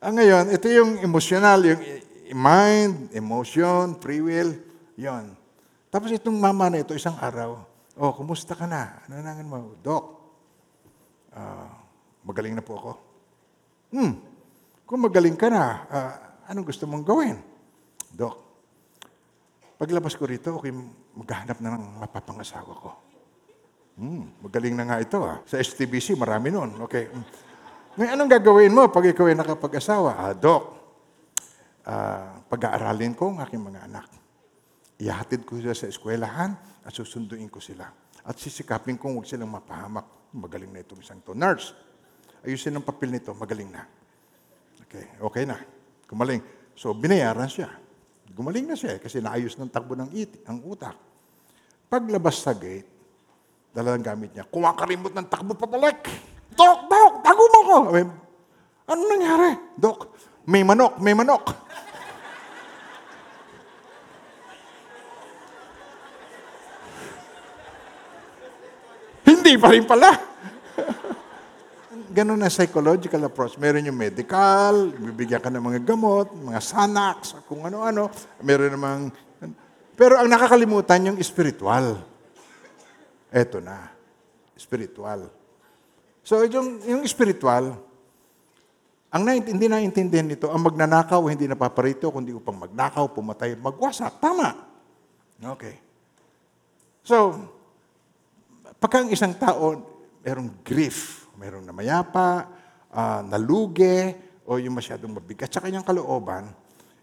ang 0.00 0.14
ngayon, 0.16 0.44
ito 0.48 0.66
yung 0.72 0.96
emotional, 1.04 1.60
yung 1.60 1.80
mind, 2.32 3.12
emotion, 3.12 4.00
free 4.00 4.24
will, 4.24 4.56
yon. 4.96 5.36
Tapos 5.92 6.08
itong 6.08 6.40
mama 6.40 6.72
na 6.72 6.80
ito, 6.80 6.96
isang 6.96 7.20
araw, 7.20 7.60
oh, 8.00 8.12
kumusta 8.16 8.56
ka 8.56 8.64
na? 8.64 9.04
Ano 9.04 9.20
nangan 9.20 9.44
mo? 9.44 9.76
Doc, 9.84 10.04
ah, 11.36 11.68
magaling 12.24 12.56
na 12.56 12.64
po 12.64 12.80
ako. 12.80 12.92
Hmm, 13.92 14.12
kung 14.88 15.04
magaling 15.04 15.36
ka 15.36 15.52
na, 15.52 15.64
ah, 15.92 16.12
anong 16.48 16.72
gusto 16.72 16.88
mong 16.88 17.04
gawin? 17.04 17.36
Doc, 18.08 18.40
paglabas 19.76 20.16
ko 20.16 20.24
rito, 20.24 20.56
okay, 20.56 20.72
maghahanap 21.12 21.60
na 21.60 21.76
ng 21.76 21.84
mapapangasawa 22.00 22.72
ko. 22.72 22.90
Hmm, 24.00 24.32
magaling 24.40 24.72
na 24.72 24.88
nga 24.88 24.96
ito 24.96 25.20
ah. 25.20 25.44
Sa 25.44 25.60
STBC, 25.60 26.16
marami 26.16 26.48
nun. 26.48 26.72
Okay. 26.88 27.12
Hmm. 27.12 27.49
Ngayon, 28.00 28.16
anong 28.16 28.32
gagawin 28.32 28.72
mo 28.72 28.88
pag 28.88 29.04
ikaw 29.12 29.28
ay 29.28 29.36
nakapag-asawa? 29.36 30.16
Ah, 30.16 30.32
Doc, 30.32 30.72
ah, 31.84 32.40
pag-aaralin 32.48 33.12
ko 33.12 33.36
ang 33.36 33.44
aking 33.44 33.60
mga 33.60 33.84
anak. 33.84 34.08
Ihatid 34.96 35.44
ko 35.44 35.60
sila 35.60 35.76
sa 35.76 35.84
eskwelahan 35.84 36.56
at 36.80 36.96
susunduin 36.96 37.52
ko 37.52 37.60
sila. 37.60 37.92
At 38.24 38.40
sisikapin 38.40 38.96
kong 38.96 39.20
huwag 39.20 39.28
silang 39.28 39.52
mapahamak. 39.52 40.32
Magaling 40.32 40.72
na 40.72 40.80
itong 40.80 41.04
isang 41.04 41.20
to. 41.20 41.36
Nurse, 41.36 41.76
ayusin 42.40 42.72
ang 42.72 42.88
papel 42.88 43.12
nito. 43.12 43.36
Magaling 43.36 43.68
na. 43.68 43.84
Okay, 44.88 45.20
okay 45.20 45.44
na. 45.44 45.60
Gumaling. 46.08 46.40
So, 46.72 46.96
binayaran 46.96 47.52
siya. 47.52 47.68
Gumaling 48.32 48.64
na 48.64 48.80
siya 48.80 48.96
eh, 48.96 49.00
kasi 49.04 49.20
naayos 49.20 49.60
ng 49.60 49.68
takbo 49.68 49.92
ng 49.92 50.08
iti, 50.16 50.40
ang 50.48 50.64
utak. 50.64 50.96
Paglabas 51.92 52.40
sa 52.40 52.56
gate, 52.56 52.88
dala 53.76 53.92
ng 54.00 54.04
gamit 54.08 54.32
niya, 54.32 54.48
kumakarimot 54.48 55.12
ng 55.12 55.26
takbo 55.28 55.52
pabalik. 55.52 56.08
Dok, 56.54 56.78
Dok, 56.90 57.12
tago 57.22 57.44
mo 57.46 57.60
ko. 57.62 57.76
Sabi, 57.90 58.02
ano 58.90 59.00
nangyari? 59.06 59.50
Dok, 59.78 59.98
may 60.50 60.66
manok, 60.66 60.98
may 60.98 61.14
manok. 61.14 61.54
Hindi 69.22 69.54
pa 69.54 69.68
rin 69.70 69.86
pala. 69.86 70.10
Ganun 72.18 72.42
na 72.42 72.50
psychological 72.50 73.22
approach. 73.30 73.54
Meron 73.54 73.86
yung 73.86 73.94
medical, 73.94 74.90
bibigyan 74.90 75.38
ka 75.38 75.50
ng 75.54 75.62
mga 75.62 75.80
gamot, 75.86 76.34
mga 76.34 76.58
sanax, 76.58 77.38
kung 77.46 77.62
ano-ano. 77.62 78.10
Meron 78.42 78.74
namang... 78.74 79.02
Pero 79.94 80.18
ang 80.18 80.26
nakakalimutan 80.26 81.14
yung 81.14 81.18
spiritual. 81.22 82.02
Eto 83.30 83.62
na. 83.62 83.94
Spiritual. 84.58 85.39
So, 86.30 86.46
yung, 86.46 86.78
yung 86.86 87.02
spiritual, 87.10 87.74
ang 89.10 89.22
na, 89.26 89.34
hindi 89.34 89.66
naintindihan 89.66 90.22
nito, 90.22 90.46
ang 90.46 90.62
magnanakaw, 90.62 91.18
hindi 91.26 91.50
napaparito, 91.50 92.06
kundi 92.14 92.30
upang 92.30 92.54
magnakaw, 92.54 93.10
pumatay, 93.10 93.58
magwasak. 93.58 94.22
Tama. 94.22 94.54
Okay. 95.58 95.74
So, 97.02 97.34
pagka 98.78 99.02
ang 99.02 99.10
isang 99.10 99.34
tao, 99.34 99.74
merong 100.22 100.62
grief, 100.62 101.26
merong 101.34 101.66
namayapa, 101.66 102.46
uh, 102.94 103.26
nalugi, 103.26 104.14
o 104.46 104.54
yung 104.54 104.78
masyadong 104.78 105.10
mabigat 105.10 105.50
sa 105.50 105.58
kanyang 105.58 105.82
kalooban, 105.82 106.46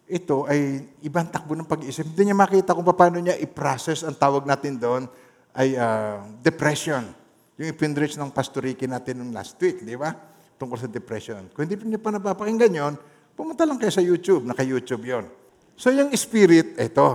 ito 0.07 0.47
ay 0.47 0.87
ibang 1.03 1.27
takbo 1.27 1.51
ng 1.51 1.67
pag-iisip. 1.67 2.15
Hindi 2.15 2.31
niya 2.31 2.37
makita 2.39 2.71
kung 2.71 2.87
paano 2.95 3.19
niya 3.19 3.35
i-process 3.43 4.07
ang 4.07 4.15
tawag 4.15 4.47
natin 4.47 4.79
doon 4.79 5.03
ay 5.51 5.75
ah, 5.75 6.23
depression. 6.39 7.26
Yung 7.57 7.73
ipinrich 7.73 8.13
ng 8.17 8.29
pastoriki 8.29 8.85
natin 8.85 9.21
nung 9.21 9.33
last 9.33 9.57
week, 9.57 9.81
di 9.81 9.97
ba? 9.97 10.13
Tungkol 10.57 10.77
sa 10.77 10.89
depression. 10.89 11.49
Kung 11.53 11.65
hindi 11.65 11.77
niyo 11.81 11.97
pa 11.97 12.13
napapakinggan 12.13 12.73
yon, 12.73 12.93
pumunta 13.33 13.65
lang 13.65 13.81
kayo 13.81 13.93
sa 13.93 14.01
YouTube. 14.01 14.45
Naka-YouTube 14.45 15.03
yon. 15.05 15.25
So 15.73 15.89
yung 15.89 16.13
spirit, 16.13 16.77
ito. 16.77 17.09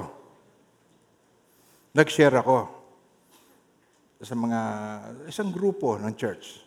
Nag-share 1.95 2.35
ako 2.43 2.59
sa 4.23 4.35
mga, 4.35 4.61
isang 5.31 5.51
grupo 5.51 5.99
ng 5.99 6.15
church. 6.15 6.63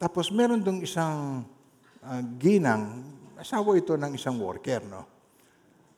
Tapos 0.00 0.28
meron 0.32 0.60
dong 0.60 0.80
isang 0.84 1.44
ah, 2.04 2.22
ginang, 2.40 3.04
asawa 3.36 3.76
ito 3.76 3.96
ng 3.96 4.12
isang 4.16 4.36
worker, 4.40 4.84
no? 4.84 5.02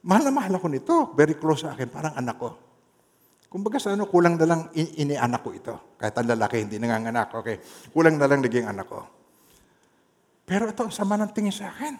Mahal 0.04 0.28
na 0.28 0.32
mahal 0.36 0.52
ako 0.60 0.66
nito. 0.68 0.94
Very 1.16 1.34
close 1.34 1.64
sa 1.64 1.72
akin, 1.72 1.88
parang 1.88 2.12
anak 2.12 2.36
ko. 2.36 2.63
Kumbaga 3.54 3.78
sa 3.78 3.94
ano, 3.94 4.10
kulang 4.10 4.34
na 4.34 4.50
lang 4.50 4.60
in- 4.74 5.06
inianak 5.06 5.46
ko 5.46 5.54
ito. 5.54 5.94
Kahit 5.94 6.18
ang 6.18 6.26
lalaki, 6.26 6.66
hindi 6.66 6.82
nanganganak. 6.82 7.30
Okay. 7.38 7.62
Kulang 7.94 8.18
na 8.18 8.26
lang 8.26 8.42
naging 8.42 8.66
anak 8.66 8.90
ko. 8.90 9.06
Pero 10.42 10.66
ito, 10.66 10.82
ang 10.82 10.90
sama 10.90 11.14
ng 11.22 11.30
tingin 11.30 11.54
sa 11.54 11.70
akin. 11.70 11.94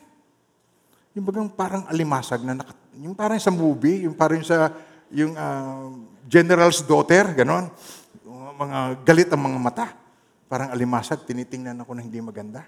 Yung 1.14 1.22
bagang 1.22 1.46
parang 1.54 1.86
alimasag 1.86 2.42
na, 2.42 2.58
naka, 2.58 2.74
yung 2.98 3.14
parang 3.14 3.38
sa 3.38 3.54
movie, 3.54 4.02
yung 4.02 4.18
parang 4.18 4.42
sa, 4.42 4.74
yung 5.14 5.38
ah, 5.38 5.94
general's 6.26 6.82
daughter, 6.82 7.30
ganon. 7.38 7.70
Mga 8.58 9.06
galit 9.06 9.30
ang 9.30 9.46
mga 9.46 9.58
mata. 9.62 9.86
Parang 10.50 10.74
alimasag, 10.74 11.22
tinitingnan 11.22 11.78
ako 11.86 11.94
na 11.94 12.02
hindi 12.02 12.18
maganda. 12.18 12.66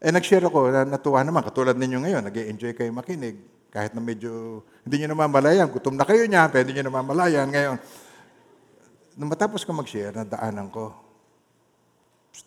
Eh, 0.00 0.08
nag-share 0.08 0.48
ako, 0.48 0.72
na 0.72 0.88
natuwa 0.88 1.20
naman, 1.20 1.44
katulad 1.44 1.76
ninyo 1.76 2.00
ngayon, 2.00 2.22
nag 2.24 2.36
enjoy 2.48 2.72
kayo 2.72 2.88
makinig. 2.96 3.59
Kahit 3.70 3.94
na 3.94 4.02
medyo, 4.02 4.62
hindi 4.82 5.02
nyo 5.02 5.14
namamalayan, 5.14 5.70
gutom 5.70 5.94
na 5.94 6.02
kayo 6.02 6.26
niya, 6.26 6.50
hindi 6.50 6.74
nyo 6.74 6.90
namamalayan. 6.90 7.46
Ngayon, 7.48 7.76
nung 9.14 9.30
matapos 9.30 9.62
ko 9.62 9.70
mag-share, 9.70 10.14
nadaanan 10.14 10.66
ko, 10.74 10.90
"Psst, 12.34 12.46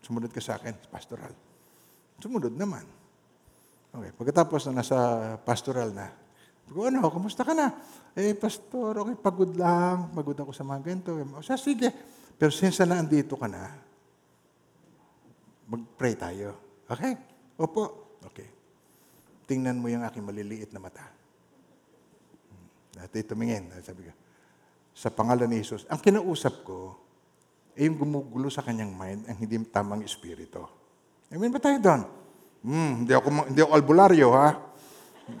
sumunod 0.00 0.32
ka 0.32 0.40
sa 0.40 0.56
akin, 0.56 0.72
pastoral. 0.88 1.32
Sumunod 2.16 2.56
naman. 2.56 2.84
Okay, 3.92 4.10
pagkatapos 4.16 4.68
na 4.68 4.80
nasa 4.80 4.96
pastoral 5.44 5.92
na, 5.92 6.08
ko, 6.66 6.90
ano, 6.90 7.06
kumusta 7.06 7.46
ka 7.46 7.54
na? 7.54 7.70
Eh, 8.16 8.34
pastor, 8.34 8.98
okay, 8.98 9.16
pagod 9.20 9.52
lang. 9.54 10.10
Pagod 10.10 10.34
ako 10.34 10.50
sa 10.50 10.66
mga 10.66 10.82
ganito. 10.82 11.14
O 11.14 11.44
siya, 11.44 11.54
sige. 11.54 11.92
Pero 12.34 12.50
since 12.50 12.82
na 12.82 12.98
andito 12.98 13.38
ka 13.38 13.46
na, 13.46 13.70
mag-pray 15.70 16.18
tayo. 16.18 16.58
Okay? 16.90 17.14
Opo. 17.60 18.18
Okay. 18.26 18.55
Tingnan 19.46 19.78
mo 19.78 19.86
yung 19.86 20.02
aking 20.02 20.26
maliliit 20.26 20.70
na 20.74 20.82
mata. 20.82 21.06
Hmm. 22.50 22.66
Dati 23.02 23.22
tumingin. 23.22 23.70
Sabi 23.80 24.10
ko, 24.10 24.12
sa 24.96 25.08
pangalan 25.12 25.46
ni 25.46 25.62
Jesus, 25.62 25.86
ang 25.86 26.02
kinausap 26.02 26.66
ko, 26.66 26.98
ay 27.76 27.86
yung 27.86 28.00
gumugulo 28.00 28.48
sa 28.48 28.64
kanyang 28.64 28.96
mind 28.96 29.28
ang 29.28 29.36
hindi 29.36 29.60
tamang 29.68 30.00
espiritu. 30.00 30.64
Amen 31.28 31.52
ba 31.52 31.60
tayo 31.60 31.76
doon? 31.76 32.02
Hmm, 32.64 32.92
hindi 33.04 33.12
ako, 33.12 33.28
hindi 33.52 33.60
ako 33.60 33.72
albularyo, 33.76 34.28
ha? 34.32 34.48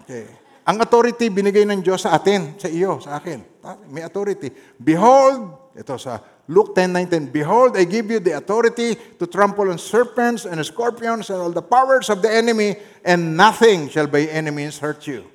Okay. 0.04 0.28
Ang 0.66 0.76
authority 0.82 1.30
binigay 1.32 1.64
ng 1.64 1.80
Diyos 1.80 2.04
sa 2.04 2.12
atin, 2.18 2.58
sa 2.60 2.68
iyo, 2.68 3.00
sa 3.00 3.16
akin. 3.16 3.40
Ta- 3.62 3.80
May 3.88 4.04
authority. 4.04 4.52
Behold, 4.76 5.72
ito 5.72 5.94
sa 5.96 6.20
Luke 6.46 6.78
10:19, 6.78 7.34
Behold, 7.34 7.74
I 7.74 7.82
give 7.82 8.06
you 8.06 8.22
the 8.22 8.38
authority 8.38 8.94
to 9.18 9.26
trample 9.26 9.66
on 9.66 9.78
serpents 9.82 10.46
and 10.46 10.62
scorpions 10.62 11.26
and 11.30 11.42
all 11.42 11.50
the 11.50 11.62
powers 11.62 12.06
of 12.06 12.22
the 12.22 12.30
enemy, 12.30 12.78
and 13.02 13.36
nothing 13.36 13.90
shall 13.90 14.06
by 14.06 14.30
any 14.30 14.54
means 14.54 14.78
hurt 14.78 15.06
you. 15.10 15.26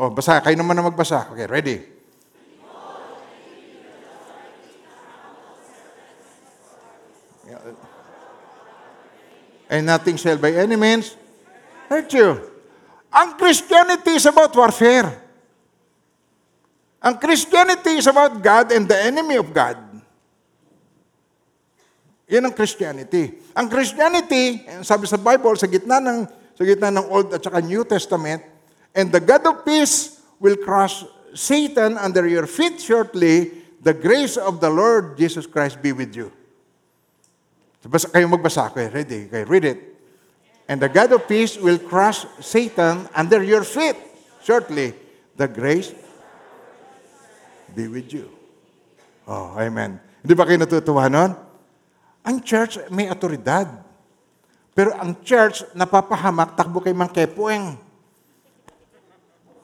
Oh, 0.00 0.08
basa. 0.08 0.40
Kayo 0.40 0.56
naman 0.56 0.80
na 0.80 0.88
magbasa. 0.88 1.28
Okay, 1.28 1.44
ready? 1.44 1.76
And 9.68 9.84
nothing 9.86 10.16
shall 10.16 10.40
by 10.40 10.52
any 10.56 10.76
means 10.76 11.16
hurt 11.88 12.08
you. 12.12 12.40
Ang 13.12 13.36
Christianity 13.36 14.16
is 14.16 14.24
about 14.24 14.56
warfare. 14.56 15.20
Ang 17.04 17.20
Christianity 17.20 18.00
is 18.00 18.08
about 18.08 18.40
God 18.40 18.72
and 18.72 18.88
the 18.88 18.96
enemy 18.96 19.36
of 19.36 19.52
God. 19.52 19.83
Yan 22.28 22.48
ang 22.48 22.54
Christianity. 22.56 23.36
Ang 23.52 23.68
Christianity, 23.68 24.64
eh, 24.64 24.80
sabi 24.80 25.04
sa 25.04 25.20
Bible, 25.20 25.60
sa 25.60 25.68
gitna 25.68 26.00
ng, 26.00 26.24
sa 26.56 26.62
gitna 26.64 26.88
ng 26.88 27.06
Old 27.12 27.36
at 27.36 27.44
saka 27.44 27.60
New 27.60 27.84
Testament, 27.84 28.40
and 28.96 29.12
the 29.12 29.20
God 29.20 29.44
of 29.44 29.56
peace 29.68 30.24
will 30.40 30.56
crush 30.56 31.04
Satan 31.36 32.00
under 32.00 32.24
your 32.24 32.48
feet 32.48 32.80
shortly, 32.80 33.52
the 33.84 33.92
grace 33.92 34.40
of 34.40 34.62
the 34.64 34.70
Lord 34.72 35.20
Jesus 35.20 35.44
Christ 35.44 35.84
be 35.84 35.92
with 35.92 36.16
you. 36.16 36.32
Basa, 37.84 38.08
kayo 38.08 38.24
magbasa. 38.24 38.72
Okay, 38.72 38.88
ready? 38.88 39.28
Okay, 39.28 39.44
read 39.44 39.64
it. 39.68 39.78
And 40.64 40.80
the 40.80 40.88
God 40.88 41.12
of 41.12 41.28
peace 41.28 41.60
will 41.60 41.76
crush 41.76 42.24
Satan 42.40 43.04
under 43.12 43.44
your 43.44 43.60
feet 43.60 44.00
shortly. 44.40 44.96
The 45.36 45.44
grace 45.44 45.92
be 47.76 47.84
with 47.92 48.08
you. 48.08 48.32
Oh, 49.28 49.52
amen. 49.60 50.00
Hindi 50.24 50.32
ba 50.32 50.48
kayo 50.48 50.56
natutuwa 50.56 51.12
nun? 51.12 51.43
Ang 52.24 52.40
church 52.40 52.80
may 52.88 53.12
otoridad. 53.12 53.68
Pero 54.74 54.90
ang 54.98 55.22
church, 55.22 55.62
napapahamak, 55.76 56.58
takbo 56.58 56.82
kay 56.82 56.96
Mang 56.96 57.12
Kepoeng. 57.12 57.78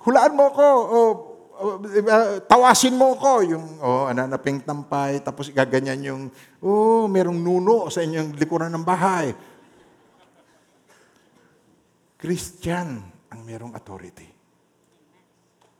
Hulaan 0.06 0.38
mo 0.38 0.46
ko, 0.54 0.66
o 0.70 0.98
uh, 1.60 2.38
tawasin 2.46 2.94
mo 2.94 3.18
ko, 3.18 3.42
yung, 3.42 3.66
oh, 3.82 4.06
ananaping 4.06 4.62
tampay, 4.62 5.18
tapos 5.18 5.50
igaganyan 5.50 6.00
yung, 6.06 6.22
oh, 6.62 7.10
merong 7.10 7.36
nuno 7.36 7.90
sa 7.90 8.06
inyong 8.06 8.38
likuran 8.38 8.70
ng 8.70 8.86
bahay. 8.86 9.34
Christian 12.20 13.00
ang 13.32 13.40
merong 13.42 13.74
authority. 13.74 14.28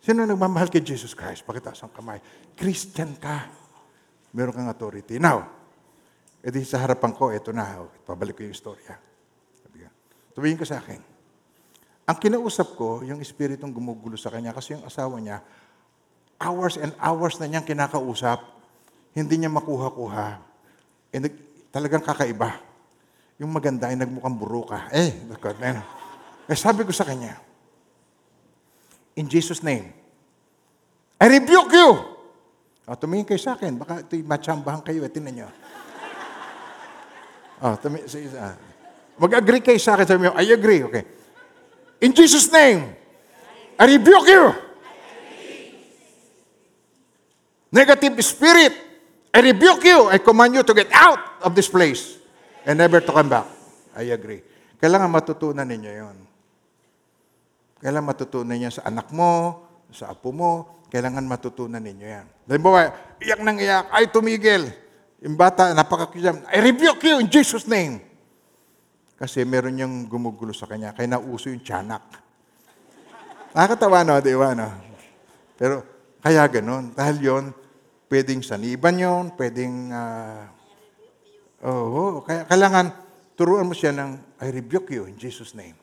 Sino 0.00 0.24
nagmamahal 0.24 0.72
kay 0.72 0.80
Jesus 0.80 1.12
Christ? 1.12 1.44
Pakitaas 1.44 1.84
ang 1.84 1.92
kamay. 1.92 2.18
Christian 2.56 3.14
ka. 3.20 3.46
Meron 4.32 4.56
kang 4.56 4.70
authority. 4.72 5.20
Now, 5.20 5.59
edi 6.40 6.64
sa 6.64 6.80
harapan 6.80 7.12
ko, 7.12 7.28
ito 7.32 7.52
na. 7.52 7.84
oh, 7.84 7.90
Pabalik 8.04 8.40
ko 8.40 8.42
yung 8.44 8.54
istorya. 8.56 8.96
Tuwingin 10.30 10.56
ka 10.56 10.66
sa 10.68 10.78
akin. 10.78 11.02
Ang 12.06 12.16
kinausap 12.18 12.74
ko, 12.74 13.02
yung 13.02 13.18
espiritong 13.22 13.70
gumugulo 13.70 14.14
sa 14.14 14.30
kanya, 14.30 14.54
kasi 14.54 14.74
yung 14.74 14.86
asawa 14.86 15.18
niya, 15.18 15.42
hours 16.40 16.78
and 16.80 16.94
hours 16.96 17.36
na 17.38 17.46
niyang 17.46 17.66
kinakausap, 17.66 18.40
hindi 19.12 19.34
niya 19.36 19.50
makuha-kuha. 19.50 20.38
Eh, 21.12 21.18
nag- 21.18 21.42
talagang 21.74 22.02
kakaiba. 22.02 22.56
Yung 23.42 23.50
maganda 23.50 23.90
ay 23.90 23.98
nagmukhang 23.98 24.38
buruka. 24.38 24.86
Eh, 24.94 25.26
lakot, 25.28 25.58
man. 25.58 25.82
Eh, 26.46 26.56
sabi 26.58 26.86
ko 26.86 26.92
sa 26.94 27.04
kanya, 27.06 27.36
In 29.18 29.26
Jesus' 29.28 29.60
name, 29.60 29.90
I 31.20 31.26
rebuke 31.28 31.74
you! 31.74 31.90
O, 32.88 32.96
tumingin 32.96 33.26
kayo 33.28 33.36
sa 33.42 33.52
akin. 33.58 33.76
Baka 33.76 34.00
ito'y 34.06 34.24
matsambahan 34.24 34.80
kayo. 34.80 35.04
Eh, 35.04 35.12
tinan 35.12 35.34
nyo. 35.36 35.48
O, 37.60 37.76
tumi- 37.76 38.04
ah. 38.40 38.56
Mag-agree 39.20 39.60
kayo 39.60 39.76
sa 39.76 40.00
akin. 40.00 40.06
Sabi 40.08 40.20
mo, 40.24 40.32
I 40.32 40.48
agree. 40.48 40.80
Okay. 40.80 41.04
In 42.00 42.16
Jesus' 42.16 42.48
name, 42.48 42.96
I 43.76 43.84
rebuke 43.84 44.28
you! 44.28 44.44
Negative 47.70 48.18
spirit, 48.24 48.74
I 49.30 49.38
rebuke 49.44 49.84
you. 49.86 50.10
I 50.10 50.18
command 50.18 50.58
you 50.58 50.64
to 50.66 50.74
get 50.74 50.90
out 50.90 51.38
of 51.44 51.54
this 51.54 51.70
place 51.70 52.18
and 52.66 52.80
never 52.80 52.98
to 52.98 53.12
come 53.12 53.30
back. 53.30 53.46
I 53.94 54.10
agree. 54.10 54.42
Kailangan 54.80 55.12
matutunan 55.12 55.68
ninyo 55.68 55.92
yon. 55.92 56.16
Kailangan 57.78 58.06
matutunan 58.10 58.56
niya 58.56 58.72
sa 58.74 58.88
anak 58.88 59.12
mo, 59.12 59.62
sa 59.92 60.10
apo 60.10 60.32
mo. 60.34 60.82
Kailangan 60.90 61.22
matutunan 61.22 61.78
ninyo 61.78 62.06
yan. 62.08 62.26
Halimbawa, 62.50 62.90
iyak 63.22 63.40
nang 63.44 63.60
iyak, 63.60 63.86
ay 63.94 64.10
tumigil. 64.10 64.66
Yung 65.20 65.36
bata, 65.36 65.76
napakakiyam, 65.76 66.40
I 66.48 66.64
rebuke 66.64 67.04
you 67.04 67.20
in 67.20 67.28
Jesus' 67.28 67.68
name. 67.68 68.00
Kasi 69.20 69.44
meron 69.44 69.76
niyang 69.76 70.08
gumugulo 70.08 70.56
sa 70.56 70.64
kanya, 70.64 70.96
kaya 70.96 71.12
nauso 71.12 71.52
yung 71.52 71.60
tiyanak. 71.60 72.00
Nakakatawa, 73.52 74.00
no? 74.00 74.16
Di 74.24 74.32
ba, 74.32 74.56
no? 74.56 74.68
Pero, 75.60 75.84
kaya 76.24 76.48
ganun. 76.48 76.96
Dahil 76.96 77.16
yon 77.20 77.44
pwedeng 78.08 78.40
saniban 78.40 78.96
yon 78.96 79.36
pwedeng, 79.36 79.92
ah, 79.92 80.48
oo, 81.68 82.24
kaya 82.24 82.48
kailangan, 82.48 82.96
turuan 83.36 83.68
mo 83.68 83.76
siya 83.76 83.92
ng, 83.92 84.40
I 84.40 84.48
rebuke 84.48 84.88
you 84.88 85.04
in 85.04 85.20
Jesus' 85.20 85.52
name. 85.52 85.76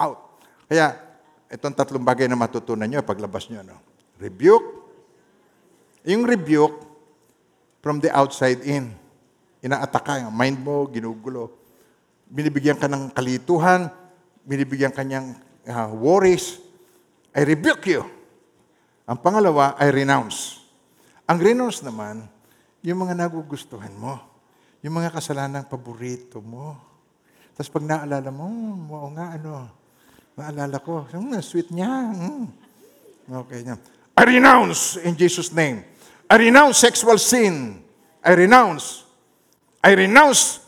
Out. 0.00 0.40
Kaya, 0.72 0.96
itong 1.52 1.76
tatlong 1.76 2.00
bagay 2.00 2.32
na 2.32 2.40
matutunan 2.40 2.88
nyo 2.88 3.04
paglabas 3.04 3.44
nyo. 3.52 3.60
No? 3.60 3.76
Rebuke. 4.16 4.88
Yung 6.08 6.24
rebuke, 6.24 6.89
from 7.80 8.00
the 8.00 8.12
outside 8.12 8.60
in. 8.64 8.92
Inaataka 9.60 10.28
mind 10.32 10.60
mo, 10.60 10.88
ginugulo. 10.88 11.52
Binibigyan 12.30 12.78
ka 12.78 12.86
ng 12.88 13.12
kalituhan, 13.12 13.90
binibigyan 14.46 14.94
ka 14.94 15.04
niyang 15.04 15.36
ah, 15.68 15.90
worries. 15.90 16.62
I 17.36 17.44
rebuke 17.44 17.84
you. 17.90 18.02
Ang 19.04 19.18
pangalawa, 19.18 19.74
I 19.76 19.90
renounce. 19.90 20.62
Ang 21.26 21.42
renounce 21.42 21.82
naman, 21.82 22.26
yung 22.80 23.04
mga 23.04 23.14
nagugustuhan 23.18 23.92
mo. 23.98 24.16
Yung 24.80 24.96
mga 24.96 25.12
kasalanang 25.12 25.68
paborito 25.68 26.40
mo. 26.40 26.78
Tapos 27.52 27.68
pag 27.68 27.84
naalala 27.84 28.32
mo, 28.32 28.48
"Hmm, 28.48 28.88
oo 28.88 29.08
nga, 29.12 29.36
ano, 29.36 29.68
naalala 30.32 30.80
ko, 30.80 31.04
hmm, 31.04 31.36
sweet 31.44 31.68
niya. 31.68 31.90
hmm." 32.08 32.46
Okay 33.44 33.60
niya. 33.62 33.76
I 34.16 34.22
renounce 34.26 34.96
in 35.04 35.12
Jesus' 35.14 35.52
name. 35.52 35.84
I 36.30 36.38
renounce 36.38 36.78
sexual 36.78 37.18
sin. 37.18 37.82
I 38.22 38.38
renounce. 38.38 39.02
I 39.82 39.98
renounce 39.98 40.62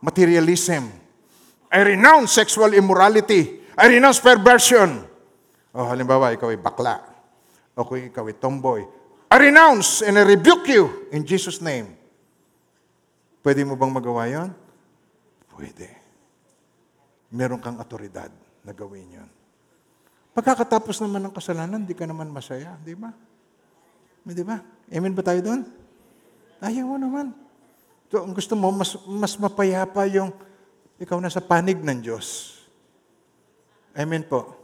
materialism. 0.00 0.88
I 1.68 1.84
renounce 1.84 2.32
sexual 2.32 2.72
immorality. 2.72 3.68
I 3.76 3.92
renounce 3.92 4.16
perversion. 4.24 5.04
O 5.76 5.84
halimbawa, 5.84 6.32
ikaw 6.32 6.48
ay 6.48 6.56
bakla. 6.56 7.04
O 7.76 7.84
kung 7.84 8.00
ikaw 8.00 8.24
ay 8.24 8.40
tomboy. 8.40 8.80
I 9.28 9.36
renounce 9.36 10.00
and 10.00 10.16
I 10.16 10.24
rebuke 10.24 10.64
you 10.72 11.12
in 11.12 11.20
Jesus' 11.20 11.60
name. 11.60 11.92
Pwede 13.44 13.60
mo 13.68 13.76
bang 13.76 13.92
magawa 13.92 14.24
yon? 14.24 14.56
Pwede. 15.52 15.92
Meron 17.28 17.60
kang 17.60 17.76
otoridad 17.76 18.32
na 18.64 18.72
gawin 18.72 19.20
yon. 19.20 19.28
Pagkakatapos 20.32 20.96
naman 21.04 21.28
ng 21.28 21.34
kasalanan, 21.36 21.84
di 21.84 21.92
ka 21.92 22.08
naman 22.08 22.32
masaya. 22.32 22.80
Di 22.80 22.96
ba? 22.96 23.12
Di 24.24 24.40
ba? 24.40 24.77
Amen 24.88 25.12
ba 25.12 25.20
tayo 25.20 25.40
doon? 25.44 25.62
Ayaw 26.58 26.84
mo 26.88 26.96
naman. 26.96 27.30
So, 28.08 28.24
ang 28.24 28.32
gusto 28.32 28.56
mo, 28.56 28.72
mas, 28.72 28.96
mas 29.04 29.36
mapayapa 29.36 30.08
yung 30.08 30.32
ikaw 30.96 31.20
na 31.20 31.28
sa 31.28 31.44
panig 31.44 31.76
ng 31.78 31.98
Diyos. 32.00 32.56
Amen 33.92 34.24
po. 34.24 34.56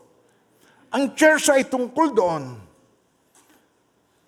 Ang 0.89 1.13
church 1.13 1.53
ay 1.53 1.69
tungkol 1.69 2.15
doon. 2.17 2.57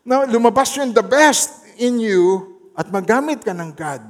Na 0.06 0.28
lumabas 0.28 0.70
yung 0.78 0.92
the 0.92 1.02
best 1.02 1.64
in 1.80 1.98
you 1.98 2.54
at 2.76 2.92
magamit 2.92 3.40
ka 3.42 3.56
ng 3.56 3.72
God. 3.72 4.02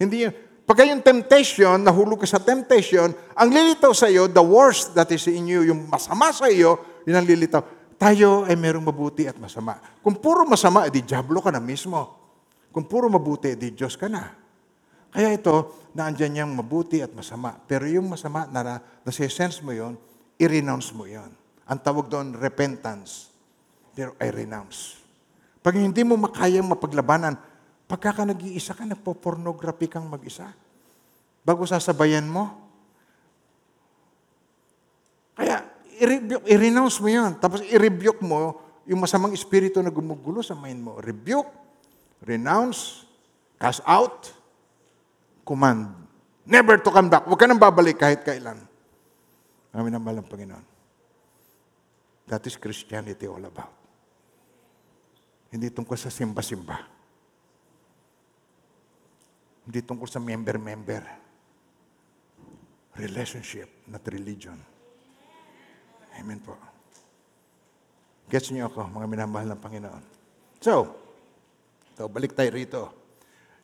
Hindi 0.00 0.26
yun. 0.26 0.34
Pagka 0.66 0.82
yung 0.82 0.98
temptation, 0.98 1.78
nahulog 1.78 2.26
ka 2.26 2.26
sa 2.26 2.42
temptation, 2.42 3.14
ang 3.38 3.48
lilitaw 3.54 3.94
sa 3.94 4.10
iyo, 4.10 4.26
the 4.26 4.42
worst 4.42 4.98
that 4.98 5.06
is 5.14 5.22
in 5.30 5.46
you, 5.46 5.62
yung 5.62 5.86
masama 5.86 6.34
sa 6.34 6.50
iyo, 6.50 6.82
yun 7.06 7.14
ang 7.14 7.22
lilitaw. 7.22 7.62
Tayo 7.96 8.44
ay 8.44 8.56
merong 8.60 8.92
mabuti 8.92 9.24
at 9.24 9.40
masama. 9.40 9.80
Kung 10.04 10.20
puro 10.20 10.44
masama, 10.44 10.84
edi 10.84 11.00
diablo 11.00 11.40
ka 11.40 11.48
na 11.48 11.60
mismo. 11.60 12.12
Kung 12.68 12.84
puro 12.84 13.08
mabuti, 13.08 13.56
edi 13.56 13.72
Diyos 13.72 13.96
ka 13.96 14.04
na. 14.04 14.36
Kaya 15.08 15.32
ito, 15.32 15.88
naandyan 15.96 16.30
niyang 16.36 16.52
mabuti 16.52 17.00
at 17.00 17.08
masama. 17.16 17.56
Pero 17.64 17.88
yung 17.88 18.12
masama 18.12 18.44
na, 18.52 18.60
na 18.60 18.74
nasi-sense 19.00 19.64
mo 19.64 19.72
yon, 19.72 19.96
i-renounce 20.36 20.92
mo 20.92 21.08
yon. 21.08 21.32
Ang 21.64 21.80
tawag 21.80 22.12
doon, 22.12 22.36
repentance. 22.36 23.32
Pero 23.96 24.12
I 24.20 24.28
renounce. 24.28 25.00
Pag 25.64 25.80
hindi 25.80 26.04
mo 26.04 26.20
makayang 26.20 26.68
mapaglabanan, 26.68 27.32
pagka 27.88 28.12
ka 28.12 28.22
nag-iisa 28.28 28.76
ka, 28.76 28.84
nagpo-pornography 28.84 29.88
kang 29.88 30.04
mag-isa. 30.04 30.52
Bago 31.40 31.64
sasabayan 31.64 32.28
mo. 32.28 32.52
Kaya, 35.32 35.64
i-rebuke, 35.96 36.44
i-renounce 36.46 36.96
mo 37.00 37.08
yan. 37.08 37.32
Tapos 37.40 37.64
i-rebuke 37.64 38.22
mo 38.22 38.60
yung 38.86 39.02
masamang 39.02 39.34
espiritu 39.34 39.82
na 39.82 39.90
gumugulo 39.90 40.44
sa 40.44 40.54
mind 40.54 40.80
mo. 40.80 40.92
Rebuke, 41.02 41.50
renounce, 42.22 43.08
cast 43.58 43.82
out, 43.84 44.30
command. 45.42 45.90
Never 46.46 46.78
to 46.78 46.90
come 46.94 47.10
back. 47.10 47.26
Huwag 47.26 47.40
ka 47.40 47.46
nang 47.50 47.58
babalik 47.58 47.98
kahit 47.98 48.22
kailan. 48.22 48.62
Amin 49.74 49.92
ang 49.92 50.02
mahal 50.04 50.22
ng 50.22 50.28
Panginoon. 50.30 50.66
That 52.30 52.42
is 52.46 52.54
Christianity 52.58 53.26
all 53.26 53.42
about. 53.42 53.74
Hindi 55.50 55.70
tungkol 55.70 55.94
sa 55.94 56.10
simba-simba. 56.10 56.78
Hindi 59.66 59.80
tungkol 59.82 60.06
sa 60.06 60.22
member-member. 60.22 61.02
Relationship, 62.96 63.86
not 63.90 64.02
religion. 64.08 64.75
Amen 66.16 66.40
po. 66.40 66.56
Gets 68.26 68.50
niyo 68.50 68.66
ako, 68.66 68.90
mga 68.90 69.06
minamahal 69.06 69.46
ng 69.54 69.60
Panginoon. 69.60 70.04
So, 70.58 70.90
so 71.94 72.08
balik 72.10 72.34
tayo 72.34 72.50
rito. 72.50 72.82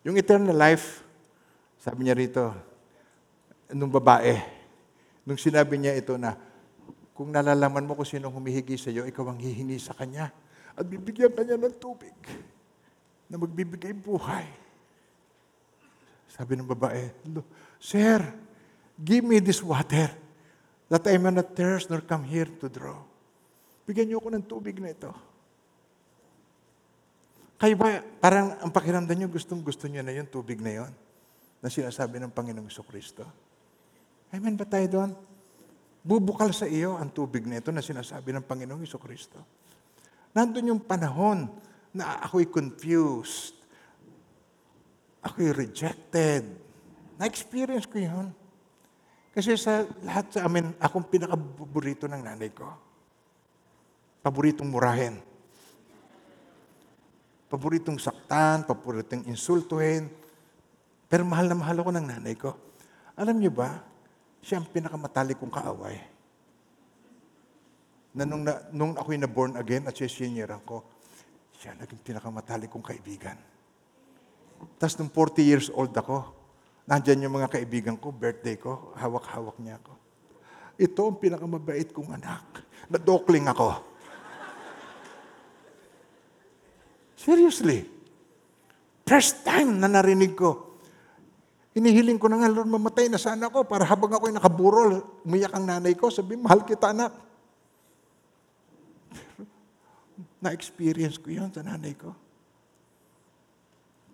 Yung 0.07 0.15
eternal 0.15 0.55
life, 0.55 1.03
sabi 1.81 2.07
niya 2.07 2.15
rito, 2.15 2.55
nung 3.75 3.91
babae, 3.91 4.39
nung 5.27 5.41
sinabi 5.41 5.81
niya 5.81 5.99
ito 5.99 6.15
na, 6.15 6.39
kung 7.13 7.33
nalalaman 7.33 7.85
mo 7.85 7.99
kung 7.99 8.07
sinong 8.07 8.33
humihingi 8.33 8.79
sa 8.79 8.89
iyo, 8.93 9.03
ikaw 9.09 9.35
ang 9.35 9.41
hihingi 9.41 9.77
sa 9.83 9.97
kanya. 9.97 10.31
At 10.73 10.87
bibigyan 10.89 11.33
kanya 11.35 11.61
ng 11.61 11.77
tubig 11.77 12.17
na 13.29 13.37
magbibigay 13.37 13.93
buhay. 13.93 14.49
Sabi 16.33 16.57
ng 16.57 16.65
babae, 16.65 17.13
"Lo, 17.29 17.45
Sir, 17.77 18.25
give 18.97 19.21
me 19.21 19.37
this 19.37 19.61
water 19.61 20.09
that 20.93 21.09
I 21.09 21.17
may 21.17 21.33
not 21.33 21.57
thirst 21.57 21.89
nor 21.89 22.05
come 22.05 22.29
here 22.29 22.53
to 22.61 22.69
draw. 22.69 23.01
Bigyan 23.89 24.13
niyo 24.13 24.21
ako 24.21 24.29
ng 24.37 24.45
tubig 24.45 24.77
na 24.77 24.93
ito. 24.93 25.09
Kayo 27.57 27.81
ba, 27.81 28.05
parang 28.21 28.61
ang 28.61 28.69
pakiramdam 28.69 29.17
niyo, 29.17 29.33
gustong 29.33 29.65
gusto 29.65 29.89
niyo 29.89 30.05
na 30.05 30.13
yung 30.13 30.29
tubig 30.29 30.61
na 30.61 30.85
yon 30.85 30.93
na 31.65 31.73
sinasabi 31.73 32.21
ng 32.21 32.29
Panginoong 32.29 32.69
Kristo. 32.85 33.25
Amen 34.37 34.53
ba 34.53 34.69
tayo 34.69 34.85
doon? 34.91 35.11
Bubukal 36.05 36.53
sa 36.53 36.69
iyo 36.69 37.01
ang 37.01 37.09
tubig 37.09 37.49
na 37.49 37.63
ito 37.63 37.73
na 37.73 37.81
sinasabi 37.81 38.37
ng 38.37 38.45
Panginoong 38.45 38.85
Kristo. 39.01 39.41
Nandun 40.37 40.77
yung 40.77 40.83
panahon 40.85 41.49
na 41.97 42.21
ako'y 42.21 42.53
confused. 42.53 43.57
Ako'y 45.25 45.57
rejected. 45.57 46.45
Na-experience 47.17 47.89
ko 47.89 47.97
yun. 47.97 48.42
Kasi 49.33 49.57
sa 49.57 49.89
lahat 50.05 50.29
sa 50.29 50.45
amin, 50.45 50.77
akong 50.77 51.09
pinakapaborito 51.09 52.05
ng 52.05 52.21
nanay 52.21 52.53
ko. 52.53 52.69
Paboritong 54.21 54.69
murahin. 54.69 55.17
Paboritong 57.49 57.97
saktan, 57.97 58.69
paboritong 58.69 59.25
insultuhin. 59.25 60.13
Pero 61.09 61.25
mahal 61.25 61.49
na 61.49 61.57
mahal 61.57 61.81
ako 61.81 61.91
ng 61.97 62.07
nanay 62.13 62.37
ko. 62.37 62.53
Alam 63.17 63.41
niyo 63.41 63.53
ba, 63.57 63.81
siya 64.45 64.61
ang 64.61 64.69
pinakamatalik 64.69 65.41
kong 65.41 65.53
kaaway. 65.53 65.97
Na 68.13 68.29
nung, 68.29 68.45
na, 68.45 68.61
nung 68.69 68.93
ako'y 68.93 69.17
na-born 69.17 69.57
again 69.57 69.89
at 69.89 69.97
siya 69.97 70.13
senior 70.13 70.53
ko, 70.69 70.85
siya 71.57 71.73
naging 71.81 72.05
pinakamatalik 72.05 72.69
kong 72.69 72.85
kaibigan. 72.85 73.41
Tapos 74.77 74.95
nung 75.01 75.09
40 75.09 75.41
years 75.41 75.69
old 75.73 75.97
ako, 75.97 76.42
nandyan 76.87 77.25
yung 77.29 77.37
mga 77.39 77.53
kaibigan 77.53 77.97
ko, 77.99 78.11
birthday 78.11 78.59
ko, 78.59 78.95
hawak-hawak 78.99 79.57
niya 79.63 79.79
ako. 79.83 79.93
Ito 80.81 81.01
ang 81.09 81.19
pinakamabait 81.21 81.89
kong 81.95 82.11
anak. 82.17 82.65
Nadokling 82.91 83.47
ako. 83.47 83.79
Seriously. 87.15 87.87
First 89.07 89.47
time 89.47 89.79
na 89.79 89.87
narinig 89.87 90.35
ko, 90.35 90.73
Hinihiling 91.73 92.21
ko 92.21 92.29
na 92.29 92.37
nga, 92.37 92.53
Lord, 92.53 92.69
mamatay 92.69 93.09
na 93.09 93.17
sana 93.17 93.49
ako 93.49 93.65
para 93.65 93.89
habang 93.89 94.13
ako'y 94.13 94.29
nakaburol, 94.29 95.25
umiyak 95.25 95.57
ang 95.57 95.65
nanay 95.65 95.97
ko, 95.97 96.13
sabi, 96.13 96.37
mahal 96.37 96.69
kita 96.69 96.93
anak. 96.93 97.17
Pero, 99.09 99.49
na-experience 100.45 101.17
ko 101.17 101.33
yun 101.33 101.49
sa 101.49 101.65
nanay 101.65 101.97
ko. 101.97 102.13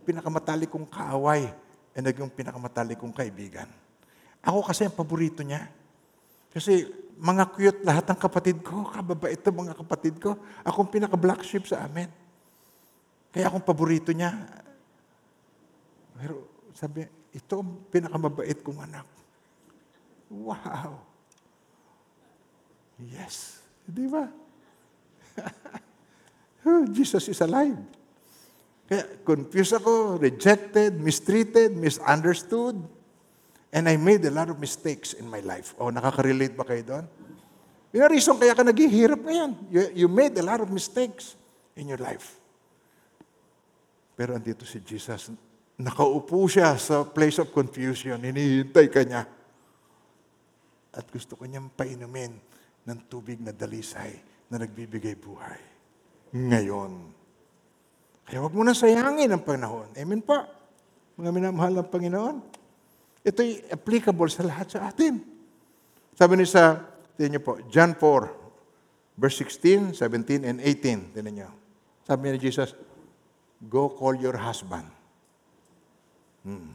Pinakamatali 0.07 0.71
kong 0.71 0.87
kaaway, 0.87 1.51
ay 1.99 2.07
naging 2.07 2.31
pinakamatali 2.31 2.95
kong 2.95 3.11
kaibigan. 3.11 3.67
Ako 4.47 4.63
kasi 4.63 4.87
ang 4.87 4.95
paborito 4.95 5.43
niya. 5.43 5.67
Kasi 6.55 6.87
mga 7.19 7.51
cute 7.51 7.83
lahat 7.83 8.07
ng 8.07 8.21
kapatid 8.23 8.63
ko, 8.63 8.87
kababait 8.87 9.43
ng 9.43 9.57
mga 9.67 9.75
kapatid 9.75 10.15
ko. 10.23 10.39
Ako 10.63 10.87
ang 10.87 10.91
pinaka-black 10.95 11.43
sheep 11.43 11.67
sa 11.67 11.91
amin. 11.91 12.07
Kaya 13.35 13.51
akong 13.51 13.67
paborito 13.67 14.15
niya. 14.15 14.31
Pero 16.15 16.47
sabi, 16.71 17.03
ito 17.35 17.55
ang 17.59 17.83
pinakamabait 17.91 18.63
kong 18.63 18.79
anak. 18.79 19.07
Wow! 20.31 21.03
Yes. 23.03 23.59
Di 23.83 24.07
ba? 24.07 24.31
Jesus 26.95 27.27
is 27.27 27.43
alive. 27.43 27.98
Kaya 28.89 29.05
confused 29.23 29.77
ako, 29.77 30.17
rejected, 30.17 30.97
mistreated, 30.97 31.77
misunderstood. 31.77 32.81
And 33.69 33.85
I 33.85 34.01
made 34.01 34.25
a 34.25 34.33
lot 34.33 34.49
of 34.49 34.57
mistakes 34.57 35.13
in 35.13 35.29
my 35.29 35.45
life. 35.45 35.77
Oh, 35.77 35.93
nakaka-relate 35.93 36.57
ba 36.57 36.65
kayo 36.65 36.81
doon? 36.81 37.05
Yung 37.93 38.09
reason 38.09 38.41
kaya 38.41 38.57
ka 38.57 38.65
naghihirap 38.65 39.21
ngayon. 39.21 39.51
You, 39.69 39.81
you 40.05 40.07
made 40.09 40.33
a 40.41 40.45
lot 40.45 40.65
of 40.65 40.73
mistakes 40.73 41.37
in 41.77 41.93
your 41.93 42.01
life. 42.01 42.41
Pero 44.17 44.33
andito 44.33 44.65
si 44.65 44.81
Jesus, 44.81 45.31
Nakaupo 45.79 46.51
siya 46.51 46.75
sa 46.75 47.07
place 47.07 47.39
of 47.39 47.55
confusion. 47.55 48.19
Hinihintay 48.19 48.91
ka 48.91 49.07
niya. 49.07 49.23
At 50.91 51.07
gusto 51.07 51.39
ko 51.39 51.47
niyang 51.47 51.71
painumin 51.71 52.35
ng 52.83 52.99
tubig 53.07 53.39
na 53.39 53.55
dalisay 53.55 54.19
na 54.51 54.59
nagbibigay 54.59 55.15
buhay. 55.15 55.63
Ngayon. 56.35 57.15
Kaya 58.29 58.45
huwag 58.45 58.53
mo 58.53 58.61
na 58.61 58.77
sayangin 58.77 59.33
ang 59.33 59.41
panahon. 59.41 59.89
Amen 59.97 60.21
po. 60.21 60.37
Mga 61.17 61.33
minamahal 61.33 61.73
ng 61.81 61.89
Panginoon. 61.89 62.37
Ito'y 63.25 63.73
applicable 63.73 64.29
sa 64.29 64.45
lahat 64.45 64.69
sa 64.69 64.93
atin. 64.93 65.25
Sabi 66.13 66.37
ni 66.37 66.45
sa, 66.45 66.77
tingnan 67.17 67.41
niyo 67.41 67.43
po, 67.43 67.57
John 67.73 67.97
4, 67.97 69.17
verse 69.17 69.41
16, 69.41 69.97
17, 69.97 70.45
and 70.45 70.61
18. 70.61 71.17
Tingnan 71.17 71.35
niyo. 71.41 71.51
Sabi 72.05 72.29
ni 72.29 72.37
Jesus, 72.37 72.77
Go 73.65 73.91
call 73.91 74.21
your 74.21 74.39
husband. 74.39 74.87
Hmm. 76.47 76.71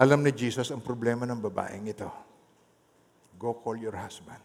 Alam 0.00 0.24
ni 0.24 0.32
Jesus 0.32 0.72
ang 0.72 0.80
problema 0.80 1.28
ng 1.28 1.36
babaeng 1.44 1.84
ito. 1.84 2.08
Go 3.36 3.58
call 3.60 3.76
your 3.76 3.92
husband. 3.92 4.40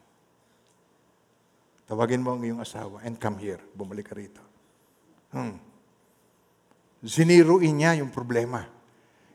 Tawagin 1.88 2.22
mo 2.22 2.36
ang 2.36 2.44
iyong 2.44 2.60
asawa 2.60 3.00
and 3.08 3.16
come 3.18 3.40
here. 3.40 3.62
Bumalik 3.72 4.12
ka 4.12 4.20
rito. 4.20 4.44
Hmm. 5.32 5.69
Ziniruin 7.00 7.80
niya 7.80 8.00
yung 8.04 8.12
problema. 8.12 8.68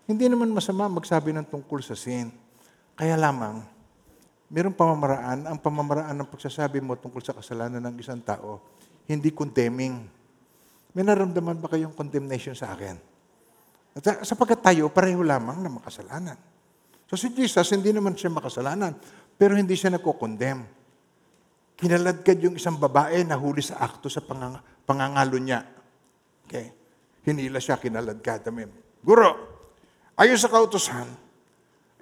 Hindi 0.05 0.28
naman 0.28 0.53
masama 0.53 0.85
magsabi 0.89 1.32
ng 1.32 1.49
tungkol 1.49 1.81
sa 1.81 1.97
sin. 1.97 2.28
Kaya 2.93 3.16
lamang, 3.16 3.65
mayroong 4.53 4.77
pamamaraan, 4.77 5.39
ang 5.49 5.59
pamamaraan 5.59 6.15
ng 6.15 6.28
pagsasabi 6.28 6.85
mo 6.85 6.95
tungkol 6.95 7.24
sa 7.24 7.32
kasalanan 7.32 7.81
ng 7.81 7.97
isang 7.97 8.20
tao, 8.20 8.61
hindi 9.09 9.32
condemning. 9.32 10.05
May 10.93 11.03
naramdaman 11.03 11.59
ba 11.59 11.73
kayong 11.73 11.97
condemnation 11.97 12.53
sa 12.53 12.77
akin? 12.77 13.01
At 13.97 14.28
sapagkat 14.28 14.61
tayo, 14.61 14.93
pareho 14.93 15.24
lamang 15.24 15.65
na 15.65 15.73
makasalanan. 15.73 16.36
So 17.09 17.16
si 17.16 17.32
Jesus, 17.32 17.66
hindi 17.73 17.91
naman 17.91 18.12
siya 18.12 18.28
makasalanan, 18.28 18.93
pero 19.41 19.57
hindi 19.57 19.73
siya 19.73 19.95
nagko-condemn. 19.97 20.62
Kinaladkad 21.74 22.39
yung 22.45 22.55
isang 22.61 22.78
babae 22.78 23.27
na 23.27 23.35
huli 23.35 23.65
sa 23.65 23.82
akto 23.82 24.07
sa 24.07 24.23
pangang, 24.23 24.61
pangangalo 24.86 25.41
niya. 25.41 25.66
Okay? 26.47 26.84
Hinila 27.24 27.56
siya, 27.59 27.80
kinaladkad. 27.80 28.44
Amen. 28.52 28.68
Guro, 29.01 29.32
ayon 30.20 30.36
sa 30.36 30.52
kautosan, 30.52 31.09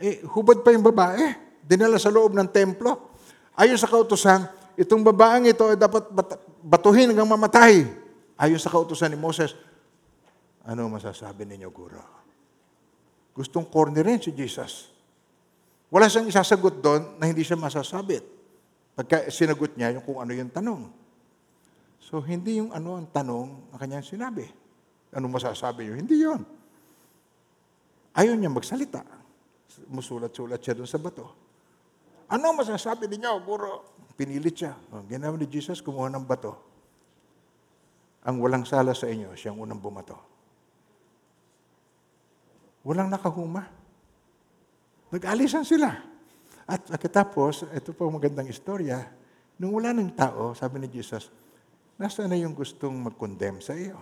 eh, 0.03 0.19
hubad 0.35 0.67
pa 0.67 0.75
yung 0.75 0.83
babae. 0.83 1.39
Dinala 1.63 1.95
sa 2.03 2.11
loob 2.11 2.35
ng 2.35 2.51
templo. 2.51 3.15
Ayon 3.55 3.79
sa 3.79 3.87
kautosan, 3.87 4.51
itong 4.75 5.07
babaeng 5.07 5.47
ito 5.47 5.63
ay 5.71 5.79
dapat 5.79 6.11
bat- 6.11 6.43
batuhin 6.59 7.15
hanggang 7.15 7.31
mamatay. 7.31 7.87
Ayon 8.35 8.59
sa 8.59 8.67
kautosan 8.67 9.15
ni 9.15 9.19
Moses, 9.19 9.55
ano 10.67 10.91
masasabi 10.91 11.47
ninyo, 11.47 11.71
Guro? 11.71 12.03
Gustong 13.33 13.71
corner 13.71 14.03
rin 14.03 14.19
si 14.19 14.35
Jesus. 14.35 14.91
Wala 15.93 16.11
siyang 16.11 16.29
isasagot 16.29 16.83
doon 16.83 17.21
na 17.21 17.31
hindi 17.31 17.45
siya 17.45 17.57
masasabit. 17.57 18.25
Pagka 18.93 19.29
sinagot 19.33 19.77
niya 19.77 19.97
yung 19.97 20.05
kung 20.05 20.19
ano 20.21 20.33
yung 20.35 20.53
tanong. 20.53 20.83
So, 22.03 22.21
hindi 22.21 22.61
yung 22.61 22.75
ano 22.75 23.01
ang 23.01 23.09
tanong 23.09 23.73
ang 23.73 23.79
kanyang 23.81 24.05
sinabi. 24.05 24.62
Ano 25.13 25.29
masasabi 25.29 25.87
niyo? 25.87 25.95
Hindi 26.01 26.17
yon. 26.25 26.43
Ayaw 28.17 28.37
niya 28.37 28.49
magsalita. 28.49 29.05
Musulat-sulat 29.89 30.61
siya 30.61 30.77
doon 30.77 30.89
sa 30.89 31.01
bato. 31.01 31.29
Ano 32.33 32.57
masasabi 32.57 33.09
ninyo, 33.09 33.33
Guro? 33.45 33.93
Pinilit 34.17 34.57
siya. 34.57 34.73
Oh, 34.93 35.05
ginawa 35.05 35.37
ni 35.37 35.49
Jesus, 35.49 35.85
kumuha 35.85 36.09
ng 36.13 36.25
bato. 36.25 36.57
Ang 38.25 38.41
walang 38.41 38.65
sala 38.65 38.97
sa 38.97 39.09
inyo, 39.09 39.37
siyang 39.37 39.61
unang 39.61 39.81
bumato. 39.81 40.17
Walang 42.87 43.13
nakahuma. 43.13 43.69
Nag-alisan 45.13 45.67
sila. 45.67 45.93
At 46.65 46.89
pagkatapos, 46.89 47.69
ito 47.75 47.93
po 47.93 48.09
ang 48.09 48.17
magandang 48.17 48.49
istorya, 48.49 49.03
nung 49.59 49.77
wala 49.77 49.93
ng 49.93 50.15
tao, 50.15 50.55
sabi 50.57 50.81
ni 50.81 50.89
Jesus, 50.89 51.29
nasa 51.99 52.25
na 52.25 52.39
yung 52.39 52.55
gustong 52.57 52.95
mag-condemn 52.97 53.61
sa 53.61 53.77
iyo? 53.77 53.99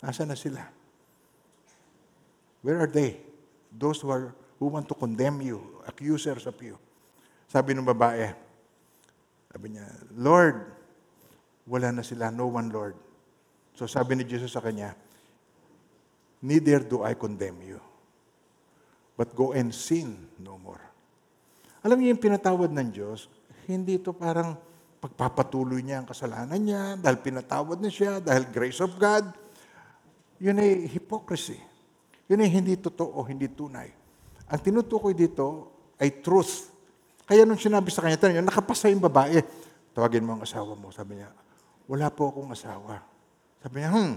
Nasa 0.00 0.24
na 0.24 0.36
sila? 0.36 0.64
Where 2.60 2.80
are 2.80 2.90
they? 2.90 3.20
Those 3.72 4.00
who, 4.00 4.08
are, 4.12 4.32
who 4.60 4.68
want 4.68 4.88
to 4.88 4.96
condemn 4.96 5.40
you, 5.40 5.60
accusers 5.88 6.44
of 6.44 6.56
you. 6.60 6.76
Sabi 7.48 7.72
ng 7.76 7.86
babae, 7.86 8.32
sabi 9.50 9.66
niya, 9.76 9.86
Lord, 10.16 10.68
wala 11.68 11.92
na 11.92 12.02
sila, 12.04 12.28
no 12.32 12.48
one 12.48 12.68
Lord. 12.68 12.96
So 13.74 13.88
sabi 13.88 14.18
ni 14.18 14.24
Jesus 14.28 14.52
sa 14.52 14.62
kanya, 14.62 14.92
Neither 16.40 16.80
do 16.80 17.04
I 17.04 17.12
condemn 17.12 17.60
you, 17.60 17.76
but 19.12 19.36
go 19.36 19.52
and 19.52 19.68
sin 19.76 20.16
no 20.40 20.56
more. 20.56 20.80
Alam 21.84 22.00
niyo 22.00 22.16
yung 22.16 22.24
pinatawad 22.24 22.72
ng 22.72 22.88
Diyos, 22.88 23.28
hindi 23.68 24.00
ito 24.00 24.16
parang 24.16 24.56
pagpapatuloy 25.04 25.84
niya 25.84 26.00
ang 26.00 26.08
kasalanan 26.08 26.60
niya, 26.60 26.96
dahil 26.96 27.20
pinatawad 27.20 27.76
na 27.76 27.92
siya, 27.92 28.24
dahil 28.24 28.48
grace 28.48 28.80
of 28.80 28.96
God. 28.96 29.28
Yun 30.40 30.56
ay 30.56 30.88
hypocrisy. 30.88 31.60
Yun 32.26 32.40
ay 32.40 32.48
hindi 32.48 32.74
totoo, 32.80 33.20
hindi 33.28 33.46
tunay. 33.52 33.92
Ang 34.48 34.60
tinutukoy 34.64 35.12
dito 35.12 35.68
ay 36.00 36.24
truth. 36.24 36.72
Kaya 37.28 37.44
nung 37.44 37.60
sinabi 37.60 37.92
sa 37.92 38.02
kanya, 38.02 38.16
tanong 38.18 38.40
niya, 38.40 38.48
nakapasa 38.48 38.88
yung 38.88 39.04
babae. 39.04 39.44
Tawagin 39.92 40.24
mo 40.24 40.34
ang 40.34 40.42
asawa 40.42 40.72
mo. 40.74 40.88
Sabi 40.90 41.20
niya, 41.20 41.30
wala 41.84 42.08
po 42.08 42.32
akong 42.32 42.50
asawa. 42.50 43.04
Sabi 43.60 43.84
niya, 43.84 43.90
hmm, 43.92 44.14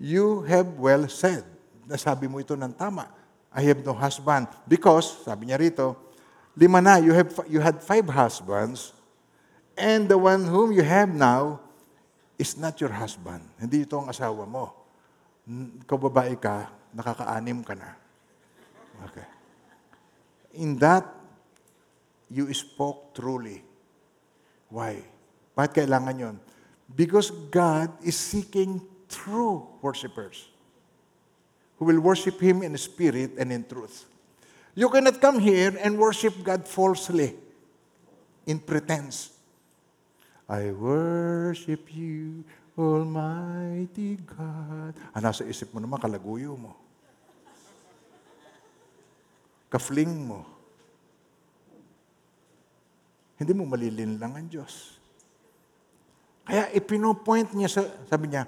you 0.00 0.42
have 0.48 0.66
well 0.80 1.04
said. 1.06 1.44
Nasabi 1.84 2.26
mo 2.26 2.40
ito 2.40 2.56
ng 2.56 2.72
tama. 2.74 3.06
I 3.52 3.62
have 3.68 3.84
no 3.84 3.92
husband. 3.92 4.48
Because, 4.64 5.22
sabi 5.28 5.52
niya 5.52 5.60
rito, 5.60 5.94
lima 6.56 6.80
na, 6.80 6.98
you, 6.98 7.12
have, 7.12 7.30
you 7.46 7.60
had 7.60 7.78
five 7.84 8.08
husbands, 8.08 8.96
and 9.76 10.08
the 10.08 10.16
one 10.16 10.48
whom 10.48 10.72
you 10.72 10.82
have 10.82 11.12
now 11.12 11.60
is 12.40 12.56
not 12.56 12.80
your 12.80 12.90
husband. 12.92 13.44
Hindi 13.60 13.84
ito 13.84 13.96
ang 14.00 14.08
asawa 14.08 14.48
mo. 14.48 14.85
Ikaw 15.46 15.98
babae 16.10 16.34
ka, 16.42 16.74
nakakaanim 16.90 17.62
ka 17.62 17.78
na. 17.78 17.94
Okay. 19.06 19.26
In 20.58 20.74
that, 20.82 21.06
you 22.26 22.50
spoke 22.50 23.14
truly. 23.14 23.62
Why? 24.66 24.98
Bakit 25.54 25.86
kailangan 25.86 26.18
yon? 26.18 26.36
Because 26.90 27.30
God 27.30 27.94
is 28.02 28.18
seeking 28.18 28.82
true 29.06 29.66
worshipers 29.78 30.50
who 31.78 31.86
will 31.86 32.00
worship 32.00 32.40
Him 32.42 32.66
in 32.66 32.74
spirit 32.74 33.38
and 33.38 33.52
in 33.52 33.62
truth. 33.62 34.06
You 34.74 34.90
cannot 34.90 35.20
come 35.20 35.38
here 35.38 35.72
and 35.80 35.96
worship 35.96 36.34
God 36.44 36.68
falsely, 36.68 37.32
in 38.44 38.58
pretense. 38.60 39.32
I 40.48 40.70
worship 40.70 41.88
you, 41.94 42.44
Almighty 42.76 44.20
God. 44.20 44.92
Ah, 45.16 45.24
nasa 45.24 45.48
isip 45.48 45.72
mo 45.72 45.80
naman, 45.80 45.96
kalaguyo 45.96 46.52
mo. 46.60 46.76
Kafling 49.72 50.12
mo. 50.12 50.44
Hindi 53.40 53.52
mo 53.56 53.64
malilin 53.64 54.20
lang 54.20 54.36
ang 54.36 54.48
Diyos. 54.48 54.96
Kaya 56.46 56.70
ipinopoint 56.76 57.50
niya 57.56 57.68
sa, 57.68 57.82
sabi 58.06 58.30
niya, 58.30 58.44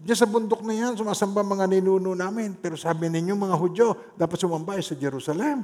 Diyan 0.00 0.16
sa 0.16 0.24
bundok 0.24 0.64
na 0.64 0.72
yan, 0.72 0.96
sumasamba 0.96 1.44
mga 1.44 1.68
ninuno 1.68 2.16
namin. 2.16 2.56
Pero 2.56 2.72
sabi 2.72 3.12
ninyo, 3.12 3.36
mga 3.36 3.52
Hudyo, 3.52 4.16
dapat 4.16 4.40
sumamba 4.40 4.80
sa 4.80 4.96
Jerusalem. 4.96 5.60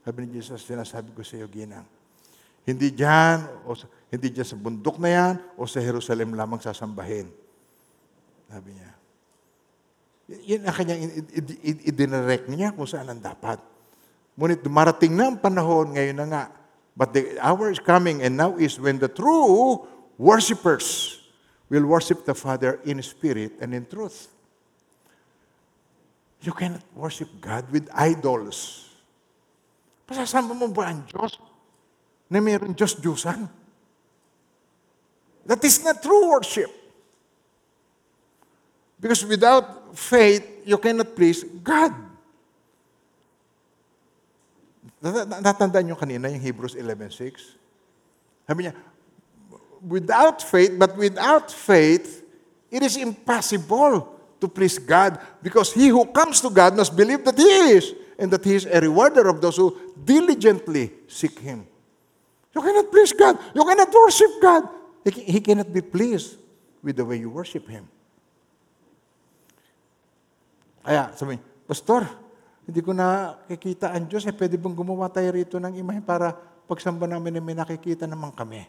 Sabi 0.00 0.24
ni 0.24 0.40
Jesus, 0.40 0.64
sinasabi 0.64 1.12
ko 1.12 1.20
sa 1.20 1.36
iyo, 1.36 1.44
Ginang, 1.52 1.84
hindi 2.64 2.88
diyan, 2.96 3.68
o 3.68 3.76
hindi 4.08 4.28
diyan 4.32 4.48
sa 4.48 4.56
bundok 4.56 4.96
na 4.96 5.08
yan, 5.12 5.34
o 5.60 5.68
sa 5.68 5.84
Jerusalem 5.84 6.32
lamang 6.32 6.64
sasambahin. 6.64 7.43
Sabi 8.54 8.70
niya. 8.70 8.92
Yan 10.54 10.62
ang 10.62 10.76
kanyang 10.78 11.02
idinirect 11.90 12.46
niya 12.46 12.70
kung 12.70 12.86
saan 12.86 13.10
ang 13.10 13.18
dapat. 13.18 13.58
Ngunit 14.38 14.62
dumarating 14.62 15.10
na 15.10 15.34
ang 15.34 15.42
panahon, 15.42 15.90
ngayon 15.90 16.14
na 16.22 16.26
nga, 16.30 16.44
but 16.94 17.10
the 17.10 17.34
hour 17.42 17.66
is 17.74 17.82
coming 17.82 18.22
and 18.22 18.38
now 18.38 18.54
is 18.54 18.78
when 18.78 19.02
the 19.02 19.10
true 19.10 19.82
worshipers 20.14 21.18
will 21.66 21.82
worship 21.82 22.22
the 22.22 22.34
Father 22.34 22.78
in 22.86 23.02
spirit 23.02 23.58
and 23.58 23.74
in 23.74 23.82
truth. 23.90 24.30
You 26.46 26.54
cannot 26.54 26.86
worship 26.94 27.34
God 27.42 27.66
with 27.74 27.90
idols. 27.90 28.86
Pasasama 30.06 30.54
mo 30.54 30.70
ba 30.70 30.94
ang 30.94 31.02
Diyos 31.10 31.42
na 32.30 32.38
mayroon 32.38 32.78
Diyos-Diyosan? 32.78 33.50
That 35.50 35.58
is 35.66 35.82
not 35.82 35.98
true 35.98 36.30
worship. 36.30 36.83
Because 39.04 39.20
without 39.28 39.92
faith, 39.92 40.64
you 40.64 40.80
cannot 40.80 41.12
please 41.12 41.44
God. 41.44 41.92
Natandaan 45.04 45.92
nyo 45.92 45.96
kanina 46.00 46.32
yung 46.32 46.40
Hebrews 46.40 46.72
11.6? 46.72 48.48
Sabi 48.48 48.64
niya, 48.64 48.72
without 49.84 50.40
faith, 50.40 50.72
but 50.80 50.96
without 50.96 51.52
faith, 51.52 52.24
it 52.72 52.80
is 52.80 52.96
impossible 52.96 54.08
to 54.40 54.48
please 54.48 54.80
God 54.80 55.20
because 55.44 55.76
he 55.76 55.92
who 55.92 56.08
comes 56.08 56.40
to 56.40 56.48
God 56.48 56.72
must 56.72 56.96
believe 56.96 57.28
that 57.28 57.36
he 57.36 57.76
is 57.76 57.92
and 58.16 58.32
that 58.32 58.40
he 58.40 58.56
is 58.56 58.64
a 58.64 58.80
rewarder 58.80 59.28
of 59.28 59.44
those 59.44 59.60
who 59.60 59.76
diligently 60.00 60.96
seek 61.12 61.44
him. 61.44 61.68
You 62.56 62.64
cannot 62.64 62.88
please 62.88 63.12
God. 63.12 63.36
You 63.52 63.68
cannot 63.68 63.92
worship 63.92 64.32
God. 64.40 64.64
He 65.04 65.36
he 65.36 65.40
cannot 65.44 65.68
be 65.68 65.84
pleased 65.84 66.40
with 66.80 66.96
the 66.96 67.04
way 67.04 67.20
you 67.20 67.28
worship 67.28 67.68
him. 67.68 67.92
Kaya 70.84 71.16
sabi, 71.16 71.40
Pastor, 71.64 72.04
hindi 72.68 72.80
ko 72.84 72.92
nakikita 72.92 73.96
ang 73.96 74.04
Diyos. 74.04 74.28
Eh, 74.28 74.36
pwede 74.36 74.60
bang 74.60 74.76
gumawa 74.76 75.08
tayo 75.08 75.32
rito 75.32 75.56
ng 75.56 75.80
imahe 75.80 76.04
para 76.04 76.36
pagsamba 76.68 77.08
namin 77.08 77.40
eh, 77.40 77.42
may 77.44 77.56
nakikita 77.56 78.04
naman 78.04 78.32
kami. 78.36 78.64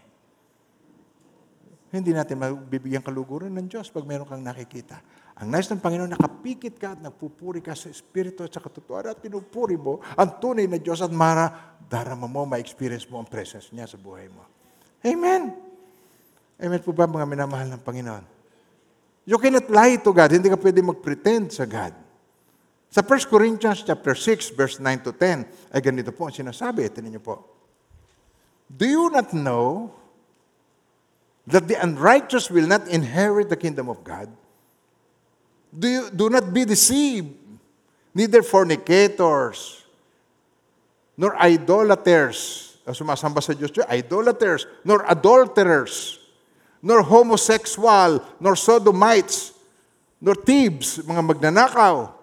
Hindi 1.95 2.11
natin 2.11 2.35
mabibigyan 2.39 2.99
kaluguran 2.99 3.55
ng 3.55 3.71
Diyos 3.71 3.87
pag 3.87 4.03
meron 4.03 4.27
kang 4.27 4.43
nakikita. 4.43 4.99
Ang 5.39 5.47
nais 5.47 5.67
ng 5.71 5.79
Panginoon, 5.79 6.11
nakapikit 6.11 6.75
ka 6.75 6.95
at 6.95 6.99
nagpupuri 6.99 7.63
ka 7.63 7.71
sa 7.71 7.87
Espiritu 7.87 8.43
at 8.43 8.51
sa 8.51 8.59
katotohanan 8.59 9.15
at 9.15 9.19
pinupuri 9.19 9.79
mo 9.79 10.03
ang 10.15 10.39
tunay 10.39 10.67
na 10.67 10.75
Diyos 10.75 10.99
at 10.99 11.11
mara, 11.11 11.75
darama 11.87 12.27
mo, 12.27 12.43
ma-experience 12.43 13.07
mo 13.07 13.23
ang 13.23 13.27
presence 13.27 13.71
niya 13.71 13.87
sa 13.87 13.95
buhay 13.95 14.27
mo. 14.27 14.43
Amen. 15.07 15.55
Amen 16.59 16.81
po 16.83 16.91
ba 16.91 17.07
mga 17.07 17.27
minamahal 17.27 17.67
ng 17.71 17.83
Panginoon? 17.83 18.25
You 19.23 19.39
cannot 19.39 19.67
lie 19.71 19.95
to 20.03 20.11
God. 20.11 20.35
Hindi 20.35 20.51
ka 20.51 20.59
pwede 20.59 20.79
mag-pretend 20.83 21.55
sa 21.55 21.63
God. 21.63 22.04
Sa 22.95 23.03
1 23.03 23.27
Corinthians 23.27 23.83
chapter 23.83 24.15
6, 24.15 24.55
verse 24.55 24.79
9 24.79 25.03
to 25.03 25.11
10, 25.11 25.75
ay 25.75 25.83
ganito 25.83 26.15
po 26.15 26.31
ang 26.31 26.35
sinasabi. 26.35 26.87
Ito 26.87 27.03
ninyo 27.03 27.19
po. 27.19 27.43
Do 28.71 28.87
you 28.87 29.11
not 29.11 29.35
know 29.35 29.91
that 31.43 31.67
the 31.67 31.75
unrighteous 31.75 32.47
will 32.47 32.63
not 32.63 32.87
inherit 32.87 33.51
the 33.51 33.59
kingdom 33.59 33.91
of 33.91 33.99
God? 33.99 34.31
Do, 35.75 35.91
you, 35.91 36.03
do 36.07 36.31
not 36.31 36.55
be 36.55 36.63
deceived, 36.63 37.35
neither 38.15 38.39
fornicators, 38.39 39.83
nor 41.19 41.35
idolaters, 41.35 42.79
ang 42.87 42.95
sumasamba 42.95 43.43
sa 43.43 43.51
Diyos, 43.51 43.75
idolaters, 43.91 44.63
nor 44.87 45.03
adulterers, 45.03 46.23
nor 46.79 47.03
homosexual, 47.03 48.23
nor 48.39 48.55
sodomites, 48.55 49.51
nor 50.23 50.39
thieves, 50.39 51.03
mga 51.03 51.19
magnanakaw, 51.27 52.14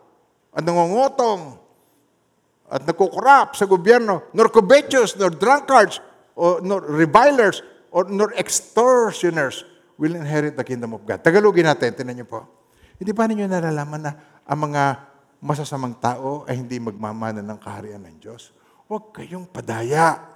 at 0.53 0.63
nangongotong, 0.63 1.59
at 2.73 2.89
nagkukurap 2.89 3.53
sa 3.53 3.69
gobyerno, 3.69 4.33
nor 4.33 4.49
covetous, 4.49 5.17
nor 5.21 5.33
drunkards, 5.33 6.01
or 6.33 6.65
nor 6.65 6.81
revilers, 6.89 7.61
or 7.93 8.09
nor 8.09 8.33
extortioners 8.37 9.69
will 10.01 10.17
inherit 10.17 10.57
the 10.57 10.65
kingdom 10.65 10.97
of 10.97 11.05
God. 11.05 11.21
Tagalogin 11.21 11.69
natin, 11.69 11.93
tinan 11.93 12.17
niyo 12.17 12.25
po. 12.29 12.49
Hindi 12.97 13.13
ba 13.13 13.29
ninyo 13.29 13.45
nalalaman 13.45 14.01
na 14.01 14.13
ang 14.49 14.59
mga 14.73 14.83
masasamang 15.45 16.01
tao 16.01 16.49
ay 16.49 16.65
hindi 16.65 16.81
magmamana 16.81 17.45
ng 17.45 17.59
kaharian 17.61 18.01
ng 18.01 18.17
Diyos? 18.17 18.57
Huwag 18.89 19.13
kayong 19.13 19.53
padaya. 19.53 20.33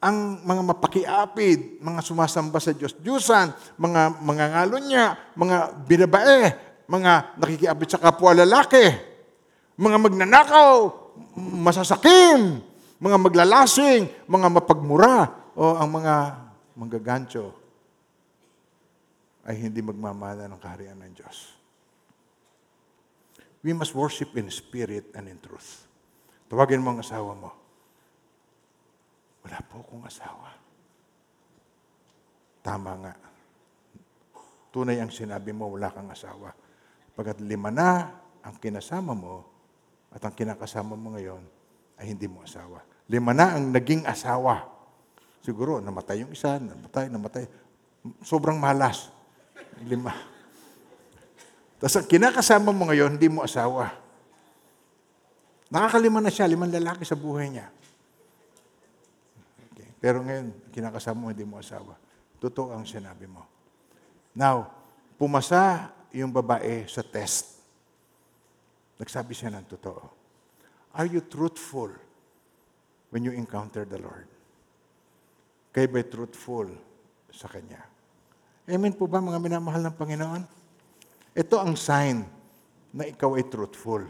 Ang 0.00 0.44
mga 0.44 0.62
mapakiapid, 0.64 1.80
mga 1.80 2.00
sumasamba 2.00 2.56
sa 2.56 2.72
Diyos, 2.72 2.96
Diyosan, 2.96 3.52
mga 3.76 4.16
mga 4.20 4.44
niya, 4.80 5.16
mga 5.36 5.56
binabae, 5.84 6.40
mga 6.88 7.36
nakikiapit 7.36 7.88
sa 7.92 8.00
kapwa 8.00 8.32
lalaki, 8.32 9.09
mga 9.80 9.96
magnanakaw, 9.96 10.92
masasakim, 11.40 12.60
mga 13.00 13.16
maglalasing, 13.16 14.12
mga 14.28 14.48
mapagmura, 14.52 15.32
o 15.56 15.80
ang 15.80 15.88
mga 15.88 16.14
manggagancho 16.76 17.56
ay 19.48 19.56
hindi 19.56 19.80
magmamana 19.80 20.44
ng 20.52 20.60
kaharian 20.60 21.00
ng 21.00 21.12
Diyos. 21.16 21.56
We 23.64 23.72
must 23.72 23.96
worship 23.96 24.36
in 24.36 24.52
spirit 24.52 25.12
and 25.16 25.32
in 25.32 25.40
truth. 25.40 25.88
Tawagin 26.52 26.84
mo 26.84 26.92
ang 26.92 27.00
asawa 27.00 27.32
mo. 27.32 27.50
Wala 29.40 29.58
po 29.64 29.80
akong 29.80 30.04
asawa. 30.04 30.48
Tama 32.60 32.92
nga. 33.00 33.14
Tunay 34.70 35.00
ang 35.00 35.08
sinabi 35.08 35.56
mo, 35.56 35.72
wala 35.72 35.88
kang 35.88 36.08
asawa. 36.12 36.52
Pagkat 37.16 37.40
lima 37.42 37.72
na 37.72 38.12
ang 38.44 38.56
kinasama 38.60 39.16
mo 39.16 39.49
at 40.10 40.20
ang 40.22 40.34
kinakasama 40.34 40.98
mo 40.98 41.14
ngayon 41.14 41.42
ay 42.02 42.10
hindi 42.10 42.26
mo 42.26 42.42
asawa. 42.42 42.82
Lima 43.06 43.30
na 43.30 43.58
ang 43.58 43.70
naging 43.70 44.06
asawa. 44.06 44.66
Siguro, 45.40 45.78
namatay 45.78 46.26
yung 46.26 46.32
isa, 46.34 46.58
namatay, 46.58 47.06
namatay. 47.10 47.44
Sobrang 48.22 48.58
malas. 48.58 49.10
Lima. 49.86 50.12
Tapos 51.80 51.96
ang 51.96 52.06
kinakasama 52.06 52.70
mo 52.74 52.90
ngayon, 52.90 53.16
hindi 53.16 53.30
mo 53.30 53.40
asawa. 53.40 53.94
Nakakalima 55.70 56.18
na 56.18 56.28
siya, 56.28 56.50
limang 56.50 56.74
lalaki 56.74 57.06
sa 57.06 57.14
buhay 57.14 57.48
niya. 57.48 57.70
Okay. 59.72 59.88
Pero 60.02 60.20
ngayon, 60.20 60.50
kinakasama 60.74 61.18
mo, 61.18 61.26
hindi 61.30 61.46
mo 61.46 61.62
asawa. 61.62 61.94
Totoo 62.42 62.74
ang 62.74 62.84
sinabi 62.84 63.30
mo. 63.30 63.46
Now, 64.34 64.68
pumasa 65.14 65.94
yung 66.10 66.34
babae 66.34 66.90
sa 66.90 67.06
test. 67.06 67.59
Nagsabi 69.00 69.32
siya 69.32 69.48
ng 69.56 69.64
totoo. 69.64 70.04
Are 70.92 71.08
you 71.08 71.24
truthful 71.24 71.88
when 73.08 73.24
you 73.24 73.32
encounter 73.32 73.88
the 73.88 73.96
Lord? 73.96 74.28
Kayo 75.72 75.88
ba'y 75.88 76.04
truthful 76.04 76.68
sa 77.32 77.48
Kanya? 77.48 77.80
Amen 78.68 78.92
po 78.92 79.08
ba 79.08 79.24
mga 79.24 79.40
minamahal 79.40 79.80
ng 79.88 79.96
Panginoon? 79.96 80.42
Ito 81.32 81.56
ang 81.56 81.80
sign 81.80 82.28
na 82.92 83.08
ikaw 83.08 83.40
ay 83.40 83.48
truthful. 83.48 84.04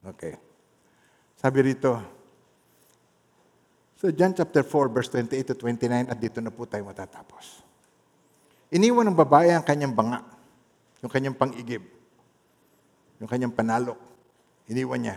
Okay. 0.00 0.40
Sabi 1.36 1.58
rito, 1.60 2.00
so 4.00 4.08
John 4.08 4.32
chapter 4.32 4.64
4, 4.64 4.88
verse 4.88 5.10
28 5.12 5.52
to 5.52 5.54
29, 5.58 6.08
at 6.08 6.16
dito 6.16 6.40
na 6.40 6.48
po 6.48 6.64
tayo 6.64 6.88
matatapos. 6.88 7.60
Iniwan 8.72 9.12
ng 9.12 9.18
babae 9.18 9.52
ang 9.52 9.66
kanyang 9.66 9.92
banga, 9.92 10.24
yung 11.04 11.12
kanyang 11.12 11.36
pang-igib, 11.36 11.99
yung 13.20 13.28
kanyang 13.28 13.54
panalok. 13.54 14.00
Iniwan 14.66 15.00
niya. 15.04 15.16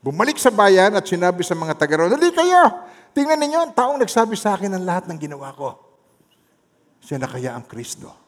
Bumalik 0.00 0.40
sa 0.40 0.48
bayan 0.50 0.96
at 0.96 1.04
sinabi 1.04 1.44
sa 1.44 1.56
mga 1.56 1.76
taga 1.76 2.08
Dali 2.08 2.32
kayo! 2.32 2.88
Tingnan 3.14 3.38
ninyo, 3.38 3.58
ang 3.70 3.72
taong 3.72 3.98
nagsabi 4.02 4.34
sa 4.34 4.58
akin 4.58 4.74
ng 4.74 4.84
lahat 4.84 5.06
ng 5.06 5.18
ginawa 5.20 5.54
ko. 5.54 5.78
Siya 7.04 7.22
na 7.22 7.30
kaya 7.30 7.54
ang 7.54 7.62
Kristo 7.62 8.24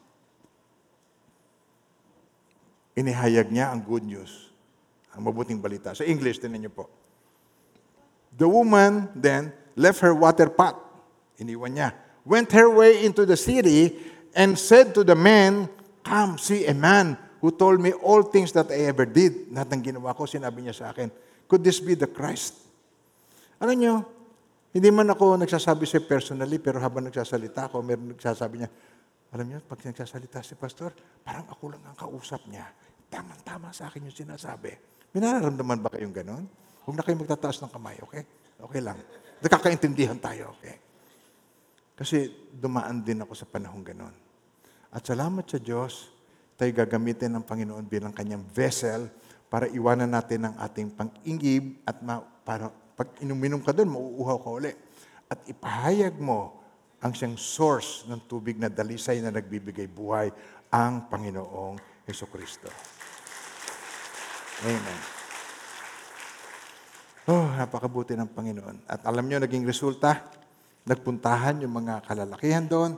inihayag 2.97 3.53
niya 3.53 3.71
ang 3.71 3.85
good 3.85 4.03
news, 4.03 4.49
ang 5.13 5.29
mabuting 5.29 5.61
balita. 5.61 5.93
Sa 5.93 6.03
English, 6.03 6.41
tinan 6.41 6.65
niyo 6.65 6.73
po. 6.73 6.89
The 8.33 8.49
woman 8.49 9.13
then 9.13 9.53
left 9.77 10.01
her 10.01 10.17
water 10.17 10.49
pot, 10.49 10.81
iniwan 11.37 11.77
niya, 11.77 11.93
went 12.25 12.49
her 12.57 12.73
way 12.73 13.05
into 13.05 13.29
the 13.29 13.37
city 13.37 14.01
and 14.33 14.57
said 14.57 14.97
to 14.97 15.05
the 15.05 15.15
man, 15.15 15.69
Come, 16.03 16.41
see 16.41 16.65
a 16.65 16.75
man 16.75 17.21
who 17.47 17.55
told 17.55 17.79
me 17.79 17.95
all 18.03 18.27
things 18.27 18.51
that 18.51 18.67
I 18.75 18.91
ever 18.91 19.07
did. 19.07 19.55
Lahat 19.55 19.71
ng 19.71 19.95
ginawa 19.95 20.11
ko, 20.19 20.27
sinabi 20.27 20.67
niya 20.67 20.75
sa 20.75 20.91
akin, 20.91 21.07
could 21.47 21.63
this 21.63 21.79
be 21.79 21.95
the 21.95 22.11
Christ? 22.11 22.59
Ano 23.63 23.71
niyo, 23.71 24.03
hindi 24.75 24.91
man 24.91 25.07
ako 25.15 25.39
nagsasabi 25.39 25.87
siya 25.87 26.03
personally, 26.03 26.59
pero 26.59 26.83
habang 26.83 27.07
nagsasalita 27.07 27.71
ako, 27.71 27.87
meron 27.87 28.19
nagsasabi 28.19 28.67
niya, 28.67 28.71
alam 29.31 29.47
niyo, 29.47 29.63
pag 29.63 29.79
nagsasalita 29.79 30.43
si 30.43 30.59
pastor, 30.59 30.91
parang 31.23 31.47
ako 31.47 31.71
lang 31.71 31.87
ang 31.87 31.95
kausap 31.95 32.43
niya. 32.51 32.67
Tama-tama 33.07 33.71
sa 33.71 33.95
akin 33.95 34.11
yung 34.11 34.19
sinasabi. 34.27 34.75
May 35.15 35.23
ba 35.23 35.91
kayong 35.95 36.19
ganon? 36.19 36.51
Huwag 36.83 36.99
na 36.99 37.07
kayong 37.07 37.23
magtataas 37.23 37.63
ng 37.63 37.71
kamay, 37.71 37.95
okay? 38.03 38.27
Okay 38.59 38.83
lang. 38.83 38.99
Nakakaintindihan 39.39 40.19
tayo, 40.19 40.59
okay? 40.59 40.83
Kasi 41.95 42.51
dumaan 42.51 43.07
din 43.07 43.23
ako 43.23 43.39
sa 43.39 43.47
panahong 43.47 43.87
ganon. 43.87 44.15
At 44.91 45.07
salamat 45.07 45.47
sa 45.47 45.63
Diyos, 45.63 46.16
tayo 46.57 46.73
gagamitin 46.73 47.37
ng 47.37 47.45
Panginoon 47.45 47.85
bilang 47.85 48.17
kanyang 48.17 48.43
vessel 48.49 49.13
para 49.53 49.69
iwanan 49.69 50.09
natin 50.09 50.49
ang 50.49 50.55
ating 50.57 50.89
pang-ingib 50.89 51.77
at 51.85 52.01
ma- 52.01 52.25
para 52.43 52.73
pag 52.97 53.13
inuminom 53.21 53.61
ka 53.61 53.77
doon, 53.77 53.93
mauuhaw 53.93 54.41
ka 54.41 54.51
uli. 54.57 54.73
At 55.29 55.45
ipahayag 55.45 56.17
mo 56.17 56.65
ang 57.05 57.13
siyang 57.13 57.37
source 57.37 58.09
ng 58.09 58.25
tubig 58.25 58.57
na 58.57 58.73
dalisay 58.73 59.21
na 59.21 59.29
nagbibigay 59.29 59.85
buhay, 59.85 60.33
ang 60.73 61.05
Panginoong 61.13 61.77
Heso 62.09 62.25
Kristo. 62.25 62.73
Amen. 64.65 65.01
Oh, 67.29 67.53
napakabuti 67.53 68.17
ng 68.17 68.33
Panginoon. 68.33 68.89
At 68.89 69.05
alam 69.05 69.29
nyo, 69.29 69.45
naging 69.45 69.69
resulta, 69.69 70.25
nagpuntahan 70.89 71.61
yung 71.61 71.85
mga 71.85 72.01
kalalakihan 72.07 72.65
doon 72.65 72.97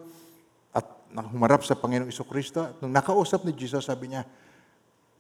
at 1.15 1.27
humarap 1.33 1.65
sa 1.65 1.79
Panginoong 1.79 2.13
Kristo. 2.29 2.65
At 2.69 2.77
nung 2.85 2.93
nakausap 2.93 3.45
ni 3.45 3.57
Jesus, 3.57 3.89
sabi 3.89 4.13
niya, 4.13 4.29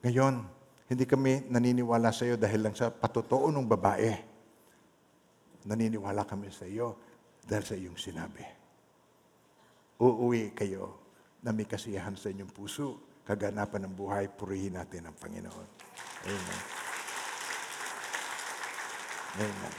ngayon, 0.04 0.44
hindi 0.88 1.04
kami 1.04 1.48
naniniwala 1.52 2.12
sa 2.12 2.24
iyo 2.24 2.40
dahil 2.40 2.64
lang 2.64 2.74
sa 2.76 2.88
patotoo 2.88 3.52
ng 3.52 3.66
babae. 3.68 4.12
Naniniwala 5.68 6.24
kami 6.24 6.48
sa 6.48 6.64
iyo 6.64 6.96
dahil 7.44 7.64
sa 7.64 7.74
iyong 7.76 7.98
sinabi. 8.00 8.44
Uuwi 10.00 10.56
kayo 10.56 10.96
na 11.44 11.52
may 11.52 11.68
kasiyahan 11.68 12.16
sa 12.16 12.32
inyong 12.32 12.52
puso, 12.52 13.20
kaganapan 13.28 13.88
ng 13.88 13.94
buhay, 13.94 14.24
purihin 14.32 14.80
natin 14.80 15.08
ang 15.08 15.16
Panginoon. 15.16 15.68
Amen. 16.24 16.62
Amen. 19.38 19.74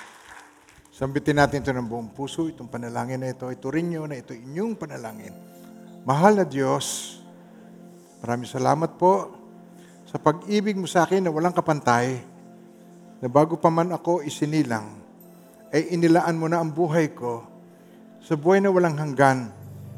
Sambitin 0.94 1.40
natin 1.40 1.64
ito 1.64 1.72
ng 1.72 1.88
buong 1.88 2.11
puso, 2.11 2.52
itong 2.52 2.68
panalangin 2.68 3.23
na 3.23 3.31
ito. 3.31 3.48
Ito 3.48 3.72
rin 3.72 3.88
nyo 3.88 4.03
na 4.03 4.19
ito 4.19 4.36
inyong 4.36 4.76
panalangin. 4.76 5.59
Mahal 6.08 6.40
na 6.40 6.46
Diyos, 6.48 7.20
maraming 8.24 8.48
salamat 8.48 8.96
po 8.96 9.36
sa 10.08 10.16
pag-ibig 10.16 10.80
mo 10.80 10.88
sa 10.88 11.04
akin 11.04 11.28
na 11.28 11.32
walang 11.32 11.52
kapantay, 11.52 12.24
na 13.20 13.28
bago 13.28 13.60
pa 13.60 13.68
man 13.68 13.92
ako 13.92 14.24
isinilang, 14.24 14.96
ay 15.76 15.92
inilaan 15.92 16.40
mo 16.40 16.48
na 16.48 16.64
ang 16.64 16.72
buhay 16.72 17.12
ko 17.12 17.44
sa 18.24 18.40
buhay 18.40 18.64
na 18.64 18.72
walang 18.72 18.96
hanggan 18.96 19.52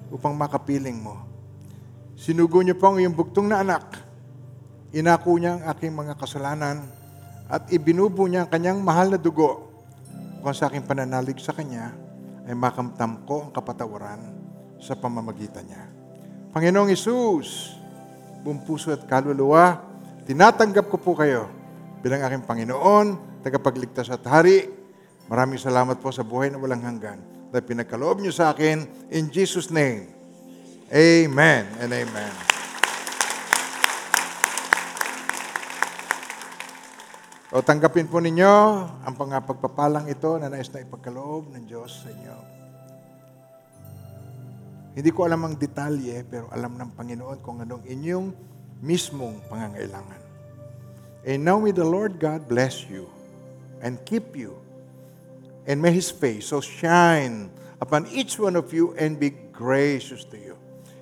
upang 0.09 0.33
makapiling 0.33 0.97
mo. 0.97 1.21
Sinugo 2.17 2.65
niyo 2.65 2.75
po 2.75 2.91
ang 2.91 2.97
iyong 2.97 3.15
bugtong 3.15 3.47
na 3.49 3.61
anak. 3.61 4.01
Inako 4.91 5.37
niya 5.37 5.57
ang 5.57 5.63
aking 5.71 5.93
mga 5.95 6.17
kasalanan 6.19 6.83
at 7.47 7.69
ibinubo 7.71 8.27
niya 8.27 8.43
ang 8.45 8.51
kanyang 8.51 8.79
mahal 8.83 9.15
na 9.15 9.19
dugo 9.21 9.71
kung 10.43 10.51
sa 10.51 10.67
aking 10.67 10.83
pananalig 10.83 11.39
sa 11.39 11.55
kanya 11.55 11.93
ay 12.49 12.57
makamtam 12.57 13.23
ko 13.23 13.47
ang 13.47 13.51
kapatawaran 13.55 14.21
sa 14.81 14.97
pamamagitan 14.97 15.63
niya. 15.63 15.90
Panginoong 16.51 16.91
Isus, 16.91 17.79
buong 18.43 18.59
puso 18.67 18.91
at 18.91 19.07
kaluluwa, 19.07 19.79
tinatanggap 20.27 20.91
ko 20.91 20.99
po 20.99 21.15
kayo 21.15 21.47
bilang 22.03 22.19
aking 22.27 22.43
Panginoon, 22.43 23.39
tagapagligtas 23.39 24.11
at 24.11 24.19
hari. 24.27 24.67
Maraming 25.31 25.55
salamat 25.55 26.03
po 26.03 26.11
sa 26.11 26.27
buhay 26.27 26.51
na 26.51 26.59
walang 26.59 26.83
hanggan 26.83 27.23
dahil 27.55 27.63
pinagkaloob 27.63 28.19
niyo 28.19 28.35
sa 28.35 28.51
akin 28.51 28.83
in 29.15 29.31
Jesus' 29.31 29.71
name. 29.71 30.11
Amen 30.91 31.71
and 31.79 31.87
amen. 31.87 32.33
O 37.55 37.63
tanggapin 37.63 38.11
po 38.11 38.19
ninyo 38.19 38.55
ang 39.07 39.15
pangapagpapalang 39.15 40.11
ito 40.11 40.35
na 40.35 40.51
nais 40.51 40.67
na 40.67 40.83
ipagkaloob 40.83 41.47
ng 41.55 41.63
Diyos 41.63 42.03
sa 42.03 42.11
inyo. 42.11 42.50
Hindi 44.91 45.09
ko 45.15 45.23
alam 45.23 45.47
ang 45.47 45.55
detalye, 45.55 46.19
pero 46.27 46.51
alam 46.51 46.75
ng 46.75 46.91
Panginoon 46.99 47.39
kung 47.39 47.63
anong 47.63 47.87
inyong 47.87 48.35
mismong 48.83 49.39
pangangailangan. 49.47 50.19
And 51.23 51.45
now 51.45 51.61
may 51.61 51.71
the 51.71 51.85
Lord 51.85 52.19
God 52.19 52.49
bless 52.49 52.83
you 52.89 53.07
and 53.79 54.01
keep 54.03 54.35
you. 54.35 54.57
And 55.69 55.79
may 55.79 55.93
His 55.93 56.09
face 56.09 56.49
so 56.49 56.59
shine 56.59 57.53
upon 57.79 58.09
each 58.09 58.35
one 58.41 58.57
of 58.57 58.73
you 58.73 58.91
and 58.97 59.15
be 59.15 59.31
gracious 59.53 60.25
to 60.33 60.37
you. 60.37 60.55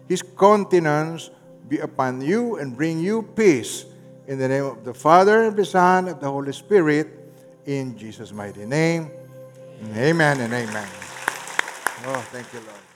His 0.05 0.21
countenance 0.21 1.31
be 1.65 1.79
upon 1.79 2.21
you 2.21 2.57
and 2.57 2.75
bring 2.75 2.99
you 2.99 3.23
peace. 3.33 3.85
In 4.29 4.37
the 4.37 4.47
name 4.47 4.65
of 4.65 4.85
the 4.85 4.93
Father, 4.93 5.49
and 5.49 5.57
the 5.57 5.65
Son, 5.65 6.07
and 6.07 6.19
the 6.21 6.29
Holy 6.29 6.53
Spirit, 6.53 7.09
in 7.65 7.97
Jesus' 7.97 8.31
mighty 8.31 8.65
name. 8.65 9.09
Amen 9.95 10.41
and 10.41 10.53
amen. 10.53 10.89
Oh, 12.05 12.21
thank 12.29 12.51
you, 12.53 12.59
Lord. 12.59 12.88